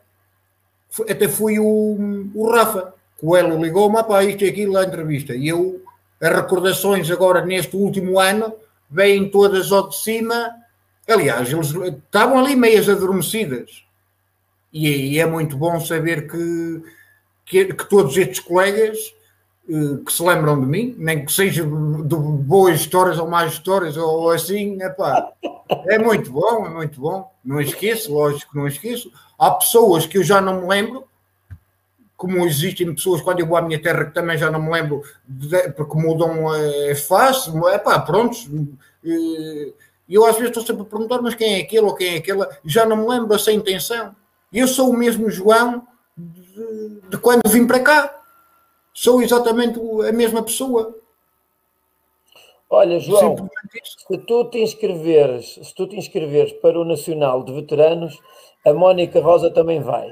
até 1.08 1.28
foi 1.28 1.58
o, 1.58 2.31
o 2.34 2.50
Rafa. 2.50 2.94
O 3.23 3.36
Elo 3.36 3.62
ligou-me, 3.62 4.02
pá, 4.05 4.24
isto 4.24 4.44
e 4.44 4.49
aquilo, 4.49 4.76
a 4.76 4.84
entrevista. 4.84 5.34
E 5.34 5.49
eu 5.49 5.82
as 6.20 6.36
recordações 6.36 7.10
agora 7.10 7.44
neste 7.44 7.76
último 7.76 8.18
ano 8.18 8.52
vêm 8.90 9.31
todas 9.31 9.73
ao 9.73 9.89
de 9.89 9.97
cima. 9.97 10.50
Aliás, 11.08 11.52
eles 11.52 11.70
estavam 11.70 12.39
ali 12.39 12.55
meias 12.55 12.89
adormecidas. 12.89 13.84
E, 14.73 15.18
é 15.18 15.26
muito 15.26 15.57
bom 15.57 15.81
saber 15.81 16.31
que, 16.31 16.82
que, 17.44 17.65
que 17.74 17.89
todos 17.89 18.16
estes 18.16 18.39
colegas 18.39 18.97
eh, 19.68 20.05
que 20.05 20.12
se 20.12 20.23
lembram 20.23 20.60
de 20.60 20.66
mim, 20.66 20.94
nem 20.99 21.24
que 21.24 21.32
seja 21.32 21.62
de 21.65 22.16
boas 22.16 22.81
histórias 22.81 23.18
ou 23.18 23.28
más 23.28 23.52
histórias 23.52 23.97
ou 23.97 24.31
assim, 24.31 24.81
epá, 24.82 25.32
é 25.86 25.99
muito 25.99 26.31
bom, 26.31 26.66
é 26.66 26.70
muito 26.70 27.00
bom. 27.00 27.32
Não 27.44 27.60
esqueço, 27.60 28.12
lógico 28.12 28.52
que 28.52 28.58
não 28.58 28.66
esqueço. 28.66 29.12
Há 29.39 29.52
pessoas 29.52 30.07
que 30.07 30.18
eu 30.18 30.23
já 30.23 30.40
não 30.40 30.62
me 30.62 30.68
lembro, 30.68 31.05
como 32.20 32.44
existem 32.44 32.94
pessoas 32.94 33.23
quando 33.23 33.40
eu 33.40 33.47
vou 33.47 33.57
à 33.57 33.62
minha 33.62 33.81
terra 33.81 34.05
que 34.05 34.12
também 34.12 34.36
já 34.36 34.50
não 34.50 34.62
me 34.62 34.70
lembro, 34.70 35.02
de, 35.26 35.70
porque 35.70 35.97
mudam 35.97 36.55
é 36.55 36.94
face, 36.94 37.50
é 37.73 37.78
pá, 37.78 37.99
prontos. 37.99 38.47
E 39.02 39.73
eu 40.07 40.26
às 40.26 40.34
vezes 40.34 40.50
estou 40.50 40.62
sempre 40.62 40.82
a 40.82 40.84
perguntar, 40.84 41.23
mas 41.23 41.34
quem 41.34 41.55
é 41.55 41.62
aquele 41.62 41.86
ou 41.86 41.94
quem 41.94 42.16
é 42.16 42.18
aquela? 42.18 42.50
Já 42.62 42.84
não 42.84 42.99
me 42.99 43.08
lembro 43.08 43.39
sem 43.39 43.57
intenção. 43.57 44.15
Eu 44.52 44.68
sou 44.68 44.90
o 44.90 44.97
mesmo 44.97 45.31
João 45.31 45.86
de, 46.15 47.00
de 47.08 47.16
quando 47.16 47.49
vim 47.49 47.66
para 47.66 47.81
cá 47.81 48.20
sou 48.92 49.23
exatamente 49.23 49.81
a 50.07 50.12
mesma 50.12 50.42
pessoa. 50.42 50.94
Olha, 52.68 53.00
João, 53.00 53.49
se 53.82 54.18
tu 54.26 54.44
te 54.44 54.58
inscreveres, 54.58 55.55
se 55.55 55.74
tu 55.74 55.86
te 55.86 55.97
inscreveres 55.97 56.52
para 56.52 56.78
o 56.78 56.84
Nacional 56.84 57.42
de 57.44 57.55
Veteranos, 57.55 58.18
a 58.66 58.74
Mónica 58.74 59.23
Rosa 59.23 59.50
também 59.50 59.81
vai. 59.81 60.07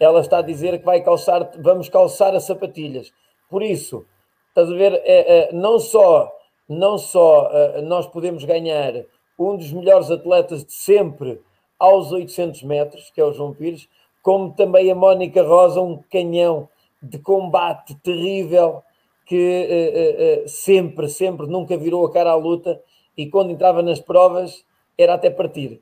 Ela 0.00 0.20
está 0.20 0.38
a 0.38 0.42
dizer 0.42 0.78
que 0.78 0.84
vai 0.84 1.02
calçar, 1.02 1.50
vamos 1.58 1.88
calçar 1.88 2.34
as 2.34 2.44
sapatilhas. 2.44 3.12
Por 3.50 3.62
isso, 3.62 4.06
estás 4.48 4.70
a 4.70 4.74
ver, 4.74 4.94
é, 5.04 5.50
é, 5.50 5.52
não 5.52 5.78
só, 5.78 6.32
não 6.66 6.96
só 6.96 7.50
é, 7.52 7.82
nós 7.82 8.06
podemos 8.06 8.42
ganhar 8.44 8.94
um 9.38 9.56
dos 9.56 9.70
melhores 9.72 10.10
atletas 10.10 10.64
de 10.64 10.72
sempre 10.72 11.40
aos 11.78 12.10
800 12.12 12.62
metros, 12.62 13.10
que 13.10 13.20
é 13.20 13.24
o 13.24 13.32
João 13.32 13.54
Pires, 13.54 13.88
como 14.22 14.52
também 14.52 14.90
a 14.90 14.94
Mónica 14.94 15.42
Rosa, 15.42 15.80
um 15.80 16.02
canhão 16.10 16.68
de 17.02 17.18
combate 17.18 17.94
terrível 17.96 18.82
que 19.24 20.42
uh, 20.42 20.44
uh, 20.44 20.48
sempre, 20.48 21.08
sempre 21.08 21.46
nunca 21.46 21.76
virou 21.76 22.04
a 22.04 22.12
cara 22.12 22.32
à 22.32 22.34
luta 22.34 22.82
e 23.16 23.28
quando 23.28 23.50
entrava 23.50 23.82
nas 23.82 24.00
provas 24.00 24.64
era 24.98 25.14
até 25.14 25.30
partir. 25.30 25.80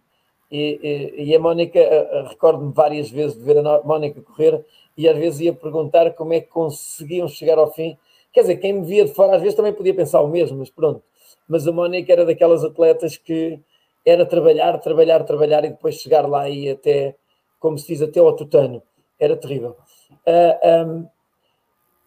E, 0.50 1.14
e, 1.18 1.24
e 1.24 1.36
a 1.36 1.38
Mónica, 1.38 1.78
recordo-me 2.28 2.72
várias 2.72 3.10
vezes 3.10 3.36
de 3.36 3.44
ver 3.44 3.58
a 3.58 3.82
Mónica 3.82 4.20
correr 4.22 4.64
e 4.96 5.08
às 5.08 5.16
vezes 5.16 5.40
ia 5.40 5.52
perguntar 5.52 6.12
como 6.14 6.32
é 6.32 6.40
que 6.40 6.48
conseguiam 6.48 7.28
chegar 7.28 7.58
ao 7.58 7.72
fim. 7.72 7.96
Quer 8.32 8.42
dizer, 8.42 8.56
quem 8.56 8.72
me 8.72 8.86
via 8.86 9.04
de 9.04 9.14
fora 9.14 9.36
às 9.36 9.42
vezes 9.42 9.56
também 9.56 9.72
podia 9.72 9.94
pensar 9.94 10.20
o 10.22 10.28
mesmo, 10.28 10.58
mas 10.58 10.70
pronto. 10.70 11.02
Mas 11.48 11.66
a 11.66 11.72
Mónica 11.72 12.12
era 12.12 12.24
daquelas 12.24 12.64
atletas 12.64 13.16
que 13.16 13.60
era 14.04 14.24
trabalhar, 14.24 14.78
trabalhar, 14.78 15.24
trabalhar 15.24 15.64
e 15.64 15.70
depois 15.70 15.96
chegar 15.96 16.26
lá 16.28 16.48
e 16.48 16.70
até, 16.70 17.14
como 17.60 17.78
se 17.78 17.88
diz, 17.88 18.02
até 18.02 18.20
ao 18.20 18.34
tutano. 18.34 18.82
Era 19.18 19.36
terrível. 19.36 19.76
Uh, 20.26 20.58
ah, 20.62 20.84
um, 20.86 21.08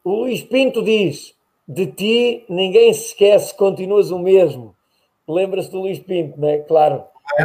o 0.03 0.15
Luís 0.21 0.41
Pinto 0.41 0.81
diz: 0.81 1.35
de 1.67 1.87
ti 1.87 2.45
ninguém 2.49 2.93
se 2.93 3.07
esquece, 3.07 3.55
continuas 3.55 4.11
o 4.11 4.19
mesmo. 4.19 4.75
Lembra-se 5.27 5.69
do 5.71 5.81
Luís 5.81 5.99
Pinto, 5.99 6.39
não 6.39 6.49
é? 6.49 6.57
Claro. 6.59 7.05
É, 7.37 7.43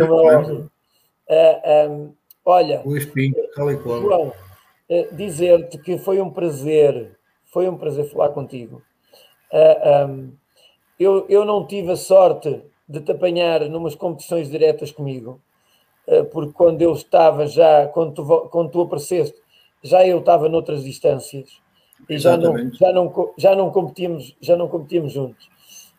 uh, 1.30 1.90
um, 1.90 2.14
olha, 2.44 2.82
Pinto, 3.12 3.40
tal 3.54 3.70
e 3.70 3.76
qual. 3.78 4.00
João, 4.00 4.32
uh, 4.90 5.16
dizer-te 5.16 5.78
que 5.78 5.98
foi 5.98 6.20
um 6.20 6.30
prazer, 6.30 7.16
foi 7.44 7.68
um 7.68 7.76
prazer 7.76 8.04
falar 8.10 8.30
contigo. 8.30 8.82
Um, 9.52 10.32
eu, 10.98 11.26
eu 11.28 11.44
não 11.44 11.66
tive 11.66 11.92
a 11.92 11.96
sorte 11.96 12.62
de 12.88 13.00
te 13.00 13.12
apanhar 13.12 13.68
numas 13.68 13.94
competições 13.94 14.50
diretas 14.50 14.90
comigo, 14.90 15.40
porque 16.32 16.52
quando 16.52 16.80
eu 16.80 16.92
estava 16.92 17.46
já, 17.46 17.86
quando 17.88 18.14
tu, 18.14 18.48
quando 18.50 18.70
tu 18.70 18.80
apareceste, 18.80 19.36
já 19.82 20.06
eu 20.06 20.20
estava 20.20 20.48
noutras 20.48 20.84
distâncias 20.84 21.60
e 22.08 22.18
já 22.18 22.36
não, 22.36 22.72
já, 22.72 22.92
não, 22.92 23.32
já, 23.36 23.56
não 23.56 23.70
competíamos, 23.70 24.36
já 24.40 24.56
não 24.56 24.68
competíamos 24.68 25.12
juntos. 25.12 25.48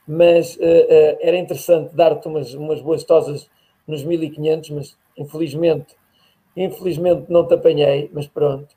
Mas 0.07 0.55
uh, 0.55 0.59
uh, 0.59 1.17
era 1.21 1.37
interessante 1.37 1.93
dar-te 1.93 2.27
umas, 2.27 2.53
umas 2.53 2.81
boas 2.81 3.03
tosas 3.03 3.49
nos 3.85 4.03
1500, 4.03 4.69
mas 4.69 4.97
infelizmente, 5.17 5.95
infelizmente 6.55 7.25
não 7.29 7.45
te 7.47 7.53
apanhei, 7.53 8.09
mas 8.13 8.27
pronto. 8.27 8.67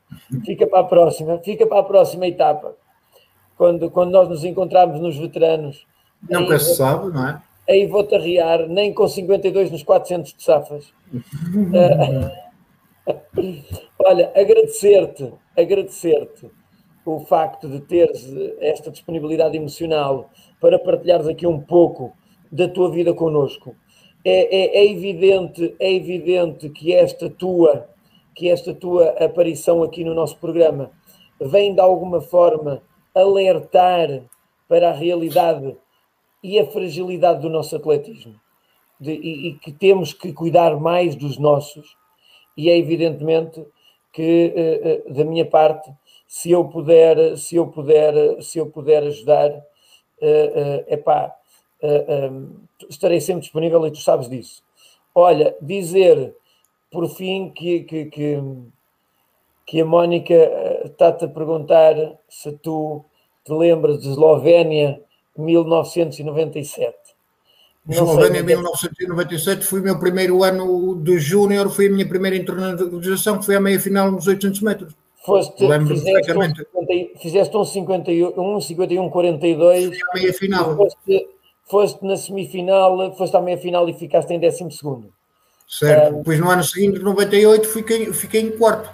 Fica 0.45 0.67
para 0.67 0.79
a 0.79 0.83
próxima, 0.83 1.39
fica 1.39 1.65
para 1.65 1.79
a 1.79 1.83
próxima 1.83 2.27
etapa. 2.27 2.75
Quando, 3.57 3.89
quando 3.91 4.11
nós 4.11 4.27
nos 4.27 4.43
encontrarmos 4.43 4.99
nos 4.99 5.17
veteranos. 5.17 5.85
Nunca 6.29 6.57
se 6.57 6.75
sabe, 6.75 7.13
não 7.13 7.27
é? 7.27 7.41
Aí 7.69 7.85
vou-te 7.85 8.15
arriar, 8.15 8.67
nem 8.67 8.93
com 8.93 9.07
52 9.07 9.71
nos 9.71 9.83
400 9.83 10.33
de 10.33 10.43
safas. 10.43 10.93
uh, 11.13 12.31
Olha, 13.99 14.31
agradecer-te, 14.35 15.31
agradecer-te 15.57 16.49
o 17.05 17.19
facto 17.21 17.67
de 17.67 17.79
teres 17.81 18.31
esta 18.59 18.91
disponibilidade 18.91 19.57
emocional 19.57 20.29
para 20.59 20.77
partilhares 20.77 21.27
aqui 21.27 21.47
um 21.47 21.59
pouco 21.59 22.13
da 22.51 22.67
tua 22.67 22.91
vida 22.91 23.13
connosco. 23.13 23.75
É, 24.23 24.55
é, 24.55 24.77
é, 24.77 24.91
evidente, 24.91 25.75
é 25.79 25.93
evidente 25.93 26.69
que 26.69 26.93
esta 26.93 27.29
tua, 27.29 27.89
que 28.35 28.49
esta 28.49 28.73
tua 28.73 29.09
aparição 29.23 29.81
aqui 29.81 30.03
no 30.03 30.13
nosso 30.13 30.37
programa 30.37 30.91
vem 31.39 31.73
de 31.73 31.81
alguma 31.81 32.21
forma 32.21 32.83
alertar 33.15 34.21
para 34.67 34.89
a 34.89 34.93
realidade 34.93 35.75
e 36.43 36.59
a 36.59 36.65
fragilidade 36.65 37.41
do 37.41 37.49
nosso 37.49 37.75
atletismo. 37.75 38.35
De, 38.99 39.11
e, 39.11 39.47
e 39.47 39.53
que 39.55 39.71
temos 39.71 40.13
que 40.13 40.31
cuidar 40.31 40.79
mais 40.79 41.15
dos 41.15 41.39
nossos. 41.39 41.97
E 42.55 42.69
é 42.69 42.77
evidentemente 42.77 43.65
que 44.13 44.53
eh, 44.55 45.03
eh, 45.07 45.13
da 45.13 45.23
minha 45.23 45.45
parte, 45.45 45.91
se 46.27 46.51
eu 46.51 46.65
puder, 46.65 47.37
se 47.37 47.55
eu 47.55 47.67
puder, 47.67 48.41
se 48.41 48.59
eu 48.59 48.67
puder 48.67 49.03
ajudar, 49.03 49.49
é 50.21 50.85
eh, 50.87 50.97
pá, 50.97 51.35
estarei 52.89 53.21
sempre 53.21 53.41
disponível 53.41 53.85
e 53.87 53.91
tu 53.91 53.99
sabes 53.99 54.29
disso. 54.29 54.63
Olha, 55.13 55.55
dizer 55.61 56.35
por 56.91 57.07
fim 57.09 57.49
que, 57.49 57.81
que, 57.81 58.05
que, 58.05 58.43
que 59.65 59.81
a 59.81 59.85
Mónica 59.85 60.33
está-te 60.85 61.25
a 61.25 61.27
perguntar 61.27 61.95
se 62.29 62.51
tu 62.53 63.03
te 63.45 63.53
lembras 63.53 64.01
de 64.01 64.09
Eslovénia 64.09 65.01
1997. 65.37 66.95
Eslovénia 67.89 68.41
em 68.41 68.43
1997 68.43 69.65
foi 69.65 69.79
o 69.79 69.83
meu 69.83 69.99
primeiro 69.99 70.43
ano 70.43 70.95
de 71.01 71.17
júnior, 71.17 71.69
foi 71.69 71.87
a 71.87 71.91
minha 71.91 72.07
primeira 72.07 72.37
internacionalização, 72.37 73.39
que 73.39 73.45
foi 73.45 73.55
a 73.55 73.61
meia 73.61 73.79
final 73.79 74.11
nos 74.11 74.27
800 74.27 74.61
metros. 74.61 74.95
Foste, 75.25 75.65
Lembro 75.65 75.95
fizeste, 75.95 76.31
um 76.31 76.41
50, 76.41 77.19
fizeste 77.19 77.57
um 77.57 77.65
51, 77.65 78.33
um 78.37 78.61
51 78.61 79.09
42. 79.09 79.87
Foi 79.87 79.97
a 79.97 80.13
meia 80.15 80.33
final. 80.33 80.75
Foste, 80.75 81.27
foste, 81.71 82.05
na 82.05 82.17
semifinal, 82.17 83.15
foste 83.15 83.35
à 83.37 83.41
meia 83.41 83.57
final 83.57 83.87
e 83.87 83.93
ficaste 83.93 84.31
em 84.33 84.39
12 84.39 84.69
segundo. 84.71 85.13
Certo, 85.67 86.13
um, 86.13 86.17
depois 86.17 86.39
no 86.39 86.49
ano 86.49 86.63
seguinte, 86.63 86.99
98, 86.99 87.67
fiquei, 87.69 88.13
fiquei 88.13 88.41
em 88.41 88.57
quarto. 88.57 88.93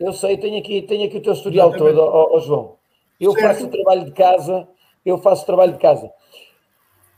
Eu 0.00 0.12
sei, 0.12 0.36
tenho 0.36 0.58
aqui, 0.58 0.82
tenho 0.82 1.06
aqui 1.06 1.18
o 1.18 1.22
teu 1.22 1.32
historial 1.32 1.68
Exatamente. 1.68 1.94
todo, 1.94 2.04
ó, 2.04 2.36
ó 2.36 2.40
João. 2.40 2.76
Eu 3.20 3.32
certo. 3.32 3.46
faço 3.46 3.66
o 3.66 3.70
trabalho 3.70 4.04
de 4.04 4.10
casa, 4.10 4.68
eu 5.06 5.18
faço 5.18 5.44
o 5.44 5.46
trabalho 5.46 5.72
de 5.72 5.78
casa. 5.78 6.10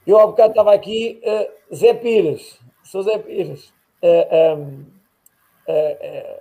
Eu 0.07 0.19
há 0.19 0.27
bocado 0.27 0.51
estava 0.51 0.75
aqui, 0.75 1.21
uh, 1.25 1.75
Zé 1.75 1.95
Pires, 1.95 2.59
sou 2.85 3.03
Zé 3.03 3.19
Pires, 3.19 3.73
uh, 4.03 4.57
um, 4.57 4.87
uh, 5.69 6.41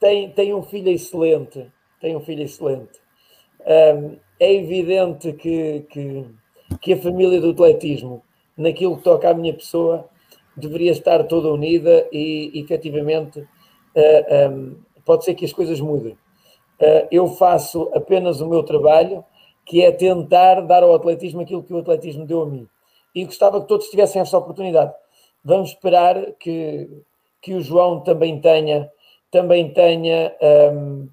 tem, 0.00 0.30
tem 0.30 0.54
um 0.54 0.62
filho 0.62 0.90
excelente, 0.90 1.70
tem 2.00 2.16
um 2.16 2.20
filho 2.20 2.44
excelente. 2.44 3.00
Um, 3.60 4.16
é 4.38 4.54
evidente 4.54 5.32
que, 5.32 5.86
que, 5.90 6.24
que, 6.80 6.92
a 6.92 6.98
família 6.98 7.40
do 7.40 7.50
atletismo, 7.50 8.22
naquilo 8.56 8.96
que 8.96 9.02
toca 9.02 9.30
à 9.30 9.34
minha 9.34 9.52
pessoa, 9.52 10.08
deveria 10.56 10.92
estar 10.92 11.24
toda 11.24 11.52
unida 11.52 12.08
e, 12.12 12.50
efetivamente, 12.54 13.46
um, 14.50 14.76
pode 15.04 15.24
ser 15.24 15.34
que 15.34 15.44
as 15.44 15.52
coisas 15.52 15.80
mudem. 15.80 16.16
eu 17.10 17.28
faço 17.28 17.90
apenas 17.94 18.40
o 18.40 18.48
meu 18.48 18.62
trabalho, 18.62 19.24
que 19.64 19.82
é 19.82 19.90
tentar 19.90 20.60
dar 20.60 20.82
ao 20.82 20.94
atletismo 20.94 21.40
aquilo 21.40 21.62
que 21.62 21.74
o 21.74 21.78
atletismo 21.78 22.24
deu 22.24 22.42
a 22.42 22.46
mim 22.46 22.68
e 23.16 23.24
gostava 23.24 23.62
que 23.62 23.66
todos 23.66 23.88
tivessem 23.88 24.20
essa 24.20 24.36
oportunidade. 24.36 24.92
Vamos 25.42 25.70
esperar 25.70 26.32
que, 26.38 27.02
que 27.40 27.54
o 27.54 27.62
João 27.62 28.00
também 28.00 28.38
tenha, 28.42 28.90
também 29.30 29.72
tenha, 29.72 30.36
um, 30.72 31.08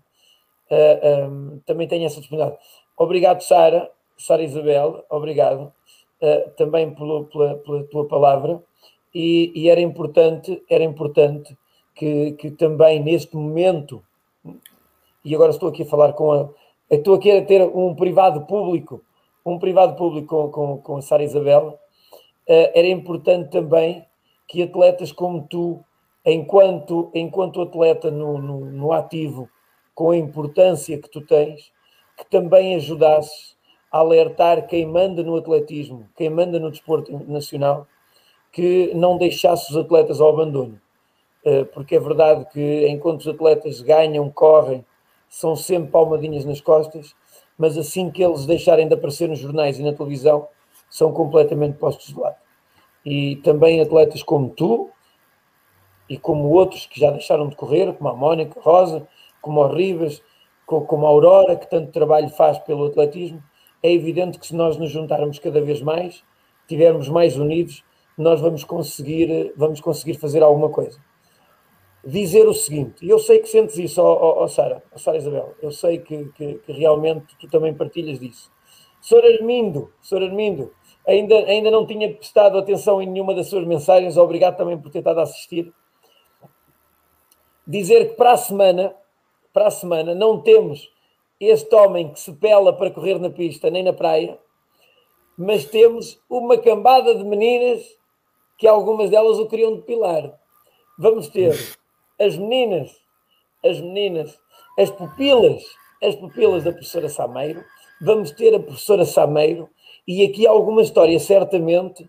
uh, 0.69 1.29
um, 1.29 1.59
também 1.65 1.87
tenha 1.87 2.05
essa 2.05 2.19
disponibilidade. 2.19 2.61
Obrigado, 2.97 3.41
Sara, 3.41 3.89
Sara 4.17 4.43
Isabel, 4.43 5.03
obrigado 5.09 5.73
uh, 6.21 6.49
também 6.57 6.93
pelo, 6.93 7.25
pela, 7.25 7.55
pela, 7.57 7.83
tua 7.85 8.07
palavra. 8.07 8.61
E, 9.13 9.51
e, 9.55 9.69
era 9.69 9.79
importante, 9.79 10.63
era 10.69 10.83
importante 10.83 11.57
que, 11.95 12.31
que 12.33 12.51
também 12.51 12.99
neste 12.99 13.35
momento, 13.35 14.03
e 15.23 15.35
agora 15.35 15.51
estou 15.51 15.69
aqui 15.69 15.83
a 15.83 15.85
falar 15.85 16.13
com 16.13 16.31
a, 16.31 16.49
estou 16.89 17.15
aqui 17.15 17.31
a 17.31 17.45
ter 17.45 17.61
um 17.61 17.95
privado 17.95 18.45
público 18.47 19.03
um 19.45 19.59
privado 19.59 19.95
público 19.95 20.27
com, 20.27 20.51
com, 20.51 20.77
com 20.77 20.97
a 20.97 21.01
Sara 21.01 21.23
Isabela, 21.23 21.71
uh, 21.71 21.77
era 22.47 22.87
importante 22.87 23.49
também 23.49 24.05
que 24.47 24.61
atletas 24.61 25.11
como 25.11 25.47
tu, 25.47 25.83
enquanto, 26.25 27.11
enquanto 27.13 27.61
atleta 27.61 28.09
no, 28.09 28.37
no, 28.37 28.65
no 28.65 28.91
ativo, 28.93 29.49
com 29.93 30.11
a 30.11 30.17
importância 30.17 30.97
que 30.97 31.09
tu 31.09 31.21
tens, 31.21 31.71
que 32.17 32.29
também 32.29 32.75
ajudasses 32.75 33.52
alertar 33.93 34.65
quem 34.65 34.87
manda 34.87 35.21
no 35.21 35.35
atletismo, 35.35 36.09
quem 36.17 36.27
manda 36.27 36.59
no 36.59 36.71
desporto 36.71 37.11
nacional, 37.27 37.87
que 38.51 38.91
não 38.95 39.17
deixasse 39.17 39.69
os 39.69 39.77
atletas 39.77 40.19
ao 40.19 40.29
abandono. 40.29 40.81
Eh, 41.45 41.63
porque 41.65 41.95
é 41.95 41.99
verdade 41.99 42.45
que 42.51 42.87
enquanto 42.87 43.21
os 43.21 43.27
atletas 43.27 43.81
ganham, 43.81 44.27
correm, 44.31 44.83
são 45.29 45.55
sempre 45.55 45.91
palmadinhas 45.91 46.43
nas 46.43 46.59
costas, 46.59 47.15
mas 47.55 47.77
assim 47.77 48.09
que 48.09 48.23
eles 48.23 48.47
deixarem 48.47 48.87
de 48.87 48.95
aparecer 48.95 49.29
nos 49.29 49.39
jornais 49.39 49.77
e 49.77 49.83
na 49.83 49.93
televisão, 49.93 50.47
são 50.89 51.11
completamente 51.13 51.77
postos 51.77 52.07
de 52.07 52.19
lado. 52.19 52.37
E 53.05 53.35
também 53.37 53.79
atletas 53.79 54.23
como 54.23 54.49
tu 54.49 54.89
e 56.09 56.17
como 56.17 56.49
outros 56.49 56.87
que 56.87 56.99
já 56.99 57.11
deixaram 57.11 57.47
de 57.47 57.55
correr, 57.55 57.93
como 57.93 58.09
a 58.09 58.15
Mónica 58.15 58.59
Rosa, 58.59 59.07
como 59.39 59.61
o 59.61 59.67
Ribas, 59.67 60.21
como 60.65 61.05
a 61.05 61.09
Aurora, 61.09 61.55
que 61.55 61.69
tanto 61.69 61.91
trabalho 61.91 62.29
faz 62.29 62.57
pelo 62.59 62.87
atletismo, 62.87 63.43
é 63.83 63.91
evidente 63.91 64.39
que 64.39 64.47
se 64.47 64.55
nós 64.55 64.77
nos 64.77 64.89
juntarmos 64.89 65.37
cada 65.37 65.61
vez 65.61 65.81
mais, 65.81 66.23
tivermos 66.67 67.09
mais 67.09 67.37
unidos, 67.37 67.83
nós 68.17 68.39
vamos 68.39 68.63
conseguir, 68.63 69.53
vamos 69.57 69.81
conseguir 69.81 70.15
fazer 70.15 70.41
alguma 70.41 70.69
coisa. 70.69 70.97
Dizer 72.05 72.47
o 72.47 72.53
seguinte, 72.53 73.05
e 73.05 73.09
eu 73.09 73.19
sei 73.19 73.39
que 73.39 73.47
sentes 73.47 73.77
isso, 73.77 74.01
Sara, 74.47 74.81
Sara 74.95 75.17
Isabel, 75.17 75.53
eu 75.61 75.71
sei 75.71 75.99
que, 75.99 76.25
que, 76.35 76.55
que, 76.55 76.71
realmente 76.71 77.35
tu 77.37 77.47
também 77.47 77.73
partilhas 77.73 78.19
disso. 78.19 78.51
Sr. 79.01 79.23
Armindo, 79.37 79.91
Sr. 80.01 80.23
Armindo, 80.23 80.73
ainda, 81.05 81.35
ainda 81.45 81.69
não 81.69 81.85
tinha 81.85 82.13
prestado 82.13 82.57
atenção 82.57 83.01
em 83.01 83.09
nenhuma 83.09 83.35
das 83.35 83.47
suas 83.47 83.65
mensagens, 83.65 84.17
obrigado 84.17 84.57
também 84.57 84.77
por 84.77 84.89
ter 84.89 84.99
estado 84.99 85.19
a 85.19 85.23
assistir. 85.23 85.73
Dizer 87.67 88.09
que 88.09 88.15
para 88.15 88.31
a 88.31 88.37
semana 88.37 88.95
para 89.53 89.67
a 89.67 89.71
semana 89.71 90.15
não 90.15 90.41
temos 90.41 90.91
este 91.39 91.73
homem 91.75 92.11
que 92.11 92.19
se 92.19 92.31
pela 92.33 92.73
para 92.73 92.91
correr 92.91 93.19
na 93.19 93.29
pista 93.29 93.69
nem 93.69 93.83
na 93.83 93.93
praia, 93.93 94.37
mas 95.37 95.65
temos 95.65 96.19
uma 96.29 96.57
cambada 96.57 97.15
de 97.15 97.23
meninas 97.23 97.83
que 98.57 98.67
algumas 98.67 99.09
delas 99.09 99.39
o 99.39 99.47
queriam 99.47 99.75
depilar. 99.75 100.39
Vamos 100.97 101.27
ter 101.27 101.53
as 102.19 102.37
meninas, 102.37 102.95
as 103.63 103.79
meninas, 103.81 104.39
as 104.77 104.89
pupilas, 104.91 105.63
as 106.01 106.15
pupilas 106.15 106.63
da 106.63 106.71
professora 106.71 107.09
Sameiro, 107.09 107.63
vamos 108.01 108.31
ter 108.31 108.53
a 108.53 108.59
professora 108.59 109.05
Sameiro 109.05 109.69
e 110.07 110.23
aqui 110.23 110.45
há 110.45 110.51
alguma 110.51 110.81
história 110.81 111.17
certamente 111.19 112.07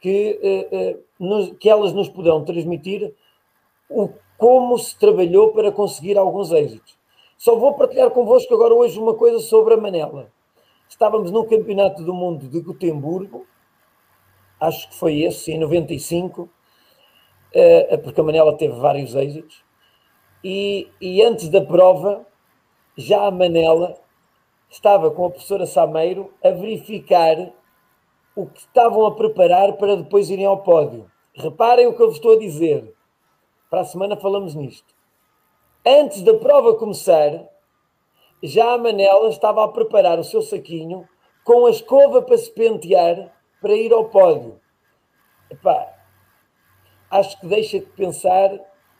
que, 0.00 0.38
uh, 0.42 0.76
uh, 0.76 1.04
nos, 1.18 1.56
que 1.58 1.68
elas 1.68 1.92
nos 1.92 2.08
poderão 2.08 2.44
transmitir 2.44 3.14
o 3.88 4.10
como 4.36 4.78
se 4.78 4.96
trabalhou 4.96 5.52
para 5.52 5.72
conseguir 5.72 6.16
alguns 6.16 6.52
êxitos. 6.52 6.97
Só 7.38 7.54
vou 7.54 7.74
partilhar 7.74 8.10
convosco 8.10 8.52
agora 8.52 8.74
hoje 8.74 8.98
uma 8.98 9.14
coisa 9.14 9.38
sobre 9.38 9.74
a 9.74 9.76
Manela. 9.76 10.32
Estávamos 10.88 11.30
no 11.30 11.46
Campeonato 11.46 12.02
do 12.02 12.12
Mundo 12.12 12.48
de 12.48 12.60
Gotemburgo, 12.60 13.46
acho 14.60 14.88
que 14.88 14.96
foi 14.96 15.20
esse, 15.20 15.52
em 15.52 15.58
95, 15.58 16.50
eh, 17.54 17.96
porque 17.98 18.20
a 18.20 18.24
Manela 18.24 18.56
teve 18.56 18.74
vários 18.74 19.14
êxitos, 19.14 19.62
e, 20.42 20.88
e 21.00 21.22
antes 21.22 21.48
da 21.48 21.60
prova, 21.60 22.26
já 22.96 23.24
a 23.24 23.30
Manela 23.30 23.96
estava 24.68 25.08
com 25.08 25.26
a 25.26 25.30
professora 25.30 25.64
Sameiro 25.64 26.34
a 26.42 26.50
verificar 26.50 27.52
o 28.34 28.46
que 28.46 28.58
estavam 28.58 29.06
a 29.06 29.14
preparar 29.14 29.74
para 29.74 29.94
depois 29.94 30.28
irem 30.28 30.44
ao 30.44 30.64
pódio. 30.64 31.08
Reparem 31.36 31.86
o 31.86 31.94
que 31.94 32.02
eu 32.02 32.08
vos 32.08 32.16
estou 32.16 32.32
a 32.32 32.38
dizer. 32.38 32.92
Para 33.70 33.82
a 33.82 33.84
semana 33.84 34.16
falamos 34.16 34.56
nisto. 34.56 34.97
Antes 35.90 36.20
da 36.20 36.34
prova 36.34 36.74
começar, 36.74 37.48
já 38.42 38.74
a 38.74 38.76
Manela 38.76 39.30
estava 39.30 39.64
a 39.64 39.68
preparar 39.68 40.18
o 40.18 40.24
seu 40.24 40.42
saquinho 40.42 41.08
com 41.42 41.64
a 41.64 41.70
escova 41.70 42.20
para 42.20 42.36
se 42.36 42.50
pentear 42.50 43.32
para 43.58 43.72
ir 43.72 43.90
ao 43.90 44.04
pódio. 44.04 44.60
Epá, 45.48 45.94
acho 47.10 47.40
que 47.40 47.46
deixa 47.46 47.78
de 47.78 47.86
pensar, 47.86 48.50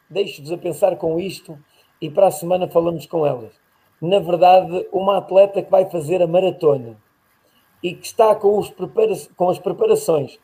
deixo-vos 0.09 0.51
a 0.51 0.57
pensar 0.57 0.97
com 0.97 1.21
isto 1.21 1.59
e 2.01 2.09
para 2.09 2.29
a 2.29 2.31
semana 2.31 2.67
falamos 2.67 3.05
com 3.05 3.27
elas. 3.27 3.53
Na 4.01 4.19
verdade, 4.19 4.89
uma 4.91 5.19
atleta 5.19 5.63
que 5.63 5.71
vai 5.71 5.91
fazer 5.91 6.23
a 6.23 6.27
maratona 6.27 6.97
e 7.83 7.93
que 7.93 8.07
está 8.07 8.35
com, 8.35 8.63
prepara 8.63 9.13
com 9.37 9.51
as 9.51 9.59
preparações 9.59 10.41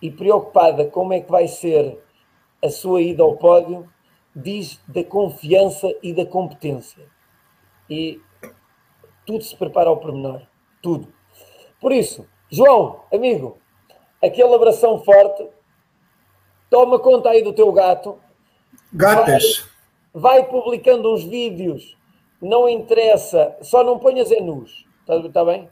e 0.00 0.08
preocupada 0.08 0.84
como 0.84 1.14
é 1.14 1.20
que 1.20 1.32
vai 1.32 1.48
ser 1.48 2.00
a 2.62 2.70
sua 2.70 3.02
ida 3.02 3.24
ao 3.24 3.36
pódio 3.36 3.90
diz 4.38 4.80
da 4.86 5.02
confiança 5.02 5.92
e 6.02 6.12
da 6.12 6.24
competência. 6.24 7.04
E 7.90 8.20
tudo 9.26 9.42
se 9.42 9.56
prepara 9.56 9.90
ao 9.90 9.96
pormenor. 9.96 10.42
Tudo. 10.80 11.12
Por 11.80 11.92
isso, 11.92 12.26
João, 12.48 13.00
amigo, 13.12 13.58
aquele 14.22 14.54
abração 14.54 15.02
forte. 15.02 15.46
Toma 16.70 16.98
conta 16.98 17.30
aí 17.30 17.42
do 17.42 17.52
teu 17.52 17.72
gato. 17.72 18.18
Gatas. 18.92 19.68
Vai, 20.12 20.42
vai 20.42 20.50
publicando 20.50 21.12
uns 21.12 21.24
vídeos. 21.24 21.96
Não 22.40 22.68
interessa. 22.68 23.56
Só 23.60 23.82
não 23.82 23.98
ponhas 23.98 24.30
em 24.30 24.42
nus. 24.42 24.86
Está 25.00 25.28
tá 25.30 25.44
bem? 25.44 25.68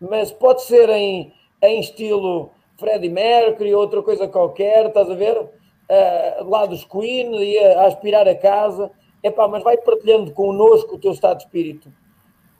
Mas 0.00 0.32
pode 0.32 0.62
ser 0.62 0.88
em, 0.90 1.32
em 1.62 1.80
estilo 1.80 2.50
Freddie 2.78 3.10
Mercury 3.10 3.74
ou 3.74 3.80
outra 3.80 4.02
coisa 4.02 4.28
qualquer. 4.28 4.86
Estás 4.86 5.08
a 5.08 5.14
ver? 5.14 5.48
Uh, 5.90 6.48
lá 6.48 6.66
dos 6.66 6.84
Queen 6.84 7.34
e 7.42 7.58
a, 7.58 7.82
a 7.82 7.86
aspirar 7.88 8.26
a 8.28 8.34
casa. 8.34 8.90
Epá, 9.22 9.48
mas 9.48 9.62
vai 9.62 9.76
partilhando 9.76 10.30
connosco 10.32 10.94
o 10.94 10.98
teu 10.98 11.12
estado 11.12 11.38
de 11.38 11.44
espírito. 11.44 11.92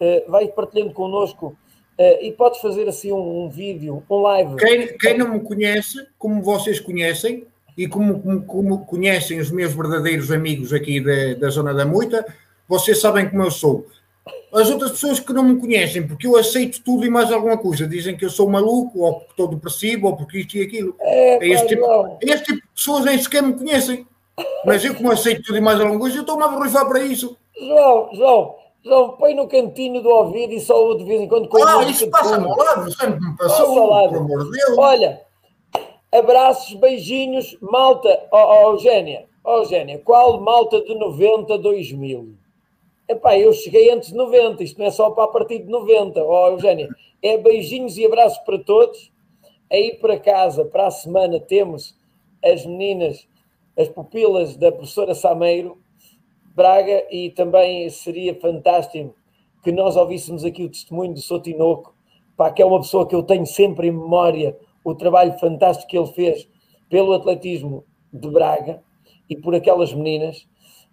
Uh, 0.01 0.31
vai 0.31 0.49
partilhando 0.49 0.93
connosco 0.93 1.57
uh, 1.99 2.23
e 2.25 2.33
podes 2.33 2.61
fazer 2.61 2.89
assim 2.89 3.13
um, 3.13 3.45
um 3.45 3.49
vídeo, 3.49 4.03
um 4.11 4.21
live. 4.23 4.57
Quem, 4.57 4.99
quem, 4.99 5.17
não 5.17 5.35
me 5.35 5.41
conhece, 5.41 6.07
como 6.19 6.43
vocês 6.43 6.81
conhecem, 6.81 7.47
e 7.77 7.87
como, 7.87 8.21
como, 8.21 8.43
como 8.43 8.85
conhecem 8.85 9.39
os 9.39 9.51
meus 9.51 9.73
verdadeiros 9.73 10.31
amigos 10.31 10.73
aqui 10.73 11.01
da, 11.01 11.35
da 11.39 11.49
Zona 11.49 11.73
da 11.73 11.87
Moita, 11.87 12.27
vocês 12.69 13.01
sabem 13.01 13.29
como 13.29 13.43
eu 13.43 13.51
sou 13.51 13.87
as 14.53 14.69
outras 14.71 14.93
pessoas 14.93 15.21
que 15.21 15.33
não 15.33 15.45
me 15.45 15.61
conhecem, 15.61 16.07
porque 16.07 16.27
eu 16.27 16.37
aceito 16.37 16.83
tudo 16.83 17.07
e 17.07 17.11
mais 17.11 17.31
alguma 17.31 17.57
coisa, 17.57 17.87
dizem 17.87 18.17
que 18.17 18.25
eu 18.25 18.31
sou 18.31 18.49
maluco, 18.49 19.01
ou 19.01 19.21
que 19.21 19.31
estou 19.31 19.49
depressivo, 19.49 20.09
ou 20.09 20.17
porque 20.17 20.39
isto 20.39 20.57
e 20.57 20.63
aquilo. 20.63 20.95
É, 21.01 21.45
é 21.45 21.49
este, 21.49 21.69
tipo, 21.69 22.19
este 22.21 22.45
tipo 22.47 22.61
de 22.61 22.75
pessoas 22.75 23.05
nem 23.05 23.19
sequer 23.19 23.43
me 23.43 23.53
conhecem. 23.53 24.07
Mas 24.65 24.85
eu, 24.85 24.95
como 24.95 25.13
aceito 25.13 25.43
tudo 25.43 25.59
e 25.59 25.61
mais 25.61 25.81
alguma 25.81 25.99
coisa, 25.99 26.17
eu 26.17 26.23
estou-me 26.23 26.43
a 26.43 26.49
borrifar 26.49 26.89
para 26.89 27.01
isso. 27.01 27.37
João, 27.59 28.09
João, 28.15 28.55
João, 28.83 29.11
põe 29.11 29.35
no 29.35 29.47
cantinho 29.47 30.03
do 30.03 30.09
ouvido 30.09 30.53
e 30.53 30.61
só 30.61 30.95
de 30.95 31.05
vez 31.05 31.21
em 31.21 31.29
quando. 31.29 31.49
Ah, 31.63 31.85
isso 31.85 32.11
passa-me 32.11 32.47
ao 32.47 32.57
lado, 32.57 32.91
sempre 32.93 33.21
me 33.21 33.37
passou, 33.37 34.09
pelo 34.09 34.25
amor 34.25 34.45
de 34.45 34.51
Deus. 34.51 34.79
Olha, 34.79 35.21
abraços, 36.13 36.75
beijinhos, 36.75 37.57
malta, 37.61 38.27
ó 38.33 38.69
oh, 38.69 38.73
Eugénia, 38.73 39.27
oh, 39.45 39.59
Eugénia, 39.59 40.01
qual 40.05 40.41
malta 40.41 40.81
de 40.81 40.95
90 40.95 41.59
2000? 41.59 42.35
Epá, 43.11 43.37
eu 43.37 43.53
cheguei 43.53 43.91
antes 43.91 44.11
de 44.11 44.15
90, 44.15 44.63
isto 44.63 44.79
não 44.79 44.87
é 44.87 44.91
só 44.93 45.11
para 45.11 45.25
a 45.25 45.29
partir 45.29 45.59
de 45.59 45.69
90, 45.69 46.23
ó 46.23 46.45
oh, 46.45 46.53
Eugénia. 46.53 46.89
É 47.21 47.37
beijinhos 47.37 47.99
e 47.99 48.07
abraços 48.07 48.39
para 48.45 48.57
todos. 48.61 49.11
Aí 49.69 49.99
para 50.01 50.17
casa, 50.17 50.65
para 50.65 50.87
a 50.87 50.91
semana, 50.93 51.41
temos 51.41 51.99
as 52.41 52.65
meninas, 52.65 53.27
as 53.77 53.89
pupilas 53.89 54.57
da 54.57 54.71
professora 54.71 55.13
Sameiro 55.13 55.77
Braga 56.55 57.05
e 57.11 57.31
também 57.31 57.91
seria 57.91 58.33
fantástico 58.39 59.13
que 59.65 59.73
nós 59.73 59.97
ouvíssemos 59.97 60.45
aqui 60.45 60.63
o 60.63 60.71
testemunho 60.71 61.13
do 61.13 61.21
Sotinoco, 61.21 61.93
pá, 62.37 62.53
que 62.53 62.63
é 62.63 62.65
uma 62.65 62.79
pessoa 62.79 63.09
que 63.09 63.15
eu 63.17 63.25
tenho 63.25 63.45
sempre 63.45 63.89
em 63.89 63.93
memória 63.93 64.57
o 64.85 64.95
trabalho 64.95 65.37
fantástico 65.41 65.91
que 65.91 65.99
ele 65.99 66.13
fez 66.13 66.49
pelo 66.89 67.13
atletismo 67.13 67.85
de 68.13 68.31
Braga 68.31 68.85
e 69.29 69.35
por 69.35 69.53
aquelas 69.53 69.93
meninas. 69.93 70.49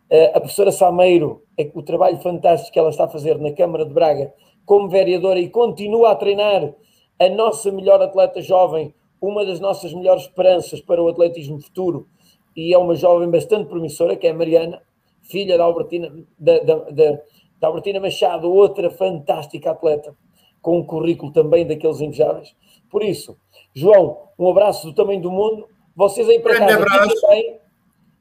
Eh, 0.10 0.32
a 0.34 0.40
professora 0.40 0.72
Sameiro, 0.72 1.44
é 1.58 1.70
o 1.74 1.84
trabalho 1.84 2.18
fantástico 2.18 2.72
que 2.72 2.80
ela 2.80 2.90
está 2.90 3.06
a 3.06 3.10
fazer 3.10 3.38
na 3.40 3.52
Câmara 3.52 3.86
de 3.86 3.94
Braga 3.94 4.34
como 4.66 4.90
vereadora 4.90 5.40
e 5.40 5.50
continua 5.50 6.12
a 6.12 6.16
treinar 6.16 6.74
a 7.20 7.30
nossa 7.30 7.72
melhor 7.72 8.02
atleta 8.02 8.42
jovem, 8.42 8.94
uma 9.22 9.46
das 9.46 9.60
nossas 9.60 9.94
melhores 9.94 10.24
esperanças 10.24 10.82
para 10.82 11.02
o 11.02 11.08
atletismo 11.08 11.60
futuro, 11.60 12.08
e 12.56 12.74
é 12.74 12.78
uma 12.78 12.96
jovem 12.96 13.30
bastante 13.30 13.68
promissora, 13.68 14.16
que 14.16 14.28
é 14.28 14.32
a 14.32 14.34
Mariana, 14.34 14.82
filha 15.22 15.58
da 15.58 15.64
Albertina, 15.64 16.14
da, 16.38 16.60
da, 16.60 16.76
da, 16.76 17.20
da 17.60 17.68
Albertina 17.68 18.00
Machado, 18.00 18.52
outra 18.52 18.90
fantástica 18.90 19.72
atleta, 19.72 20.16
com 20.62 20.80
um 20.80 20.84
currículo 20.84 21.32
também 21.32 21.66
daqueles 21.66 22.02
invejáveis. 22.02 22.56
Por 22.90 23.04
isso, 23.04 23.38
João, 23.74 24.30
um 24.38 24.50
abraço 24.50 24.88
do 24.88 24.94
tamanho 24.94 25.22
do 25.22 25.32
mundo. 25.32 25.68
Vocês 25.96 26.28
aí 26.30 26.40
para 26.40 26.58
casa, 26.58 27.14
bem, 27.30 27.60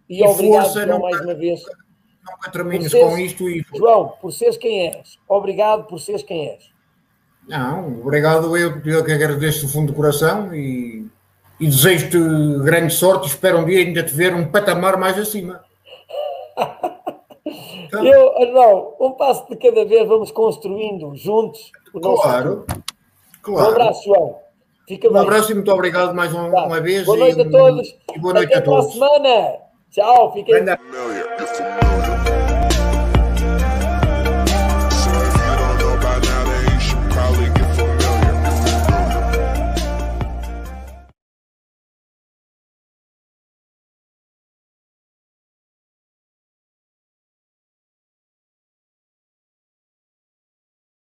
e, 0.09 0.21
e 0.21 0.25
obrigado 0.27 0.65
força, 0.65 0.87
não, 0.87 1.01
mais 1.01 1.21
uma 1.21 1.35
vez. 1.35 1.63
Nunca 2.29 2.51
termines 2.51 2.91
seres, 2.91 3.07
com 3.09 3.19
isto 3.19 3.49
e. 3.49 3.65
João, 3.75 4.13
por 4.21 4.33
seres 4.33 4.57
quem 4.57 4.89
és. 4.89 5.19
Obrigado 5.29 5.85
por 5.85 6.01
seres 6.01 6.23
quem 6.23 6.49
és. 6.51 6.71
Não, 7.49 8.01
obrigado. 8.01 8.57
Eu, 8.57 8.81
eu 8.85 9.05
que 9.05 9.13
agradeço 9.13 9.67
do 9.67 9.73
fundo 9.73 9.93
do 9.93 9.97
coração 9.97 10.53
e, 10.53 11.07
e 11.61 11.67
desejo-te 11.67 12.19
grande 12.65 12.93
sorte. 12.93 13.29
Espero 13.29 13.59
um 13.59 13.65
dia 13.65 13.79
ainda 13.79 14.03
te 14.03 14.13
ver 14.13 14.35
um 14.35 14.51
patamar 14.51 14.97
mais 14.97 15.17
acima. 15.19 15.65
Então, 17.85 18.05
eu, 18.07 18.37
Arnaldo, 18.43 18.95
um 19.01 19.13
passo 19.13 19.49
de 19.49 19.57
cada 19.57 19.85
vez 19.85 20.09
vamos 20.09 20.33
construindo 20.33 21.15
juntos 21.15 21.71
o 21.95 22.01
nosso 22.01 22.23
Claro, 22.23 22.65
futuro. 22.69 22.85
claro. 23.43 23.69
Um 23.69 23.71
abraço, 23.73 24.05
João. 24.05 24.39
Fica 24.89 25.09
um 25.09 25.13
bem. 25.13 25.23
abraço 25.23 25.51
e 25.51 25.55
muito 25.55 25.71
obrigado 25.73 26.15
mais 26.15 26.33
uma, 26.33 26.51
tá. 26.51 26.67
uma 26.67 26.81
vez. 26.81 27.05
Boa 27.05 27.19
noite 27.19 27.39
e, 27.39 27.43
a 27.43 27.51
todos. 27.51 27.97
E 28.15 28.19
boa 28.19 28.35
noite 28.35 28.53
Até 28.55 28.59
a 28.59 28.63
todos. 28.63 28.93
semana. 28.93 29.66
Tchau, 29.91 30.33
fiquem. 30.33 30.65